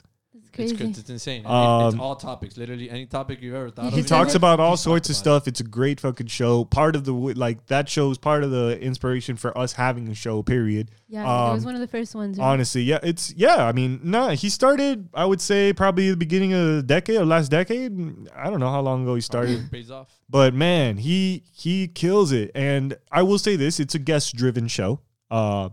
It's 0.58 0.72
It's, 0.72 0.78
crazy. 0.78 0.90
it's, 0.90 0.98
it's 1.00 1.10
insane. 1.10 1.40
It- 1.42 1.46
Um, 1.50 1.88
it's 1.94 1.98
all 2.00 2.16
topics. 2.16 2.56
Literally 2.56 2.88
any 2.90 3.06
topic 3.06 3.40
you've 3.42 3.54
ever 3.54 3.70
thought 3.70 3.82
He 3.82 3.88
of. 3.88 3.94
He 3.94 4.00
just 4.00 4.08
talks 4.08 4.32
said- 4.32 4.36
about 4.38 4.60
all 4.60 4.72
He's 4.72 4.80
sorts 4.80 5.08
of 5.08 5.16
talked 5.16 5.26
about 5.26 5.42
stuff. 5.42 5.48
It's 5.48 5.60
a 5.60 5.64
great 5.64 6.00
fucking 6.00 6.26
show. 6.28 6.64
Part 6.64 6.96
of 6.96 7.04
the 7.04 7.12
w- 7.12 7.34
like 7.36 7.66
that 7.66 7.88
show's 7.88 8.18
part 8.18 8.44
of 8.44 8.50
the 8.50 8.78
inspiration 8.80 9.36
for 9.36 9.56
us 9.56 9.74
having 9.74 10.08
a 10.08 10.14
show. 10.14 10.42
Period. 10.42 10.90
Yeah, 11.08 11.22
it 11.22 11.24
was 11.54 11.62
um, 11.62 11.66
one 11.66 11.74
of 11.74 11.80
the 11.80 11.86
first 11.86 12.14
ones. 12.14 12.36
right? 12.38 12.44
Honestly, 12.44 12.82
yeah, 12.82 12.98
it's 13.02 13.32
yeah. 13.36 13.64
I 13.66 13.72
mean, 13.72 14.00
nah, 14.02 14.30
he 14.30 14.48
started. 14.48 15.08
I 15.14 15.24
would 15.24 15.40
say 15.40 15.72
probably 15.72 16.10
the 16.10 16.16
beginning 16.16 16.52
of 16.52 16.66
the 16.76 16.82
decade 16.82 17.16
or 17.16 17.24
last 17.24 17.50
decade. 17.50 17.92
I 18.34 18.50
don't 18.50 18.60
know 18.60 18.70
how 18.70 18.80
long 18.80 19.02
ago 19.04 19.14
he 19.14 19.20
started. 19.20 19.60
it. 19.60 19.70
Pays 19.70 19.90
off. 19.90 20.08
But 20.28 20.54
man, 20.54 20.96
he 20.96 21.44
he 21.52 21.86
kills 21.88 22.32
it. 22.32 22.50
And 22.54 22.96
I 23.12 23.22
will 23.22 23.38
say 23.38 23.54
this, 23.56 23.78
it's 23.78 23.94
a 23.94 23.98
guest 24.00 24.34
driven 24.34 24.66
show. 24.68 25.00
Uh 25.30 25.68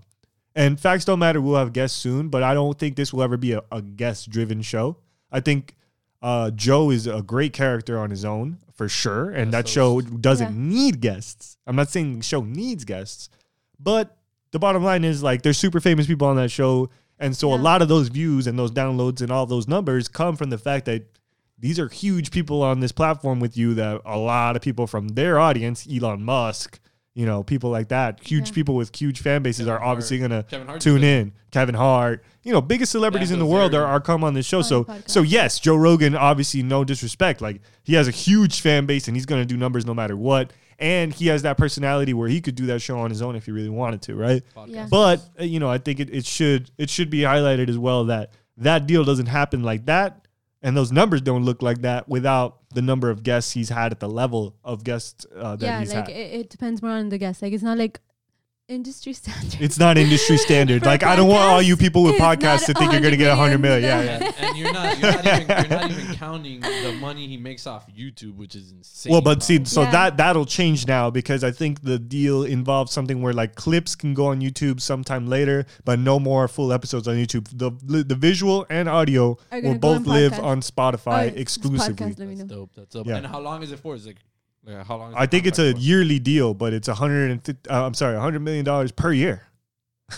and 0.56 0.80
facts 0.80 1.06
don't 1.06 1.20
matter, 1.20 1.42
we'll 1.42 1.56
have 1.58 1.74
guests 1.74 1.98
soon, 1.98 2.30
but 2.30 2.44
I 2.44 2.54
don't 2.54 2.78
think 2.78 2.96
this 2.96 3.12
will 3.14 3.24
ever 3.24 3.38
be 3.38 3.54
a, 3.54 3.62
a 3.72 3.82
guest 3.82 4.30
driven 4.30 4.62
show. 4.62 4.98
I 5.32 5.40
think 5.40 5.76
uh 6.22 6.52
Joe 6.52 6.90
is 6.92 7.08
a 7.08 7.22
great 7.22 7.54
character 7.54 8.00
on 8.00 8.10
his 8.10 8.24
own, 8.24 8.58
for 8.74 8.88
sure. 8.88 9.30
And 9.32 9.52
Yeah, 9.52 9.62
that 9.62 9.68
so 9.68 10.00
show 10.00 10.02
doesn't 10.02 10.54
Yeah. 10.54 10.76
need 10.76 11.02
guests. 11.02 11.58
I'm 11.68 11.76
not 11.76 11.90
saying 11.90 12.18
the 12.20 12.24
show 12.24 12.42
needs 12.42 12.86
guests, 12.86 13.30
but 13.80 14.18
the 14.52 14.60
bottom 14.60 14.84
line 14.84 15.04
is 15.04 15.24
like 15.24 15.42
there's 15.42 15.58
super 15.58 15.80
famous 15.80 16.08
people 16.08 16.28
on 16.28 16.36
that 16.38 16.50
show, 16.52 16.90
and 17.20 17.36
so 17.36 17.54
a 17.54 17.56
lot 17.56 17.82
of 17.82 17.88
those 17.88 18.10
views 18.10 18.48
and 18.48 18.58
those 18.58 18.72
downloads 18.72 19.22
and 19.22 19.32
all 19.32 19.46
those 19.46 19.68
numbers 19.68 20.08
come 20.08 20.36
from 20.36 20.50
the 20.50 20.58
fact 20.58 20.86
that 20.86 21.04
these 21.60 21.80
are 21.80 21.88
huge 21.88 22.30
people 22.32 22.62
on 22.62 22.80
this 22.82 22.92
platform 22.92 23.40
with 23.40 23.56
you 23.58 23.74
that 23.76 24.02
a 24.06 24.18
lot 24.18 24.56
of 24.56 24.62
people 24.62 24.86
from 24.86 25.10
their 25.10 25.40
audience, 25.40 25.88
Elon 25.92 26.24
Musk, 26.24 26.80
you 27.16 27.26
know, 27.26 27.44
people 27.44 27.70
like 27.70 27.90
that, 27.90 28.20
huge 28.24 28.50
Yeah. 28.50 28.56
people 28.56 28.76
with 28.76 28.96
huge 28.96 29.22
fan 29.22 29.44
bases 29.44 29.66
Kevin 29.68 29.74
are 29.82 29.84
obviously 29.84 30.18
gonna 30.20 30.44
tune 30.80 31.04
in. 31.04 31.32
Kevin 31.52 31.76
Hart, 31.76 32.24
you 32.42 32.52
know, 32.52 32.62
biggest 32.62 32.92
celebrities 32.92 33.30
in 33.30 33.38
the 33.38 33.46
world 33.46 33.76
are, 33.76 33.86
are 33.86 34.00
come 34.02 34.24
on 34.24 34.34
this 34.34 34.46
show. 34.48 34.58
On 34.58 34.64
So 34.64 34.84
podcast. 34.86 35.10
so 35.10 35.22
yes, 35.22 35.60
Joe 35.60 35.76
Rogan, 35.76 36.16
obviously 36.16 36.64
no 36.64 36.84
disrespect. 36.84 37.42
Like 37.42 37.62
he 37.84 37.94
has 37.94 38.08
a 38.08 38.12
huge 38.12 38.62
fan 38.62 38.86
base 38.88 39.08
and 39.08 39.16
he's 39.16 39.26
gonna 39.28 39.46
do 39.46 39.56
numbers 39.58 39.86
no 39.86 39.94
matter 39.94 40.18
what. 40.18 40.52
And 40.80 41.14
he 41.14 41.28
has 41.28 41.44
that 41.44 41.56
personality 41.58 42.14
where 42.16 42.28
he 42.28 42.42
could 42.42 42.56
do 42.56 42.66
that 42.66 42.82
show 42.82 42.98
on 43.00 43.12
his 43.12 43.22
own 43.22 43.36
if 43.36 43.46
he 43.46 43.52
really 43.52 43.70
wanted 43.70 44.02
to, 44.04 44.16
right? 44.16 44.42
Yeah. 44.68 44.88
But 44.90 45.22
uh, 45.40 45.44
you 45.44 45.60
know, 45.60 45.70
I 45.70 45.78
think 45.78 46.00
it, 46.00 46.10
it 46.10 46.26
should 46.26 46.72
it 46.80 46.90
should 46.90 47.12
be 47.12 47.20
highlighted 47.20 47.70
as 47.70 47.78
well 47.78 48.06
that 48.06 48.32
that 48.58 48.88
deal 48.88 49.04
doesn't 49.04 49.28
happen 49.28 49.62
like 49.62 49.86
that, 49.86 50.28
and 50.64 50.76
those 50.76 50.92
numbers 50.92 51.22
don't 51.22 51.46
look 51.46 51.62
like 51.62 51.82
that 51.84 52.10
without 52.10 52.58
the 52.74 52.82
number 52.82 53.10
of 53.10 53.24
guests 53.24 53.52
he's 53.54 53.70
had 53.70 53.92
at 53.92 54.00
the 54.00 54.10
level 54.10 54.56
of 54.64 54.84
guests 54.84 55.26
uh, 55.36 55.56
that 55.56 55.66
yeah, 55.66 55.80
he's 55.80 55.94
like 55.94 56.08
had. 56.08 56.16
it, 56.16 56.34
it 56.42 56.50
depends 56.50 56.82
more 56.82 56.92
on 56.92 57.10
the 57.10 57.18
guest. 57.18 57.42
Like 57.42 57.54
it's 57.54 57.64
not 57.64 57.78
like 57.78 58.00
industry 58.70 59.12
standard. 59.22 59.60
It's 59.62 59.78
not 59.78 59.98
industry 59.98 60.38
standard. 60.38 60.86
Like 60.86 61.04
I 61.04 61.16
don't 61.16 61.28
want 61.28 61.44
all 61.44 61.62
you 61.62 61.76
people 61.76 62.04
with 62.04 62.16
podcasts 62.16 62.66
to 62.68 62.74
think 62.74 62.92
you're 62.92 63.02
gonna 63.02 63.18
get 63.18 63.28
a 63.28 63.38
100 63.38 63.58
million. 63.60 63.84
Yeah, 63.84 63.98
million. 64.02 64.22
yeah. 64.22 64.32
Yeah, 64.40 64.48
and 64.48 64.58
you're 64.58 64.74
not, 64.74 65.00
you're 65.00 65.12
not 65.12 65.26
even 65.26 65.48
you're 65.70 65.80
not 65.80 65.92
even 65.92 66.16
counting 66.24 66.60
the 66.62 66.98
money 67.02 67.28
he 67.28 67.38
makes 67.38 67.68
off 67.68 67.86
YouTube, 67.94 68.36
which 68.36 68.56
is 68.56 68.72
insane. 68.72 69.12
Well, 69.12 69.22
but 69.22 69.44
see, 69.44 69.64
so 69.66 69.82
Yeah. 69.84 69.92
that 69.92 70.18
that'll 70.18 70.46
change 70.46 70.88
now 70.88 71.10
because 71.10 71.44
I 71.44 71.52
think 71.52 71.82
the 71.82 72.00
deal 72.00 72.44
involves 72.44 72.92
something 72.92 73.22
where 73.22 73.34
like 73.34 73.56
clips 73.56 73.96
can 73.96 74.14
go 74.14 74.28
on 74.28 74.40
YouTube 74.42 74.80
sometime 74.82 75.28
later, 75.28 75.66
but 75.84 76.00
no 76.00 76.20
more 76.20 76.48
full 76.48 76.72
episodes 76.72 77.08
on 77.08 77.16
YouTube. 77.16 77.48
The 77.58 77.72
the 78.04 78.16
visual 78.16 78.66
and 78.70 78.88
audio 78.88 79.38
will 79.52 79.78
both 79.78 79.98
on 79.98 80.04
live 80.06 80.32
podcast. 80.34 80.44
on 80.44 80.62
Spotify 80.62 81.32
Oh, 81.32 81.36
exclusively. 81.36 81.94
podcast, 81.96 82.20
let 82.20 82.28
me 82.28 82.36
that's 82.36 82.50
dope. 82.50 82.72
That's 82.76 82.94
dope. 82.94 83.08
Yeah. 83.08 83.18
And 83.18 83.28
how 83.28 83.40
long 83.40 83.62
is 83.62 83.72
it 83.72 83.80
for? 83.80 83.96
Is 83.96 84.08
it 84.08 84.18
like 84.66 84.86
how 84.86 84.98
long? 84.98 85.14
I 85.16 85.26
think 85.26 85.46
it's 85.46 85.60
a 85.60 85.64
contract 85.74 85.80
yearly 85.86 86.20
deal, 86.20 86.54
but 86.54 86.74
it's 86.74 86.88
a 86.88 86.94
hundred 86.94 87.32
and 87.32 87.44
fifty. 87.44 87.70
Uh, 87.70 87.86
I'm 87.86 87.94
sorry, 87.94 88.16
a 88.16 88.20
hundred 88.22 88.42
million 88.42 88.66
dollars 88.66 88.92
per 88.92 89.12
year. 89.14 89.44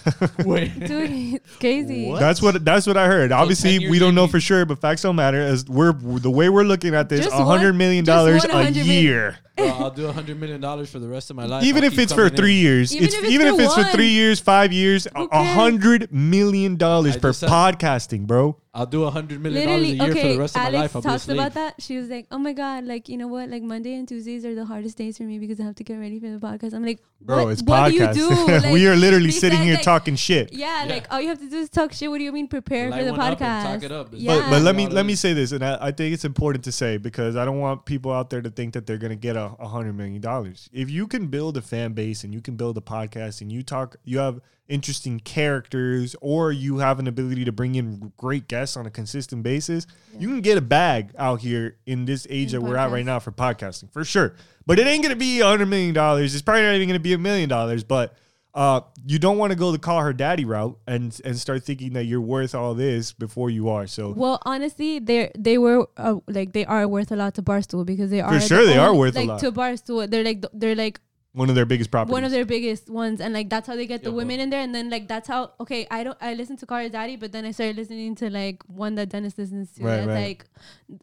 Wait, 0.46 0.78
Dude, 0.88 1.36
it's 1.36 1.56
crazy. 1.58 2.10
What? 2.10 2.20
That's 2.20 2.42
what 2.42 2.66
that's 2.66 2.86
what 2.88 2.98
I 2.98 3.08
heard. 3.08 3.32
Obviously, 3.32 3.88
we 3.88 3.98
don't 4.00 4.16
know 4.16 4.28
for 4.28 4.40
sure, 4.42 4.66
but 4.66 4.82
facts 4.82 5.04
don't 5.04 5.16
matter. 5.16 5.40
As 5.40 5.66
we're 5.68 5.94
the 5.94 6.30
way 6.32 6.50
we're 6.50 6.64
looking 6.64 6.94
at 6.96 7.08
this, 7.08 7.24
Just 7.26 7.36
a 7.36 7.46
hundred 7.46 7.70
one- 7.70 7.78
million 7.78 8.04
just 8.06 8.48
dollars 8.48 8.76
a 8.76 8.82
year. 8.84 9.38
Bro, 9.56 9.68
I'll 9.68 9.92
do 9.92 10.08
a 10.08 10.12
hundred 10.12 10.38
million 10.40 10.60
dollars 10.60 10.90
for 10.92 11.00
the 11.00 11.08
rest 11.08 11.30
of 11.30 11.38
my 11.38 11.46
life. 11.46 11.64
even 11.64 11.84
I'll 11.86 11.92
if 11.94 11.98
it's 12.00 12.12
for 12.12 12.24
coming 12.24 12.34
in. 12.34 12.38
three 12.38 12.54
years, 12.56 12.94
Even 12.94 13.06
it's 13.06 13.16
if 13.16 13.24
it's 13.24 13.32
even 13.32 13.48
for 13.56 13.62
if 13.62 13.66
it's 13.68 13.74
for 13.76 13.84
three 13.96 14.10
years, 14.10 14.40
five 14.42 14.74
years, 14.74 15.06
a 15.08 15.12
Who 15.18 15.26
a 15.26 15.30
cares? 15.30 15.56
hundred 15.56 16.12
million 16.12 16.76
dollars 16.76 17.16
I 17.16 17.20
for 17.20 17.32
said- 17.32 17.50
podcasting, 17.50 18.28
bro. 18.28 18.58
I'll 18.76 18.86
do 18.86 19.06
a 19.06 19.10
hundred 19.10 19.42
million 19.42 19.66
dollars 19.68 19.82
a 19.88 19.94
Literally, 19.94 20.14
year 20.14 20.24
for 20.24 20.34
the 20.34 20.40
rest 20.40 20.56
of 20.58 20.62
Alex 20.62 20.74
my 20.74 20.80
life. 20.82 20.96
I'll 20.98 21.02
talks 21.02 21.30
about 21.30 21.54
that. 21.54 21.82
She 21.82 21.98
was 21.98 22.10
like, 22.10 22.28
"Oh 22.30 22.38
my 22.38 22.52
god, 22.52 22.84
like 22.84 23.08
you 23.08 23.16
know 23.18 23.28
what? 23.28 23.50
Like 23.50 23.64
Monday 23.64 23.96
and 23.96 24.06
Tuesdays 24.08 24.46
are 24.46 24.54
the 24.54 24.66
hardest 24.66 24.98
days 24.98 25.18
for 25.18 25.24
me 25.24 25.40
because 25.40 25.60
I 25.62 25.64
have 25.64 25.76
to 25.76 25.84
get 25.86 25.96
ready 25.96 26.20
for 26.20 26.28
the 26.30 26.38
podcast." 26.38 26.74
I'm 26.74 26.86
like, 26.86 27.00
Bro, 27.22 27.46
what, 27.46 27.52
it's 27.52 27.64
what 27.64 27.92
podcast. 27.94 28.14
do 28.14 28.20
you 28.20 28.30
do? 28.48 28.52
Like, 28.52 28.74
we 28.74 28.86
are 28.88 28.96
literally 28.98 29.32
sitting 29.32 29.60
said, 29.60 29.66
here 29.66 29.76
like, 29.76 29.84
talking 29.84 30.16
shit. 30.18 30.52
Yeah, 30.52 30.84
Yeah. 30.84 30.94
like 30.94 31.08
all 31.10 31.22
you 31.22 31.30
have 31.30 31.40
to 31.40 31.50
do 31.50 31.58
is 31.58 31.70
talk 31.70 31.94
shit. 31.94 32.10
What 32.12 32.18
do 32.18 32.26
you 32.26 32.34
mean 32.34 32.48
prepare 32.50 32.90
Light 32.90 33.00
for 33.00 33.06
the 33.06 33.12
one 33.14 33.20
up 33.22 33.28
and 33.30 33.40
podcast? 33.40 33.64
talk 33.64 33.84
it 33.84 33.92
up. 33.94 34.10
Yeah. 34.12 34.36
But, 34.42 34.50
but 34.50 34.62
let 34.62 34.76
me 34.76 34.88
let 34.88 35.06
me 35.06 35.16
say 35.16 35.32
this, 35.34 35.54
and 35.54 35.64
I, 35.64 35.78
I 35.80 35.92
think 35.92 36.14
it's 36.14 36.26
important 36.26 36.66
to 36.66 36.72
say 36.74 36.98
because 36.98 37.38
I 37.38 37.46
don't 37.46 37.60
want 37.60 37.86
people 37.86 38.12
out 38.12 38.30
there 38.30 38.42
to 38.42 38.50
think 38.50 38.74
that 38.74 38.86
they're 38.86 38.98
gonna 38.98 39.16
get 39.16 39.38
a, 39.38 39.56
a 39.58 39.68
hundred 39.70 39.94
million 39.94 40.20
dollars. 40.22 40.70
If 40.74 40.90
you 40.90 41.08
can 41.08 41.28
build 41.28 41.56
a 41.56 41.62
fan 41.62 41.94
base 41.94 42.24
and 42.26 42.34
you 42.34 42.42
can 42.42 42.58
build 42.58 42.78
a 42.78 42.82
podcast 42.82 43.40
and 43.42 43.52
you 43.52 43.64
talk, 43.64 43.96
you 44.04 44.20
have 44.20 44.42
interesting 44.68 45.20
characters, 45.20 46.16
or 46.22 46.52
you 46.52 46.80
have 46.80 47.00
an 47.00 47.08
ability 47.08 47.46
to 47.46 47.52
bring 47.52 47.76
in 47.76 48.12
great 48.18 48.48
guests 48.48 48.76
on 48.76 48.86
a 48.86 48.90
consistent 48.90 49.44
basis, 49.44 49.86
you 50.18 50.28
can 50.28 50.42
get 50.42 50.58
a 50.58 50.62
bag 50.62 51.12
out 51.18 51.42
here 51.42 51.78
in 51.86 52.06
this 52.06 52.26
age 52.30 52.54
In 52.54 52.62
that 52.62 52.68
we're 52.68 52.78
at 52.78 52.92
right 52.92 53.06
now 53.06 53.20
for 53.20 53.32
podcasting 53.32 53.92
for 53.92 54.04
sure. 54.04 54.34
But 54.66 54.80
it 54.80 54.88
ain't 54.88 55.04
gonna 55.04 55.16
be 55.16 55.40
a 55.42 55.46
hundred 55.46 55.68
million 55.68 55.94
dollars. 55.94 56.34
It's 56.34 56.42
probably 56.42 56.64
not 56.64 56.74
even 56.76 56.88
gonna 56.88 57.00
be 57.00 57.14
a 57.14 57.18
million 57.18 57.50
dollars, 57.50 57.84
but. 57.84 58.16
Uh, 58.58 58.80
you 59.06 59.20
don't 59.20 59.38
want 59.38 59.52
to 59.52 59.56
go 59.58 59.74
the 59.74 59.78
call 59.78 60.00
her 60.00 60.14
daddy 60.14 60.46
route 60.46 60.80
and 60.88 61.20
and 61.26 61.38
start 61.38 61.62
thinking 61.62 61.92
that 61.92 62.06
you're 62.06 62.22
worth 62.22 62.56
all 62.56 62.74
this 62.74 63.12
before 63.12 63.50
you 63.50 63.68
are. 63.68 63.86
So 63.86 64.12
Well, 64.16 64.40
honestly, 64.46 64.98
they 65.00 65.30
they 65.38 65.58
were 65.58 65.90
uh, 65.98 66.20
like 66.30 66.54
they 66.54 66.64
are 66.64 66.88
worth 66.88 67.12
a 67.12 67.18
lot 67.18 67.34
to 67.36 67.42
Barstool 67.42 67.86
because 67.86 68.10
they 68.12 68.22
are 68.22 68.32
for 68.32 68.40
sure 68.40 68.62
the 68.62 68.68
they 68.68 68.78
are 68.78 68.88
only- 68.92 69.00
worth 69.00 69.16
a 69.18 69.20
like 69.20 69.28
lot. 69.28 69.40
to 69.42 69.52
Barstool. 69.52 70.10
They're 70.10 70.24
like 70.24 70.46
they're 70.54 70.74
like 70.74 71.02
one 71.36 71.50
of 71.50 71.56
their 71.56 71.66
biggest 71.66 71.92
properties. 71.92 72.14
one 72.14 72.24
of 72.24 72.32
their 72.32 72.46
biggest 72.46 72.90
ones, 72.90 73.20
and 73.20 73.34
like 73.34 73.50
that's 73.50 73.68
how 73.68 73.76
they 73.76 73.86
get 73.86 74.04
the 74.04 74.10
Yeah, 74.10 74.16
women 74.16 74.40
in 74.40 74.50
there. 74.50 74.62
And 74.62 74.74
then 74.74 74.90
like 74.90 75.08
that's 75.08 75.28
how 75.28 75.52
okay, 75.60 75.86
I 75.92 76.04
don't 76.06 76.18
I 76.22 76.34
listen 76.34 76.56
to 76.58 76.66
Call 76.66 76.80
Her 76.80 76.90
Daddy, 76.90 77.18
but 77.18 77.32
then 77.34 77.46
I 77.46 77.52
started 77.52 77.76
listening 77.76 78.16
to 78.16 78.30
like 78.30 78.64
one 78.68 78.96
that 78.96 79.10
Dennis 79.10 79.38
listens 79.38 79.72
to. 79.74 79.84
Right, 79.84 79.96
that's 79.98 80.08
right. 80.08 80.28
like 80.28 80.46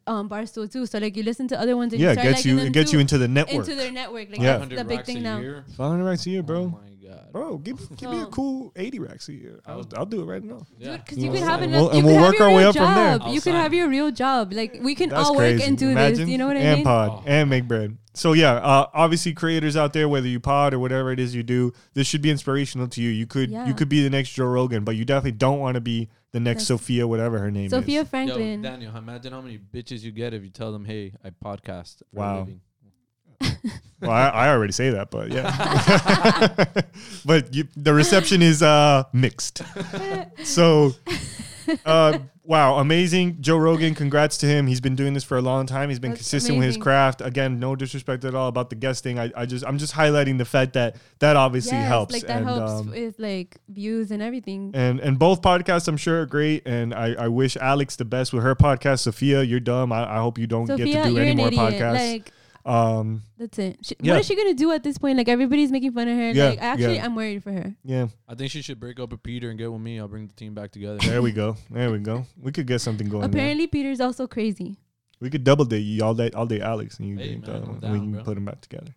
um 0.06 0.28
Barstool 0.28 0.70
too. 0.72 0.86
So 0.86 0.98
like 0.98 1.16
you 1.16 1.22
listen 1.22 1.48
to 1.48 1.60
other 1.60 1.76
ones 1.76 1.92
and 1.92 2.00
yeah, 2.00 2.08
you 2.08 2.12
it 2.12 2.14
start 2.20 2.28
gets 2.28 2.46
you 2.46 2.56
them 2.56 2.66
it 2.66 2.72
gets 2.72 2.90
too, 2.90 2.96
you 2.96 3.00
into 3.02 3.18
the 3.18 3.28
network. 3.28 3.68
into 3.68 3.74
their 3.74 3.92
network. 3.92 4.30
Like 4.30 4.40
Yeah. 4.40 4.58
that's 4.58 4.70
the 4.70 4.84
big 4.84 4.98
racks 4.98 5.08
a 5.08 5.12
thing 5.12 5.22
now. 5.22 5.38
year? 5.38 5.64
500 5.76 6.04
racks 6.04 6.26
a 6.26 6.30
year, 6.30 6.42
bro. 6.42 6.60
Oh 6.60 6.68
my 6.82 6.88
god. 7.02 7.32
bro, 7.32 7.58
give, 7.58 7.78
give 7.96 8.10
me 8.10 8.20
a 8.20 8.26
cool 8.26 8.72
80 8.76 8.98
racks 9.00 9.28
a 9.28 9.32
year. 9.32 9.60
I'll, 9.66 9.86
I'll 9.96 10.06
do 10.06 10.22
it 10.22 10.24
right 10.26 10.42
now. 10.42 10.66
Yeah. 10.78 10.96
Because 10.98 11.18
You 11.18 11.24
you 11.24 11.30
know, 11.30 11.38
could 11.38 11.44
have 11.48 11.62
and 11.62 11.72
enough. 11.74 11.80
we'll- 11.82 11.90
and 11.98 12.06
we'll 12.06 12.20
work 12.20 12.40
our 12.40 12.48
way 12.50 12.58
real 12.58 12.68
up 12.68 12.76
from 12.76 12.94
there. 12.94 13.18
job. 13.18 13.22
I'll 13.24 13.34
You 13.34 13.40
could 13.40 13.54
have 13.54 13.74
your 13.74 13.88
real 13.88 14.10
job. 14.10 14.52
Like 14.52 14.78
we 14.80 14.94
can 14.94 15.08
That's 15.10 15.28
all 15.28 15.36
crazy. 15.36 15.58
work 15.58 15.68
and 15.68 15.78
do 15.78 15.90
Imagine. 15.90 16.18
this. 16.20 16.28
You 16.28 16.38
know 16.38 16.46
what 16.46 16.56
I 16.56 16.60
mean? 16.60 16.68
and 16.68 16.84
pod 16.84 17.10
Oh. 17.10 17.22
and 17.26 17.50
make 17.50 17.66
bread. 17.68 17.96
So 18.14 18.34
yeah, 18.34 18.52
uh, 18.54 18.86
obviously 18.92 19.32
creators 19.32 19.76
out 19.76 19.92
there, 19.94 20.06
whether 20.08 20.28
you 20.28 20.38
pod 20.40 20.74
or 20.74 20.78
whatever 20.78 21.12
it 21.12 21.18
is 21.18 21.34
you 21.34 21.42
do, 21.42 21.72
this 21.94 22.06
should 22.06 22.20
be 22.22 22.30
inspirational 22.30 22.86
to 22.88 23.00
you. 23.02 23.08
You 23.10 23.26
could 23.26 23.50
Yeah. 23.50 23.66
you 23.66 23.74
could 23.74 23.88
be 23.88 24.02
the 24.02 24.10
next 24.10 24.30
Joe 24.32 24.44
Rogan, 24.46 24.84
but 24.84 24.96
you 24.96 25.04
definitely 25.04 25.32
don't 25.38 25.58
want 25.60 25.76
to 25.76 25.80
be 25.80 26.08
the 26.32 26.40
next 26.40 26.60
Next- 26.60 26.66
Sophia, 26.68 27.06
whatever 27.08 27.38
her 27.38 27.50
name 27.50 27.68
Sophia 27.68 27.78
is. 27.78 27.84
Sophia 27.84 28.04
Franklin. 28.06 28.62
Yo, 28.62 28.70
Daniel, 28.70 28.96
imagine 28.96 29.32
how 29.32 29.40
many 29.42 29.58
bitches 29.58 30.02
you 30.02 30.12
get 30.12 30.32
if 30.34 30.42
you 30.42 30.50
tell 30.50 30.72
them, 30.72 30.84
"Hey, 30.84 31.12
I 31.24 31.30
podcast." 31.30 31.98
For 32.12 32.20
Wow. 32.20 32.48
Well, 34.02 34.10
I, 34.10 34.28
I 34.30 34.48
already 34.48 34.72
say 34.72 34.90
that, 34.90 35.12
but 35.12 35.30
yeah. 35.30 36.64
but 37.24 37.54
you, 37.54 37.68
the 37.76 37.94
reception 37.94 38.42
is 38.42 38.60
uh, 38.62 39.04
mixed. 39.12 39.62
So, 40.44 40.92
uh, 41.86 42.18
wow, 42.42 42.78
amazing. 42.78 43.36
Joe 43.40 43.56
Rogan, 43.58 43.94
congrats 43.94 44.36
to 44.38 44.46
him. 44.46 44.66
He's 44.66 44.80
been 44.80 44.96
doing 44.96 45.14
this 45.14 45.22
for 45.22 45.36
a 45.38 45.40
long 45.40 45.66
time. 45.66 45.88
He's 45.88 46.00
been 46.00 46.10
That's 46.10 46.22
consistent 46.22 46.58
with 46.58 46.66
his 46.66 46.76
craft. 46.76 47.20
Again, 47.20 47.60
no 47.60 47.76
disrespect 47.76 48.24
at 48.24 48.34
all 48.34 48.48
about 48.48 48.70
the 48.70 48.76
guesting. 48.76 49.20
I, 49.20 49.30
I 49.36 49.46
just 49.46 49.64
I'm 49.64 49.78
just 49.78 49.94
highlighting 49.94 50.38
the 50.38 50.44
fact 50.44 50.72
that 50.72 50.96
that 51.20 51.36
obviously 51.36 51.76
Yes, 51.78 51.86
helps. 51.88 52.12
Like 52.12 52.22
that 52.22 52.38
and, 52.38 52.46
helps 52.46 52.72
um, 52.72 52.90
with 52.90 53.18
like 53.20 53.56
views 53.68 54.10
and 54.10 54.20
everything. 54.20 54.72
and 54.74 54.98
and 54.98 55.16
both 55.18 55.42
podcasts 55.42 55.86
I'm 55.86 55.96
sure 55.96 56.22
are 56.22 56.26
great. 56.26 56.66
And 56.66 56.92
I, 56.92 57.14
I 57.14 57.28
wish 57.28 57.56
Alex 57.56 57.94
the 57.94 58.04
best 58.04 58.32
with 58.32 58.42
her 58.42 58.56
podcast. 58.56 59.00
Sophia, 59.00 59.42
you're 59.44 59.60
dumb. 59.60 59.92
I, 59.92 60.16
I 60.16 60.18
hope 60.18 60.38
you 60.38 60.48
don't 60.48 60.66
Sophia, 60.66 60.86
get 60.86 61.04
to 61.04 61.10
do 61.10 61.18
any 61.18 61.30
an 61.30 61.36
more 61.36 61.46
idiot. 61.48 61.74
podcasts. 61.74 62.12
Like 62.12 62.32
um, 62.64 63.22
that's 63.38 63.58
it. 63.58 63.78
She, 63.82 63.96
Yeah. 64.00 64.12
What 64.12 64.20
is 64.20 64.26
she 64.26 64.36
gonna 64.36 64.54
do 64.54 64.70
at 64.72 64.82
this 64.82 64.98
point? 64.98 65.18
Like 65.18 65.28
everybody's 65.28 65.70
making 65.72 65.92
fun 65.92 66.08
of 66.08 66.16
her. 66.16 66.30
Yeah, 66.30 66.50
like 66.50 66.62
actually, 66.62 66.96
yeah. 66.96 67.04
I'm 67.04 67.14
worried 67.16 67.42
for 67.42 67.52
her. 67.52 67.74
yeah. 67.84 68.08
I 68.28 68.34
think 68.34 68.50
she 68.50 68.62
should 68.62 68.78
break 68.80 68.98
up 69.00 69.10
with 69.10 69.22
Peter 69.22 69.50
and 69.50 69.58
get 69.58 69.70
with 69.72 69.80
me. 69.80 69.98
I'll 69.98 70.08
bring 70.08 70.26
the 70.28 70.34
team 70.34 70.54
back 70.54 70.70
together. 70.72 70.98
There 70.98 71.22
we 71.22 71.32
go. 71.32 71.56
There 71.70 71.90
we 71.90 71.98
go. 71.98 72.24
We 72.40 72.52
could 72.52 72.66
get 72.66 72.80
something 72.80 73.08
going. 73.08 73.22
there. 73.22 73.30
Apparently, 73.30 73.66
Peter's 73.66 74.00
also 74.00 74.26
crazy. 74.26 74.76
We 75.20 75.30
could 75.30 75.44
double 75.44 75.64
date 75.64 75.78
you 75.80 76.02
all 76.04 76.14
day, 76.14 76.30
all 76.30 76.46
day, 76.46 76.60
Alex, 76.60 76.98
and 76.98 77.08
you 77.08 77.16
Hey, 77.16 77.32
man, 77.36 77.40
the 77.42 77.50
I'm 77.50 77.56
other 77.56 77.64
one, 77.66 77.72
and 77.74 77.80
down, 77.82 77.92
we 77.92 77.98
can 78.00 78.12
bro. 78.12 78.22
put 78.24 78.34
them 78.34 78.44
back 78.44 78.60
together. 78.60 78.94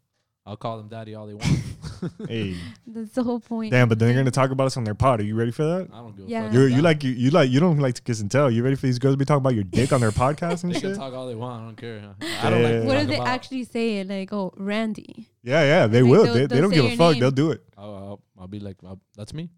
I'll 0.47 0.57
call 0.57 0.77
them 0.77 0.87
daddy 0.89 1.15
all 1.15 1.25
they 1.25 1.33
want. 1.33 1.59
hey, 2.29 2.55
That's 2.87 3.13
the 3.13 3.23
whole 3.23 3.39
point. 3.39 3.71
damn! 3.71 3.89
But 3.89 3.97
then 3.97 4.09
they're 4.09 4.17
gonna 4.17 4.29
talk 4.29 4.51
about 4.51 4.67
us 4.67 4.77
on 4.77 4.83
their 4.83 4.93
pod. 4.93 5.19
Are 5.19 5.23
you 5.23 5.33
ready 5.35 5.49
for 5.51 5.63
that? 5.63 5.89
I 5.91 5.97
don't 5.97 6.15
give 6.15 6.29
Yeah. 6.29 6.41
a 6.41 6.43
fuck. 6.45 6.53
You 6.53 6.59
about 6.67 6.75
you 6.75 6.81
like 6.83 7.03
you, 7.03 7.11
you 7.13 7.29
like 7.31 7.49
you 7.49 7.59
don't 7.59 7.79
like 7.79 7.95
to 7.95 8.01
kiss 8.03 8.21
and 8.21 8.29
tell. 8.29 8.51
You 8.51 8.63
ready 8.63 8.75
for 8.75 8.85
these 8.85 8.99
girls 8.99 9.13
to 9.15 9.17
be 9.17 9.25
talking 9.25 9.39
about 9.41 9.55
your 9.55 9.63
dick 9.63 9.91
on 9.91 10.01
their 10.01 10.11
podcast 10.25 10.63
and 10.63 10.71
They 10.75 10.79
can 10.79 10.91
shit? 10.91 10.97
talk 10.99 11.13
all 11.13 11.25
they 11.27 11.33
want. 11.33 11.61
I 11.63 11.65
don't 11.65 11.75
care. 11.77 12.15
I 12.43 12.49
don't 12.51 12.61
like. 12.63 12.73
Yeah. 12.73 12.79
to 12.81 12.85
What 12.85 12.93
talk 12.93 13.01
if 13.03 13.07
they 13.09 13.15
about- 13.15 13.27
actually 13.27 13.63
say 13.63 13.97
it? 13.99 14.07
Like, 14.07 14.31
oh, 14.33 14.53
Randy. 14.57 15.29
Yeah, 15.41 15.63
yeah, 15.63 15.87
they 15.87 16.03
Like, 16.03 16.11
will. 16.11 16.23
they'll- 16.25 16.33
They, 16.33 16.39
they 16.41 16.45
they'll 16.47 16.61
don't 16.61 16.73
give 16.73 16.85
a 16.85 16.95
fuck. 16.95 17.13
name. 17.13 17.21
They'll 17.21 17.31
do 17.31 17.51
it. 17.51 17.63
I'll, 17.77 17.95
I'll, 17.95 18.21
I'll 18.41 18.47
be 18.47 18.59
like, 18.59 18.77
I'll, 18.85 18.99
that's 19.15 19.33
me. 19.33 19.49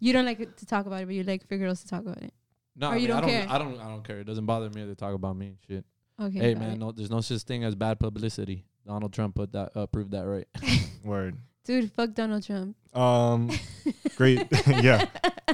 You 0.00 0.12
don't 0.12 0.24
like 0.26 0.56
to 0.56 0.66
talk 0.66 0.86
about 0.86 1.02
it, 1.02 1.06
but 1.06 1.14
you 1.14 1.22
like 1.22 1.46
for 1.46 1.56
girls 1.56 1.82
to 1.82 1.88
talk 1.88 2.02
about 2.02 2.18
it. 2.22 2.32
No, 2.76 2.88
Or 2.88 2.92
I, 2.94 2.96
you 2.96 3.08
mean, 3.08 3.16
I 3.16 3.20
don't 3.20 3.28
don't. 3.30 3.40
care? 3.40 3.46
I 3.54 3.58
don't. 3.58 3.80
I 3.80 3.88
don't 3.88 4.04
care. 4.04 4.18
It 4.20 4.24
doesn't 4.24 4.46
bother 4.46 4.70
me 4.70 4.82
if 4.82 4.88
they 4.88 4.94
talk 4.94 5.14
about 5.14 5.36
me. 5.36 5.56
Shit. 5.68 5.84
Okay. 6.20 6.38
hey 6.40 6.54
man, 6.54 6.72
it. 6.72 6.78
no, 6.78 6.90
there's 6.92 7.10
no 7.10 7.20
such 7.20 7.42
thing 7.42 7.62
as 7.64 7.74
bad 7.76 8.00
publicity. 8.00 8.64
Donald 8.88 9.12
Trump 9.12 9.34
put 9.34 9.52
that 9.52 9.70
uh, 9.76 9.86
proved 9.86 10.12
that 10.12 10.24
right. 10.24 10.48
Word. 11.04 11.36
Dude, 11.66 11.92
fuck 11.92 12.14
Donald 12.14 12.42
Trump. 12.42 12.74
Um, 12.96 13.50
great. 14.16 14.46
yeah, 14.66 15.04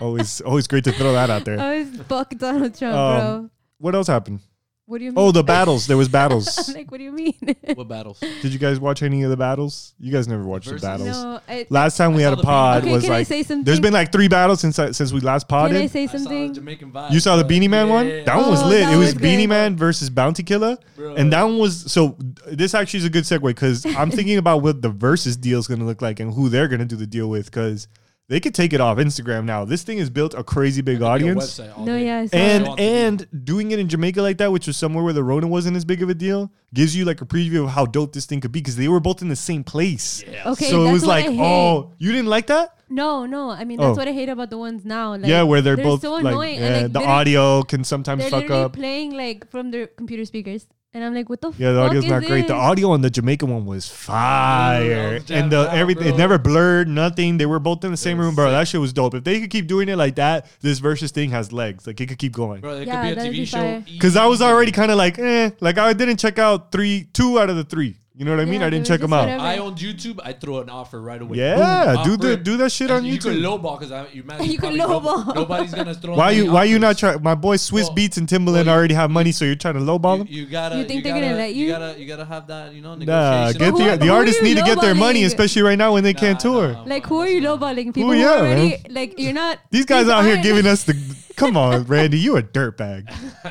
always 0.01 0.41
always 0.41 0.69
great 0.69 0.85
to 0.85 0.93
throw 0.93 1.13
that 1.15 1.31
out 1.31 1.45
there. 1.45 1.59
Always 1.59 2.01
fuck 2.03 2.31
Donald 2.39 2.79
Trump, 2.79 2.95
Um, 2.95 3.19
bro. 3.19 3.51
What 3.79 3.95
else 3.97 4.07
happened? 4.07 4.39
What 4.87 4.99
do 4.99 5.05
you 5.05 5.13
mean? 5.13 5.19
Oh, 5.19 5.33
the 5.33 5.43
battles. 5.43 5.87
There 5.87 5.97
was 5.97 6.09
battles. 6.11 6.69
I'm 6.69 6.75
like, 6.77 6.91
what 6.91 6.99
do 6.99 7.05
you 7.05 7.13
mean? 7.13 7.33
What 7.75 7.89
battles? 7.89 8.21
Did 8.21 8.53
you 8.53 8.59
guys 8.59 8.79
watch 8.79 9.03
any 9.03 9.23
of 9.23 9.31
the 9.31 9.37
battles? 9.37 9.95
You 9.99 10.13
guys 10.13 10.29
never 10.29 10.45
watched 10.45 10.69
Verzuz? 10.69 10.75
the 10.81 10.87
battles. 10.87 11.09
no. 11.09 11.41
I, 11.49 11.67
Last 11.71 11.97
time 11.97 12.13
we 12.15 12.23
I 12.25 12.29
had 12.29 12.35
saw 12.35 12.35
a 12.35 12.37
the 12.37 12.43
pod 12.43 12.83
Okay, 12.83 12.93
was 12.93 13.03
can 13.05 13.13
I 13.13 13.17
like 13.19 13.27
say 13.27 13.43
something? 13.43 13.65
there's 13.65 13.81
been 13.81 13.95
like 13.95 14.13
three 14.13 14.29
battles 14.29 14.61
since 14.61 14.79
I, 14.79 14.91
since 14.91 15.11
we 15.13 15.21
last 15.21 15.49
Can 15.49 15.57
I 15.57 15.61
podded. 15.69 15.91
say 15.91 16.03
I 16.03 16.07
saw 16.07 16.13
the 16.13 16.19
something? 16.19 16.55
Jamaican 16.55 16.93
vibes. 16.93 17.11
You 17.13 17.21
saw 17.21 17.37
the. 17.37 17.45
Beenie 17.45 17.69
Man 17.69 17.89
one? 17.89 18.07
Yeah. 18.07 18.25
That 18.25 18.37
one 18.37 18.51
was 18.51 18.63
Oh, 18.63 18.69
lit. 18.69 18.81
that 18.85 18.93
It 18.93 18.97
was 18.99 19.15
was 19.15 19.23
Beenie. 19.23 19.47
Man 19.47 19.77
versus 19.77 20.11
Bounty 20.11 20.43
Killer. 20.43 20.77
Bro. 20.97 21.15
And 21.17 21.33
that 21.33 21.43
one 21.45 21.59
was 21.59 21.91
so 21.91 22.17
this 22.47 22.75
actually 22.75 22.99
is 22.99 23.05
a 23.07 23.11
good 23.11 23.25
segue 23.25 23.41
because 23.43 23.87
I'm 23.87 24.11
thinking 24.19 24.37
about 24.37 24.63
what 24.63 24.83
the 24.83 24.91
Verzuz 24.91 25.41
deal 25.41 25.59
is 25.59 25.67
gonna 25.67 25.85
look 25.87 26.03
like 26.03 26.21
and 26.21 26.35
who 26.35 26.49
they're 26.51 26.69
gonna 26.69 26.85
do 26.85 26.97
the 26.97 27.07
deal 27.07 27.29
with 27.31 27.47
because 27.47 27.89
they 28.29 28.41
could 28.41 28.55
take 28.55 28.73
it 28.73 28.81
off 28.81 28.97
Instagram 28.99 29.45
now. 29.45 29.65
This 29.65 29.83
thing 29.83 29.99
has 29.99 30.09
built 30.11 30.33
a 30.35 30.43
crazy 30.43 30.81
big 30.83 30.99
Could 30.99 31.05
audience. 31.07 31.59
website 31.61 31.77
all 31.79 31.85
No, 31.85 31.97
day. 31.99 32.07
yeah, 32.07 32.19
I 32.21 32.27
saw 32.27 32.37
And 32.37 32.65
Go 32.65 32.71
on 32.71 32.77
to 32.77 32.83
be- 32.83 32.89
and 32.89 33.45
doing 33.45 33.71
it 33.71 33.79
in 33.79 33.89
Jamaica 33.89 34.23
like 34.23 34.39
that, 34.39 34.51
which 34.53 34.67
was 34.67 34.77
somewhere 34.77 35.05
where 35.05 35.13
the 35.13 35.23
Rona 35.25 35.47
wasn't 35.47 35.77
as 35.77 35.85
big 35.85 36.03
of 36.03 36.09
a 36.09 36.15
deal, 36.15 36.51
gives 36.73 36.97
you 36.97 37.05
like 37.05 37.21
a 37.21 37.27
preview 37.27 37.65
of 37.65 37.71
how 37.71 37.85
dope 37.87 38.13
this 38.15 38.25
thing 38.27 38.41
could 38.41 38.53
be 38.53 38.61
because 38.61 38.77
they 38.77 38.89
were 38.89 39.01
both 39.01 39.21
in 39.23 39.29
the 39.29 39.37
same 39.37 39.63
place. 39.65 40.25
Yeah. 40.31 40.51
Okay, 40.53 40.71
so 40.71 40.87
it 40.87 40.93
was 40.93 41.05
like, 41.05 41.27
oh, 41.29 41.93
you 41.99 42.13
didn't 42.13 42.29
like 42.29 42.47
that? 42.47 42.71
No, 42.89 43.27
no. 43.27 43.51
I 43.51 43.65
mean, 43.65 43.79
that's 43.79 43.89
Oh. 43.89 43.95
what 43.95 44.09
I 44.09 44.13
hate 44.13 44.29
about 44.29 44.51
the 44.51 44.59
ones 44.59 44.85
now. 44.85 45.13
Like, 45.17 45.27
yeah, 45.27 45.43
where 45.43 45.61
they're, 45.63 45.77
both 45.77 46.03
so 46.03 46.13
like, 46.15 46.25
annoying. 46.27 46.61
yeah, 46.61 46.67
and, 46.85 46.95
like, 46.95 47.03
the 47.03 47.09
audio 47.09 47.63
can 47.63 47.83
sometimes 47.85 48.23
They're 48.23 48.31
fuck 48.31 48.51
up. 48.51 48.73
playing 48.75 49.13
like 49.17 49.51
from 49.51 49.71
their 49.71 49.87
computer 49.87 50.25
speakers, 50.25 50.67
and 50.95 51.05
I'm 51.05 51.13
like, 51.15 51.29
what 51.29 51.41
the? 51.41 51.53
Yeah, 51.59 51.73
the 51.73 51.81
audio's 51.81 52.05
is 52.05 52.11
not 52.11 52.25
great. 52.25 52.47
The 52.47 52.55
audio 52.55 52.91
on 52.93 53.01
the 53.03 53.11
Jamaican 53.11 53.51
one 53.51 53.67
was 53.67 53.89
fire, 53.89 55.15
was 55.15 55.31
and 55.31 55.51
the 55.53 55.69
out, 55.69 55.77
everything 55.77 56.07
it 56.07 56.17
never 56.17 56.39
blurred, 56.39 56.89
nothing. 56.89 57.37
They 57.39 57.47
were 57.47 57.59
both 57.59 57.85
in 57.85 57.91
the 57.91 57.97
same 57.97 58.19
room, 58.19 58.35
bro. 58.35 58.47
sick. 58.47 58.53
That 58.53 58.69
shit 58.69 58.81
was 58.81 58.93
dope. 58.93 59.15
If 59.15 59.25
they 59.25 59.41
could 59.41 59.51
keep 59.51 59.67
doing 59.67 59.89
it 59.89 59.97
like 59.97 60.15
that, 60.17 60.47
this 60.61 60.81
Verzuz 60.81 61.11
thing 61.11 61.31
has 61.31 61.53
legs. 61.53 61.87
Like 61.87 62.01
it 62.01 62.07
could 62.07 62.19
keep 62.19 62.33
going. 62.33 62.61
Bro, 62.61 62.79
it 62.79 62.87
Yeah, 62.87 63.09
could 63.15 63.17
be 63.17 63.21
a 63.21 63.25
TV 63.25 63.33
be 63.33 63.45
show. 63.45 63.59
fire. 63.59 63.85
Because 63.85 64.17
I 64.17 64.27
was 64.27 64.41
already 64.41 64.73
kind 64.73 64.91
of 64.91 64.97
like, 64.97 65.19
eh, 65.19 65.51
like 65.61 65.79
I 65.79 65.93
didn't 65.93 66.19
check 66.19 66.39
out 66.39 66.73
three, 66.73 67.09
two 67.13 67.39
out 67.41 67.51
of 67.51 67.57
the 67.57 67.65
three. 67.65 67.97
You 68.17 68.25
know 68.25 68.31
what 68.31 68.39
I 68.41 68.45
mean? 68.45 68.61
Yeah, 68.61 68.69
I 68.69 68.71
didn't 68.71 68.85
they 68.85 68.89
check 68.95 69.01
were 69.01 69.07
them 69.09 69.13
out. 69.13 69.23
whatever. 69.23 69.43
I 69.43 69.57
owned 69.59 69.77
YouTube. 69.79 70.21
I 70.25 70.35
throw 70.35 70.61
an 70.61 70.71
offer 70.71 71.01
right 71.01 71.21
away. 71.21 71.37
Yeah, 71.39 71.95
Boom, 71.97 72.05
do 72.05 72.17
the 72.17 72.33
offer. 72.35 72.43
do 72.45 72.57
that 72.59 72.71
shit 72.71 72.89
on 72.89 72.99
And 72.99 73.07
You 73.09 73.19
could 73.19 73.37
YouTube. 73.39 73.61
lowball 73.61 73.81
because 73.81 74.15
you 74.15 74.23
imagine 74.27 74.47
You 74.53 74.59
could 74.59 74.79
probably 74.79 75.11
lowball. 75.11 75.35
Nobody's 75.35 75.75
gonna 75.75 75.95
throw. 76.03 76.15
Why 76.15 76.29
any 76.31 76.45
you 76.45 76.53
why 76.53 76.63
you 76.63 76.79
not 76.79 76.91
offers. 76.91 77.01
try? 77.01 77.17
My 77.17 77.35
boy 77.35 77.57
Swiss 77.57 77.87
Well- 77.87 77.95
Beats 77.95 78.17
and 78.17 78.29
Timbaland 78.29 78.53
well, 78.53 78.65
you- 78.67 78.71
already 78.71 78.95
have 78.95 79.11
money, 79.11 79.33
so 79.33 79.45
you're 79.45 79.57
trying 79.57 79.75
to 79.75 79.81
lowball 79.81 80.19
them. 80.19 80.29
You, 80.31 80.43
you 80.43 80.47
gotta. 80.47 80.79
You 80.79 80.85
think 80.85 81.03
they're 81.03 81.13
gotta, 81.15 81.27
gonna 81.27 81.37
let 81.39 81.55
you? 81.57 81.67
gotta. 81.69 81.99
You 82.01 82.07
gotta 82.07 82.25
have 82.25 82.47
that. 82.47 82.73
You 82.73 82.83
know, 82.83 82.95
Nah, 82.95 83.51
negotiation. 83.51 83.59
get 83.59 83.71
Who- 83.73 83.79
the 83.79 83.91
who 83.91 83.97
the 83.97 84.09
are 84.11 84.17
artists 84.19 84.41
you 84.41 84.47
need 84.49 84.59
to 84.59 84.63
get 84.65 84.81
their 84.81 84.95
money, 84.95 85.23
lowballing? 85.23 85.27
especially 85.27 85.63
right 85.63 85.79
now 85.79 85.93
when 85.95 86.05
they 86.05 86.15
can't 86.15 86.39
Nah, 86.45 86.51
tour. 86.53 86.73
nah, 86.75 86.83
Like, 86.85 87.07
who 87.07 87.19
are 87.19 87.29
you 87.29 87.41
lowballing? 87.41 87.93
People 87.93 88.11
Who, 88.11 88.13
who 88.13 88.21
yeah, 88.21 88.29
already 88.31 88.77
like 88.91 89.19
you're 89.19 89.33
not. 89.33 89.59
These 89.73 89.87
guys 89.87 90.09
out 90.09 90.23
here 90.23 90.35
aren't- 90.35 90.45
giving 90.45 90.67
us 90.67 90.85
the 90.85 90.95
come 91.37 91.57
on, 91.57 91.85
Randy, 91.85 92.19
you 92.19 92.37
a 92.37 92.43
dirtbag, 92.43 93.07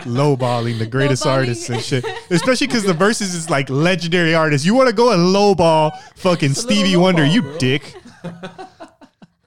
lowballing 0.05 0.79
the 0.79 0.86
greatest 0.86 1.23
Lowballing. 1.23 1.31
artists 1.31 1.69
and 1.69 1.81
shit. 1.81 2.05
Especially 2.29 2.67
because 2.67 2.84
the 2.84 2.93
Verzuz 2.93 3.21
is 3.36 3.49
like 3.49 3.69
legendary 3.69 4.34
artists. 4.36 4.65
You 4.65 4.75
want 4.75 4.89
to 4.89 4.95
go 4.95 5.11
and 5.11 5.36
lowball 5.36 5.91
fucking 6.15 6.51
a 6.51 6.55
Stevie 6.55 6.95
Wonder, 6.97 7.23
lowball, 7.23 7.34
you 7.34 7.41
bro. 7.41 7.57
dick. 7.57 7.95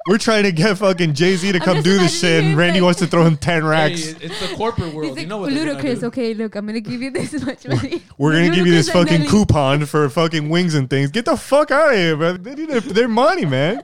We're 0.09 0.19
trying 0.19 0.45
to 0.45 0.53
get 0.53 0.79
fucking 0.79 1.15
Jay 1.15 1.35
Z 1.35 1.51
to 1.51 1.59
I'm 1.59 1.65
come 1.65 1.83
do 1.83 1.99
this 1.99 2.21
shit, 2.21 2.45
and 2.45 2.57
Randy 2.57 2.79
like- 2.79 2.85
wants 2.85 3.01
to 3.01 3.09
throw 3.09 3.25
him 3.25 3.37
ten 3.37 3.65
racks. 3.65 4.07
it- 4.07 4.19
it's 4.23 4.39
the 4.49 4.55
corporate 4.55 4.95
world. 4.95 5.09
He's 5.09 5.17
you 5.17 5.23
like, 5.23 5.29
know 5.29 5.39
what 5.39 5.53
they're 5.53 5.65
ludicrous. 5.67 6.05
Okay, 6.05 6.33
look, 6.33 6.55
I'm 6.55 6.65
gonna 6.65 6.79
give 6.81 7.03
you 7.03 7.11
this 7.11 7.33
much 7.45 7.67
money. 7.67 8.03
We're 8.17 8.33
gonna 8.35 8.55
give 8.55 8.69
you 8.69 8.73
this 8.73 8.89
fucking 8.89 9.19
Nelly. 9.23 9.29
coupon 9.29 9.85
for 9.85 10.09
fucking 10.09 10.49
wings 10.49 10.75
and 10.77 10.89
things. 10.89 11.11
Get 11.11 11.25
the 11.25 11.37
fuck 11.37 11.73
out 11.73 11.91
of 11.91 11.97
here, 11.97 12.17
bro. 12.17 12.35
They 12.35 12.55
need 12.55 12.69
their- 12.69 12.81
their 12.83 13.09
money, 13.09 13.47
man. 13.47 13.83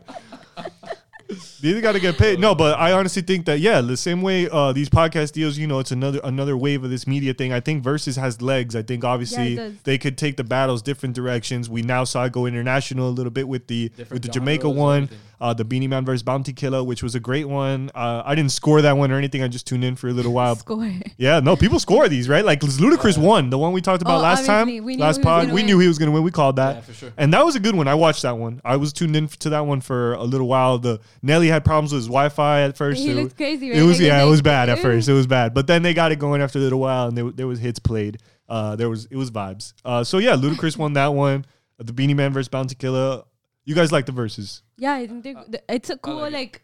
They 1.61 1.81
got 1.81 1.93
to 1.93 2.01
get 2.01 2.19
paid. 2.19 2.39
No, 2.41 2.55
but 2.55 2.79
I 2.79 2.93
honestly 2.93 3.23
think 3.23 3.47
that 3.47 3.61
yeah, 3.61 3.81
the 3.81 3.97
same 3.97 4.23
way 4.23 4.49
uh, 4.51 4.73
these 4.73 4.89
podcast 4.89 5.33
deals, 5.33 5.59
you 5.59 5.67
know, 5.67 5.79
it's 5.79 5.93
another 5.93 6.21
another 6.25 6.57
wave 6.57 6.85
of 6.85 6.91
this 6.91 7.07
media 7.07 7.35
thing. 7.35 7.53
I 7.53 7.61
think 7.61 7.85
Verzuz 7.85 8.17
has 8.17 8.43
legs. 8.43 8.75
I 8.75 8.83
think 8.83 9.05
obviously 9.05 9.57
does. 9.57 9.75
they 9.85 9.99
could 9.99 10.19
take 10.19 10.37
the 10.37 10.45
battles 10.45 10.83
different 10.83 11.15
directions. 11.15 11.69
We 11.71 11.83
now 11.83 12.05
saw 12.05 12.25
it 12.25 12.33
go 12.33 12.47
international 12.47 13.09
a 13.09 13.11
little 13.11 13.31
bit 13.31 13.49
with 13.49 13.67
the 13.67 13.89
Different 13.91 14.11
with 14.13 14.23
the 14.23 14.29
Jamaica 14.29 14.69
one, 14.69 15.05
everything. 15.05 15.19
Uh, 15.43 15.53
the 15.53 15.65
Beenie 15.65 15.89
Man 15.89 16.05
versus 16.05 16.23
Bounty 16.23 16.53
Killer, 16.53 16.85
which 16.85 17.03
was 17.03 17.17
a 17.17 17.21
great 17.21 17.49
one. 17.49 17.91
Uh, 17.97 18.23
I 18.25 18.37
didn't 18.37 18.53
score 18.53 18.81
that 18.81 18.97
one 18.97 19.11
or 19.11 19.19
anything. 19.19 19.43
I 19.43 19.49
just 19.49 19.67
tuned 19.67 19.83
in 19.83 19.97
for 19.97 20.09
a 20.09 20.13
little 20.13 20.33
while. 20.33 20.55
Score. 20.55 20.89
Yeah, 21.17 21.41
no, 21.41 21.57
people 21.57 21.81
score 21.81 22.09
these, 22.09 22.29
right? 22.29 22.45
Like 22.45 22.61
Ludacris 22.61 23.19
won, 23.19 23.51
the 23.51 23.59
one 23.59 23.73
we 23.73 23.81
talked 23.81 24.03
about 24.03 24.19
Oh, 24.19 24.23
last 24.23 24.47
time. 24.47 24.69
We 24.69 24.97
last 24.97 25.21
pod. 25.21 25.49
We 25.49 25.55
win. 25.55 25.67
knew 25.67 25.81
he 25.81 25.89
was 25.89 25.99
going 25.99 26.07
to 26.07 26.13
win. 26.13 26.23
We 26.23 26.31
called 26.31 26.57
that. 26.57 26.77
Yeah, 26.77 26.81
for 26.83 26.93
sure. 26.93 27.13
And 27.17 27.35
that 27.35 27.45
was 27.45 27.57
a 27.57 27.61
good 27.61 27.75
one. 27.75 27.89
I 27.89 27.95
watched 27.95 28.23
that 28.23 28.39
one. 28.39 28.61
I 28.65 28.77
was 28.77 28.93
tuned 28.93 29.17
in 29.17 29.27
to 29.27 29.51
that 29.51 29.67
one 29.67 29.81
for 29.81 30.13
a 30.15 30.23
little 30.23 30.47
while. 30.47 30.79
The 30.79 31.01
Nelly 31.23 31.49
had 31.49 31.65
problems 31.65 31.93
with 31.93 32.03
his 32.03 32.07
Wi-Fi 32.07 32.61
at 32.63 32.77
first. 32.77 33.03
He 33.03 33.11
It 33.11 33.15
looked 33.17 33.25
was- 33.25 33.33
crazy, 33.35 33.73
It 33.73 33.83
was 33.83 33.99
Like, 33.99 34.07
yeah, 34.07 34.23
it 34.25 34.29
was 34.31 34.43
bad 34.43 34.69
at 34.69 34.79
first. 34.79 35.09
It 35.09 35.13
was 35.13 35.27
bad, 35.27 35.55
but 35.55 35.67
then 35.67 35.83
they 35.83 35.93
got 35.93 36.13
it 36.13 36.21
going 36.21 36.41
after 36.41 36.61
a 36.61 36.63
little 36.63 36.79
while, 36.79 37.09
and 37.09 37.19
there, 37.19 37.31
there 37.33 37.47
was 37.49 37.59
hits 37.59 37.81
played. 37.81 38.19
Uh, 38.49 38.77
there 38.77 38.89
was 38.89 39.07
it 39.11 39.17
was 39.17 39.31
vibes. 39.33 39.73
Uh, 39.85 40.05
so 40.05 40.19
yeah, 40.19 40.37
Ludacris 40.37 40.77
won 40.79 40.93
that 40.93 41.09
one. 41.15 41.45
The 41.79 41.93
Beenie 41.93 42.15
Man 42.15 42.33
versus 42.33 42.49
Bounty 42.49 42.77
Killer. 42.77 43.23
You 43.65 43.75
guys 43.75 43.93
like 43.93 44.07
the 44.07 44.13
Verzuz? 44.13 44.63
Yeah, 44.77 44.95
I 44.95 45.07
think 45.07 45.23
they're, 45.25 45.61
it's 45.69 45.91
a 45.91 45.97
cool 45.97 46.17
like 46.17 46.33
like, 46.33 46.57
it. 46.57 46.63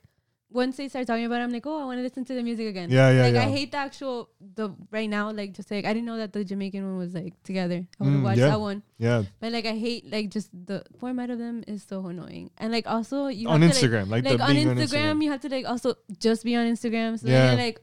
once 0.50 0.76
they 0.78 0.88
start 0.88 1.06
talking 1.06 1.24
about 1.26 1.40
it, 1.40 1.44
I'm 1.44 1.52
like, 1.52 1.64
oh, 1.66 1.80
I 1.80 1.84
want 1.84 1.98
to 1.98 2.02
listen 2.02 2.24
to 2.24 2.34
the 2.34 2.42
music 2.42 2.66
again. 2.66 2.90
Yeah, 2.90 3.10
yeah, 3.12 3.22
Like 3.22 3.34
yeah. 3.34 3.42
I 3.42 3.50
hate 3.50 3.70
the 3.70 3.76
actual 3.78 4.30
the 4.40 4.74
right 4.90 5.08
now 5.08 5.30
like 5.30 5.52
just 5.52 5.70
like 5.70 5.84
I 5.84 5.92
didn't 5.92 6.06
know 6.06 6.16
that 6.16 6.32
the 6.32 6.44
Jamaican 6.44 6.84
one 6.84 6.98
was 6.98 7.14
like 7.14 7.40
together. 7.44 7.86
I 8.00 8.04
would 8.04 8.12
have 8.12 8.20
Mm, 8.20 8.24
watched 8.24 8.38
yeah. 8.38 8.48
that 8.48 8.60
one, 8.60 8.82
Yeah, 8.98 9.22
but 9.40 9.52
like 9.52 9.66
I 9.66 9.76
hate 9.76 10.10
like 10.10 10.30
just 10.30 10.50
the 10.52 10.82
format 10.98 11.30
of 11.30 11.38
them 11.38 11.62
is 11.68 11.84
so 11.84 12.04
annoying. 12.06 12.50
And 12.58 12.72
like 12.72 12.86
also 12.88 13.28
you 13.28 13.48
on 13.48 13.62
have 13.62 13.72
to, 13.72 13.78
Instagram, 13.88 14.08
like, 14.08 14.24
like, 14.24 14.38
the 14.38 14.42
on 14.44 14.56
Instagram, 14.56 14.70
on 14.70 14.76
Instagram. 14.78 15.22
you 15.22 15.30
have 15.30 15.40
to 15.42 15.48
like 15.48 15.66
also 15.68 15.94
just 16.18 16.42
be 16.44 16.56
on 16.56 16.66
Instagram. 16.66 17.18
So 17.20 17.28
Yeah. 17.28 17.38
then 17.46 17.58
you're 17.58 17.66
like, 17.66 17.80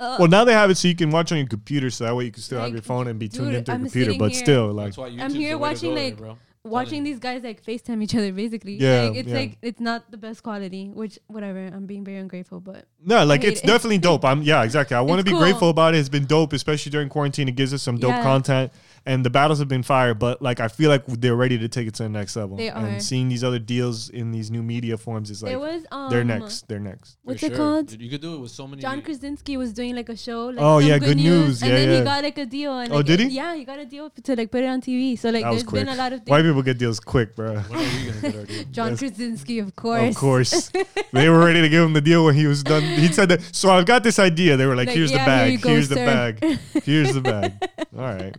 uh, 0.00 0.16
Well, 0.18 0.28
now 0.28 0.44
they 0.44 0.52
have 0.54 0.70
it 0.70 0.76
so 0.76 0.88
you 0.88 0.94
can 0.96 1.10
watch 1.10 1.30
on 1.32 1.38
your 1.38 1.46
computer, 1.46 1.90
so 1.90 2.04
that 2.04 2.14
way 2.16 2.24
you 2.24 2.32
can 2.32 2.42
still 2.42 2.60
have 2.60 2.72
your 2.72 2.82
phone 2.82 3.06
and 3.08 3.18
be 3.18 3.28
tuned 3.28 3.48
dude, 3.48 3.54
into 3.56 3.70
your 3.72 3.74
I'm 3.76 3.82
computer. 3.84 4.14
But 4.18 4.32
here- 4.32 4.40
still, 4.44 4.72
like, 4.72 4.86
That's 4.88 4.96
why 4.98 5.10
YouTube's 5.10 5.22
I'm 5.22 5.34
here 5.34 5.58
watching, 5.58 5.94
like, 5.94 6.16
bro. 6.16 6.38
Watching 6.66 7.04
these 7.04 7.18
guys 7.18 7.42
like 7.42 7.64
FaceTime 7.64 8.02
each 8.02 8.14
other 8.14 8.32
basically. 8.32 8.74
Yeah, 8.76 9.02
like, 9.08 9.16
it's 9.18 9.28
yeah. 9.28 9.36
like 9.36 9.58
it's 9.62 9.80
not 9.80 10.10
the 10.10 10.16
best 10.16 10.42
quality, 10.42 10.88
which 10.88 11.18
whatever. 11.28 11.66
I'm 11.66 11.86
being 11.86 12.04
very 12.04 12.18
ungrateful, 12.18 12.60
but 12.60 12.86
No, 13.04 13.24
like 13.24 13.44
it's 13.44 13.60
it. 13.60 13.66
definitely 13.66 13.98
dope. 13.98 14.24
I'm 14.24 14.42
yeah, 14.42 14.62
exactly. 14.64 14.96
I 14.96 15.00
want 15.00 15.20
to 15.20 15.24
be 15.24 15.30
cool. 15.30 15.40
grateful 15.40 15.70
about 15.70 15.94
it. 15.94 15.98
It's 15.98 16.08
been 16.08 16.26
dope, 16.26 16.52
especially 16.52 16.90
during 16.90 17.08
quarantine. 17.08 17.48
It 17.48 17.56
gives 17.56 17.72
us 17.72 17.82
some 17.82 17.98
dope 17.98 18.10
Yeah. 18.10 18.22
content, 18.22 18.72
and 19.04 19.24
the 19.24 19.30
battles 19.30 19.58
have 19.60 19.68
been 19.68 19.82
fire. 19.82 20.14
But 20.14 20.42
like, 20.42 20.60
I 20.60 20.68
feel 20.68 20.90
like 20.90 21.06
they're 21.06 21.36
ready 21.36 21.58
to 21.58 21.68
take 21.68 21.86
it 21.88 21.94
to 21.94 22.02
the 22.02 22.08
next 22.08 22.36
level. 22.36 22.56
They 22.56 22.70
are. 22.70 22.84
And 22.86 23.02
seeing 23.02 23.28
these 23.28 23.44
other 23.44 23.58
deals 23.58 24.08
in 24.10 24.32
these 24.32 24.50
new 24.50 24.62
media 24.62 24.96
forms 24.96 25.30
is 25.30 25.42
like 25.42 25.50
there 25.50 25.58
was 25.58 25.84
um 25.92 26.10
they're 26.10 26.24
next. 26.24 26.68
They're 26.68 26.80
next. 26.80 27.18
What's 27.22 27.40
For 27.40 27.46
it 27.46 27.54
called? 27.56 27.92
You 28.00 28.10
could 28.10 28.20
do 28.20 28.34
it 28.34 28.40
with 28.40 28.50
so 28.50 28.66
many. 28.66 28.82
John 28.82 29.02
Krasinski 29.02 29.56
was 29.56 29.72
doing 29.72 29.94
like 29.94 30.08
a 30.08 30.16
show. 30.16 30.46
Like 30.46 30.64
Oh, 30.64 30.78
yeah, 30.78 30.98
Good 30.98 31.16
News. 31.18 31.62
and 31.62 31.70
Yeah, 31.70 31.76
then 31.78 31.88
yeah. 31.90 31.98
he 31.98 32.04
got 32.04 32.22
like 32.24 32.38
a 32.38 32.46
deal. 32.46 32.78
And, 32.78 32.92
Oh, 32.92 32.96
like, 32.96 33.06
did 33.06 33.20
it- 33.20 33.28
he? 33.30 33.36
Yeah, 33.36 33.54
he 33.54 33.64
got 33.64 33.78
a 33.78 33.84
deal 33.86 34.10
to 34.10 34.36
like 34.36 34.50
put 34.50 34.62
it 34.64 34.66
on 34.66 34.80
TV. 34.80 35.16
So 35.18 35.30
like, 35.30 35.42
That 35.42 35.50
was 35.50 35.62
there's 35.62 35.68
quick. 35.68 35.84
been 35.86 35.94
a 35.94 35.96
lot 35.96 36.12
of 36.12 36.20
things. 36.20 36.30
White 36.56 36.62
people 36.62 36.72
get 36.74 36.78
deals 36.78 37.00
quick, 37.00 37.36
bro. 37.36 37.54
When 37.60 37.78
are 37.78 37.82
we 37.82 38.06
gonna 38.06 38.20
get 38.20 38.36
our 38.36 38.44
deal? 38.46 38.64
John 38.72 38.90
That's- 38.92 38.98
Krasinski, 38.98 39.58
of 39.58 39.76
course. 39.76 40.08
Of 40.10 40.16
course, 40.16 40.70
they 41.12 41.28
were 41.28 41.38
ready 41.38 41.60
to 41.60 41.68
give 41.68 41.84
him 41.84 41.92
the 41.92 42.00
deal 42.00 42.24
when 42.24 42.34
he 42.34 42.46
was 42.46 42.62
done. 42.62 42.82
He 42.82 43.08
said 43.08 43.28
that. 43.28 43.42
So 43.54 43.70
I've 43.70 43.86
got 43.86 44.02
this 44.02 44.18
idea. 44.18 44.56
They 44.56 44.66
were 44.66 44.74
like, 44.76 44.88
Like, 44.88 44.96
"Here's 44.96 45.10
yeah, 45.12 45.24
the 45.24 45.30
here 45.30 45.44
bag. 45.44 45.52
you 45.52 45.58
go, 45.58 45.68
Here's 45.70 45.88
the 45.88 45.94
sir." 45.96 46.06
bag. 46.06 46.58
Here's 46.84 47.14
the 47.14 47.20
bag." 47.20 47.52
All 47.96 48.02
right, 48.04 48.34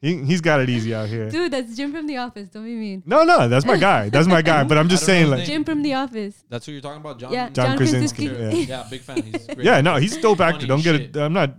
he 0.00 0.22
he's 0.24 0.40
got 0.40 0.60
it 0.60 0.68
easy 0.70 0.94
out 0.94 1.08
here. 1.08 1.30
Dude, 1.30 1.52
that's 1.52 1.76
Jim 1.76 1.92
from 1.92 2.06
The 2.06 2.16
Office. 2.18 2.48
Don't 2.48 2.64
be 2.64 2.74
mean. 2.74 3.02
No, 3.06 3.24
no, 3.24 3.48
that's 3.48 3.66
my 3.66 3.76
guy. 3.76 4.08
That's 4.08 4.28
my 4.28 4.42
guy. 4.42 4.64
But 4.64 4.78
I'm 4.78 4.88
just 4.94 5.04
I 5.08 5.12
don't 5.20 5.22
know 5.22 5.28
saying, 5.30 5.40
like. 5.40 5.46
Jim 5.48 5.64
from 5.64 5.82
The 5.82 5.94
Office. 5.94 6.44
That's 6.48 6.66
who 6.66 6.72
you're 6.72 6.80
talking 6.80 7.00
about, 7.00 7.18
John. 7.18 7.32
Yeah, 7.32 7.48
John 7.50 7.66
John, 7.68 7.76
Krasinski, 7.76 8.28
Krasinski. 8.28 8.60
yeah. 8.62 8.82
yeah, 8.82 8.86
big 8.90 9.00
fan. 9.00 9.22
He's 9.22 9.46
great. 9.46 9.58
yeah, 9.64 9.80
no, 9.80 9.96
he's 9.96 10.16
a 10.16 10.20
dope 10.20 10.40
actor. 10.40 10.66
Don't 10.66 10.82
get 10.82 10.96
shit. 10.96 11.16
it. 11.16 11.20
I'm 11.20 11.32
not. 11.32 11.54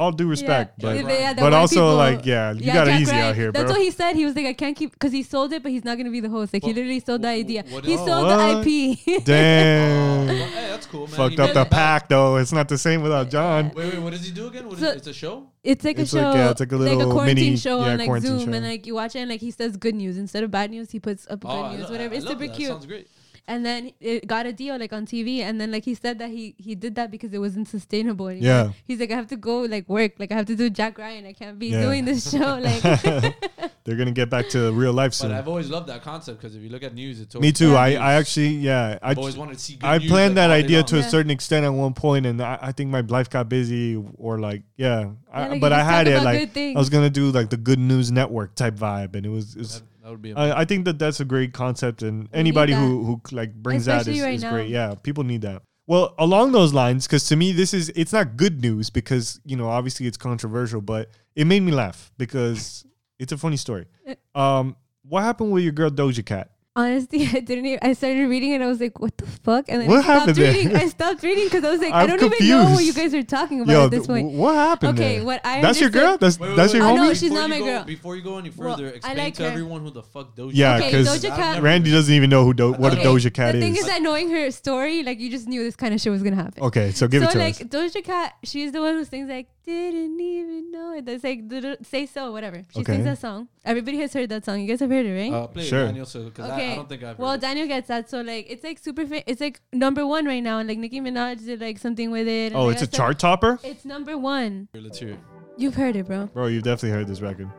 All 0.00 0.12
due 0.12 0.26
respect, 0.26 0.82
Yeah, 0.82 1.02
but 1.02 1.04
yeah, 1.12 1.18
yeah, 1.18 1.34
but 1.34 1.52
also 1.52 1.74
people- 1.76 1.96
like, 1.96 2.24
yeah, 2.24 2.52
you 2.52 2.60
Yeah, 2.64 2.72
got 2.72 2.88
it 2.88 3.00
easy 3.02 3.12
Ryan. 3.12 3.24
out 3.26 3.34
here, 3.36 3.52
bro. 3.52 3.60
That's 3.60 3.72
what 3.72 3.82
he 3.82 3.90
said. 3.90 4.16
He 4.16 4.24
was 4.24 4.34
like, 4.34 4.46
I 4.46 4.54
can't 4.54 4.74
keep 4.76 4.92
because 4.92 5.12
he 5.12 5.22
sold 5.22 5.52
it, 5.52 5.62
but 5.62 5.70
he's 5.70 5.84
not 5.84 5.98
gonna 5.98 6.10
be 6.10 6.20
the 6.20 6.30
host. 6.30 6.54
Like 6.54 6.64
he 6.64 6.72
literally 6.72 7.00
sold 7.00 7.20
the 7.22 7.28
idea. 7.28 7.64
what 7.68 7.84
he 7.84 7.92
is- 7.94 8.00
sold 8.00 8.24
What? 8.26 8.64
the 8.64 8.96
IP. 8.96 9.24
Damn, 9.24 10.26
Well, 10.26 10.36
hey, 10.36 10.68
that's 10.70 10.86
cool, 10.86 11.06
man. 11.06 11.16
fucked 11.16 11.34
He 11.34 11.40
up 11.40 11.52
the 11.52 11.60
it 11.60 11.70
back. 11.70 11.70
pack 11.70 12.08
though. 12.08 12.36
It's 12.36 12.52
not 12.52 12.68
the 12.68 12.78
same 12.78 13.02
without 13.02 13.28
John. 13.30 13.72
Wait, 13.76 13.92
wait, 13.92 13.98
what 14.02 14.12
does 14.12 14.24
he 14.24 14.32
do 14.32 14.46
again? 14.48 14.64
What 14.66 14.74
is 14.74 14.80
So- 14.80 14.90
it? 14.90 14.96
It's 14.96 15.06
a 15.08 15.12
show. 15.12 15.46
It's 15.62 15.84
like 15.84 15.98
It's 15.98 16.12
a 16.14 16.16
like, 16.16 16.32
show, 16.32 16.38
yeah, 16.38 16.50
it's 16.50 16.60
like 16.60 16.72
a 16.72 16.76
little 16.76 17.12
quarantine 17.12 17.44
mini- 17.44 17.56
show 17.58 17.84
yeah, 17.84 17.92
on 17.92 17.98
like 17.98 18.22
Zoom, 18.22 18.46
show. 18.46 18.52
and 18.54 18.64
like 18.64 18.86
you 18.86 18.94
watch 18.94 19.14
it, 19.14 19.18
and 19.18 19.30
like 19.30 19.40
he 19.42 19.50
says 19.50 19.76
good 19.76 19.94
news 19.94 20.16
instead 20.16 20.42
of 20.44 20.50
bad 20.50 20.70
news. 20.70 20.90
He 20.90 20.98
puts 21.00 21.26
up 21.28 21.44
oh, 21.44 21.48
good 21.48 21.54
Oh, 21.54 21.62
I 21.64 21.76
news, 21.76 21.90
whatever. 21.90 22.14
It's 22.14 22.26
super 22.26 22.48
cute. 22.48 22.68
Sounds 22.70 22.86
great. 22.86 23.06
And 23.46 23.64
then 23.66 23.92
it 24.00 24.26
got 24.26 24.46
a 24.46 24.52
deal 24.52 24.78
like 24.78 24.92
on 24.92 25.06
TV, 25.06 25.40
and 25.40 25.60
then 25.60 25.72
like 25.72 25.84
he 25.84 25.94
said 25.94 26.18
that 26.18 26.30
he 26.30 26.54
he 26.58 26.74
did 26.74 26.94
that 26.94 27.10
because 27.10 27.32
it 27.32 27.38
wasn't 27.38 27.68
sustainable. 27.68 28.28
And 28.28 28.40
Yeah. 28.42 28.72
he's 28.86 29.00
like 29.00 29.10
I 29.10 29.14
have 29.16 29.26
to 29.28 29.36
go 29.36 29.60
like 29.62 29.88
work, 29.88 30.12
like 30.18 30.30
I 30.32 30.36
have 30.36 30.46
to 30.46 30.56
do 30.56 30.70
Jack 30.70 30.98
Ryan. 30.98 31.26
I 31.26 31.32
can't 31.32 31.58
be 31.58 31.68
Yeah. 31.68 31.82
doing 31.82 32.04
this 32.04 32.30
show. 32.30 32.58
Like 32.60 32.82
They're 33.84 33.96
gonna 33.96 34.12
get 34.12 34.28
back 34.30 34.48
to 34.50 34.70
real 34.72 34.92
life 34.92 35.10
But 35.12 35.14
soon. 35.14 35.32
I've 35.32 35.48
always 35.48 35.68
loved 35.70 35.88
that 35.88 36.02
concept 36.02 36.40
because 36.40 36.54
if 36.54 36.62
you 36.62 36.68
look 36.68 36.82
at 36.82 36.94
news, 36.94 37.18
it's 37.20 37.34
always 37.34 37.48
Me 37.48 37.52
too. 37.52 37.76
I, 37.76 37.90
news. 37.90 37.98
I 37.98 38.12
actually 38.14 38.48
yeah. 38.48 38.98
I 39.02 39.10
I've 39.10 39.18
always 39.18 39.36
wanted 39.36 39.54
to 39.54 39.60
see. 39.60 39.76
Good 39.76 39.86
I 39.86 39.98
news, 39.98 40.10
planned 40.10 40.34
like, 40.36 40.48
that 40.48 40.50
idea 40.50 40.78
long. 40.78 40.86
to 40.86 40.98
a 40.98 41.02
certain 41.02 41.30
extent 41.30 41.64
at 41.64 41.70
one 41.70 41.94
point, 41.94 42.26
and 42.26 42.40
I, 42.42 42.58
I 42.60 42.72
think 42.72 42.90
my 42.90 43.00
life 43.00 43.30
got 43.30 43.48
busy 43.48 43.96
or 44.18 44.38
like 44.38 44.62
yeah. 44.76 45.10
I, 45.32 45.48
like, 45.48 45.60
but 45.60 45.72
I 45.72 45.82
had 45.82 46.06
it 46.08 46.22
like. 46.22 46.56
I 46.56 46.74
was 46.78 46.90
gonna 46.90 47.10
do 47.10 47.30
like 47.30 47.50
the 47.50 47.56
Good 47.56 47.78
News 47.78 48.12
Network 48.12 48.54
type 48.54 48.74
vibe, 48.74 49.16
and 49.16 49.24
it 49.26 49.30
was. 49.30 49.54
It 49.56 49.60
was 49.60 49.82
That, 50.10 50.12
that 50.12 50.12
would 50.12 50.22
be. 50.22 50.30
Amazing. 50.30 50.52
I, 50.52 50.60
I 50.60 50.64
think 50.64 50.84
that 50.84 50.98
that's 50.98 51.20
a 51.20 51.24
great 51.24 51.52
concept, 51.52 52.02
and 52.02 52.22
need 52.22 52.28
anybody 52.32 52.72
who 52.72 53.04
who 53.04 53.20
like 53.32 53.54
brings 53.54 53.86
that 53.86 54.06
is, 54.06 54.20
right 54.20 54.34
is 54.34 54.44
great. 54.44 54.68
Yeah, 54.68 54.94
people 55.02 55.24
need 55.24 55.42
that. 55.42 55.62
Well, 55.86 56.14
along 56.18 56.52
those 56.52 56.72
lines, 56.72 57.06
because 57.06 57.24
to 57.28 57.36
me, 57.36 57.52
this 57.52 57.74
is 57.74 57.90
it's 57.96 58.12
not 58.12 58.36
good 58.36 58.60
news 58.60 58.90
because 58.90 59.40
you 59.44 59.56
know 59.56 59.68
obviously 59.68 60.06
it's 60.06 60.16
controversial, 60.16 60.80
but 60.80 61.10
it 61.34 61.46
made 61.46 61.60
me 61.62 61.72
laugh 61.72 62.12
because 62.16 62.84
it's 63.18 63.32
a 63.32 63.36
funny 63.36 63.56
story. 63.56 63.86
Um, 64.34 64.76
what 65.02 65.22
happened 65.22 65.52
with 65.52 65.64
your 65.64 65.72
girl 65.72 65.90
Doja 65.90 66.24
Cat? 66.24 66.50
Honestly, 66.76 67.26
I 67.34 67.40
didn't. 67.40 67.66
Even, 67.66 67.78
I 67.82 67.94
started 67.94 68.28
reading 68.28 68.52
and 68.54 68.62
I 68.62 68.68
was 68.68 68.80
like, 68.80 69.00
"What 69.00 69.16
the 69.18 69.26
fuck?" 69.26 69.64
And 69.68 69.82
then 69.82 69.88
What 69.88 69.98
I 69.98 70.02
stopped 70.02 70.18
happened 70.20 70.36
there? 70.36 70.52
reading. 70.52 70.76
I 70.76 70.86
stopped 70.86 71.22
reading 71.24 71.44
because 71.46 71.64
I 71.64 71.70
was 71.72 71.80
like, 71.80 71.92
"I 71.92 72.02
I'm 72.02 72.08
don't 72.08 72.22
even 72.32 72.48
know 72.48 72.70
what 72.70 72.84
you 72.84 72.92
guys 72.92 73.12
are 73.12 73.24
talking 73.24 73.60
about 73.60 73.72
Yo, 73.72 73.84
at 73.86 73.90
this 73.90 74.06
th- 74.06 74.08
point." 74.08 74.30
what 74.34 74.54
happened? 74.54 74.96
Okay, 74.96 75.16
there? 75.16 75.24
what 75.26 75.40
I 75.44 75.60
that's 75.62 75.80
your 75.80 75.90
girl. 75.90 76.16
That's 76.16 76.38
Wait, 76.38 76.50
wait, 76.50 76.56
that's 76.56 76.72
wait, 76.72 76.78
your 76.78 76.86
I 76.86 76.92
homie. 76.92 76.96
know, 76.96 77.08
she's 77.14 77.22
Before 77.22 77.38
not 77.40 77.50
my 77.50 77.58
go- 77.58 77.64
girl. 77.64 77.84
Before 77.84 78.14
you 78.16 78.22
go 78.22 78.38
any 78.38 78.50
Well, 78.50 78.76
further, 78.76 78.86
I 78.86 78.90
explain 78.90 79.16
like 79.18 79.34
to 79.34 79.42
her. 79.42 79.48
everyone 79.48 79.80
who 79.82 79.90
the 79.90 80.04
fuck 80.04 80.36
Doja 80.36 80.50
Yeah, 80.54 80.76
because 80.78 81.08
Doja 81.08 81.34
Cat- 81.34 81.60
Randy 81.60 81.90
doesn't 81.90 82.14
even 82.14 82.30
know 82.30 82.44
who 82.44 82.54
do- 82.54 82.72
what 82.74 82.92
Okay, 82.92 83.02
a 83.02 83.04
Doja 83.04 83.34
Cat 83.34 83.54
the 83.56 83.60
thing 83.60 83.72
is. 83.74 83.80
is 83.80 83.86
that 83.86 84.00
knowing 84.00 84.30
her 84.30 84.48
story, 84.52 85.02
like 85.02 85.18
you 85.18 85.28
just 85.28 85.48
knew 85.48 85.64
this 85.64 85.74
kind 85.74 85.92
of 85.92 86.00
shit 86.00 86.12
was 86.12 86.22
gonna 86.22 86.36
happen. 86.36 86.62
okay, 86.62 86.92
so 86.92 87.08
give 87.08 87.24
so 87.24 87.30
it 87.30 87.32
to 87.32 87.38
like 87.38 87.54
us. 87.54 87.58
So 87.72 87.78
like 87.80 87.90
Doja 87.92 88.04
Cat, 88.04 88.34
she's 88.44 88.70
the 88.70 88.80
one 88.80 88.94
who 88.94 89.04
sings 89.04 89.28
like 89.28 89.48
"Didn't 89.64 90.20
even 90.20 90.70
know 90.70 90.94
it." 90.94 91.04
That's 91.06 91.22
like 91.24 91.40
"Say 91.82 92.06
So," 92.06 92.32
whatever. 92.32 92.62
She 92.72 92.80
Okay. 92.80 92.92
sings 92.94 93.04
that 93.04 93.18
song. 93.18 93.48
Everybody 93.64 93.98
has 93.98 94.12
heard 94.12 94.28
that 94.30 94.44
song. 94.44 94.60
You 94.60 94.66
guys 94.68 94.80
have 94.80 94.90
heard 94.90 95.06
it, 95.06 95.14
right? 95.14 95.32
Uh, 95.32 95.46
play 95.46 95.64
Sure. 95.64 95.82
it, 95.82 95.86
Daniel, 95.86 96.06
so 96.06 96.24
because 96.24 96.50
I, 96.50 96.72
I 96.72 96.74
don't 96.76 96.88
think 96.88 97.02
I've. 97.04 97.18
well, 97.18 97.32
it. 97.32 97.40
Daniel 97.40 97.66
gets 97.66 97.88
that. 97.88 98.08
So 98.10 98.20
like, 98.22 98.46
it's 98.48 98.64
like 98.64 98.78
super. 98.78 99.06
Fa- 99.06 99.28
it's 99.30 99.40
like 99.40 99.60
number 99.72 100.06
one 100.06 100.24
right 100.26 100.42
now. 100.42 100.58
And 100.58 100.68
like 100.68 100.78
Nicki 100.78 101.00
Minaj 101.00 101.44
did 101.44 101.60
like 101.60 101.78
something 101.78 102.10
with 102.10 102.26
it. 102.28 102.52
Oh, 102.54 102.68
it's 102.70 102.82
a 102.82 102.86
said- 102.86 102.92
chart 102.94 103.18
topper, 103.18 103.58
It's 103.62 103.84
number 103.84 104.16
one. 104.18 104.68
Here, 104.72 104.82
Let's 104.82 104.98
hear 104.98 105.10
it. 105.10 105.18
You've 105.56 105.74
heard 105.74 105.96
it, 105.96 106.06
bro. 106.06 106.26
bro. 106.26 106.46
You've 106.46 106.62
definitely 106.62 106.90
heard 106.98 107.06
this 107.06 107.20
record. 107.20 107.50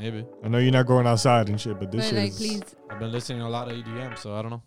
Maybe. 0.00 0.26
I 0.42 0.48
know 0.48 0.58
you're 0.58 0.72
not 0.72 0.86
going 0.86 1.06
outside 1.06 1.48
and 1.48 1.60
shit, 1.60 1.78
but 1.78 1.92
this 1.92 2.06
but 2.06 2.08
shit 2.10 2.18
like, 2.18 2.30
is. 2.30 2.36
please. 2.38 2.62
I've 2.90 2.98
been 2.98 3.12
listening 3.12 3.38
to 3.40 3.46
a 3.46 3.48
lot 3.48 3.70
of 3.70 3.76
EDM, 3.76 4.18
so 4.18 4.34
I 4.34 4.42
don't 4.42 4.50
know. 4.50 4.62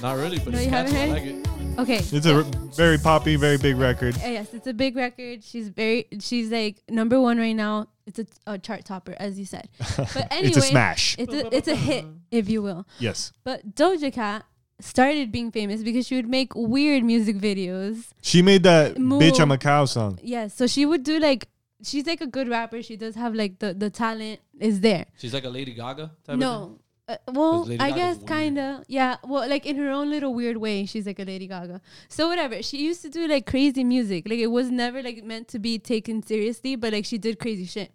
Not 0.00 0.16
really, 0.16 0.38
but 0.38 0.52
No, 0.54 0.56
it's 0.58 0.64
you 0.64 0.70
haven't 0.70 0.92
catchy. 0.92 1.10
I 1.10 1.12
like 1.12 1.24
it. 1.24 1.48
Okay. 1.82 2.00
It's 2.12 2.26
a 2.26 2.36
r- 2.36 2.42
very 2.74 2.98
poppy, 2.98 3.36
very 3.36 3.56
big 3.58 3.76
record. 3.76 4.14
Uh, 4.16 4.28
yes, 4.28 4.52
it's 4.54 4.66
a 4.66 4.72
big 4.74 4.96
record. 4.96 5.42
She's 5.44 5.68
very. 5.68 6.06
She's 6.20 6.50
like 6.50 6.82
number 6.88 7.20
one 7.20 7.38
right 7.38 7.54
now. 7.56 7.88
It's 8.06 8.18
a, 8.18 8.26
a 8.46 8.58
chart 8.58 8.84
topper, 8.84 9.14
as 9.18 9.38
you 9.38 9.44
said. 9.46 9.68
But 9.96 10.26
anyway, 10.32 10.48
it's 10.48 10.56
a 10.56 10.62
smash. 10.62 11.16
It's 11.18 11.32
a 11.32 11.54
it's 11.56 11.68
a 11.68 11.76
hit, 11.76 12.04
if 12.30 12.48
you 12.48 12.60
will. 12.62 12.86
yes, 12.98 13.32
But 13.44 13.74
Doja 13.76 14.12
Cat 14.12 14.44
started 14.80 15.30
being 15.30 15.52
famous 15.52 15.82
because 15.82 16.06
she 16.06 16.16
would 16.16 16.28
make 16.28 16.54
weird 16.54 17.04
music 17.04 17.36
videos. 17.36 18.08
she 18.22 18.42
made 18.42 18.62
that 18.64 18.98
Move. 18.98 19.22
"Bitch 19.22 19.38
I'm 19.40 19.52
a 19.52 19.58
Cow" 19.58 19.84
song. 19.84 20.18
Yes, 20.22 20.54
so 20.54 20.66
she 20.66 20.84
would 20.86 21.04
do 21.04 21.18
like 21.20 21.46
she's 21.84 22.06
like 22.06 22.20
a 22.20 22.26
good 22.26 22.48
rapper. 22.48 22.82
She 22.82 22.96
does 22.96 23.14
have 23.14 23.34
like 23.34 23.58
the 23.60 23.72
the 23.74 23.90
talent 23.90 24.40
is 24.58 24.80
there. 24.80 25.06
She's 25.18 25.32
like 25.32 25.44
a 25.44 25.50
Lady 25.50 25.72
Gaga 25.74 26.02
type 26.02 26.10
of 26.10 26.26
thing. 26.26 26.38
No. 26.40 26.79
Uh, 27.10 27.16
well, 27.32 27.68
I 27.80 27.90
guess 27.90 28.22
kind 28.24 28.58
of. 28.58 28.84
Yeah. 28.88 29.16
Well, 29.24 29.48
like 29.48 29.66
in 29.66 29.76
her 29.76 29.90
own 29.90 30.10
little 30.10 30.32
weird 30.34 30.58
way, 30.58 30.86
she's 30.86 31.06
like 31.06 31.18
a 31.18 31.24
Lady 31.24 31.46
Gaga. 31.46 31.80
So 32.08 32.28
whatever. 32.28 32.62
She 32.62 32.78
used 32.84 33.02
to 33.02 33.08
do 33.08 33.26
like 33.26 33.46
crazy 33.46 33.84
music. 33.84 34.28
Like 34.28 34.38
it 34.38 34.48
was 34.48 34.70
never 34.70 35.02
like 35.02 35.24
meant 35.24 35.48
to 35.48 35.58
be 35.58 35.78
taken 35.78 36.22
seriously, 36.22 36.76
but 36.76 36.92
like 36.92 37.04
she 37.04 37.18
did 37.18 37.38
crazy 37.38 37.66
shit. 37.66 37.92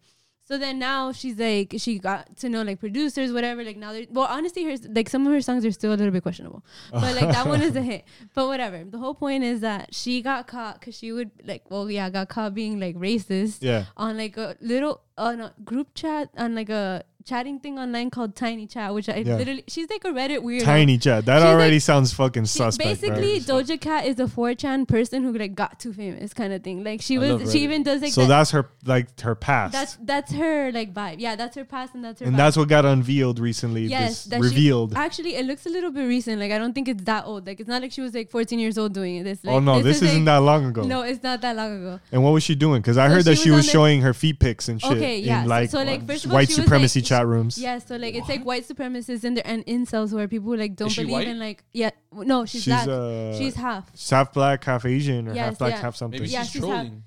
So 0.48 0.60
then 0.60 0.78
now 0.78 1.12
she's 1.12 1.40
like 1.40 1.74
she 1.80 1.98
got 1.98 2.38
to 2.38 2.50
know 2.50 2.62
like 2.62 2.80
producers, 2.80 3.34
whatever. 3.34 3.64
Like 3.64 3.78
now 3.78 3.94
they're 3.94 4.06
well, 4.12 4.28
honestly, 4.30 4.64
her 4.66 4.76
like 4.90 5.10
some 5.10 5.26
of 5.26 5.34
her 5.34 5.42
songs 5.42 5.66
are 5.66 5.72
still 5.72 5.92
a 5.92 5.96
little 5.96 6.12
bit 6.12 6.22
questionable, 6.22 6.64
but 6.92 7.16
like 7.16 7.32
that 7.32 7.48
one 7.48 7.62
is 7.62 7.76
a 7.76 7.82
hit. 7.82 8.06
But 8.36 8.46
whatever. 8.48 8.84
The 8.84 9.00
whole 9.00 9.16
point 9.16 9.44
is 9.44 9.62
that 9.62 9.96
she 9.96 10.22
got 10.22 10.46
caught 10.46 10.80
because 10.80 10.96
she 10.96 11.12
would 11.12 11.32
like 11.44 11.64
well 11.72 11.90
yeah 11.90 12.12
got 12.12 12.30
caught 12.30 12.54
being 12.54 12.80
like 12.80 12.96
racist 12.96 13.58
Yeah, 13.62 13.86
on 13.98 14.18
like 14.18 14.38
a 14.38 14.56
little 14.62 15.02
on 15.18 15.40
a 15.42 15.54
group 15.64 15.94
chat 15.96 16.30
on 16.38 16.56
like 16.56 16.70
a 16.70 17.04
chatting 17.24 17.60
thing 17.60 17.80
online 17.80 18.12
called 18.12 18.36
Tiny 18.36 18.68
Chat, 18.68 18.94
which 18.94 19.10
I 19.10 19.16
Yeah. 19.26 19.38
literally 19.38 19.64
she's 19.68 19.90
like 19.90 20.06
a 20.06 20.10
Reddit 20.10 20.44
weird. 20.44 20.62
tiny 20.62 21.00
chat. 21.00 21.26
That 21.26 21.38
She's 21.40 21.46
already 21.46 21.76
like- 21.78 21.82
sounds 21.82 22.14
fucking 22.14 22.44
She- 22.44 22.60
suspect. 22.60 23.02
basically, 23.02 23.40
bro. 23.40 23.56
Doja 23.64 23.82
Cat 23.82 24.06
is 24.06 24.20
a 24.20 24.26
4chan 24.28 24.88
person 24.88 25.24
who 25.24 25.34
like 25.34 25.56
got 25.56 25.80
too 25.80 25.92
famous, 25.92 26.36
kind 26.36 26.54
of 26.54 26.64
thing. 26.64 26.84
Like 26.84 27.02
she 27.02 27.16
I 27.18 27.34
was, 27.34 27.52
she 27.52 27.62
even 27.64 27.82
does 27.82 28.04
like 28.04 28.12
so 28.12 28.22
that. 28.22 28.28
that's 28.28 28.52
her 28.52 28.70
like 28.86 29.20
her 29.22 29.34
past, 29.34 29.72
That's 29.74 29.98
that's 30.04 30.34
her 30.34 30.72
like 30.72 30.94
vibe. 30.94 31.16
Yeah, 31.18 31.36
that's 31.36 31.56
her 31.56 31.66
past 31.66 31.96
and 31.96 32.04
that's 32.06 32.20
her. 32.20 32.28
and 32.28 32.36
vibe. 32.36 32.38
that's 32.38 32.58
what 32.58 32.68
got 32.70 32.86
unveiled 32.86 33.40
recently. 33.40 33.86
yes, 33.86 34.26
this 34.26 34.26
that 34.26 34.36
she- 34.38 34.42
revealed. 34.44 34.94
actually, 34.96 35.34
it 35.34 35.48
looks 35.48 35.66
a 35.66 35.70
little 35.70 35.90
bit 35.90 36.04
recent. 36.06 36.40
Like 36.40 36.52
I 36.52 36.60
don't 36.60 36.74
think 36.74 36.88
it's 36.88 37.06
that 37.06 37.26
old. 37.26 37.48
Like 37.48 37.60
it's 37.60 37.68
not 37.70 37.82
like 37.82 37.92
she 37.92 38.02
was 38.02 38.14
like 38.14 38.30
14 38.30 38.60
years 38.60 38.78
old 38.78 38.94
doing 38.94 39.24
this. 39.24 39.40
Oh, 39.44 39.48
like, 39.48 39.56
oh 39.56 39.60
no, 39.62 39.82
this, 39.82 39.98
is, 39.98 40.10
isn't 40.10 40.18
like- 40.18 40.26
that 40.26 40.38
long 40.44 40.66
ago. 40.66 40.84
No, 40.84 41.02
it's 41.02 41.24
not 41.24 41.42
that 41.42 41.56
long 41.56 41.76
ago. 41.76 42.00
And 42.12 42.24
what 42.24 42.34
was 42.34 42.44
she 42.44 42.54
doing? 42.54 42.82
Because 42.84 43.00
I 43.00 43.08
So 43.08 43.16
heard 43.16 43.26
that 43.26 43.38
she 43.38 43.46
she 43.46 43.50
was 43.50 43.58
was 43.62 43.66
the- 43.66 43.72
showing 43.72 44.02
her 44.02 44.14
feet 44.14 44.38
pics 44.38 44.68
and 44.68 44.80
shit 44.80 44.92
Okay, 44.92 45.05
yeah. 45.14 45.44
in 45.44 45.50
like, 45.50 45.70
so, 45.70 45.84
like, 45.84 46.02
uh, 46.02 46.06
first 46.06 46.26
of 46.26 46.32
all, 46.32 46.36
white 46.36 46.50
supremacy 46.50 47.00
like- 47.00 47.08
chat 47.08 47.26
rooms. 47.28 47.58
Yeah, 47.58 47.80
so 47.80 47.96
like 47.98 48.16
it's 48.16 48.30
like 48.30 48.44
white 48.44 48.68
supremacists 48.68 49.24
and 49.24 49.40
and 49.40 49.66
incels 49.66 50.14
where 50.14 50.28
people 50.28 50.58
like 50.58 50.76
don't 50.76 50.94
believe 50.96 51.12
white? 51.12 51.28
in 51.28 51.40
like 51.40 51.64
yeah 51.74 51.92
no 52.12 52.46
she's, 52.46 52.64
she's 52.64 52.74
black. 52.74 52.88
uh, 52.88 53.38
she's 53.38 53.56
half. 53.56 53.90
she's 53.96 54.10
half 54.10 54.34
black, 54.34 54.64
half 54.64 54.86
Asian, 54.86 55.28
or 55.28 55.34
Yes, 55.34 55.46
half 55.46 55.60
black, 55.60 55.72
yeah. 55.74 55.82
half 55.82 55.96
something. 55.96 56.20
Maybe 56.22 56.32
Yeah, 56.32 56.44
she's 56.44 56.52
she's 56.52 56.62
trolling. 56.62 57.04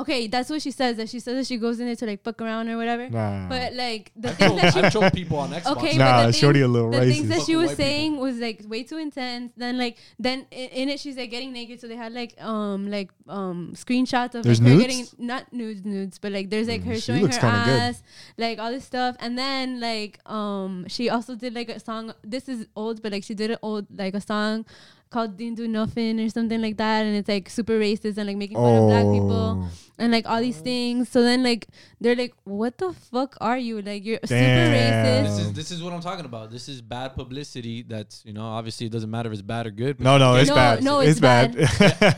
Okay, 0.00 0.26
that's 0.28 0.48
what 0.50 0.62
she 0.62 0.70
says. 0.70 0.96
That 0.96 1.08
she 1.08 1.20
says 1.20 1.34
that 1.36 1.46
she 1.46 1.56
goes 1.58 1.78
in 1.80 1.86
there 1.86 1.96
to 1.96 2.06
like 2.06 2.22
fuck 2.22 2.40
around 2.40 2.68
or 2.68 2.76
whatever. 2.76 3.08
Nah, 3.10 3.48
But 3.48 3.74
like 3.74 4.12
the 4.16 4.30
I've 4.30 4.36
thing 4.38 4.46
trolled, 4.48 4.60
that 4.62 4.72
she 4.74 4.80
I've 4.80 4.92
trolled 4.92 5.12
people 5.12 5.38
on 5.38 5.50
Xbox. 5.50 5.76
Okay, 5.76 5.96
nah, 5.98 6.22
but 6.22 6.26
the 6.28 6.32
shorty 6.32 6.60
thing- 6.60 6.64
a 6.64 6.72
little 6.72 6.90
the 6.90 7.00
things 7.00 7.28
that 7.28 7.34
she 7.46 7.52
Fucking 7.54 7.56
was 7.56 7.66
white 7.68 7.76
people. 7.76 7.84
saying 7.84 8.16
was 8.18 8.36
like 8.38 8.60
way 8.66 8.82
too 8.82 8.96
intense. 8.98 9.52
Then 9.56 9.78
like 9.78 9.98
then 10.18 10.46
in, 10.50 10.68
in 10.70 10.88
it 10.88 11.00
she's 11.00 11.16
like 11.16 11.30
getting 11.30 11.52
naked, 11.52 11.80
so 11.80 11.86
they 11.88 11.96
had 11.96 12.12
like 12.12 12.40
um 12.42 12.90
like 12.90 13.10
um 13.28 13.72
screenshots 13.76 14.34
of 14.34 14.44
There's 14.44 14.60
like, 14.60 14.70
her 14.70 14.76
nudes? 14.78 14.86
getting 14.86 15.26
not 15.26 15.52
nudes 15.52 15.84
nudes, 15.84 16.18
but 16.18 16.32
like 16.32 16.50
there's 16.50 16.68
like 16.68 16.80
Mm, 16.82 16.86
her 16.86 16.94
she 16.94 17.00
showing 17.00 17.22
looks 17.22 17.36
her 17.36 17.42
kinda 17.50 17.64
good. 17.66 17.80
ass, 17.80 18.02
like 18.38 18.58
all 18.58 18.70
this 18.70 18.84
stuff, 18.84 19.16
and 19.20 19.36
then 19.36 19.80
like 19.80 20.18
um 20.26 20.86
she 20.88 21.10
also 21.10 21.34
did 21.34 21.52
like 21.54 21.68
a 21.68 21.78
song. 21.78 22.12
This 22.24 22.48
is 22.48 22.66
old, 22.74 23.02
but 23.02 23.12
like 23.12 23.24
she 23.24 23.34
did 23.34 23.50
an 23.50 23.58
old 23.62 23.86
like 23.94 24.14
a 24.14 24.20
song 24.20 24.64
called 25.10 25.36
"Didn't 25.36 25.56
Do 25.56 25.66
Nothing" 25.66 26.20
or 26.20 26.28
something 26.30 26.62
like 26.62 26.76
that, 26.76 27.04
and 27.04 27.16
it's 27.16 27.28
like 27.28 27.50
super 27.50 27.78
racist 27.78 28.16
and 28.16 28.26
like 28.28 28.36
making 28.36 28.56
fun 28.56 28.76
of 28.76 28.88
black 28.88 29.04
people 29.12 29.58
Oh, 29.66 29.68
and 30.00 30.10
like 30.12 30.26
all 30.28 30.40
these 30.40 30.58
things. 30.58 31.08
So 31.08 31.22
then 31.22 31.42
like 31.44 31.68
they're 32.00 32.16
like, 32.16 32.34
"What 32.44 32.78
the 32.78 32.92
fuck 32.92 33.36
are 33.40 33.58
you? 33.58 33.80
Like 33.82 34.04
you're 34.04 34.18
super 34.24 34.34
racist." 34.34 35.22
This 35.24 35.38
is 35.38 35.52
this 35.52 35.70
is 35.70 35.82
what 35.82 35.92
I'm 35.92 36.00
talking 36.00 36.24
about. 36.24 36.50
This 36.50 36.68
is 36.68 36.80
bad 36.82 37.14
publicity. 37.14 37.82
That's 37.82 38.24
you 38.24 38.32
know 38.32 38.42
obviously 38.44 38.86
it 38.86 38.92
doesn't 38.92 39.10
matter 39.10 39.28
if 39.28 39.34
it's 39.34 39.42
bad 39.42 39.66
or 39.66 39.70
good. 39.70 40.00
no, 40.00 40.18
no, 40.18 40.34
it's 40.36 40.48
No, 40.48 40.54
bad. 40.56 40.82
no, 40.82 41.00
it's, 41.00 41.10
it's 41.12 41.20
bad. 41.20 41.54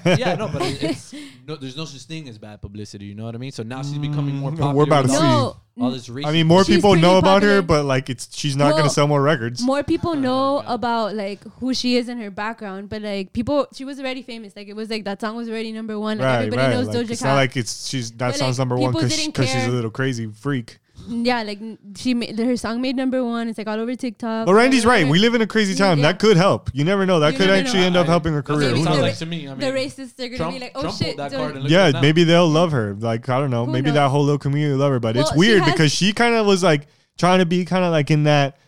bad. 0.05 0.19
yeah, 0.19 0.35
no, 0.37 0.49
but 0.49 0.63
it's 0.83 1.13
no. 1.47 1.57
There's 1.57 1.77
no 1.77 1.85
such 1.85 2.03
thing 2.03 2.29
as 2.29 2.39
bad 2.39 2.63
publicity. 2.63 3.07
You 3.07 3.15
know 3.15 3.25
what 3.25 3.35
I 3.35 3.39
mean? 3.39 3.53
So 3.53 3.63
now 3.63 3.83
she's 3.83 3.99
becoming 3.99 4.37
more 4.37 4.51
Mm, 4.53 4.59
popular. 4.59 4.75
we're 4.75 4.85
about 4.85 5.03
to 5.03 5.09
see. 5.09 5.17
all- 5.17 5.59
all 5.81 5.91
this 5.91 6.07
racism. 6.11 6.27
I 6.27 6.33
mean, 6.33 6.47
more 6.47 6.65
She's 6.67 6.77
people 6.77 6.91
pretty 6.91 7.01
know 7.01 7.17
about 7.17 7.37
popular. 7.41 7.55
her, 7.55 7.63
but 7.63 7.87
like 7.87 8.11
it's 8.11 8.29
she's 8.37 8.55
not 8.57 8.67
Well, 8.75 8.77
gonna 8.77 8.91
sell 8.91 9.09
more 9.09 9.23
records. 9.23 9.63
more 9.63 9.83
people 9.83 10.15
know 10.15 10.61
God. 10.61 10.75
about 10.75 11.15
like 11.15 11.43
who 11.61 11.73
she 11.73 11.97
is 11.97 12.11
and 12.11 12.21
her 12.21 12.31
background, 12.31 12.91
but 12.91 13.01
like 13.01 13.33
people, 13.33 13.67
she 13.73 13.87
was 13.87 13.99
already 13.99 14.21
famous. 14.21 14.55
Like 14.55 14.69
it 14.69 14.77
was 14.77 14.91
like 14.91 15.05
that 15.05 15.23
song 15.23 15.35
was 15.35 15.49
already 15.49 15.73
number 15.73 15.99
one. 15.99 16.19
Like 16.19 16.27
right, 16.27 16.37
everybody 16.45 16.63
right. 16.63 16.75
knows 16.75 16.89
Like, 16.89 16.97
Doja 17.07 17.11
it's 17.13 17.23
Cat. 17.23 17.29
not 17.31 17.35
like 17.37 17.57
it's 17.57 17.72
she's 17.89 18.11
that 18.13 18.19
But, 18.33 18.37
song's 18.37 18.59
like, 18.59 18.63
number 18.69 18.77
one 18.77 18.93
because 18.93 19.17
didn't 19.17 19.37
she's 19.37 19.65
a 19.67 19.71
little 19.71 19.91
crazy 19.91 20.27
freak. 20.27 20.79
yeah, 21.09 21.43
like 21.43 21.59
she 21.97 22.15
made 22.15 22.39
her 22.39 22.57
song 22.57 22.81
made 22.81 22.95
number 22.95 23.25
one. 23.25 23.49
It's 23.49 23.59
like 23.59 23.67
all 23.67 23.81
over 23.81 23.95
TikTok. 23.97 24.47
But 24.47 24.55
Randy's 24.55 24.87
right. 24.87 25.07
We 25.07 25.19
live 25.19 25.35
in 25.35 25.43
a 25.43 25.47
crazy 25.49 25.75
time. 25.75 25.99
Yeah. 25.99 26.13
That 26.13 26.21
could 26.21 26.37
help. 26.37 26.71
You 26.73 26.85
never 26.85 27.07
know. 27.07 27.19
That 27.19 27.33
You 27.33 27.39
could 27.41 27.51
actually 27.51 27.81
know. 27.81 27.87
end 27.87 27.97
up 27.97 28.07
I- 28.07 28.11
helping 28.11 28.33
her 28.35 28.43
career. 28.43 28.71
Who 28.71 28.77
sounds 28.77 28.89
knows? 28.89 29.01
like 29.01 29.17
to 29.19 29.27
me. 29.27 29.49
I 29.49 29.55
mean, 29.55 29.59
the 29.59 29.67
racists 29.67 30.19
are 30.21 30.27
gonna 30.29 30.37
Trump, 30.37 30.55
be 30.55 30.61
like, 30.61 30.73
oh 30.77 30.83
Trump 30.83 30.97
shit. 30.97 31.17
that 31.17 31.33
card 31.33 31.57
and 31.57 31.69
Yeah, 31.69 31.85
at 31.85 31.89
it 31.89 31.93
now. 31.95 32.01
maybe 32.03 32.23
they'll 32.25 32.49
love 32.49 32.71
her. 32.73 32.95
Like 32.95 33.29
I 33.29 33.41
don't 33.41 33.51
know. 33.51 33.67
Who 33.67 33.73
maybe 33.73 33.87
knows? 33.87 33.95
that 33.95 34.11
whole 34.11 34.23
little 34.23 34.39
community 34.39 34.73
will 34.75 34.81
love 34.81 34.93
her. 34.93 35.01
But 35.01 35.17
it's 35.17 35.31
Well, 35.31 35.33
she 35.33 35.39
weird 35.51 35.63
has- 35.63 35.73
because 35.73 35.93
she 35.93 36.13
kind 36.13 36.35
of 36.37 36.47
was 36.47 36.63
like 36.63 36.87
trying 37.19 37.41
to 37.41 37.47
be 37.47 37.65
kind 37.65 37.85
of 37.85 37.91
like 37.91 38.11
in 38.13 38.23
that 38.25 38.59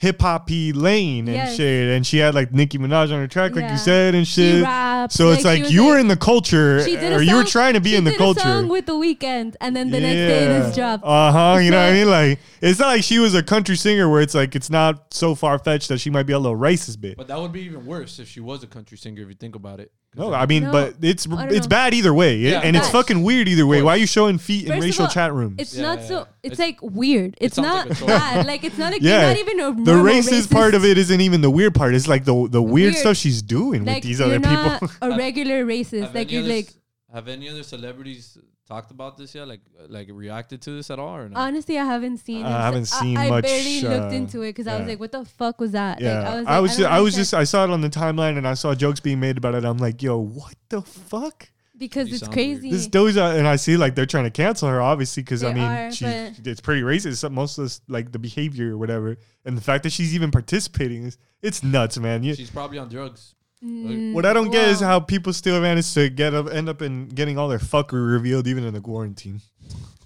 hip 0.00 0.20
hoppy 0.22 0.72
lane 0.72 1.26
and 1.26 1.36
Yes. 1.36 1.56
shit. 1.56 1.88
And 1.96 2.06
she 2.06 2.18
had 2.18 2.32
like 2.34 2.52
Nicki 2.52 2.78
Minaj 2.78 3.04
on 3.12 3.18
her 3.18 3.26
track, 3.26 3.56
like 3.56 3.64
Yeah. 3.64 3.72
you 3.72 3.78
said, 3.78 4.14
and 4.14 4.26
She 4.26 4.42
shit. 4.52 4.62
raps. 4.64 5.14
So 5.16 5.30
it's 5.32 5.42
she 5.42 5.48
like 5.48 5.62
was 5.64 5.72
you 5.72 5.86
were 5.86 5.98
in 5.98 6.06
the 6.06 6.16
culture, 6.16 6.84
she 6.84 6.96
did 6.96 7.12
a 7.12 7.16
or 7.16 7.22
you 7.22 7.34
were 7.34 7.42
trying 7.44 7.74
to 7.74 7.80
be 7.80 7.90
she 7.90 7.96
in 7.96 8.04
the 8.04 8.10
did 8.12 8.18
culture. 8.18 8.40
A 8.40 8.42
song 8.44 8.68
with 8.68 8.86
the 8.86 8.92
Weeknd, 8.94 9.56
and 9.60 9.74
then 9.74 9.90
the 9.90 9.98
next 10.00 10.14
day 10.14 10.46
this 10.46 10.74
dropped. 10.76 11.02
Uh 11.04 11.32
huh. 11.32 11.58
You 11.58 11.70
know 11.72 11.78
what 11.78 11.90
I 11.90 11.92
mean? 11.92 12.08
Like 12.08 12.38
it's 12.60 12.78
not 12.78 12.88
like 12.88 13.02
she 13.02 13.18
was 13.18 13.34
a 13.34 13.42
country 13.42 13.76
singer 13.76 14.08
where 14.08 14.20
it's 14.22 14.34
like 14.34 14.54
it's 14.54 14.70
not 14.70 15.12
so 15.12 15.34
far 15.34 15.58
fetched 15.58 15.88
that 15.88 15.98
she 15.98 16.10
might 16.10 16.24
be 16.24 16.32
a 16.32 16.38
little 16.38 16.56
racist 16.58 17.00
bit. 17.00 17.16
But 17.16 17.26
that 17.28 17.40
would 17.40 17.52
be 17.52 17.62
even 17.62 17.84
worse 17.84 18.18
if 18.20 18.28
she 18.28 18.40
was 18.40 18.62
a 18.62 18.66
country 18.68 18.96
singer. 18.96 19.22
If 19.22 19.28
you 19.28 19.34
think 19.34 19.56
about 19.56 19.80
it. 19.80 19.90
'Cause 20.16 20.30
No, 20.30 20.34
I 20.34 20.46
mean, 20.46 20.64
No, 20.64 20.72
but 20.72 20.94
it's 21.02 21.26
I 21.26 21.30
don't 21.30 21.52
it's 21.52 21.66
know. 21.66 21.70
bad 21.70 21.92
either 21.92 22.14
way, 22.14 22.36
Yeah, 22.38 22.60
and 22.64 22.74
it's 22.76 22.86
Bad. 22.86 22.92
fucking 22.92 23.22
weird 23.22 23.46
either 23.46 23.66
way. 23.66 23.82
Why 23.82 23.92
are 23.92 23.96
you 23.98 24.06
showing 24.06 24.38
feet 24.38 24.62
in 24.64 24.68
First 24.68 24.78
of 24.78 24.84
racial 24.84 25.04
all, 25.04 25.10
chat 25.10 25.32
rooms? 25.34 25.56
It's 25.58 25.74
Yeah, 25.76 25.82
not 25.82 25.98
yeah, 26.00 26.06
so. 26.06 26.14
yeah. 26.14 26.24
It's, 26.42 26.52
It's- 26.54 26.58
like 26.58 26.78
weird. 26.82 27.36
It's 27.40 27.56
sounds 27.56 27.66
not 27.66 27.88
like 27.88 27.90
a 27.92 27.94
troll. 27.96 28.08
bad. 28.08 28.46
Like 28.52 28.64
it's 28.64 28.78
not. 28.78 28.92
Like 28.92 29.02
yeah, 29.02 29.18
you're 29.20 29.28
not 29.28 29.36
even 29.38 29.60
a 29.60 29.84
the 29.84 29.92
normal 29.92 30.12
racist, 30.14 30.50
part 30.50 30.74
of 30.74 30.84
it 30.84 30.96
isn't 30.96 31.20
even 31.20 31.42
the 31.42 31.50
weird 31.50 31.74
part. 31.74 31.94
It's 31.94 32.08
like 32.08 32.24
the 32.24 32.48
the 32.50 32.62
weird, 32.62 32.92
Weird. 32.92 32.94
stuff 32.96 33.16
she's 33.18 33.42
doing 33.42 33.84
Like 33.84 33.96
with 33.96 34.04
these 34.04 34.18
you're 34.20 34.28
other 34.28 34.38
not 34.38 34.80
people. 34.80 34.90
a 35.02 35.16
regular 35.24 35.64
racist. 35.66 36.00
Have 36.02 36.14
Like 36.14 36.28
any 36.28 36.32
you're 36.36 36.42
other 36.44 36.54
like 36.54 36.68
c- 36.70 36.74
have 37.12 37.28
any 37.28 37.48
other 37.50 37.62
celebrities 37.62 38.38
talked 38.68 38.90
about 38.90 39.16
this 39.16 39.34
yet? 39.34 39.48
Like 39.48 39.60
like 39.88 40.08
reacted 40.12 40.62
to 40.62 40.70
this 40.70 40.90
at 40.90 40.98
all 40.98 41.16
or 41.16 41.28
no? 41.28 41.38
honestly, 41.38 41.78
I 41.78 41.84
haven't 41.84 42.18
seen. 42.18 42.44
I 42.44 42.58
it. 42.58 42.62
haven't 42.62 42.86
seen 42.86 43.16
I, 43.16 43.28
much, 43.28 43.44
barely 43.44 43.80
looked 43.80 44.12
uh, 44.12 44.16
into 44.16 44.42
it 44.42 44.50
because 44.50 44.66
I 44.66 44.78
was 44.78 44.86
like, 44.86 45.00
"What 45.00 45.12
the 45.12 45.24
fuck 45.24 45.60
was 45.60 45.72
that?" 45.72 46.00
yeah, 46.00 46.18
like, 46.18 46.26
I 46.26 46.36
was. 46.36 46.46
I 46.46 46.60
was 46.60 46.70
don't 46.72 46.78
just, 46.78 46.90
I 46.92 47.00
was 47.00 47.14
just 47.14 47.34
I 47.34 47.44
saw 47.44 47.64
it 47.64 47.70
on 47.70 47.80
the 47.80 47.90
timeline 47.90 48.36
and 48.36 48.46
I 48.46 48.54
saw 48.54 48.74
jokes 48.74 49.00
being 49.00 49.20
made 49.20 49.38
about 49.38 49.54
it. 49.54 49.64
I'm 49.64 49.78
like, 49.78 50.02
yo, 50.02 50.18
what 50.18 50.54
the 50.68 50.82
fuck? 50.82 51.48
because 51.78 52.08
She 52.08 52.14
it's 52.14 52.24
sounds 52.24 52.36
weird. 52.36 52.60
crazy. 52.60 52.70
This 52.70 52.88
Doja, 52.88 53.38
and 53.38 53.46
I 53.46 53.56
see 53.56 53.76
like 53.76 53.94
they're 53.94 54.06
trying 54.06 54.24
to 54.24 54.30
cancel 54.30 54.68
her, 54.68 54.82
obviously, 54.82 55.22
because 55.22 55.44
I 55.44 55.52
mean, 55.52 55.62
are, 55.62 55.92
she 55.92 56.04
it's 56.04 56.60
pretty 56.60 56.82
racist. 56.82 57.30
Most 57.30 57.58
of 57.58 57.64
this, 57.64 57.80
like 57.88 58.12
the 58.12 58.18
behavior 58.18 58.74
or 58.74 58.78
whatever, 58.78 59.16
and 59.44 59.56
the 59.56 59.62
fact 59.62 59.84
that 59.84 59.92
she's 59.92 60.14
even 60.14 60.30
participating 60.30 61.04
is 61.04 61.18
it's 61.40 61.62
nuts, 61.62 61.98
man. 61.98 62.24
You, 62.24 62.34
She's 62.34 62.50
probably 62.50 62.78
on 62.78 62.88
drugs. 62.88 63.34
Mm, 63.64 64.12
what 64.12 64.24
I 64.24 64.32
don't 64.32 64.50
get 64.50 64.68
is 64.68 64.80
how 64.80 65.00
people 65.00 65.32
still 65.32 65.60
manage 65.60 65.92
to 65.94 66.08
get 66.08 66.32
up, 66.32 66.48
end 66.48 66.68
up 66.68 66.80
in 66.80 67.08
getting 67.08 67.38
all 67.38 67.48
their 67.48 67.58
fuckery 67.58 68.12
revealed, 68.12 68.46
even 68.46 68.64
in 68.64 68.72
the 68.72 68.80
quarantine. 68.80 69.40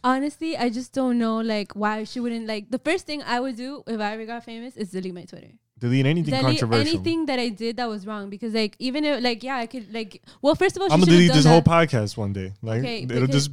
Honestly, 0.03 0.57
I 0.57 0.71
just 0.71 0.93
don't 0.93 1.19
know 1.19 1.41
like 1.41 1.73
why 1.75 2.05
she 2.05 2.19
wouldn't 2.19 2.47
like. 2.47 2.71
The 2.71 2.79
first 2.79 3.07
thing 3.07 3.23
I 3.23 3.41
would 3.41 3.57
do 3.57 3.83
if 3.87 4.01
I 4.01 4.15
ever 4.15 4.25
got 4.27 4.45
famous 4.45 4.77
is 4.77 4.91
delete 4.91 5.15
my 5.15 5.25
Twitter. 5.25 5.53
Delete 5.79 6.07
anything 6.07 6.31
delete 6.31 6.61
controversial. 6.61 6.95
anything 6.95 7.27
that 7.27 7.39
I 7.39 7.49
did 7.49 7.77
that 7.77 7.89
was 7.89 8.07
wrong 8.07 8.31
because 8.31 8.55
like 8.55 8.77
even 8.79 9.05
if 9.05 9.23
like 9.23 9.43
yeah 9.43 9.57
I 9.57 9.67
could 9.67 9.93
like 9.93 10.23
well 10.41 10.55
first 10.55 10.77
of 10.77 10.83
all 10.83 10.93
I'm 10.93 11.01
gonna 11.01 11.11
delete 11.11 11.33
this 11.33 11.45
that. 11.45 11.51
whole 11.51 11.63
podcast 11.63 12.17
one 12.17 12.33
day. 12.33 12.53
Like 12.63 12.81
Okay, 12.81 13.03
it'll 13.03 13.27
just 13.27 13.51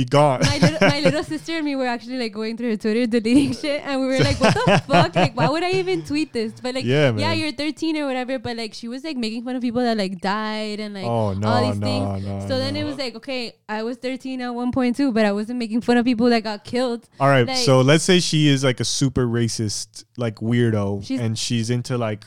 be 0.00 0.04
gone. 0.04 0.40
my 0.42 0.58
little, 0.58 0.88
my 0.88 1.00
little 1.00 1.24
sister 1.34 1.52
and 1.52 1.64
me 1.64 1.76
were 1.76 1.86
actually 1.86 2.18
like 2.18 2.32
going 2.32 2.56
through 2.56 2.70
her 2.70 2.76
Twitter, 2.76 3.06
deleting 3.06 3.52
shit, 3.54 3.80
and 3.84 4.00
we 4.00 4.06
were 4.06 4.18
like, 4.18 4.40
"What 4.40 4.54
the 4.54 4.82
fuck? 4.88 5.14
Like, 5.14 5.36
why 5.36 5.48
would 5.48 5.62
I 5.62 5.72
even 5.72 6.02
tweet 6.04 6.32
this?" 6.32 6.52
But 6.62 6.74
like, 6.74 6.84
Yeah, 6.84 7.06
yeah, 7.06 7.12
man. 7.12 7.38
you're 7.38 7.52
13 7.52 7.96
or 7.98 8.06
whatever. 8.06 8.38
But 8.38 8.56
like, 8.56 8.74
she 8.74 8.88
was 8.88 9.04
like 9.04 9.16
making 9.16 9.44
fun 9.44 9.56
of 9.56 9.62
people 9.62 9.82
that 9.82 9.96
like 9.96 10.20
died 10.20 10.80
and 10.80 10.94
like 10.94 11.04
oh 11.04 11.34
no, 11.34 11.48
all 11.48 11.66
these 11.70 11.78
no, 11.80 11.86
things. 11.86 12.26
no. 12.26 12.40
so 12.48 12.58
then 12.58 12.76
it 12.76 12.84
was 12.84 12.96
like, 12.98 13.14
okay, 13.16 13.54
I 13.68 13.82
was 13.82 13.96
13 13.98 14.40
at 14.40 14.50
one 14.54 14.72
point 14.72 14.96
too, 14.96 15.12
but 15.12 15.24
I 15.24 15.32
wasn't 15.32 15.58
making 15.58 15.80
fun 15.82 15.96
of 15.96 16.04
people 16.04 16.28
that 16.30 16.42
got 16.44 16.64
killed. 16.64 17.08
All 17.18 17.28
right, 17.28 17.46
Like- 17.46 17.56
so 17.58 17.80
let's 17.80 18.04
say 18.04 18.20
she 18.20 18.48
is 18.48 18.64
like 18.64 18.80
a 18.80 18.84
super 18.84 19.26
racist, 19.26 20.04
like 20.16 20.36
weirdo, 20.36 21.04
She's- 21.04 21.20
and 21.20 21.38
she's 21.38 21.70
into 21.70 21.96
like 21.98 22.24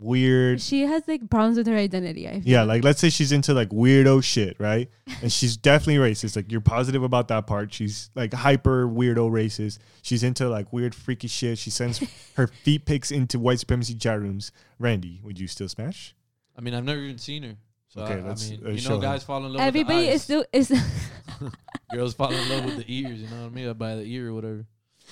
weird. 0.00 0.60
She 0.60 0.82
has 0.82 1.06
like 1.06 1.28
problems 1.30 1.58
with 1.58 1.66
her 1.66 1.76
identity. 1.76 2.26
I 2.28 2.40
feel. 2.40 2.42
Yeah, 2.44 2.62
like 2.64 2.82
let's 2.82 3.00
say 3.00 3.10
she's 3.10 3.30
into 3.32 3.54
like 3.54 3.68
weirdo 3.68 4.24
shit, 4.24 4.56
right? 4.58 4.90
And 5.22 5.32
she's 5.32 5.56
definitely 5.56 5.96
racist. 6.10 6.34
Like 6.36 6.50
you're 6.50 6.60
positive 6.60 7.02
about 7.02 7.28
that 7.28 7.46
part. 7.46 7.72
She's 7.72 8.10
like 8.14 8.32
hyper 8.32 8.86
weirdo 8.88 9.30
racist. 9.30 9.78
She's 10.02 10.22
into 10.22 10.48
like 10.48 10.72
weird 10.72 10.94
freaky 10.94 11.28
shit. 11.28 11.58
She 11.58 11.70
sends 11.70 12.00
her 12.36 12.46
feet 12.46 12.84
pics 12.86 13.10
into 13.10 13.38
white 13.38 13.60
supremacy 13.60 13.94
chat 13.94 14.18
rooms. 14.20 14.50
Randy, 14.78 15.20
would 15.22 15.38
you 15.38 15.46
still 15.46 15.68
smash? 15.68 16.14
I 16.56 16.60
mean, 16.62 16.74
I've 16.74 16.84
never 16.84 17.00
even 17.00 17.18
seen 17.18 17.42
her. 17.44 17.56
So 17.88 18.02
Okay, 18.02 18.14
I, 18.14 18.18
I 18.18 18.22
let's, 18.22 18.48
mean, 18.50 18.60
uh, 18.64 18.70
you 18.70 18.88
know, 18.88 18.94
him. 18.96 19.00
guys 19.00 19.24
fall 19.24 19.44
in 19.44 19.52
love. 19.52 19.60
Everybody 19.62 20.06
with 20.06 20.14
is 20.14 20.26
the 20.26 20.46
eyes. 20.54 20.66
still 20.68 20.76
is. 20.78 21.50
Girls 21.92 22.14
fall 22.14 22.32
in 22.32 22.48
love 22.48 22.64
with 22.64 22.76
the 22.76 22.84
ears. 22.86 23.20
You 23.20 23.28
know 23.28 23.42
what 23.42 23.46
I 23.46 23.54
mean? 23.54 23.72
By 23.74 23.96
the 23.96 24.02
ear 24.04 24.28
or 24.28 24.34
whatever. 24.34 24.64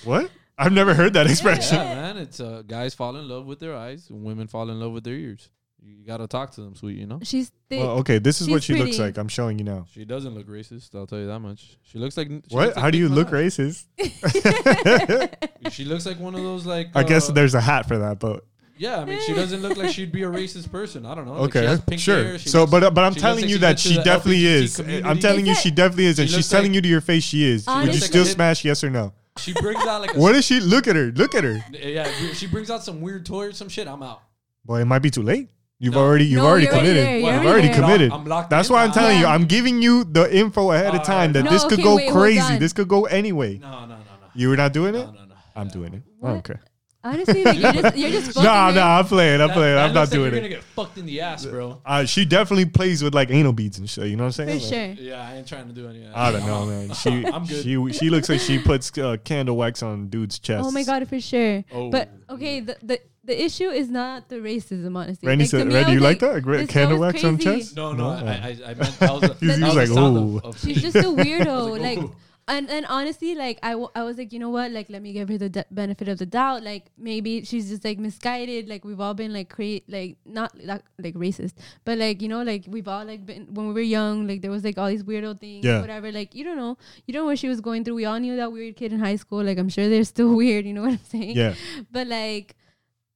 What? 0.05 0.31
I've 0.59 0.73
never 0.73 0.93
heard 0.93 1.13
that 1.13 1.25
expression. 1.29 1.77
Yeah, 1.77 1.95
man. 1.95 2.17
It's 2.17 2.39
uh, 2.39 2.63
guys 2.67 2.93
fall 2.93 3.15
in 3.15 3.27
love 3.27 3.45
with 3.45 3.59
their 3.59 3.75
eyes, 3.75 4.09
and 4.09 4.23
women 4.23 4.47
fall 4.47 4.69
in 4.69 4.79
love 4.79 4.91
with 4.91 5.03
their 5.05 5.15
ears. 5.15 5.49
You 5.81 6.05
gotta 6.05 6.27
talk 6.27 6.51
to 6.51 6.61
them, 6.61 6.75
sweet. 6.75 6.97
You 6.97 7.05
know. 7.07 7.19
She's 7.23 7.51
thick. 7.69 7.79
Well, 7.79 7.91
okay, 7.99 8.19
this 8.19 8.41
is 8.41 8.49
what 8.49 8.61
She's 8.61 8.75
she 8.75 8.83
looks 8.83 8.97
pretty. 8.97 9.11
like. 9.11 9.17
I'm 9.17 9.29
showing 9.29 9.57
you 9.57 9.63
now. 9.63 9.85
She 9.93 10.03
doesn't 10.03 10.35
look 10.35 10.47
racist. 10.49 10.93
I'll 10.93 11.07
tell 11.07 11.19
you 11.19 11.27
that 11.27 11.39
much. 11.39 11.77
She 11.83 11.97
looks 11.97 12.17
like. 12.17 12.27
She 12.27 12.41
What? 12.49 12.65
looks 12.65 12.75
like 12.75 12.83
How 12.83 12.91
do 12.91 12.97
you 12.97 13.07
Nicki 13.07 13.15
look 13.15 13.29
Minaj. 13.29 13.85
racist? 13.97 15.39
She 15.71 15.85
looks 15.85 16.05
like 16.05 16.19
one 16.19 16.35
of 16.35 16.41
those 16.41 16.65
like. 16.65 16.89
I 16.95 17.03
guess 17.03 17.29
uh, 17.29 17.33
there's 17.33 17.53
a 17.55 17.61
hat 17.61 17.87
for 17.87 17.97
that, 17.99 18.19
but 18.19 18.43
Yeah, 18.77 18.99
I 18.99 19.05
mean, 19.05 19.19
she 19.25 19.33
doesn't 19.33 19.61
look 19.61 19.77
like 19.77 19.91
she'd 19.93 20.11
be 20.11 20.23
a 20.23 20.29
racist 20.29 20.71
person. 20.71 21.05
I 21.05 21.13
don't 21.15 21.25
know. 21.25 21.33
Like, 21.41 21.53
she 21.53 21.59
okay, 21.59 21.67
has 21.67 21.81
pink 21.81 22.01
sure. 22.01 22.23
hair, 22.23 22.39
she 22.39 22.49
so, 22.49 22.61
looks- 22.61 22.71
but 22.71 22.93
but 22.93 23.03
I'm 23.03 23.13
she 23.13 23.19
looks 23.19 23.21
telling 23.21 23.41
like 23.41 23.49
you 23.49 23.55
she's 23.55 23.61
that 23.61 23.69
into 23.71 23.81
she 23.81 23.95
the 23.95 24.03
definitely 24.03 24.41
LGBT 24.41 24.45
is. 24.63 24.75
community. 24.77 25.07
I'm 25.07 25.19
telling 25.19 25.39
Is 25.41 25.47
you, 25.47 25.53
that- 25.53 25.61
she 25.61 25.71
definitely 25.71 26.05
is, 26.05 26.19
and 26.19 26.27
She 26.27 26.35
she's 26.35 26.37
looks 26.39 26.49
telling 26.49 26.71
like- 26.71 26.75
you 26.75 26.81
to 26.81 26.87
your 26.89 27.01
face 27.01 27.23
she 27.23 27.43
is. 27.45 27.65
Would 27.67 27.73
you 27.73 27.79
Honestly- 27.81 28.07
still 28.07 28.23
Like 28.23 28.31
smash? 28.31 28.65
Yes 28.65 28.83
or 28.83 28.89
no? 28.89 29.13
She 29.39 29.53
brings 29.53 29.83
out 29.85 30.01
like 30.01 30.15
a 30.15 30.19
What 30.19 30.35
is 30.35 30.45
she? 30.45 30.59
Look 30.59 30.87
at 30.87 30.95
her. 30.95 31.11
Look 31.15 31.33
at 31.35 31.43
her. 31.43 31.63
Yeah, 31.71 32.09
she 32.33 32.47
brings 32.47 32.69
out 32.69 32.83
some 32.83 33.01
weird 33.01 33.25
toy 33.25 33.47
or 33.47 33.51
some 33.53 33.69
shit. 33.69 33.87
I'm 33.87 34.03
out. 34.03 34.21
Boy, 34.65 34.81
it 34.81 34.85
might 34.85 34.99
be 34.99 35.09
too 35.09 35.23
late. 35.23 35.49
You've 35.81 35.93
No. 35.93 36.01
already 36.01 36.25
you've 36.25 36.41
No, 36.43 36.47
already 36.47 36.65
you're 36.65 36.73
already 36.73 36.87
committed. 36.87 36.95
there, 36.97 37.13
You've 37.13 37.21
you're 37.23 37.31
already, 37.33 37.47
already 37.47 37.67
there. 37.69 37.75
committed. 37.75 38.11
I'm 38.11 38.25
locked 38.25 38.49
That's 38.49 38.67
in 38.67 38.73
why 38.75 38.83
I'm 38.83 38.89
now. 38.89 38.93
telling 38.95 39.15
you. 39.17 39.23
Yeah. 39.23 39.33
I'm 39.33 39.45
giving 39.45 39.81
you 39.81 40.03
the 40.03 40.35
info 40.35 40.71
ahead 40.71 40.93
of 40.93 41.03
time 41.03 41.31
that 41.33 41.43
No, 41.45 41.51
this 41.51 41.63
could 41.63 41.73
okay, 41.73 41.83
go 41.83 41.95
wait, 41.95 42.09
hold 42.09 42.21
crazy. 42.21 42.39
on. 42.41 42.59
This 42.59 42.73
could 42.73 42.89
go 42.89 43.05
anyway. 43.05 43.59
No, 43.59 43.71
no, 43.71 43.85
no, 43.87 43.95
no. 43.95 43.95
You 44.35 44.49
were 44.49 44.57
not 44.57 44.73
doing 44.73 44.91
No, 44.93 44.99
it. 44.99 45.05
no, 45.05 45.11
no. 45.11 45.25
No. 45.25 45.35
I'm 45.55 45.67
Yeah. 45.67 45.73
doing 45.73 45.93
it. 45.93 46.03
What? 46.19 46.31
Okay. 46.37 46.55
Honestly, 47.01 47.43
like, 47.45 47.57
you're 47.59 47.71
just 47.73 47.97
you're 47.97 48.09
just. 48.09 48.35
Nah, 48.35 48.67
fucking 48.67 48.75
nah. 48.75 48.99
I'm 48.99 49.05
playing. 49.05 49.39
I'm 49.41 49.49
playing. 49.51 49.75
that 49.75 49.87
I'm 49.87 49.93
not 49.93 50.01
looks 50.01 50.11
like 50.11 50.17
doing 50.17 50.31
You're 50.33 50.41
gonna 50.41 50.49
get 50.49 50.63
fucked 50.63 50.97
in 50.97 51.05
the 51.05 51.21
ass, 51.21 51.45
bro. 51.45 51.81
Uh, 51.85 52.03
she 52.05 52.25
definitely 52.25 52.65
plays 52.65 53.01
with 53.01 53.15
like 53.15 53.29
anal 53.31 53.53
beads 53.53 53.79
and 53.79 53.89
shit. 53.89 54.07
You 54.07 54.17
know 54.17 54.23
what 54.23 54.39
I'm 54.39 54.45
saying? 54.47 54.59
For 54.59 54.65
Like, 54.65 54.97
sure. 54.97 55.05
Yeah, 55.05 55.25
I 55.29 55.35
ain't 55.35 55.47
trying 55.47 55.67
to 55.67 55.73
do 55.73 55.87
any 55.87 55.99
of 56.03 56.11
that. 56.11 56.17
I 56.17 56.31
don't 56.33 56.45
know, 56.45 56.65
man. 56.65 56.89
She 56.95 57.25
I'm 57.25 57.45
good. 57.45 57.63
she 57.63 57.93
she 57.97 58.09
looks 58.09 58.27
like 58.27 58.41
she 58.41 58.59
puts 58.59 58.97
uh, 58.97 59.15
candle 59.23 59.55
wax 59.55 59.81
on 59.81 60.09
dudes' 60.09 60.39
chests. 60.39 60.67
Oh 60.67 60.71
my 60.71 60.83
god, 60.83 61.07
for 61.07 61.21
sure. 61.21 61.63
Oh. 61.71 61.89
But 61.89 62.09
okay, 62.29 62.59
the, 62.59 62.75
the 62.83 62.99
the 63.23 63.45
issue 63.45 63.69
is 63.69 63.89
not 63.89 64.27
the 64.27 64.37
racism, 64.37 64.97
honestly. 64.97 65.27
Randy 65.27 65.43
Like, 65.45 65.51
said, 65.51 65.67
me, 65.67 65.75
Randy, 65.75 65.91
you 65.93 65.97
was 65.99 66.03
like 66.03 66.19
that? 66.19 66.35
A 66.35 66.41
great 66.41 66.67
candle 66.67 66.97
girl 66.97 67.05
was 67.07 67.13
wax 67.13 67.23
on 67.23 67.37
chest? 67.37 67.75
No, 67.75 67.93
no, 67.93 68.19
No? 68.19 68.25
I, 68.27 68.31
I, 68.65 68.71
I 68.71 68.73
meant 68.73 68.99
that 68.99 69.11
was, 69.13 69.21
the, 69.21 69.35
He's- 69.39 69.59
that 69.59 69.65
was 69.67 69.75
like, 69.75 69.89
"Ooh." 69.89 70.37
of, 70.39 70.45
of 70.45 70.59
She's 70.59 70.81
just 70.81 70.95
a 70.97 71.03
weirdo. 71.03 71.77
I 71.77 71.81
like, 71.81 71.97
"Ooh." 71.99 72.15
And 72.49 72.69
and 72.69 72.85
honestly, 72.87 73.35
like 73.35 73.59
I, 73.63 73.71
w- 73.71 73.89
I 73.95 74.03
was 74.03 74.17
like, 74.17 74.33
you 74.33 74.39
know 74.39 74.49
what? 74.49 74.71
Like, 74.71 74.89
let 74.89 75.01
me 75.01 75.13
give 75.13 75.29
her 75.29 75.37
the 75.37 75.49
de- 75.49 75.65
benefit 75.71 76.07
of 76.07 76.17
the 76.17 76.25
doubt. 76.25 76.63
Like, 76.63 76.87
maybe 76.97 77.45
she's 77.45 77.69
just 77.69 77.85
like 77.85 77.99
misguided. 77.99 78.67
Like, 78.67 78.83
we've 78.83 78.99
all 78.99 79.13
been 79.13 79.31
like 79.31 79.49
create 79.49 79.83
like 79.87 80.17
not 80.25 80.51
like, 80.61 80.81
like 80.97 81.13
racist, 81.15 81.53
but 81.85 81.97
like 81.99 82.21
you 82.21 82.27
know, 82.27 82.41
like 82.43 82.65
we've 82.67 82.87
all 82.87 83.05
like 83.05 83.25
been 83.25 83.47
when 83.53 83.67
we 83.67 83.73
were 83.73 83.79
young. 83.81 84.27
Like 84.27 84.41
there 84.41 84.51
was 84.51 84.63
like 84.63 84.77
all 84.77 84.89
these 84.89 85.03
weirdo 85.03 85.39
things, 85.39 85.63
Yeah. 85.63 85.79
whatever. 85.79 86.11
Like 86.11 86.35
you 86.35 86.43
don't 86.43 86.57
know, 86.57 86.77
you 87.05 87.13
don't 87.13 87.23
know 87.23 87.27
what 87.27 87.39
she 87.39 87.47
was 87.47 87.61
going 87.61 87.85
through. 87.85 87.95
We 87.95 88.05
all 88.05 88.19
knew 88.19 88.35
that 88.35 88.51
weird 88.51 88.75
kid 88.75 88.91
in 88.91 88.99
high 88.99 89.15
school. 89.17 89.43
Like 89.43 89.57
I'm 89.59 89.69
sure 89.69 89.87
they're 89.87 90.03
still 90.03 90.35
weird. 90.43 90.65
You 90.65 90.73
know 90.73 90.81
what 90.81 90.91
I'm 90.91 91.05
saying? 91.05 91.37
Yeah. 91.37 91.53
But 91.91 92.07
like, 92.07 92.55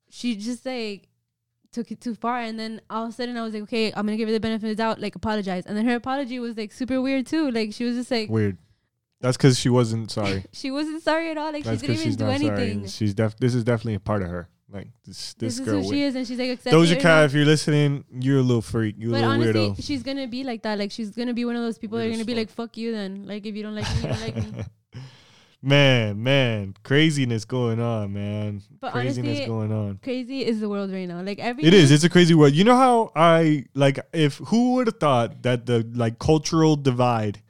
she 0.10 0.36
just 0.36 0.66
like 0.66 1.10
took 1.72 1.90
it 1.92 2.00
too 2.00 2.14
far, 2.14 2.40
and 2.40 2.60
then 2.60 2.82
all 2.90 3.06
of 3.06 3.10
a 3.10 3.14
sudden 3.14 3.36
I 3.36 3.42
was 3.42 3.54
like, 3.56 3.64
okay, 3.64 3.88
I'm 3.96 4.06
gonna 4.06 4.16
give 4.18 4.28
her 4.28 4.34
the 4.34 4.40
benefit 4.40 4.70
of 4.70 4.78
the 4.78 4.84
doubt. 4.84 5.02
Like 5.02 5.16
apologize, 5.16 5.66
and 5.66 5.76
then 5.76 5.86
her 5.88 5.96
apology 5.96 6.40
was 6.40 6.56
like 6.56 6.72
super 6.72 7.02
weird 7.02 7.26
too. 7.26 7.50
Like 7.50 7.74
she 7.74 7.84
was 7.84 7.96
just 7.96 8.12
like. 8.12 8.30
Weird. 8.30 8.58
That's 9.24 9.38
because 9.38 9.58
she 9.58 9.70
wasn't 9.70 10.12
sorry. 10.12 10.44
She 10.52 10.70
wasn't 10.70 11.02
sorry 11.02 11.32
at 11.32 11.38
all. 11.38 11.54
Like 11.54 11.64
That's 11.64 11.80
she 11.80 11.88
didn't 11.88 12.02
even 12.06 12.16
do 12.18 12.26
anything. 12.26 12.80
sorry. 12.80 12.90
She's 12.90 13.14
def. 13.14 13.38
This 13.38 13.56
is 13.56 13.64
definitely 13.64 13.94
a 13.96 14.02
part 14.02 14.22
of 14.22 14.28
her. 14.28 14.50
Like 14.70 14.90
this. 15.06 15.34
This, 15.36 15.36
This, 15.36 15.60
is 15.60 15.66
girl. 15.66 15.82
who 15.82 15.90
she 15.90 16.04
is, 16.04 16.16
and 16.16 16.28
she's 16.28 16.38
like. 16.38 16.62
Doja 16.64 17.00
Cat, 17.00 17.26
if 17.28 17.34
you're 17.34 17.46
listening, 17.46 18.04
you're 18.12 18.40
a 18.40 18.42
little 18.42 18.62
freak. 18.62 18.96
You're 18.98 19.12
a 19.12 19.14
But 19.14 19.22
little 19.22 19.32
honestly, 19.32 19.70
weirdo. 19.70 19.86
she's 19.88 20.04
gonna 20.04 20.28
be 20.28 20.44
like 20.44 20.64
that. 20.64 20.78
Like 20.78 20.92
she's 20.92 21.12
gonna 21.12 21.34
be 21.34 21.46
one 21.46 21.56
of 21.56 21.62
those 21.62 21.78
people 21.78 21.98
that 22.00 22.08
are 22.08 22.12
gonna 22.12 22.26
be 22.26 22.36
like, 22.36 22.50
"Fuck 22.50 22.76
you," 22.76 22.92
then. 22.92 23.26
Like 23.26 23.46
if 23.46 23.56
you 23.56 23.64
don't 23.64 23.76
like 23.76 23.88
me, 23.96 24.02
you 24.02 24.08
don't 24.10 24.22
like 24.22 24.36
me. 24.36 24.64
man, 25.62 26.22
man, 26.22 26.74
craziness 26.84 27.46
going 27.46 27.80
on, 27.80 28.12
man. 28.12 28.62
But 28.82 28.92
craziness 28.92 29.28
honestly, 29.30 29.46
going 29.46 29.72
on. 29.72 30.00
Crazy 30.04 30.46
is 30.46 30.60
the 30.60 30.68
world 30.68 30.92
right 30.92 31.08
now. 31.08 31.22
Like 31.22 31.40
every. 31.40 31.64
It 31.64 31.74
is. 31.74 31.92
It's 31.92 32.04
a 32.04 32.10
crazy 32.10 32.34
world. 32.34 32.54
You 32.54 32.66
know 32.66 32.76
how 32.76 33.12
I 33.16 33.66
like 33.74 34.00
if 34.12 34.40
who 34.40 34.74
would 34.74 34.88
have 34.88 35.00
thought 35.00 35.44
that 35.44 35.66
the 35.66 35.88
like 35.94 36.20
cultural 36.20 36.76
divide 36.76 37.42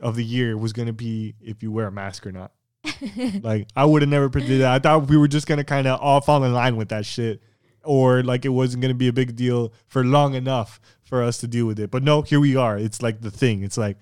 of 0.00 0.16
the 0.16 0.24
year 0.24 0.56
was 0.56 0.72
gonna 0.72 0.92
be 0.92 1.34
if 1.40 1.62
you 1.62 1.70
wear 1.72 1.86
a 1.86 1.92
mask 1.92 2.26
or 2.26 2.32
not. 2.32 2.52
like 3.42 3.68
I 3.76 3.84
would 3.84 4.02
have 4.02 4.08
never 4.08 4.28
predicted 4.30 4.60
that. 4.62 4.72
I 4.72 4.78
thought 4.78 5.08
we 5.08 5.16
were 5.16 5.28
just 5.28 5.46
gonna 5.46 5.64
kind 5.64 5.86
of 5.86 6.00
all 6.00 6.20
fall 6.20 6.42
in 6.44 6.52
line 6.52 6.76
with 6.76 6.88
that 6.90 7.04
shit, 7.06 7.42
or 7.84 8.22
like 8.22 8.44
it 8.44 8.50
wasn't 8.50 8.82
gonna 8.82 8.94
be 8.94 9.08
a 9.08 9.12
big 9.12 9.36
deal 9.36 9.72
for 9.86 10.04
long 10.04 10.34
enough 10.34 10.80
for 11.02 11.22
us 11.22 11.38
to 11.38 11.46
deal 11.48 11.66
with 11.66 11.78
it. 11.78 11.90
But 11.90 12.02
no, 12.02 12.22
here 12.22 12.40
we 12.40 12.56
are. 12.56 12.78
It's 12.78 13.02
like 13.02 13.20
the 13.20 13.30
thing. 13.30 13.62
It's 13.62 13.76
like 13.76 13.98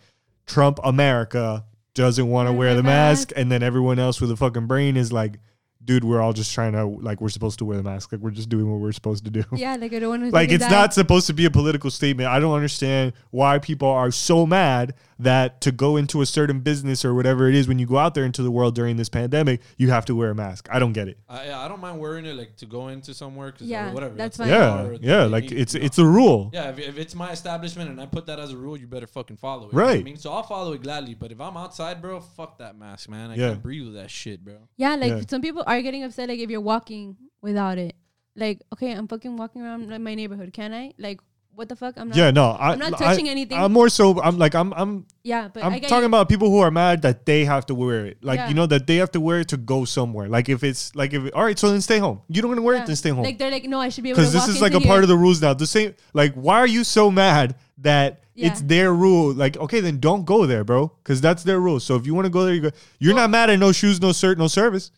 Trump 0.46 0.78
America 0.84 1.64
doesn't 1.94 2.28
want 2.28 2.48
to 2.48 2.52
Wear 2.52 2.74
the 2.76 2.82
mask, 2.82 3.30
mask. 3.30 3.32
and 3.36 3.50
then 3.50 3.62
everyone 3.62 3.98
else 3.98 4.20
with 4.20 4.30
a 4.30 4.36
fucking 4.36 4.66
brain 4.66 4.96
is 4.96 5.12
like, 5.12 5.40
dude, 5.88 6.04
we're 6.04 6.20
all 6.20 6.34
just 6.34 6.52
trying 6.52 6.72
to 6.74 6.84
like 6.84 7.20
we're 7.20 7.30
supposed 7.30 7.58
to 7.58 7.64
wear 7.64 7.76
the 7.78 7.82
mask. 7.82 8.12
Like 8.12 8.20
we're 8.20 8.30
just 8.30 8.50
doing 8.50 8.70
what 8.70 8.78
we're 8.78 8.92
supposed 8.92 9.24
to 9.24 9.30
do. 9.30 9.42
yeah, 9.56 9.74
like 9.74 9.92
I 9.94 9.98
don't 9.98 10.10
want 10.10 10.22
to. 10.24 10.30
Like 10.30 10.50
it's 10.50 10.70
not 10.70 10.92
supposed 10.94 11.26
to 11.28 11.32
be 11.32 11.46
a 11.46 11.50
political 11.50 11.90
statement. 11.90 12.28
I 12.28 12.38
don't 12.38 12.54
understand 12.54 13.14
why 13.30 13.58
people 13.58 13.88
are 13.88 14.10
so 14.10 14.46
mad 14.46 14.94
that 15.18 15.60
to 15.62 15.72
go 15.72 15.96
into 15.96 16.20
a 16.20 16.26
certain 16.26 16.60
business 16.60 17.04
or 17.04 17.12
whatever 17.14 17.48
it 17.48 17.54
is 17.54 17.66
when 17.66 17.78
you 17.78 17.86
go 17.86 17.96
out 17.98 18.14
there 18.14 18.24
into 18.24 18.42
the 18.42 18.50
world 18.50 18.74
during 18.74 18.96
this 18.96 19.08
pandemic, 19.08 19.60
you 19.76 19.90
have 19.90 20.04
to 20.04 20.14
wear 20.14 20.30
a 20.30 20.34
mask. 20.34 20.68
I 20.70 20.78
don't 20.78 20.92
get 20.92 21.08
it. 21.08 21.18
I, 21.28 21.50
I 21.52 21.66
don't 21.68 21.80
mind 21.80 21.98
wearing 21.98 22.24
it 22.24 22.36
like 22.36 22.54
to 22.58 22.66
go 22.66 22.88
into 22.88 23.14
somewhere 23.14 23.50
because 23.50 23.66
uh, 23.66 23.70
Yeah, 23.70 23.92
whatever. 23.92 24.14
that's 24.14 24.36
the 24.36 24.44
fine. 24.44 24.52
Yeah, 24.52 24.98
yeah, 25.00 25.24
like 25.24 25.44
need, 25.44 25.58
it's 25.58 25.74
you 25.74 25.80
know? 25.80 25.86
it's 25.86 25.98
a 25.98 26.04
rule. 26.06 26.50
Yeah, 26.52 26.68
if, 26.70 26.78
if 26.78 26.98
it's 26.98 27.14
my 27.14 27.32
establishment 27.32 27.90
and 27.90 28.00
I 28.00 28.06
put 28.06 28.26
that 28.26 28.38
as 28.38 28.52
a 28.52 28.56
rule, 28.56 28.76
you 28.76 28.86
better 28.86 29.06
fucking 29.08 29.38
follow 29.38 29.68
it. 29.68 29.72
you 29.72 29.78
know 29.78 29.86
I 29.88 30.02
mean, 30.02 30.16
so 30.18 30.32
I'll 30.32 30.42
follow 30.44 30.72
it 30.74 30.82
gladly. 30.82 31.14
But 31.14 31.32
if 31.32 31.40
I'm 31.40 31.56
outside, 31.56 32.00
bro, 32.00 32.20
fuck 32.20 32.58
that 32.58 32.78
mask, 32.78 33.08
man. 33.08 33.30
I 33.30 33.34
Yeah. 33.34 33.48
can't 33.48 33.62
breathe 33.62 33.86
with 33.86 33.94
that 33.94 34.10
shit, 34.10 34.44
bro. 34.44 34.54
Yeah, 34.76 34.94
like 34.94 35.10
Yeah. 35.10 35.22
some 35.28 35.42
people 35.42 35.64
are 35.66 35.77
getting 35.82 36.04
upset. 36.04 36.28
Like 36.28 36.38
if 36.38 36.50
you're 36.50 36.60
walking 36.60 37.16
without 37.42 37.78
it, 37.78 37.96
like 38.36 38.62
okay, 38.74 38.92
I'm 38.92 39.08
fucking 39.08 39.36
walking 39.36 39.62
around 39.62 39.90
like, 39.90 40.00
my 40.00 40.14
neighborhood. 40.14 40.52
Can 40.52 40.72
I? 40.72 40.92
Like 40.98 41.20
what 41.54 41.68
the 41.68 41.74
fuck? 41.74 41.94
I'm 41.96 42.08
not. 42.08 42.16
Yeah, 42.16 42.30
no, 42.30 42.50
I, 42.50 42.70
I'm 42.70 42.78
not 42.78 42.94
I- 42.94 42.98
touching 43.06 43.28
anything. 43.28 43.58
I'm 43.58 43.72
more 43.72 43.88
so. 43.88 44.22
I'm 44.22 44.38
like 44.38 44.54
I'm 44.54 44.72
I'm 44.74 45.06
Yeah, 45.24 45.48
but 45.52 45.64
I'm 45.64 45.72
I 45.72 45.80
talking 45.80 46.02
you. 46.02 46.06
about 46.06 46.28
people 46.28 46.50
who 46.50 46.60
are 46.60 46.70
mad 46.70 47.02
that 47.02 47.26
they 47.26 47.44
have 47.46 47.66
to 47.66 47.74
wear 47.74 48.06
it. 48.06 48.18
Like 48.22 48.38
Yeah. 48.38 48.48
you 48.48 48.54
know 48.54 48.66
that 48.66 48.86
they 48.86 48.96
have 48.96 49.10
to 49.12 49.20
wear 49.20 49.40
it 49.40 49.48
to 49.48 49.56
go 49.56 49.84
somewhere. 49.84 50.28
Like 50.28 50.48
if 50.48 50.62
it's 50.62 50.94
like 50.94 51.12
if 51.12 51.34
all 51.34 51.42
right, 51.42 51.58
so 51.58 51.70
then 51.72 51.80
stay 51.80 51.98
home. 51.98 52.20
You 52.28 52.42
don't 52.42 52.50
want 52.50 52.58
to 52.58 52.62
wear 52.62 52.76
Yeah. 52.76 52.84
it, 52.84 52.86
then 52.86 52.94
stay 52.96 53.10
home. 53.10 53.24
Like 53.24 53.38
they're 53.38 53.50
like, 53.50 53.64
no, 53.64 53.80
I 53.80 53.88
should 53.88 54.04
be 54.04 54.10
able 54.10 54.18
to 54.18 54.22
because 54.22 54.32
this 54.32 54.46
is 54.48 54.62
like 54.62 54.72
a 54.72 54.76
into 54.76 54.86
part 54.86 55.02
of 55.02 55.08
the 55.08 55.16
rules 55.16 55.42
now. 55.42 55.52
The 55.52 55.66
same, 55.66 55.96
like, 56.12 56.32
why 56.34 56.58
are 56.58 56.66
you 56.66 56.84
so 56.84 57.10
mad 57.10 57.56
that 57.78 58.22
it's 58.36 58.60
their 58.60 58.94
rule? 58.94 59.32
Like, 59.34 59.56
okay, 59.56 59.80
then 59.80 59.98
don't 59.98 60.24
go 60.24 60.46
there, 60.46 60.62
bro, 60.62 60.92
because 61.02 61.20
that's 61.20 61.42
their 61.42 61.58
rule. 61.58 61.80
So 61.80 61.96
if 61.96 62.06
you 62.06 62.14
want 62.14 62.26
to 62.26 62.30
go 62.30 62.44
there, 62.44 62.54
you 62.54 62.60
go. 62.60 62.70
You're 63.00 63.16
not 63.16 63.30
mad 63.30 63.50
at 63.50 63.58
no 63.58 63.72
shoes, 63.72 64.00
no 64.00 64.12
shirt, 64.12 64.38
no 64.38 64.46
service. 64.46 64.92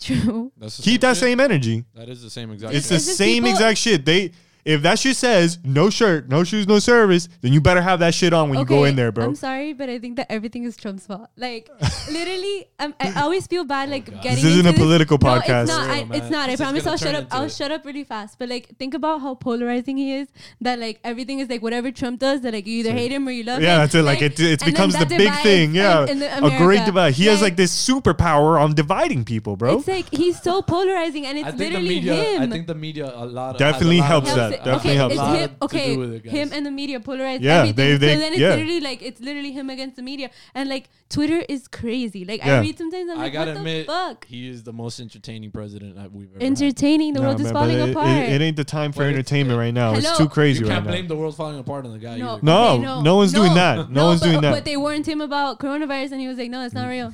True. 0.00 0.52
That's 0.58 0.76
the 0.76 0.82
Keep 0.82 1.00
that 1.02 1.16
shit. 1.16 1.22
same 1.22 1.40
energy. 1.40 1.84
That 1.94 2.08
is 2.08 2.22
the 2.22 2.30
same 2.30 2.50
exact. 2.52 2.74
It's 2.74 2.84
shit. 2.86 2.90
the 2.90 2.94
It's 2.96 3.06
just 3.06 3.18
same 3.18 3.42
people- 3.44 3.50
exact 3.50 3.78
shit. 3.78 4.04
They, 4.04 4.30
if 4.66 4.82
that 4.82 4.98
shit 4.98 5.16
says 5.16 5.58
no 5.64 5.88
shirt, 5.90 6.28
no 6.28 6.42
shoes, 6.44 6.66
no 6.66 6.78
service, 6.80 7.28
then 7.40 7.52
you 7.52 7.60
better 7.60 7.80
have 7.80 8.00
that 8.00 8.14
shit 8.14 8.32
on 8.32 8.50
when 8.50 8.58
you 8.58 8.64
go 8.66 8.82
in 8.84 8.96
there, 8.96 9.12
bro. 9.12 9.24
I'm 9.24 9.34
sorry, 9.36 9.72
but 9.72 9.88
I 9.88 9.98
think 9.98 10.16
that 10.16 10.26
everything 10.30 10.64
is 10.64 10.76
Trump's 10.76 11.06
fault. 11.06 11.28
Like, 11.36 11.70
literally, 12.10 12.66
um, 12.80 12.94
I 13.00 13.12
I 13.16 13.22
always 13.22 13.46
feel 13.46 13.64
bad, 13.64 13.88
like 13.90 14.06
getting. 14.06 14.34
This 14.34 14.44
isn't 14.44 14.66
into 14.66 14.80
a 14.80 14.84
political 14.84 15.18
No, 15.22 15.28
podcast. 15.28 15.62
it's 15.62 15.70
not. 15.70 15.86
For 15.86 15.92
I, 15.92 16.16
it's 16.18 16.30
not. 16.30 16.48
I 16.50 16.52
This 16.52 16.60
is 16.60 16.64
promise. 16.64 16.86
I'll 16.86 16.96
shut 16.96 17.14
up. 17.14 17.26
I'll 17.30 17.44
it. 17.44 17.52
shut 17.52 17.70
up 17.70 17.84
really 17.86 18.04
fast. 18.04 18.38
But 18.38 18.48
like, 18.48 18.76
think 18.78 18.94
about 18.94 19.20
how 19.20 19.34
polarizing 19.34 19.96
he 19.96 20.14
is. 20.14 20.28
That 20.60 20.78
like 20.78 20.98
everything 21.04 21.38
is 21.38 21.48
like 21.48 21.62
whatever 21.62 21.90
Trump 21.92 22.18
does. 22.20 22.40
That 22.42 22.52
like 22.52 22.66
you 22.66 22.78
either 22.80 22.92
hate 22.92 23.12
him 23.12 23.26
or 23.28 23.30
you 23.30 23.44
love 23.44 23.58
him. 23.58 23.64
yeah, 23.64 23.78
that's 23.78 23.94
it. 23.94 24.02
Like, 24.02 24.20
it, 24.22 24.38
it 24.40 24.64
becomes 24.64 24.96
the 24.98 25.06
big 25.06 25.32
thing. 25.42 25.74
Yeah, 25.74 26.04
in- 26.06 26.22
in 26.22 26.44
a 26.44 26.58
great 26.58 26.84
divide. 26.84 27.14
He 27.14 27.26
has 27.26 27.40
like 27.40 27.56
this 27.56 27.72
superpower 27.88 28.60
on 28.60 28.74
dividing 28.74 29.24
people, 29.24 29.56
bro. 29.56 29.78
It's 29.78 29.88
like 29.88 30.12
he's 30.12 30.40
so 30.42 30.60
polarizing, 30.62 31.24
and 31.26 31.38
it's 31.38 31.48
I 31.48 31.50
literally 31.52 31.88
media. 31.88 32.14
him. 32.16 32.42
I 32.42 32.46
think 32.48 32.66
the 32.66 32.74
media 32.74 33.12
a 33.14 33.24
lot 33.24 33.58
Definitely 33.58 33.98
a 33.98 34.00
lot 34.00 34.08
helps 34.08 34.34
that. 34.34 34.55
Helps 34.64 34.84
it. 34.84 34.88
Definitely 34.88 34.90
okay, 34.90 34.96
helps 34.96 35.14
it's 35.14 35.22
him. 35.52 35.58
to 35.58 35.64
Okay, 35.64 35.96
with 35.96 36.12
it, 36.14 36.24
him 36.26 36.50
and 36.52 36.66
the 36.66 36.70
media 36.70 37.00
polarize 37.00 37.38
Yeah, 37.40 37.60
everything. 37.60 37.76
they- 37.76 37.96
they- 37.96 38.14
so 38.14 38.20
then 38.20 38.32
it's 38.32 38.40
yeah. 38.40 38.50
literally 38.50 38.80
like 38.80 39.02
it's 39.02 39.20
literally 39.20 39.52
him 39.52 39.70
against 39.70 39.96
the 39.96 40.02
media, 40.02 40.30
and 40.54 40.68
like 40.68 40.88
Twitter 41.08 41.44
is 41.48 41.68
crazy. 41.68 42.24
Like 42.24 42.44
Yeah. 42.44 42.58
I 42.58 42.60
read 42.60 42.78
sometimes, 42.78 43.10
I'm 43.10 43.18
I 43.18 43.22
like, 43.24 43.32
gotta 43.32 43.50
what 43.52 43.56
admit, 43.58 43.86
the 43.86 43.92
fuck? 43.92 44.26
he 44.26 44.48
is 44.48 44.62
the 44.64 44.72
most 44.72 45.00
entertaining 45.00 45.50
president 45.50 45.96
that 45.96 46.12
we've 46.12 46.28
ever. 46.30 46.38
had. 46.38 46.46
Entertaining, 46.46 47.12
the 47.14 47.20
Nah, 47.20 47.26
world 47.28 47.40
is 47.40 47.44
man, 47.44 47.52
falling 47.52 47.78
it, 47.78 47.90
apart. 47.90 48.08
It, 48.08 48.32
it 48.32 48.40
ain't 48.42 48.56
the 48.56 48.64
time 48.64 48.92
for 48.92 48.98
But 48.98 49.02
it's- 49.08 49.14
entertainment 49.18 49.58
right 49.58 49.74
now. 49.74 49.94
It's 49.94 50.16
too 50.18 50.28
crazy 50.28 50.60
You 50.60 50.66
right 50.66 50.74
can't 50.74 50.84
now. 50.86 50.90
blame 50.92 51.08
the 51.08 51.16
world 51.16 51.36
falling 51.36 51.58
apart 51.58 51.84
on 51.86 51.92
the 51.92 51.98
guy 51.98 52.16
no, 52.18 52.34
either. 52.34 52.40
No, 52.42 52.68
okay, 52.74 53.02
no 53.02 53.16
one's 53.16 53.32
doing 53.32 53.54
that. 53.54 53.90
No 53.90 54.06
one's 54.06 54.20
doing 54.20 54.36
uh, 54.36 54.40
that. 54.40 54.52
But 54.52 54.64
they 54.64 54.76
warned 54.76 55.06
him 55.06 55.20
about 55.20 55.58
coronavirus, 55.60 56.12
and 56.12 56.20
he 56.20 56.28
was 56.28 56.38
like, 56.38 56.50
"No, 56.50 56.64
it's 56.64 56.74
not 56.74 56.86
mm. 56.86 56.90
real," 56.90 57.12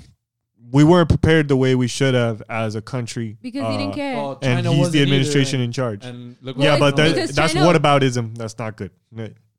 we 0.71 0.85
weren't 0.85 1.09
prepared 1.09 1.49
the 1.49 1.57
way 1.57 1.75
we 1.75 1.87
should 1.89 2.15
have 2.15 2.43
as 2.49 2.75
a 2.75 2.83
country. 2.83 3.37
because 3.43 3.67
he 3.73 3.77
didn't 3.79 3.93
uh, 3.93 3.95
care. 3.97 4.17
Well, 4.17 4.39
And 4.43 4.67
he's 4.67 4.79
wasn't 4.79 4.93
the 4.93 4.99
either, 5.01 5.03
administration 5.05 5.57
and- 5.61 5.65
in 5.67 5.73
charge. 5.73 6.05
And 6.05 6.37
look 6.41 6.57
yeah, 6.57 6.79
but 6.79 6.97
happened 6.97 6.99
that, 6.99 7.15
because 7.15 7.35
that's 7.35 7.53
China- 7.53 7.67
whataboutism. 7.79 8.37
That's 8.39 8.59
not 8.59 8.77
good. 8.77 8.91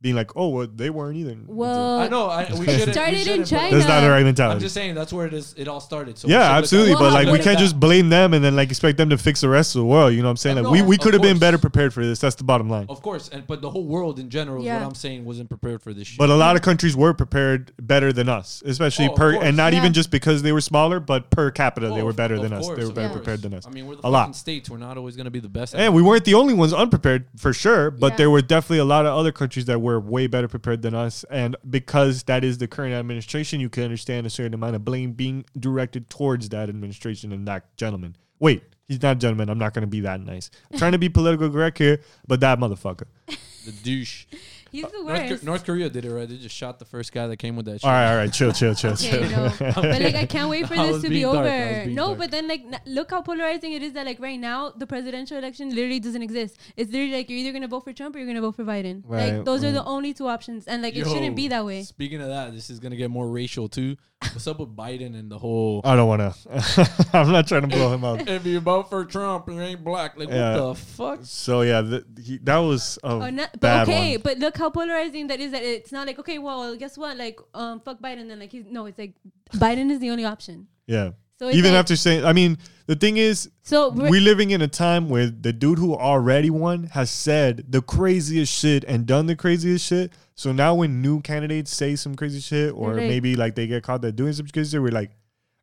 Being 0.04 0.16
like, 0.18 0.36
oh, 0.36 0.50
well, 0.50 0.68
they 0.68 0.90
weren't 0.90 1.16
either. 1.16 1.38
well, 1.48 1.98
I 2.00 2.10
know. 2.10 2.28
I, 2.28 2.42
we 2.60 2.66
shouldn't. 2.68 2.92
Started 2.92 3.14
we 3.14 3.20
in 3.20 3.24
shouldn't, 3.26 3.48
China. 3.48 3.76
That's 3.78 3.88
not 3.88 4.02
the 4.02 4.10
right 4.10 4.24
mentality. 4.26 4.56
I'm 4.56 4.60
just 4.60 4.76
saying 4.76 4.96
that's 4.96 5.14
where 5.14 5.26
it 5.26 5.34
is. 5.34 5.56
It 5.58 5.70
all 5.70 5.80
started. 5.80 6.18
So 6.18 6.28
yeah, 6.28 6.58
absolutely. 6.58 6.92
Well, 6.94 7.04
but 7.10 7.14
like, 7.14 7.28
we 7.30 7.40
can't 7.40 7.58
just 7.58 7.80
blame 7.80 8.10
them 8.10 8.34
and 8.34 8.44
then 8.44 8.54
like 8.54 8.70
expect 8.70 8.98
them 8.98 9.10
to 9.12 9.18
fix 9.18 9.40
the 9.40 9.48
rest 9.48 9.76
of 9.76 9.80
the 9.80 9.86
world. 9.86 10.12
You 10.14 10.22
know 10.22 10.28
what 10.28 10.32
I'm 10.32 10.38
saying? 10.38 10.58
Like, 10.62 10.72
we 10.74 10.82
no, 10.82 10.86
we 10.88 10.96
of 10.98 11.02
could 11.02 11.14
have 11.14 11.24
been 11.24 11.40
better 11.40 11.58
prepared 11.58 11.94
for 11.94 12.06
this. 12.06 12.20
That's 12.20 12.36
the 12.36 12.44
bottom 12.44 12.70
line. 12.70 12.86
Of 12.90 13.02
course, 13.02 13.30
and 13.30 13.48
but 13.48 13.62
the 13.62 13.70
whole 13.70 13.86
world 13.88 14.20
in 14.20 14.30
general 14.30 14.62
Yeah. 14.62 14.80
what 14.80 14.88
I'm 14.88 14.96
saying 14.96 15.24
wasn't 15.24 15.48
prepared 15.48 15.82
for 15.82 15.94
this 15.94 16.08
shit. 16.10 16.20
But 16.20 16.30
a 16.30 16.36
lot 16.36 16.58
of 16.58 16.62
countries 16.64 16.98
were 16.98 17.14
prepared 17.14 17.72
better 17.82 18.12
than 18.12 18.28
us, 18.28 18.62
especially 18.66 19.08
Oh, 19.08 19.14
per, 19.14 19.34
course. 19.36 19.46
and 19.46 19.56
not 19.56 19.72
Yeah. 19.72 19.80
even 19.80 19.94
just 19.94 20.12
because 20.12 20.42
they 20.42 20.52
were 20.52 20.60
smaller, 20.60 21.00
but 21.00 21.30
per 21.30 21.50
capita 21.50 21.88
Oh, 21.88 21.96
they 21.96 22.04
were 22.04 22.12
better 22.12 22.36
of 22.36 22.42
than 22.42 22.52
us. 22.52 22.68
They 22.68 22.84
were 22.84 22.92
better 22.92 23.08
course. 23.08 23.20
prepared 23.20 23.42
than 23.42 23.54
us. 23.54 23.66
I 23.66 23.70
mean, 23.70 23.88
we're 23.88 23.96
the 23.96 24.06
A 24.06 24.10
lot. 24.10 24.36
states. 24.36 24.70
We're 24.70 24.80
not 24.80 24.98
always 24.98 25.16
going 25.16 25.26
to 25.28 25.32
be 25.32 25.40
the 25.40 25.48
best. 25.48 25.74
And 25.76 25.94
we 25.96 26.02
weren't 26.02 26.26
the 26.26 26.34
only 26.34 26.54
ones 26.54 26.74
unprepared 26.74 27.24
for 27.38 27.54
sure, 27.54 27.90
but 27.90 28.18
there 28.18 28.30
were 28.30 28.42
definitely 28.42 28.80
a 28.80 28.86
lot 28.86 29.06
of 29.06 29.18
other 29.18 29.32
countries 29.32 29.64
that 29.68 29.80
were 29.80 29.93
way 30.00 30.28
better 30.28 30.48
prepared 30.48 30.82
than 30.82 30.94
us. 30.94 31.24
And 31.30 31.56
because 31.70 32.24
that 32.24 32.44
is 32.44 32.58
the 32.58 32.68
current 32.68 32.94
administration, 32.94 33.60
you 33.60 33.70
can 33.70 33.84
understand 33.84 34.28
a 34.28 34.30
certain 34.30 34.54
amount 34.54 34.76
of 34.76 34.86
blame 34.86 35.14
being 35.14 35.46
directed 35.60 36.10
towards 36.10 36.50
that 36.50 36.70
administration 36.70 37.32
and 37.32 37.48
that 37.48 37.76
gentleman. 37.78 38.16
Wait, 38.40 38.64
he's 38.88 39.02
not 39.02 39.18
a 39.18 39.20
gentleman. 39.20 39.50
I'm 39.50 39.58
not 39.58 39.74
going 39.74 39.84
to 39.84 39.88
be 39.88 40.02
that 40.02 40.22
nice. 40.22 40.50
I'm 40.72 40.80
trying 40.80 40.92
to 40.94 40.98
be 40.98 41.10
political 41.10 41.50
correct 41.50 41.78
here, 41.78 42.02
but 42.28 42.40
that 42.42 42.60
motherfucker. 42.60 43.06
the 43.66 43.72
douche. 43.84 44.26
He's 44.74 44.84
the 44.92 45.04
North, 45.04 45.30
worst. 45.30 45.44
North 45.46 45.66
Korea 45.66 45.90
did 45.90 46.04
it 46.04 46.12
right. 46.12 46.28
They 46.28 46.36
just 46.36 46.54
shot 46.56 46.80
the 46.80 46.86
first 46.86 47.14
guy 47.14 47.28
that 47.28 47.38
came 47.38 47.56
with 47.56 47.66
that 47.68 47.80
shit. 47.80 47.86
All 47.86 47.92
right, 47.92 48.10
all 48.12 48.18
right, 48.18 48.34
chill, 48.34 48.52
chill, 48.52 48.76
chill, 48.76 48.92
Okay, 48.94 49.10
chill. 49.10 49.30
no. 49.30 49.52
but 49.60 50.02
like 50.02 50.16
I 50.16 50.26
can't 50.26 50.50
wait 50.50 50.68
for 50.68 50.76
this 50.86 51.02
to 51.04 51.10
be 51.10 51.22
dark, 51.22 51.38
over. 51.38 51.86
No, 51.88 52.08
dark. 52.08 52.18
but 52.18 52.32
then 52.32 52.48
like 52.50 52.62
n- 52.66 52.82
look 52.88 53.12
how 53.12 53.22
polarizing 53.22 53.72
it 53.72 53.82
is 53.84 53.94
that 53.94 54.06
like 54.06 54.20
right 54.20 54.40
now 54.40 54.72
the 54.72 54.86
presidential 54.86 55.38
election 55.38 55.70
literally 55.70 56.00
doesn't 56.02 56.22
exist. 56.22 56.58
It's 56.76 56.92
literally 56.92 57.14
like 57.14 57.30
you're 57.30 57.40
either 57.40 57.54
gonna 57.54 57.70
vote 57.70 57.86
for 57.86 57.94
Trump 57.94 58.16
or 58.16 58.20
you're 58.20 58.28
gonna 58.28 58.42
vote 58.42 58.56
for 58.56 58.66
Biden. 58.66 59.04
Right, 59.06 59.36
like 59.36 59.46
those 59.46 59.64
are 59.64 59.72
the 59.72 59.86
only 59.86 60.14
two 60.14 60.28
options, 60.28 60.68
and 60.68 60.82
like 60.82 60.96
it 60.96 61.08
shouldn't 61.08 61.36
be 61.36 61.48
that 61.48 61.64
way. 61.66 61.84
Speaking 61.84 62.22
of 62.22 62.28
that, 62.28 62.54
this 62.54 62.70
is 62.70 62.80
gonna 62.80 62.98
get 62.98 63.10
more 63.10 63.28
racial 63.30 63.70
too. 63.70 63.96
What's 64.32 64.48
up 64.48 64.60
with 64.60 64.76
Biden 64.76 65.18
and 65.20 65.30
the 65.30 65.38
whole? 65.38 65.82
I 65.84 65.96
don't 65.96 66.08
want 66.08 66.22
to. 66.22 67.10
I'm 67.14 67.32
not 67.32 67.48
trying 67.48 67.62
to 67.62 67.68
blow 67.68 67.94
him 67.94 68.04
up. 68.04 68.20
if 68.28 68.46
you 68.46 68.60
vote 68.60 68.90
for 68.90 69.04
Trump, 69.06 69.48
you 69.50 69.60
ain't 69.60 69.84
black. 69.84 70.18
Like 70.18 70.30
Yeah. 70.30 70.60
what 70.60 70.74
the 70.74 70.76
fuck? 70.82 71.20
So 71.24 71.62
yeah, 71.62 71.82
th- 71.82 72.04
he, 72.24 72.38
that 72.40 72.58
was 72.58 72.98
a 73.04 73.08
Oh, 73.08 73.30
not, 73.30 73.60
but 73.60 73.88
okay, 73.88 74.18
one. 74.18 74.22
but 74.24 74.40
look 74.40 74.58
how 74.58 74.70
polarizing 74.70 75.28
that 75.28 75.40
is. 75.40 75.52
That 75.52 75.64
it's 75.64 75.92
not 75.92 76.08
like 76.08 76.20
okay, 76.20 76.40
well, 76.40 76.76
guess 76.76 76.98
what? 76.98 77.18
Like, 77.18 77.40
um, 77.54 77.80
fuck 77.82 78.00
Biden. 78.00 78.28
Then 78.28 78.40
like 78.40 78.52
he's 78.52 78.66
no, 78.66 78.86
it's 78.86 78.98
like 78.98 79.14
Biden 79.54 79.92
is 79.92 80.00
the 80.00 80.10
only 80.10 80.26
option. 80.26 80.68
Yeah. 80.88 81.12
So 81.40 81.50
Even 81.50 81.72
like- 81.72 81.80
after 81.80 81.96
saying, 81.96 82.24
I 82.26 82.32
mean, 82.34 82.58
the 82.86 82.96
thing 82.96 83.18
is, 83.18 83.50
So 83.64 83.90
we're- 83.90 84.10
we're 84.10 84.22
living 84.22 84.52
in 84.52 84.62
a 84.62 84.68
time 84.68 85.10
where 85.10 85.28
the 85.30 85.52
dude 85.52 85.80
who 85.80 85.96
already 85.96 86.50
won 86.50 86.86
has 86.92 87.10
said 87.10 87.66
the 87.70 87.82
craziest 87.82 88.54
shit 88.54 88.84
and 88.86 89.06
done 89.06 89.26
the 89.26 89.36
craziest 89.36 89.86
shit. 89.86 90.12
So 90.36 90.52
now 90.52 90.76
when 90.76 91.02
new 91.02 91.22
candidates 91.22 91.76
say 91.76 91.96
some 91.96 92.16
crazy 92.16 92.40
shit, 92.40 92.74
or 92.76 92.94
Right. 92.96 93.08
maybe 93.08 93.36
like 93.36 93.56
they 93.56 93.68
get 93.68 93.84
caught 93.84 94.02
that 94.04 94.16
doing 94.16 94.34
some 94.34 94.48
crazy 94.48 94.72
shit, 94.72 94.82
we're 94.82 94.92
like, 94.92 95.12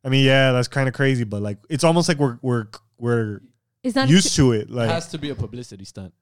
I 0.03 0.09
mean, 0.09 0.25
yeah, 0.25 0.51
that's 0.51 0.67
kind 0.67 0.87
of 0.87 0.93
crazy, 0.93 1.23
but 1.23 1.41
like 1.41 1.57
it's 1.69 1.83
almost 1.83 2.07
like 2.09 2.17
we're 2.19 2.37
we're 2.41 2.67
we're 2.97 3.41
it's 3.83 3.95
not 3.95 4.09
used 4.09 4.35
to 4.35 4.51
it. 4.51 4.69
Like 4.69 4.85
It 4.85 4.87
Like 4.87 4.89
has 4.91 5.07
to 5.09 5.17
be 5.17 5.29
a 5.29 5.35
publicity 5.35 5.85
stunt. 5.85 6.13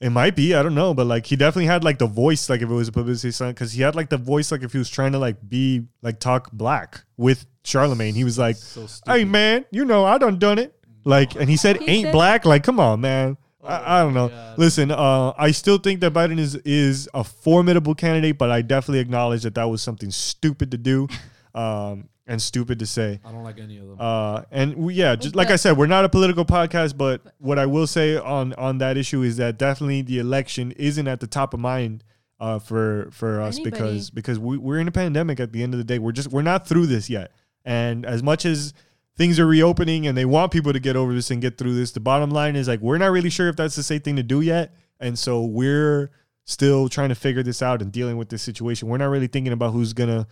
It 0.00 0.10
might 0.10 0.36
be, 0.36 0.54
I 0.54 0.62
don't 0.62 0.74
know, 0.74 0.94
but 0.94 1.06
like 1.06 1.26
he 1.26 1.34
definitely 1.36 1.66
had 1.66 1.82
like 1.84 1.98
the 1.98 2.06
voice, 2.06 2.48
like 2.48 2.62
if 2.62 2.68
it 2.70 2.72
was 2.72 2.88
a 2.88 2.92
publicity 2.92 3.32
stunt, 3.32 3.56
because 3.56 3.72
he 3.72 3.82
had 3.82 3.96
like 3.96 4.08
the 4.10 4.16
voice, 4.16 4.52
like 4.52 4.62
if 4.62 4.72
he 4.72 4.78
was 4.78 4.88
trying 4.90 5.12
to 5.12 5.18
like 5.18 5.36
be 5.48 5.86
like 6.02 6.20
talk 6.20 6.52
black 6.52 7.02
with 7.16 7.46
Charlemagne. 7.64 8.14
He 8.14 8.24
was 8.24 8.38
like, 8.38 8.56
So 8.56 8.86
stupid. 8.86 9.12
hey 9.18 9.24
man, 9.24 9.64
you 9.70 9.84
know 9.84 10.04
I 10.04 10.18
done 10.18 10.38
done 10.38 10.58
it. 10.58 10.74
Like, 11.04 11.34
and 11.36 11.48
he 11.50 11.56
said, 11.56 11.78
He 11.78 11.86
ain't 11.90 12.04
said- 12.06 12.12
black. 12.12 12.44
Like, 12.44 12.62
come 12.64 12.78
on, 12.80 13.00
man. 13.00 13.36
I, 13.64 13.98
I 13.98 14.02
don't 14.02 14.14
know. 14.14 14.28
God. 14.28 14.58
Listen, 14.58 14.90
uh, 14.92 15.32
I 15.36 15.50
still 15.50 15.78
think 15.78 16.00
that 16.00 16.12
Biden 16.12 16.38
is 16.38 16.54
is 16.64 17.08
a 17.12 17.24
formidable 17.24 17.94
candidate, 17.94 18.38
but 18.38 18.50
I 18.50 18.62
definitely 18.62 19.00
acknowledge 19.00 19.42
that 19.42 19.54
that 19.56 19.64
was 19.64 19.82
something 19.82 20.10
stupid 20.12 20.70
to 20.70 20.78
do, 20.78 21.08
um, 21.54 22.08
and 22.28 22.40
stupid 22.40 22.78
to 22.78 22.86
say. 22.86 23.18
I 23.24 23.32
don't 23.32 23.42
like 23.42 23.58
any 23.58 23.78
of 23.78 23.88
them. 23.88 23.96
Uh, 23.98 24.42
and 24.52 24.76
we, 24.76 24.94
yeah, 24.94 25.16
just 25.16 25.34
like 25.34 25.50
I 25.50 25.56
said, 25.56 25.76
we're 25.76 25.86
not 25.86 26.04
a 26.04 26.08
political 26.08 26.44
podcast, 26.44 26.96
but 26.96 27.22
what 27.38 27.58
I 27.58 27.66
will 27.66 27.86
say 27.86 28.16
on 28.16 28.52
on 28.52 28.78
that 28.78 28.96
issue 28.96 29.22
is 29.22 29.38
that 29.38 29.58
definitely 29.58 30.02
the 30.02 30.18
election 30.18 30.70
isn't 30.72 31.08
at 31.08 31.20
the 31.20 31.26
top 31.26 31.54
of 31.54 31.60
mind 31.60 32.04
uh, 32.38 32.58
for 32.58 33.08
for 33.10 33.40
us 33.40 33.56
Anybody. 33.56 33.70
because 33.70 34.10
because 34.10 34.38
we, 34.38 34.58
we're 34.58 34.78
in 34.78 34.86
a 34.86 34.92
pandemic. 34.92 35.40
At 35.40 35.52
the 35.52 35.62
end 35.62 35.74
of 35.74 35.78
the 35.78 35.84
day, 35.84 35.98
we're 35.98 36.12
just 36.12 36.30
we're 36.30 36.42
not 36.42 36.68
through 36.68 36.86
this 36.86 37.10
yet. 37.10 37.32
And 37.64 38.06
as 38.06 38.22
much 38.22 38.44
as 38.44 38.74
things 39.16 39.40
are 39.40 39.46
reopening 39.46 40.06
and 40.06 40.16
they 40.16 40.24
want 40.24 40.52
people 40.52 40.72
to 40.72 40.78
get 40.78 40.94
over 40.94 41.12
this 41.12 41.30
and 41.30 41.42
get 41.42 41.58
through 41.58 41.74
this, 41.74 41.92
the 41.92 42.00
bottom 42.00 42.30
line 42.30 42.54
is 42.54 42.68
like 42.68 42.80
we're 42.80 42.98
not 42.98 43.10
really 43.10 43.30
sure 43.30 43.48
if 43.48 43.56
that's 43.56 43.74
the 43.74 43.82
safe 43.82 44.04
thing 44.04 44.16
to 44.16 44.22
do 44.22 44.42
yet. 44.42 44.74
And 45.00 45.18
so 45.18 45.44
we're 45.44 46.10
still 46.44 46.88
trying 46.88 47.08
to 47.08 47.14
figure 47.14 47.42
this 47.42 47.60
out 47.62 47.82
and 47.82 47.92
dealing 47.92 48.16
with 48.16 48.28
this 48.28 48.42
situation. 48.42 48.88
We're 48.88 48.98
not 48.98 49.10
really 49.10 49.26
thinking 49.26 49.52
about 49.52 49.72
who's 49.72 49.92
gonna 49.92 50.26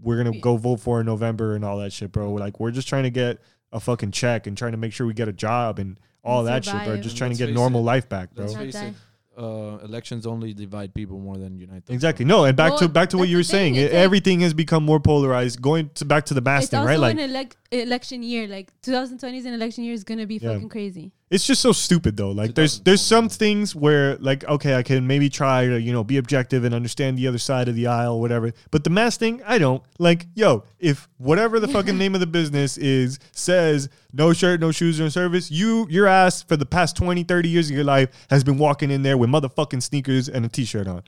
we're 0.00 0.22
gonna 0.22 0.38
go 0.38 0.56
vote 0.56 0.80
for 0.80 1.00
in 1.00 1.06
November 1.06 1.54
and 1.54 1.64
all 1.64 1.78
that 1.78 1.92
shit, 1.92 2.12
bro. 2.12 2.32
Like 2.32 2.58
we're 2.60 2.70
just 2.70 2.88
trying 2.88 3.04
to 3.04 3.10
get 3.10 3.38
a 3.72 3.80
fucking 3.80 4.10
check 4.10 4.46
and 4.46 4.56
trying 4.56 4.72
to 4.72 4.78
make 4.78 4.92
sure 4.92 5.06
we 5.06 5.14
get 5.14 5.28
a 5.28 5.32
job 5.32 5.78
and 5.78 5.98
all 6.24 6.40
And 6.40 6.48
that 6.48 6.64
shit, 6.64 6.74
bro. 6.74 6.84
survive. 6.84 7.02
Just 7.02 7.14
And 7.14 7.18
trying 7.18 7.30
to 7.32 7.36
get 7.38 7.52
normal 7.54 7.80
it, 7.80 7.84
life 7.84 8.08
back, 8.08 8.34
bro. 8.34 8.44
Let's 8.44 8.56
face 8.56 8.74
it. 8.74 8.94
Uh, 9.34 9.78
elections 9.82 10.26
only 10.26 10.52
divide 10.52 10.92
people 10.92 11.18
more 11.18 11.38
than 11.38 11.56
unite 11.56 11.86
them. 11.86 11.94
Exactly. 11.94 12.26
No, 12.26 12.44
and 12.44 12.54
back 12.54 12.72
Well, 12.72 12.80
to 12.80 12.88
back 12.90 13.08
to 13.10 13.16
what 13.18 13.30
you 13.30 13.38
were 13.38 13.42
saying. 13.42 13.76
it's 13.76 13.90
like- 13.90 13.92
everything 14.02 14.40
has 14.40 14.52
become 14.52 14.84
more 14.84 15.00
polarized. 15.00 15.62
Going 15.62 15.88
to 15.94 16.04
back 16.04 16.26
to 16.26 16.34
the 16.34 16.42
mask 16.42 16.70
thing, 16.70 16.84
right? 16.84 16.98
Like 16.98 17.18
an 17.18 17.30
elec- 17.30 17.52
election 17.70 18.22
year. 18.22 18.46
Like 18.46 18.70
2020 18.82 19.38
is 19.38 19.46
an 19.46 19.54
election 19.54 19.84
year. 19.84 19.94
is 19.94 20.04
gonna 20.04 20.26
be 20.26 20.36
Yeah. 20.36 20.52
fucking 20.52 20.68
crazy. 20.68 21.12
It's 21.32 21.46
just 21.46 21.62
so 21.62 21.72
stupid 21.72 22.18
though. 22.18 22.30
Like 22.30 22.54
there's 22.54 22.80
there's 22.80 23.00
some 23.00 23.30
things 23.30 23.74
where 23.74 24.16
like 24.18 24.44
okay, 24.44 24.74
I 24.74 24.82
can 24.82 25.06
maybe 25.06 25.30
try 25.30 25.66
to 25.66 25.80
you 25.80 25.90
know 25.90 26.04
be 26.04 26.18
objective 26.18 26.62
and 26.64 26.74
understand 26.74 27.16
the 27.16 27.26
other 27.26 27.38
side 27.38 27.68
of 27.68 27.74
the 27.74 27.86
aisle, 27.86 28.20
whatever. 28.20 28.52
But 28.70 28.84
the 28.84 28.90
mask 28.90 29.18
thing, 29.18 29.42
I 29.46 29.56
don't 29.56 29.82
like. 29.98 30.26
Yo, 30.34 30.64
if 30.78 31.08
whatever 31.16 31.58
the 31.58 31.68
fucking 31.68 31.96
name 31.96 32.14
of 32.14 32.20
the 32.20 32.26
business 32.26 32.76
is 32.76 33.18
says 33.32 33.88
no 34.12 34.34
shirt, 34.34 34.60
no 34.60 34.72
shoes, 34.72 35.00
no 35.00 35.08
service, 35.08 35.50
you 35.50 35.86
your 35.88 36.06
ass 36.06 36.42
for 36.42 36.58
the 36.58 36.66
past 36.66 36.96
20, 36.96 37.24
30 37.24 37.48
years 37.48 37.70
of 37.70 37.74
your 37.74 37.84
life 37.84 38.10
has 38.28 38.44
been 38.44 38.58
walking 38.58 38.90
in 38.90 39.02
there 39.02 39.16
with 39.16 39.30
motherfucking 39.30 39.82
sneakers 39.82 40.28
and 40.28 40.44
a 40.44 40.48
t-shirt 40.50 40.86
on. 40.86 41.02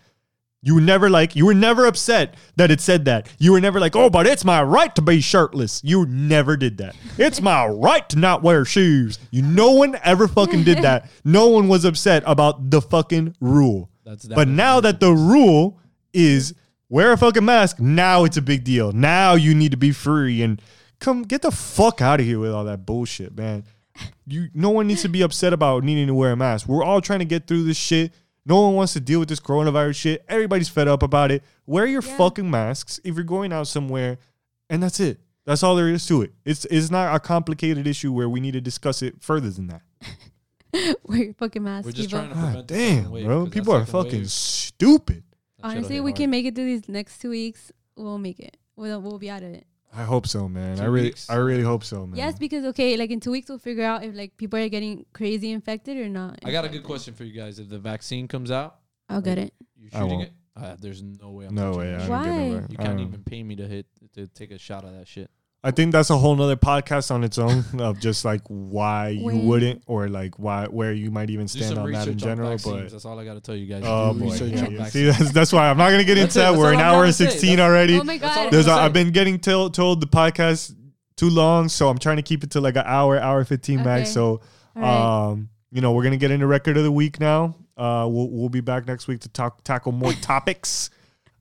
You 0.65 0.77
were 0.77 0.81
never 0.81 1.11
like, 1.11 1.37
you 1.37 1.45
were 1.45 1.53
never 1.53 1.85
upset 1.85 2.37
that 2.57 2.71
it 2.71 2.81
said 2.81 3.05
that. 3.05 3.29
You 3.39 3.53
were 3.53 3.61
never 3.61 3.79
like, 3.79 3.95
oh, 3.95 4.09
but 4.09 4.27
it's 4.27 4.47
my 4.47 4.63
right 4.63 4.95
to 4.95 5.03
be 5.03 5.21
shirtless. 5.21 5.83
You 5.85 6.07
never 6.07 6.57
did 6.57 6.79
that. 6.79 6.97
It's 7.19 7.43
my 7.43 7.67
right 7.67 8.09
to 8.09 8.19
not 8.19 8.43
wear 8.43 8.65
shoes. 8.65 9.19
You, 9.31 9.43
no 9.43 9.73
one 9.73 9.99
ever 10.03 10.27
fucking 10.27 10.65
did 10.65 10.79
that. 10.79 11.11
No 11.27 11.49
one 11.49 11.69
was 11.69 11.85
upset 11.85 12.23
about 12.27 12.71
the 12.71 12.81
fucking 12.81 13.35
rule. 13.41 13.91
That's 14.05 14.27
But 14.27 14.49
now 14.49 14.81
that 14.81 15.01
the 15.01 15.13
rule 15.13 15.81
is 16.13 16.55
wear 16.89 17.13
a 17.13 17.17
fucking 17.19 17.45
mask, 17.45 17.81
now 17.81 18.25
it's 18.25 18.37
a 18.37 18.43
big 18.43 18.65
deal. 18.65 18.93
Now 18.93 19.35
you 19.35 19.55
need 19.55 19.71
to 19.73 19.77
be 19.77 19.91
free 19.93 20.43
and 20.43 20.61
come 21.01 21.23
get 21.23 21.43
the 21.43 21.51
fuck 21.51 22.01
out 22.01 22.21
of 22.21 22.27
here 22.27 22.39
with 22.39 22.53
all 22.53 22.65
that 22.65 22.87
bullshit, 22.87 23.37
man. 23.37 23.65
You 24.27 24.49
no 24.55 24.71
one 24.71 24.87
needs 24.87 25.03
to 25.03 25.09
be 25.09 25.23
upset 25.23 25.53
about 25.53 25.85
needing 25.85 26.07
to 26.09 26.15
wear 26.15 26.33
a 26.33 26.37
mask. 26.37 26.69
We're 26.69 26.85
all 26.85 27.01
trying 27.01 27.21
to 27.21 27.25
get 27.25 27.47
through 27.47 27.65
this 27.65 27.77
shit. 27.77 28.13
No 28.47 28.61
one 28.63 28.75
wants 28.75 28.93
to 28.93 29.01
deal 29.01 29.21
with 29.21 29.29
this 29.29 29.41
coronavirus 29.41 29.97
shit. 29.97 30.25
Everybody's 30.29 30.69
fed 30.69 30.87
up 30.89 31.03
about 31.03 31.31
it. 31.31 31.43
Wear 31.67 31.87
your 31.87 32.03
Yeah. 32.03 32.17
fucking 32.17 32.51
masks 32.51 33.01
if 33.05 33.15
you're 33.15 33.25
going 33.25 33.53
out 33.53 33.67
somewhere, 33.69 34.19
and 34.69 34.83
that's 34.83 35.01
it. 35.01 35.19
That's 35.47 35.63
all 35.63 35.77
there 35.77 35.89
is 35.89 36.07
to 36.07 36.23
it. 36.23 36.33
It's 36.45 36.65
it's 36.67 36.91
not 36.91 37.15
a 37.15 37.21
complicated 37.21 37.87
issue 37.87 38.13
where 38.13 38.29
we 38.29 38.41
need 38.41 38.53
to 38.53 38.61
discuss 38.61 39.03
it 39.03 39.23
further 39.23 39.51
than 39.51 39.67
that. 39.69 39.83
Wear 41.05 41.19
your 41.25 41.35
fucking 41.35 41.63
mask. 41.63 41.87
We're 41.87 41.93
just 41.93 42.09
people. 42.11 42.19
trying 42.21 42.31
to 42.31 42.35
prevent 42.37 42.69
the 42.69 42.75
damn, 42.75 42.97
second 42.97 43.11
wave, 43.13 43.25
bro. 43.27 43.39
'cause 43.41 43.45
that 43.45 43.55
People 43.61 43.73
are 43.75 43.87
fucking 43.87 44.21
wave, 44.21 44.31
stupid. 44.31 45.23
that 45.59 45.67
Honestly, 45.67 46.01
we 46.01 46.11
hard. 46.11 46.17
can 46.17 46.31
make 46.31 46.45
it 46.47 46.55
through 46.55 46.65
these 46.65 46.89
next 46.89 47.19
two 47.21 47.31
weeks. 47.31 47.71
We'll 47.97 48.19
make 48.19 48.41
it. 48.41 48.57
We'll 48.77 49.01
we'll 49.01 49.19
be 49.19 49.31
out 49.31 49.43
of 49.43 49.51
it. 49.55 49.67
I 49.97 50.03
hope 50.05 50.27
so, 50.27 50.49
man. 50.49 50.81
I 50.81 50.85
really, 50.87 51.09
weeks. 51.09 51.31
I 51.31 51.37
really 51.37 51.63
hope 51.63 51.85
so, 51.85 52.07
man. 52.07 52.17
Yes, 52.17 52.39
because 52.39 52.65
okay, 52.67 52.97
like 52.97 53.11
in 53.11 53.21
two 53.21 53.31
weeks 53.31 53.49
we'll 53.49 53.59
figure 53.59 53.85
out 53.85 54.03
if 54.05 54.15
like 54.15 54.37
people 54.37 54.59
are 54.59 54.69
getting 54.69 55.07
crazy 55.13 55.53
infected 55.53 55.97
or 55.97 56.09
not. 56.09 56.39
I 56.45 56.51
got 56.51 56.65
a 56.65 56.69
good 56.69 56.83
question 56.83 57.15
for 57.15 57.25
you 57.25 57.33
guys. 57.33 57.59
If 57.59 57.69
the 57.69 57.79
vaccine 57.79 58.27
comes 58.27 58.51
out, 58.51 58.77
I'll 59.09 59.21
get 59.23 59.39
it. 59.39 59.55
you 59.77 59.89
I 59.93 59.99
shooting 60.01 60.19
won't. 60.19 60.23
it? 60.29 60.33
Uh, 60.57 60.77
there's 60.81 61.03
no 61.03 61.31
way. 61.31 61.47
I'm 61.47 61.55
no 61.55 61.73
way. 61.73 61.91
that 61.93 62.01
I 62.03 62.05
shit. 62.05 62.09
don't 62.09 62.23
get 62.25 62.31
Why? 62.31 62.49
no 62.49 62.55
way. 62.57 62.67
You 62.71 62.77
can't 62.79 62.99
don't- 62.99 63.07
even 63.09 63.23
pay 63.25 63.43
me 63.43 63.57
to 63.57 63.67
hit 63.67 63.87
to 64.15 64.27
take 64.29 64.51
a 64.51 64.59
shot 64.59 64.85
of 64.85 64.93
that 64.95 65.07
shit. 65.09 65.31
I 65.67 65.71
think 65.71 65.93
that's 65.93 66.11
a 66.11 66.19
whole 66.19 66.37
nother 66.37 66.57
podcast 66.57 67.11
on 67.11 67.25
its 67.25 67.39
own 67.39 67.65
of 67.81 67.99
just 67.99 68.25
like 68.25 68.43
why 68.49 69.09
you 69.09 69.25
When- 69.25 69.47
wouldn't 69.47 69.83
or 69.87 70.09
like 70.09 70.39
why 70.39 70.67
where 70.67 70.93
you 70.93 71.11
might 71.11 71.31
even 71.31 71.47
Do 71.47 71.59
stand 71.59 71.75
some 71.75 71.79
on 71.79 71.93
that 71.93 71.99
research 72.01 72.13
in 72.13 72.19
general. 72.19 72.51
vaccines. 72.51 72.77
But 72.83 72.91
That's 72.93 73.05
all 73.07 73.19
I 73.19 73.25
got 73.25 73.35
to 73.35 73.41
tell 73.41 73.57
you 73.57 73.67
guys. 73.67 73.83
oh 73.87 74.13
Do 74.13 74.19
boy, 74.21 74.25
research 74.27 74.53
yeah, 74.53 74.65
on 74.67 74.73
yeah. 74.73 74.79
vaccines. 74.85 74.93
see 74.93 75.05
that's, 75.25 75.33
that's 75.33 75.53
why 75.55 75.71
I'm 75.71 75.79
not 75.79 75.91
gonna 75.91 76.05
get 76.05 76.17
That's 76.17 76.37
into 76.37 76.41
it. 76.41 76.43
that. 76.43 76.51
That's 76.51 76.59
We're 76.59 76.67
all 76.67 76.73
an 76.75 76.81
I'm 76.81 76.85
hour 76.85 76.93
trying 76.97 77.05
and 77.07 77.15
to 77.17 77.25
say. 77.25 77.31
sixteen 77.31 77.57
That's- 77.57 77.71
already. 77.71 77.99
Oh 77.99 78.05
my 78.05 78.19
That's 78.19 78.29
all 78.31 78.35
god. 78.37 78.45
I'm 78.47 78.51
There's 78.53 78.67
a, 78.67 78.69
gonna 78.69 78.83
I've 78.83 78.93
been 78.93 79.11
getting 79.11 79.39
told 79.41 79.73
told 79.75 80.01
the 80.03 80.07
podcast 80.07 80.75
too 81.17 81.31
long, 81.31 81.69
so 81.71 81.89
I'm 81.89 81.99
trying 81.99 82.17
to 82.17 82.23
keep 82.23 82.45
it 82.45 82.51
to 82.51 82.61
like 82.61 82.77
an 82.77 82.85
hour, 82.87 83.19
hour 83.19 83.43
fifteen 83.45 83.83
max. 83.83 84.09
Okay. 84.09 84.13
So 84.15 84.41
All 84.77 84.83
right. 84.83 85.29
um, 85.31 85.49
you 85.73 85.81
know, 85.81 85.93
we're 85.93 86.03
gonna 86.05 86.17
get 86.19 86.31
into 86.31 86.47
record 86.47 86.77
of 86.77 86.85
the 86.85 86.93
week 86.93 87.19
now. 87.21 87.57
Uh, 87.77 88.07
we'll 88.11 88.29
we'll 88.31 88.49
be 88.51 88.61
back 88.61 88.87
next 88.87 89.09
week 89.09 89.21
to 89.21 89.29
talk 89.31 89.65
tackle 89.65 89.93
more 89.93 90.13
topics. 90.21 90.91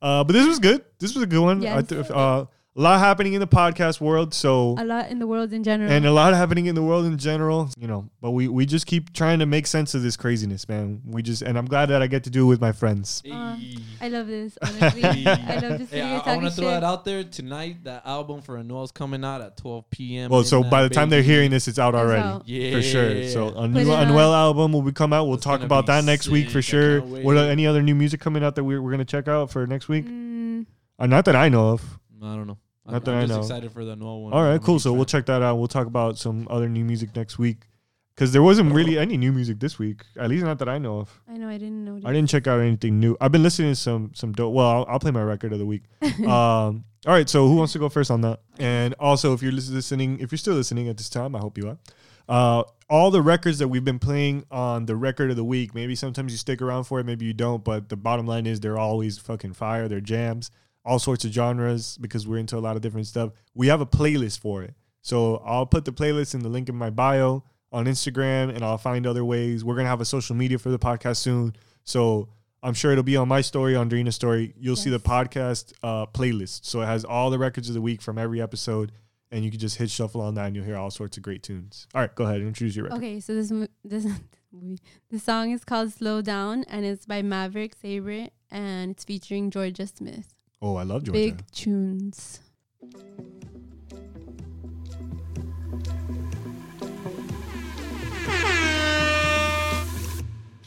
Uh, 0.00 0.24
but 0.24 0.32
this 0.32 0.46
was 0.46 0.58
good. 0.58 0.82
This 0.98 1.14
was 1.14 1.22
a 1.22 1.26
good 1.26 1.40
one. 1.42 1.60
I 1.60 1.76
Yes. 1.78 1.86
th- 1.88 2.10
uh, 2.10 2.46
a 2.76 2.80
lot 2.80 2.98
happening 2.98 3.34
in 3.34 3.40
the 3.40 3.46
podcast 3.46 4.00
world. 4.00 4.34
So 4.34 4.74
a 4.78 4.84
lot 4.84 5.08
in 5.08 5.20
the 5.20 5.26
world 5.28 5.52
in 5.52 5.62
general. 5.62 5.88
and 5.90 6.04
a 6.04 6.10
lot 6.12 6.34
happening 6.34 6.66
in 6.66 6.74
the 6.74 6.82
world 6.82 7.04
in 7.06 7.16
general, 7.18 7.70
you 7.78 7.86
know. 7.86 8.08
But 8.20 8.32
we 8.32 8.48
we 8.48 8.66
just 8.66 8.86
keep 8.86 9.12
trying 9.12 9.38
to 9.38 9.46
make 9.46 9.66
sense 9.68 9.94
of 9.94 10.02
this 10.02 10.16
craziness, 10.16 10.68
man. 10.68 11.00
We 11.06 11.22
just 11.22 11.42
and 11.42 11.56
I'm 11.56 11.66
glad 11.66 11.86
that 11.90 12.02
I 12.02 12.08
get 12.08 12.24
to 12.24 12.30
do 12.30 12.44
it 12.46 12.48
with 12.48 12.60
my 12.60 12.72
friends. 12.72 13.22
Uh, 13.30 13.56
I 14.00 14.08
love 14.08 14.26
this. 14.26 14.58
Honestly, 14.62 15.04
I 15.04 15.58
love 15.60 15.78
just 15.78 15.92
Hey, 15.92 16.00
seeing 16.00 16.04
I, 16.04 16.14
you 16.16 16.20
I 16.24 16.34
want 16.36 16.40
to 16.46 16.50
shit. 16.50 16.54
throw 16.58 16.68
that 16.70 16.82
out 16.82 17.04
there 17.04 17.22
tonight. 17.22 17.84
That 17.84 18.02
album 18.04 18.42
for 18.42 18.56
Anuel's 18.58 18.90
coming 18.90 19.24
out 19.24 19.40
at 19.40 19.56
12 19.56 19.90
p.m. 19.90 20.30
Well, 20.30 20.42
so 20.42 20.62
by 20.62 20.82
the 20.82 20.88
midnight, 20.88 20.92
time 20.94 21.10
they're 21.10 21.22
hearing 21.22 21.50
this, 21.52 21.68
it's 21.68 21.78
out 21.78 21.94
It's 21.94 22.00
already 22.00 22.22
out. 22.22 22.48
yeah, 22.48 22.72
for 22.72 22.82
sure. 22.82 23.28
So 23.28 23.48
a 23.56 23.68
new. 23.68 23.84
Anuel 23.84 24.34
album 24.34 24.72
will 24.72 24.82
be 24.82 24.90
come 24.92 25.12
out. 25.12 25.26
We'll 25.26 25.36
It's 25.36 25.44
talk 25.44 25.62
about 25.62 25.86
that 25.86 26.04
next 26.04 26.28
week 26.28 26.50
for 26.50 26.60
sure. 26.60 27.00
What 27.02 27.36
are 27.36 27.48
any 27.48 27.66
other 27.68 27.82
new 27.82 27.94
music 27.94 28.20
coming 28.20 28.42
out 28.42 28.56
that 28.56 28.64
we're, 28.64 28.82
we're 28.82 28.90
gonna 28.90 29.04
check 29.04 29.28
out 29.28 29.52
for 29.52 29.64
next 29.66 29.88
week? 29.88 30.06
Mm, 30.06 30.66
Uh, 30.98 31.06
not 31.06 31.24
that 31.26 31.36
I 31.36 31.48
know 31.48 31.68
of. 31.68 32.00
I 32.22 32.34
don't 32.36 32.46
know. 32.46 32.58
I'm, 32.86 32.92
Not 32.92 33.04
that 33.06 33.14
I'm 33.14 33.18
I 33.18 33.26
just 33.26 33.32
know. 33.32 33.40
excited 33.40 33.72
for 33.72 33.84
the 33.84 33.96
Anuel 33.96 34.24
one. 34.24 34.32
All 34.32 34.42
I'm 34.42 34.58
cool. 34.60 34.78
So 34.78 34.92
we'll 34.92 35.04
fan. 35.04 35.06
check 35.20 35.26
that 35.26 35.42
out. 35.42 35.56
We'll 35.56 35.68
talk 35.68 35.86
about 35.86 36.18
some 36.18 36.46
other 36.50 36.68
new 36.68 36.84
music 36.84 37.16
next 37.16 37.38
week 37.38 37.66
because 38.14 38.32
there 38.32 38.42
wasn't 38.42 38.72
really 38.72 38.98
any 38.98 39.16
new 39.16 39.32
music 39.32 39.58
this 39.58 39.78
week. 39.78 40.02
At 40.18 40.28
least 40.28 40.44
not 40.44 40.58
that 40.58 40.68
I 40.68 40.78
know 40.78 40.98
of. 41.00 41.20
I 41.28 41.36
know 41.36 41.48
I 41.48 41.58
didn't 41.58 41.84
know. 41.84 42.00
I 42.04 42.12
didn't 42.12 42.28
check 42.28 42.46
out 42.46 42.60
anything 42.60 43.00
new. 43.00 43.16
I've 43.20 43.32
been 43.32 43.42
listening 43.42 43.72
to 43.72 43.76
some 43.76 44.12
some 44.14 44.32
dope. 44.32 44.52
Well, 44.54 44.66
I'll, 44.68 44.86
I'll 44.88 44.98
play 45.00 45.10
my 45.10 45.22
record 45.22 45.52
of 45.52 45.58
the 45.58 45.66
week. 45.66 45.84
um, 46.20 46.84
all 47.06 47.12
right. 47.12 47.28
So 47.28 47.48
who 47.48 47.56
wants 47.56 47.72
to 47.72 47.78
go 47.78 47.88
first 47.88 48.10
on 48.10 48.20
that? 48.20 48.40
And 48.58 48.94
also, 49.00 49.32
if 49.32 49.42
you're 49.42 49.52
lis- 49.52 49.70
listening, 49.70 50.20
if 50.20 50.30
you're 50.30 50.38
still 50.38 50.54
listening 50.54 50.88
at 50.88 50.96
this 50.96 51.08
time, 51.08 51.34
I 51.34 51.38
hope 51.38 51.56
you 51.58 51.68
are. 51.68 51.78
Uh, 52.28 52.62
all 52.88 53.10
the 53.10 53.20
records 53.22 53.58
that 53.58 53.68
we've 53.68 53.84
been 53.84 53.98
playing 53.98 54.44
on 54.50 54.86
the 54.86 54.96
record 54.96 55.30
of 55.30 55.36
the 55.36 55.44
week. 55.44 55.74
Maybe 55.74 55.94
sometimes 55.94 56.32
you 56.32 56.38
stick 56.38 56.62
around 56.62 56.84
for 56.84 57.00
it, 57.00 57.04
maybe 57.04 57.24
you 57.24 57.32
don't. 57.34 57.64
But 57.64 57.88
the 57.88 57.96
bottom 57.96 58.26
line 58.26 58.46
is 58.46 58.60
they're 58.60 58.78
always 58.78 59.18
fucking 59.18 59.54
fire. 59.54 59.88
They're 59.88 60.00
jams, 60.00 60.50
all 60.84 60.98
sorts 60.98 61.24
of 61.24 61.32
genres 61.32 61.96
because 62.00 62.26
we're 62.26 62.38
into 62.38 62.56
a 62.56 62.60
lot 62.60 62.76
of 62.76 62.82
different 62.82 63.06
stuff. 63.06 63.32
We 63.54 63.68
have 63.68 63.80
a 63.80 63.86
playlist 63.86 64.40
for 64.40 64.62
it. 64.62 64.74
So 65.00 65.42
I'll 65.44 65.66
put 65.66 65.84
the 65.84 65.92
playlist 65.92 66.34
in 66.34 66.40
the 66.40 66.48
link 66.48 66.68
in 66.68 66.76
my 66.76 66.90
bio 66.90 67.44
on 67.72 67.86
Instagram, 67.86 68.54
and 68.54 68.64
I'll 68.64 68.78
find 68.78 69.06
other 69.06 69.24
ways. 69.24 69.64
We're 69.64 69.76
gonna 69.76 69.88
have 69.88 70.00
a 70.00 70.04
social 70.04 70.36
media 70.36 70.58
for 70.58 70.70
the 70.70 70.78
podcast 70.78 71.16
soon, 71.16 71.54
so 71.82 72.28
I'm 72.62 72.72
sure 72.72 72.92
it'll 72.92 73.04
be 73.04 73.16
on 73.16 73.28
my 73.28 73.42
story, 73.42 73.76
on 73.76 73.88
Drina's 73.88 74.14
story. 74.14 74.54
You'll 74.58 74.76
see 74.76 74.88
the 74.90 75.00
podcast 75.00 75.74
uh, 75.82 76.06
playlist. 76.06 76.64
So 76.64 76.80
it 76.80 76.86
has 76.86 77.04
all 77.04 77.28
the 77.28 77.38
records 77.38 77.68
of 77.68 77.74
the 77.74 77.82
week 77.82 78.00
from 78.00 78.16
every 78.16 78.40
episode, 78.40 78.92
and 79.30 79.44
you 79.44 79.50
can 79.50 79.60
just 79.60 79.76
hit 79.76 79.90
shuffle 79.90 80.22
on 80.22 80.34
that, 80.36 80.46
and 80.46 80.56
you'll 80.56 80.64
hear 80.64 80.76
all 80.76 80.90
sorts 80.90 81.18
of 81.18 81.22
great 81.22 81.42
tunes. 81.42 81.86
All 81.94 82.00
right, 82.00 82.14
go 82.14 82.24
ahead, 82.24 82.36
and 82.36 82.46
introduce 82.46 82.76
your 82.76 82.84
record. 82.86 82.98
Okay, 82.98 83.20
so 83.20 83.34
this 83.34 83.52
this 83.84 84.06
movie, 84.52 84.80
the 85.10 85.18
song 85.18 85.50
is 85.50 85.64
called 85.64 85.92
"Slow 85.92 86.22
Down" 86.22 86.64
and 86.68 86.86
it's 86.86 87.04
by 87.04 87.20
Maverick 87.20 87.74
Sabre 87.74 88.28
and 88.50 88.92
it's 88.92 89.04
featuring 89.04 89.50
Jorja 89.50 89.94
Smith. 89.94 90.34
Oh, 90.66 90.76
I 90.76 90.82
love 90.84 91.02
Jorja. 91.02 91.12
Big 91.12 91.46
tunes. 91.50 92.40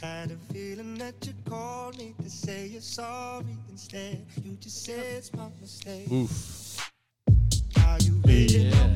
Had 0.01 0.31
a 0.31 0.53
feeling 0.53 0.95
that 0.99 1.15
you 1.25 1.33
called 1.49 1.97
me 1.97 2.13
to 2.21 2.29
say 2.29 2.67
you're 2.67 2.81
sorry 2.81 3.45
instead. 3.71 4.23
You 4.43 4.55
just 4.59 4.85
said 4.85 4.99
it's 5.17 5.33
my 5.33 5.47
mistake. 5.59 6.11
Oof. 6.11 6.91
Are 7.85 7.97
you 8.01 8.21
waiting 8.25 8.67
Yeah. 8.71 8.83
on 8.83 8.95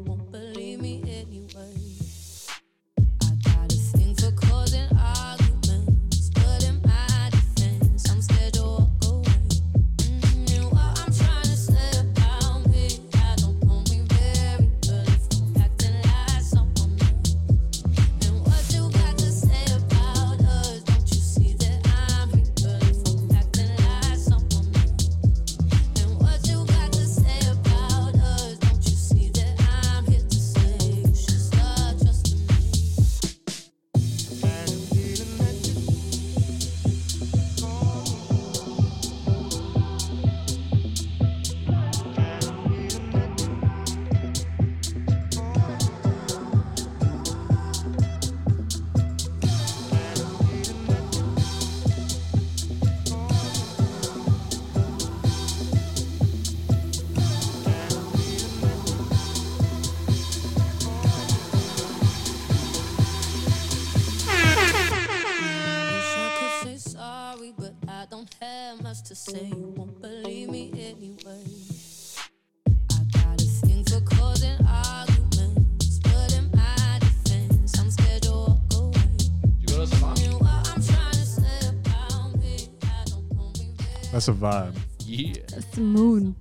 That's 84.21 84.27
a 84.27 84.33
vibe. 84.39 84.75
Yeah. 84.99 85.33
That's 85.49 85.65
the 85.65 85.81
moon. 85.81 86.35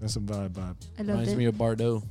That's 0.00 0.16
a 0.16 0.20
vibe, 0.20 0.52
vibe. 0.52 0.76
I 0.98 1.02
loved 1.02 1.08
Reminds 1.10 1.32
it. 1.32 1.36
me 1.36 1.44
of 1.44 1.56
Bardot. 1.56 2.02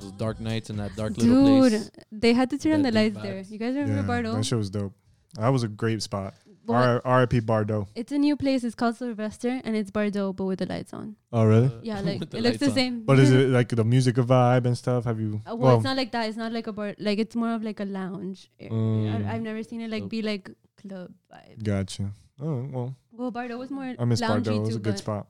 Those 0.00 0.12
dark 0.12 0.38
nights 0.38 0.70
and 0.70 0.78
that 0.78 0.94
dark 0.94 1.16
little 1.16 1.58
place. 1.58 1.88
Dude, 1.88 2.04
they 2.12 2.32
had 2.34 2.48
to 2.50 2.56
turn 2.58 2.74
on 2.74 2.82
the 2.82 2.92
That 2.92 3.14
big 3.14 3.14
lights 3.16 3.26
there. 3.26 3.40
You 3.40 3.58
guys 3.58 3.74
remember 3.74 4.00
Yeah, 4.00 4.22
Bardot? 4.22 4.36
that 4.36 4.46
shit 4.46 4.56
was 4.58 4.70
dope. 4.70 4.92
That 5.34 5.48
was 5.48 5.64
a 5.64 5.68
great 5.68 6.02
spot. 6.02 6.34
But 6.64 7.00
R.I.P. 7.04 7.40
Bardot. 7.40 7.88
it's 7.96 8.12
a 8.12 8.18
new 8.18 8.36
place. 8.36 8.62
It's 8.62 8.76
called 8.76 8.94
Sylvester, 8.96 9.60
and 9.64 9.74
it's 9.74 9.90
Bardot, 9.90 10.36
but 10.36 10.44
with 10.44 10.60
the 10.60 10.66
lights 10.66 10.92
on. 10.92 11.16
Oh, 11.32 11.44
really? 11.44 11.72
Yeah, 11.82 11.98
like 12.04 12.22
it 12.22 12.34
looks 12.34 12.58
the 12.58 12.66
on. 12.66 12.74
same. 12.74 13.04
But 13.06 13.18
is 13.18 13.32
it 13.32 13.48
like 13.58 13.70
the 13.70 13.82
music 13.82 14.14
vibe 14.14 14.66
and 14.66 14.78
stuff? 14.78 15.04
Have 15.04 15.18
you? 15.18 15.40
Uh, 15.50 15.56
well, 15.56 15.74
it's 15.74 15.84
not 15.84 15.96
like 15.96 16.12
that. 16.12 16.28
It's 16.28 16.36
not 16.38 16.52
like 16.52 16.68
a 16.68 16.72
bar. 16.72 16.94
Like 17.00 17.18
it's 17.18 17.34
more 17.34 17.54
of 17.54 17.64
like 17.64 17.80
a 17.80 17.84
lounge. 17.84 18.52
Mm. 18.62 19.26
I, 19.26 19.34
I've 19.34 19.42
never 19.42 19.64
seen 19.64 19.80
it 19.80 19.90
like 19.90 20.02
Dope. 20.04 20.10
be 20.10 20.22
like 20.22 20.48
club 20.80 21.10
vibe. 21.32 21.64
Gotcha. 21.64 22.12
Oh 22.40 22.68
well, 22.70 22.94
Well, 23.18 23.32
Bardot 23.32 23.58
was 23.58 23.68
more. 23.70 23.96
I 23.98 24.04
miss 24.04 24.20
Bardot. 24.20 24.46
It 24.56 24.60
was 24.60 24.76
a 24.76 24.78
good 24.78 24.96
spot. 24.96 25.26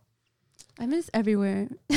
I 0.78 0.84
miss 0.84 1.08
everywhere. 1.14 1.68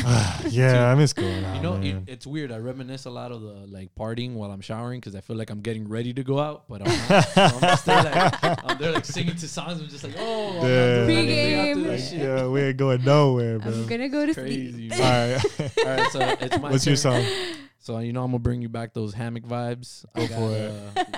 yeah, 0.50 0.90
I 0.90 0.96
miss 0.96 1.12
going 1.12 1.44
out. 1.44 1.56
You 1.58 1.62
know, 1.62 1.76
it, 1.76 2.04
it's 2.08 2.26
weird. 2.26 2.50
I 2.52 2.58
reminisce 2.58 3.06
a 3.06 3.10
lot 3.12 3.32
of 3.34 3.42
the 3.42 3.68
like 3.68 3.94
partying 3.94 4.34
while 4.34 4.52
I'm 4.52 4.62
showering 4.62 5.02
because 5.02 5.16
I 5.16 5.22
feel 5.22 5.36
like 5.36 5.50
I'm 5.50 5.60
getting 5.60 5.88
ready 5.90 6.14
to 6.14 6.24
go 6.24 6.40
out, 6.40 6.70
but 6.70 6.82
I'm 6.82 7.10
not. 7.10 7.22
so 7.80 7.92
I'm 7.92 8.04
there 8.04 8.04
like 8.06 8.44
I'm 8.64 8.78
there 8.78 8.92
like 8.94 9.06
singing 9.06 9.36
to 9.36 9.48
songs. 9.50 9.82
I'm 9.82 9.90
just 9.90 10.04
like, 10.06 10.16
oh, 10.18 10.60
I'm 10.62 10.68
Yeah. 10.68 11.06
doing 11.06 11.18
anything 11.18 11.54
after 11.54 11.76
Pregame. 11.76 11.84
this 11.84 12.10
shit. 12.10 12.20
yeah, 12.22 12.48
we 12.48 12.62
ain't 12.62 12.78
going 12.78 13.04
nowhere, 13.04 13.60
bro. 13.60 13.72
I'm 13.72 13.88
gonna 13.88 14.10
go 14.10 14.26
to 14.26 14.34
Crazy. 14.34 14.90
sleep. 14.90 14.94
All 14.94 15.00
man. 15.00 15.36
right. 15.60 15.78
All 15.78 15.86
right, 15.98 16.12
so 16.12 16.20
it's 16.40 16.60
my 16.60 16.72
What's 16.72 16.88
your 16.88 16.96
song? 16.96 17.24
So 17.80 18.00
you 18.00 18.14
know 18.14 18.24
I'm 18.24 18.32
gonna 18.32 18.40
bring 18.40 18.62
you 18.62 18.70
back 18.70 18.94
those 18.94 19.14
hammock 19.14 19.44
vibes. 19.44 20.06
Go 20.16 20.26
for 20.28 20.52
it. 20.56 20.72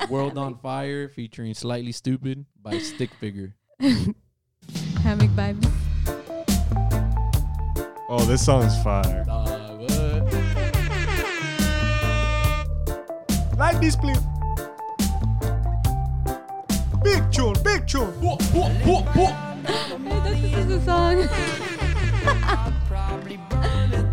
Uh, 0.03 0.07
World 0.09 0.37
on 0.37 0.57
Fire 0.57 1.07
featuring 1.07 1.53
Slightly 1.53 1.93
Stoopid 1.93 2.43
by 2.61 2.79
Stick 2.79 3.13
Figure. 3.13 3.55
Hammock 5.03 5.29
vibes. 5.31 5.69
Oh, 8.09 8.25
this 8.25 8.45
song 8.45 8.63
is 8.63 8.83
fire. 8.83 9.23
Like 13.57 13.79
this, 13.79 13.95
please. 13.95 14.19
Big 17.03 17.31
tune, 17.31 17.55
big 17.63 17.87
tune. 17.87 18.13
Hey, 18.21 19.03
this 20.23 20.53
is 20.53 20.71
a 20.71 20.81
song. 20.85 21.27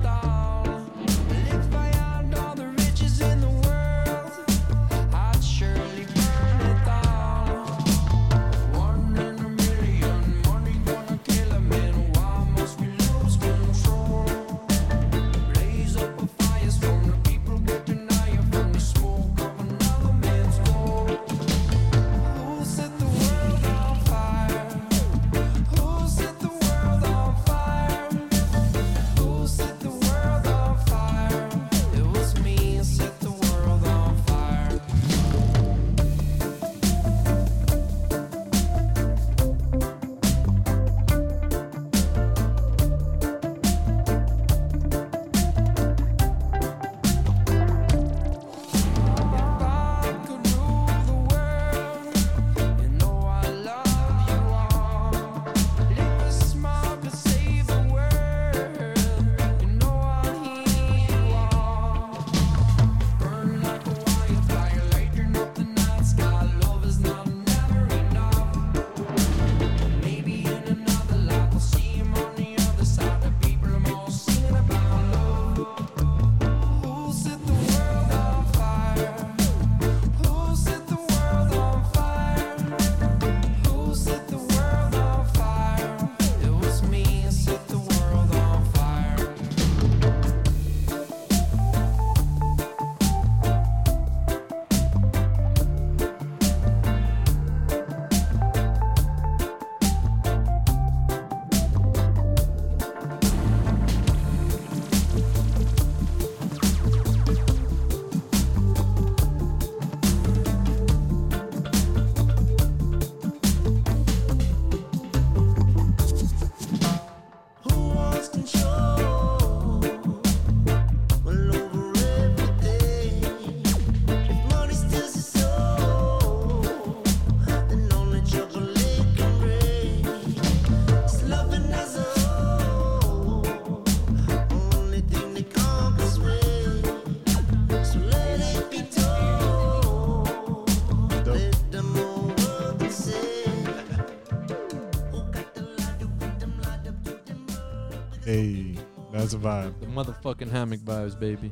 vibe. 149.40 149.80
The 149.80 149.86
motherfucking 149.86 150.50
hammock 150.50 150.80
vibes, 150.80 151.18
baby. 151.18 151.50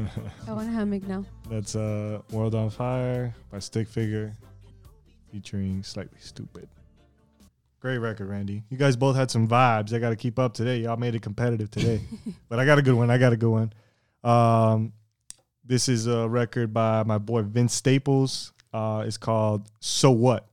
I 0.46 0.52
want 0.52 0.68
a 0.68 0.72
hammock 0.72 1.06
now. 1.08 1.24
That's 1.48 1.74
uh, 1.74 2.20
World 2.30 2.54
on 2.54 2.70
Fire 2.70 3.34
by 3.50 3.58
Stick 3.58 3.88
Figure, 3.88 4.36
featuring 5.32 5.82
Slightly 5.82 6.18
Stoopid. 6.20 6.66
Great 7.80 7.98
record, 7.98 8.28
Randy. 8.28 8.62
You 8.68 8.76
guys 8.76 8.94
both 8.94 9.16
had 9.16 9.30
some 9.30 9.48
vibes. 9.48 9.94
I 9.94 9.98
got 9.98 10.10
to 10.10 10.16
keep 10.16 10.38
up 10.38 10.52
today. 10.52 10.80
Y'all 10.80 10.98
made 10.98 11.14
it 11.14 11.22
competitive 11.22 11.70
today, 11.70 12.02
but 12.50 12.58
I 12.58 12.66
got 12.66 12.78
a 12.78 12.82
good 12.82 12.94
one. 12.94 13.10
I 13.10 13.16
got 13.16 13.32
a 13.32 13.36
good 13.36 13.48
one. 13.48 13.72
Um, 14.22 14.92
this 15.64 15.88
is 15.88 16.06
a 16.06 16.28
record 16.28 16.74
by 16.74 17.04
my 17.04 17.16
boy 17.16 17.42
Vince 17.42 17.72
Staples. 17.72 18.52
Uh, 18.72 19.04
it's 19.06 19.16
called 19.16 19.70
"So 19.80 20.10
What." 20.10 20.49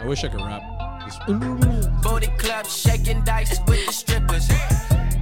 I 0.00 0.06
wish 0.06 0.22
I 0.22 0.28
could 0.28 0.40
rap. 0.40 0.62
Booty 2.02 2.28
club 2.38 2.66
shaking 2.66 3.24
dice 3.24 3.58
with 3.66 3.84
the 3.86 3.92
strippers. 3.92 4.46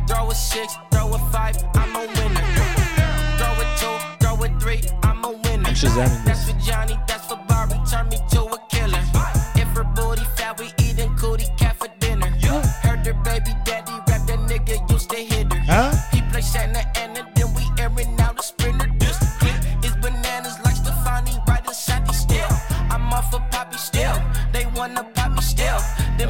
Throw 0.07 0.31
a 0.31 0.35
six, 0.35 0.77
throw 0.91 1.15
a 1.15 1.19
five, 1.31 1.57
I'm 1.75 1.97
a 1.97 2.01
winner. 2.01 2.43
Throw 3.39 3.53
a 3.53 3.77
two, 3.79 3.97
throw 4.21 4.45
a 4.45 4.61
three, 4.61 4.83
I'm 5.03 5.25
a 5.25 5.31
winner. 5.31 5.71
That's 6.25 6.51
for 6.51 6.59
Johnny, 6.61 6.99
that's 7.07 7.27
for 7.27 7.46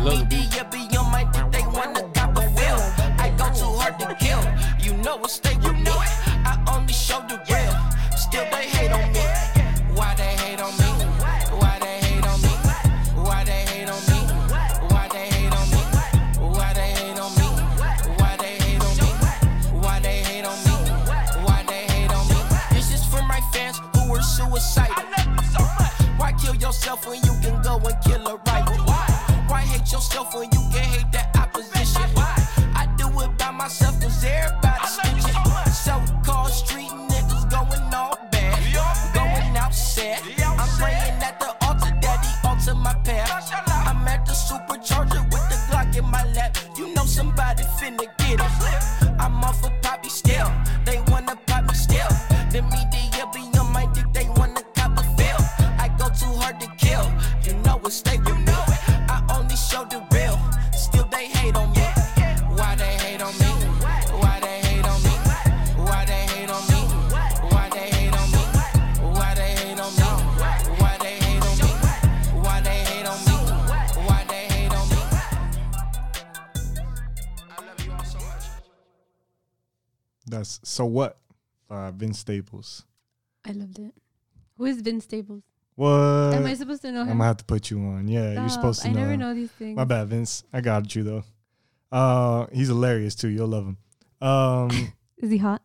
media 0.05 0.67
be 0.71 0.97
on 0.97 1.11
my 1.11 1.25
dick, 1.33 1.51
they 1.53 1.67
wanna 1.73 2.03
cop 2.15 2.37
a 2.37 2.43
feel. 2.57 2.81
I 3.19 3.33
go 3.37 3.47
too 3.53 3.73
hard 3.79 3.99
to 4.01 4.15
kill. 4.17 4.43
You 4.79 4.97
know 5.03 5.17
what 5.17 5.31
stay 5.31 5.56
I'm 40.15 40.69
playing. 40.79 41.16
So 80.77 80.85
what? 80.85 81.19
Uh, 81.69 81.91
Vince 81.91 82.19
Staples. 82.19 82.85
I 83.45 83.53
loved 83.53 83.79
it. 83.79 83.93
Who 84.57 84.65
is 84.67 84.81
Vince 84.81 85.05
Staples? 85.05 85.43
What? 85.75 85.89
Am 86.35 86.47
I 86.47 86.55
supposed 86.55 86.83
to 86.83 86.93
know 86.93 87.01
him? 87.03 87.09
I'm 87.09 87.13
him? 87.13 87.19
gonna 87.19 87.29
have 87.29 87.37
to 87.39 87.45
put 87.45 87.71
you 87.71 87.79
on. 87.81 88.09
Yeah, 88.09 88.33
you're 88.33 88.49
supposed 88.49 88.83
to 88.83 88.89
I 88.89 88.93
know. 88.93 89.01
never 89.01 89.13
him. 89.13 89.21
know 89.21 89.35
these 89.35 89.51
things. 89.51 89.77
My 89.77 89.85
bad, 89.85 90.09
Vince. 90.09 90.45
I 90.53 90.61
got 90.61 90.95
you 90.95 91.03
though. 91.03 91.25
Uh, 91.93 92.47
he's 92.53 92.69
hilarious 92.69 93.15
too. 93.15 93.29
You'll 93.29 93.49
love 93.49 93.67
him. 93.67 93.77
Um, 94.27 94.71
Is 95.19 95.31
he 95.31 95.39
hot? 95.39 95.63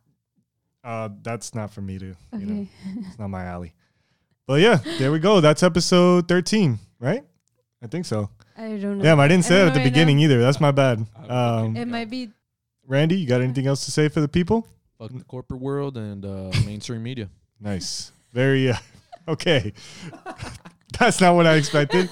uh, 0.84 1.10
that's 1.22 1.54
not 1.56 1.72
for 1.72 1.82
me 1.82 1.98
to. 2.00 2.16
Okay. 2.34 2.44
You 2.44 2.46
know, 2.46 2.68
it's 3.08 3.20
not 3.20 3.30
my 3.30 3.44
alley. 3.46 3.74
But 4.48 4.62
yeah, 4.62 4.78
there 4.98 5.12
we 5.12 5.20
go. 5.20 5.40
That's 5.40 5.64
episode 5.64 6.28
13, 6.28 6.78
right? 7.00 7.24
I 7.82 7.88
think 7.88 8.06
so. 8.06 8.30
I 8.58 8.70
don't 8.78 8.98
know. 8.98 9.04
Damn, 9.04 9.20
I 9.20 9.28
didn't 9.28 9.46
say 9.46 9.56
don't 9.58 9.66
it 9.66 9.68
at 9.70 9.74
the 9.76 9.80
right 9.80 9.84
beginning 9.86 10.18
now. 10.18 10.24
either. 10.24 10.42
That's 10.42 10.60
my 10.60 10.72
bad. 10.72 11.06
Um, 11.30 11.76
It 11.78 11.88
might 11.88 12.10
be. 12.10 12.32
Randy, 12.86 13.16
you 13.16 13.28
got 13.28 13.42
anything 13.42 13.68
else 13.68 13.86
to 13.86 13.92
say 13.92 14.10
for 14.10 14.20
the 14.22 14.28
people? 14.28 14.68
Fuck 15.02 15.18
the 15.18 15.24
corporate 15.24 15.60
world 15.60 15.98
and 15.98 16.24
uh, 16.24 16.52
mainstream 16.66 17.02
media. 17.02 17.28
Nice. 17.60 18.12
Very 18.34 18.70
uh, 18.70 18.76
okay. 19.28 19.74
That's 21.00 21.20
not 21.20 21.34
what 21.34 21.48
I 21.48 21.56
expected. 21.56 22.08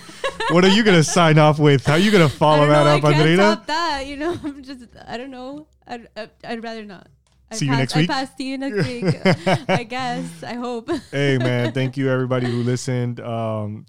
what 0.50 0.66
are 0.66 0.70
you 0.70 0.84
gonna 0.84 1.04
sign 1.04 1.38
off 1.38 1.60
with? 1.60 1.86
How 1.86 1.94
are 1.94 2.00
you 2.00 2.10
gonna 2.10 2.26
I 2.26 2.30
follow 2.30 2.66
don't 2.66 2.70
know. 2.70 2.84
that 2.84 2.88
I 2.88 2.96
up, 2.96 3.02
can't 3.04 3.16
Andrea? 3.16 3.38
top 3.38 3.66
that. 3.68 4.08
You 4.08 4.16
know, 4.18 4.36
I'm 4.44 4.64
just. 4.64 4.88
I 5.08 5.18
don't 5.18 5.30
know. 5.30 5.68
I'd. 5.86 6.08
I'd, 6.18 6.32
I'd 6.44 6.64
rather 6.64 6.84
not. 6.84 7.08
I 7.52 7.56
See 7.58 7.66
you 7.66 7.72
pass, 7.74 7.80
next 7.80 7.96
week? 7.96 8.10
I 8.10 8.14
pass. 8.14 8.36
See 8.36 8.50
you 8.50 8.58
next 8.58 8.88
week. 8.88 9.70
I 9.70 9.84
guess. 9.84 10.44
I 10.44 10.56
hope. 10.56 10.90
hey 11.12 11.38
man, 11.38 11.74
thank 11.74 11.96
you 11.96 12.10
everybody 12.10 12.48
who 12.48 12.64
listened. 12.64 13.20
Um, 13.20 13.86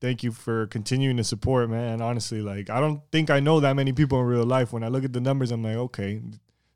thank 0.00 0.22
you 0.22 0.32
for 0.32 0.66
continuing 0.68 1.18
to 1.18 1.24
support, 1.24 1.68
man. 1.68 2.00
Honestly, 2.00 2.40
like 2.40 2.70
I 2.70 2.80
don't 2.80 3.02
think 3.12 3.28
I 3.28 3.40
know 3.40 3.60
that 3.60 3.76
many 3.76 3.92
people 3.92 4.18
in 4.20 4.24
real 4.24 4.44
life. 4.46 4.72
When 4.72 4.82
I 4.82 4.88
look 4.88 5.04
at 5.04 5.12
the 5.12 5.20
numbers, 5.20 5.50
I'm 5.50 5.62
like, 5.62 5.76
okay, 5.76 6.22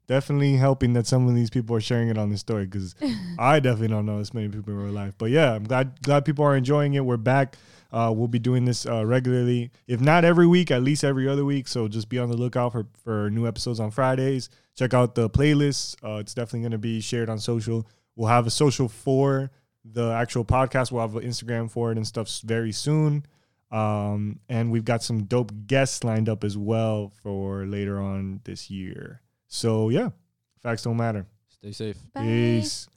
definitely 0.06 0.56
helping 0.56 0.92
that 0.94 1.06
some 1.06 1.28
of 1.28 1.34
these 1.34 1.50
people 1.50 1.74
are 1.76 1.80
sharing 1.80 2.08
it 2.08 2.18
on 2.18 2.30
the 2.30 2.38
story 2.38 2.66
because 2.66 2.94
I 3.38 3.60
definitely 3.60 3.88
don't 3.88 4.06
know 4.06 4.18
as 4.18 4.34
many 4.34 4.48
people 4.48 4.72
in 4.72 4.82
real 4.82 4.92
life. 4.92 5.14
But 5.18 5.30
yeah, 5.30 5.54
I'm 5.54 5.64
glad 5.64 6.02
glad 6.02 6.24
people 6.24 6.44
are 6.44 6.56
enjoying 6.56 6.94
it. 6.94 7.04
We're 7.04 7.16
back. 7.16 7.56
Uh, 7.92 8.12
we'll 8.14 8.28
be 8.28 8.40
doing 8.40 8.64
this 8.64 8.86
uh, 8.86 9.06
regularly, 9.06 9.70
if 9.86 10.00
not 10.00 10.24
every 10.24 10.48
week, 10.48 10.72
at 10.72 10.82
least 10.82 11.04
every 11.04 11.28
other 11.28 11.44
week. 11.44 11.68
So 11.68 11.86
just 11.86 12.08
be 12.08 12.18
on 12.18 12.28
the 12.28 12.36
lookout 12.36 12.72
for 12.72 12.86
for 13.02 13.30
new 13.30 13.46
episodes 13.46 13.80
on 13.80 13.90
Fridays. 13.90 14.50
Check 14.76 14.94
out 14.94 15.14
the 15.14 15.30
playlist. 15.30 15.96
Uh, 16.04 16.18
it's 16.18 16.34
definitely 16.34 16.60
going 16.60 16.72
to 16.72 16.78
be 16.78 17.00
shared 17.00 17.28
on 17.28 17.38
social. 17.38 17.86
We'll 18.16 18.28
have 18.28 18.46
a 18.46 18.50
social 18.50 18.88
for 18.88 19.50
the 19.84 20.12
actual 20.12 20.44
podcast. 20.44 20.90
We'll 20.90 21.02
have 21.02 21.14
an 21.16 21.22
Instagram 21.22 21.70
for 21.70 21.92
it 21.92 21.96
and 21.96 22.06
stuff 22.06 22.40
very 22.40 22.72
soon. 22.72 23.26
Um, 23.70 24.38
and 24.48 24.70
we've 24.70 24.84
got 24.84 25.02
some 25.02 25.24
dope 25.24 25.52
guests 25.66 26.04
lined 26.04 26.28
up 26.28 26.44
as 26.44 26.56
well 26.56 27.12
for 27.22 27.66
later 27.66 28.00
on 28.00 28.40
this 28.44 28.70
year. 28.70 29.20
So 29.54 29.88
yeah, 29.88 30.10
facts 30.58 30.82
don't 30.82 30.96
matter. 30.96 31.26
Stay 31.48 31.70
safe. 31.70 31.96
Bye. 32.12 32.22
Peace. 32.22 32.88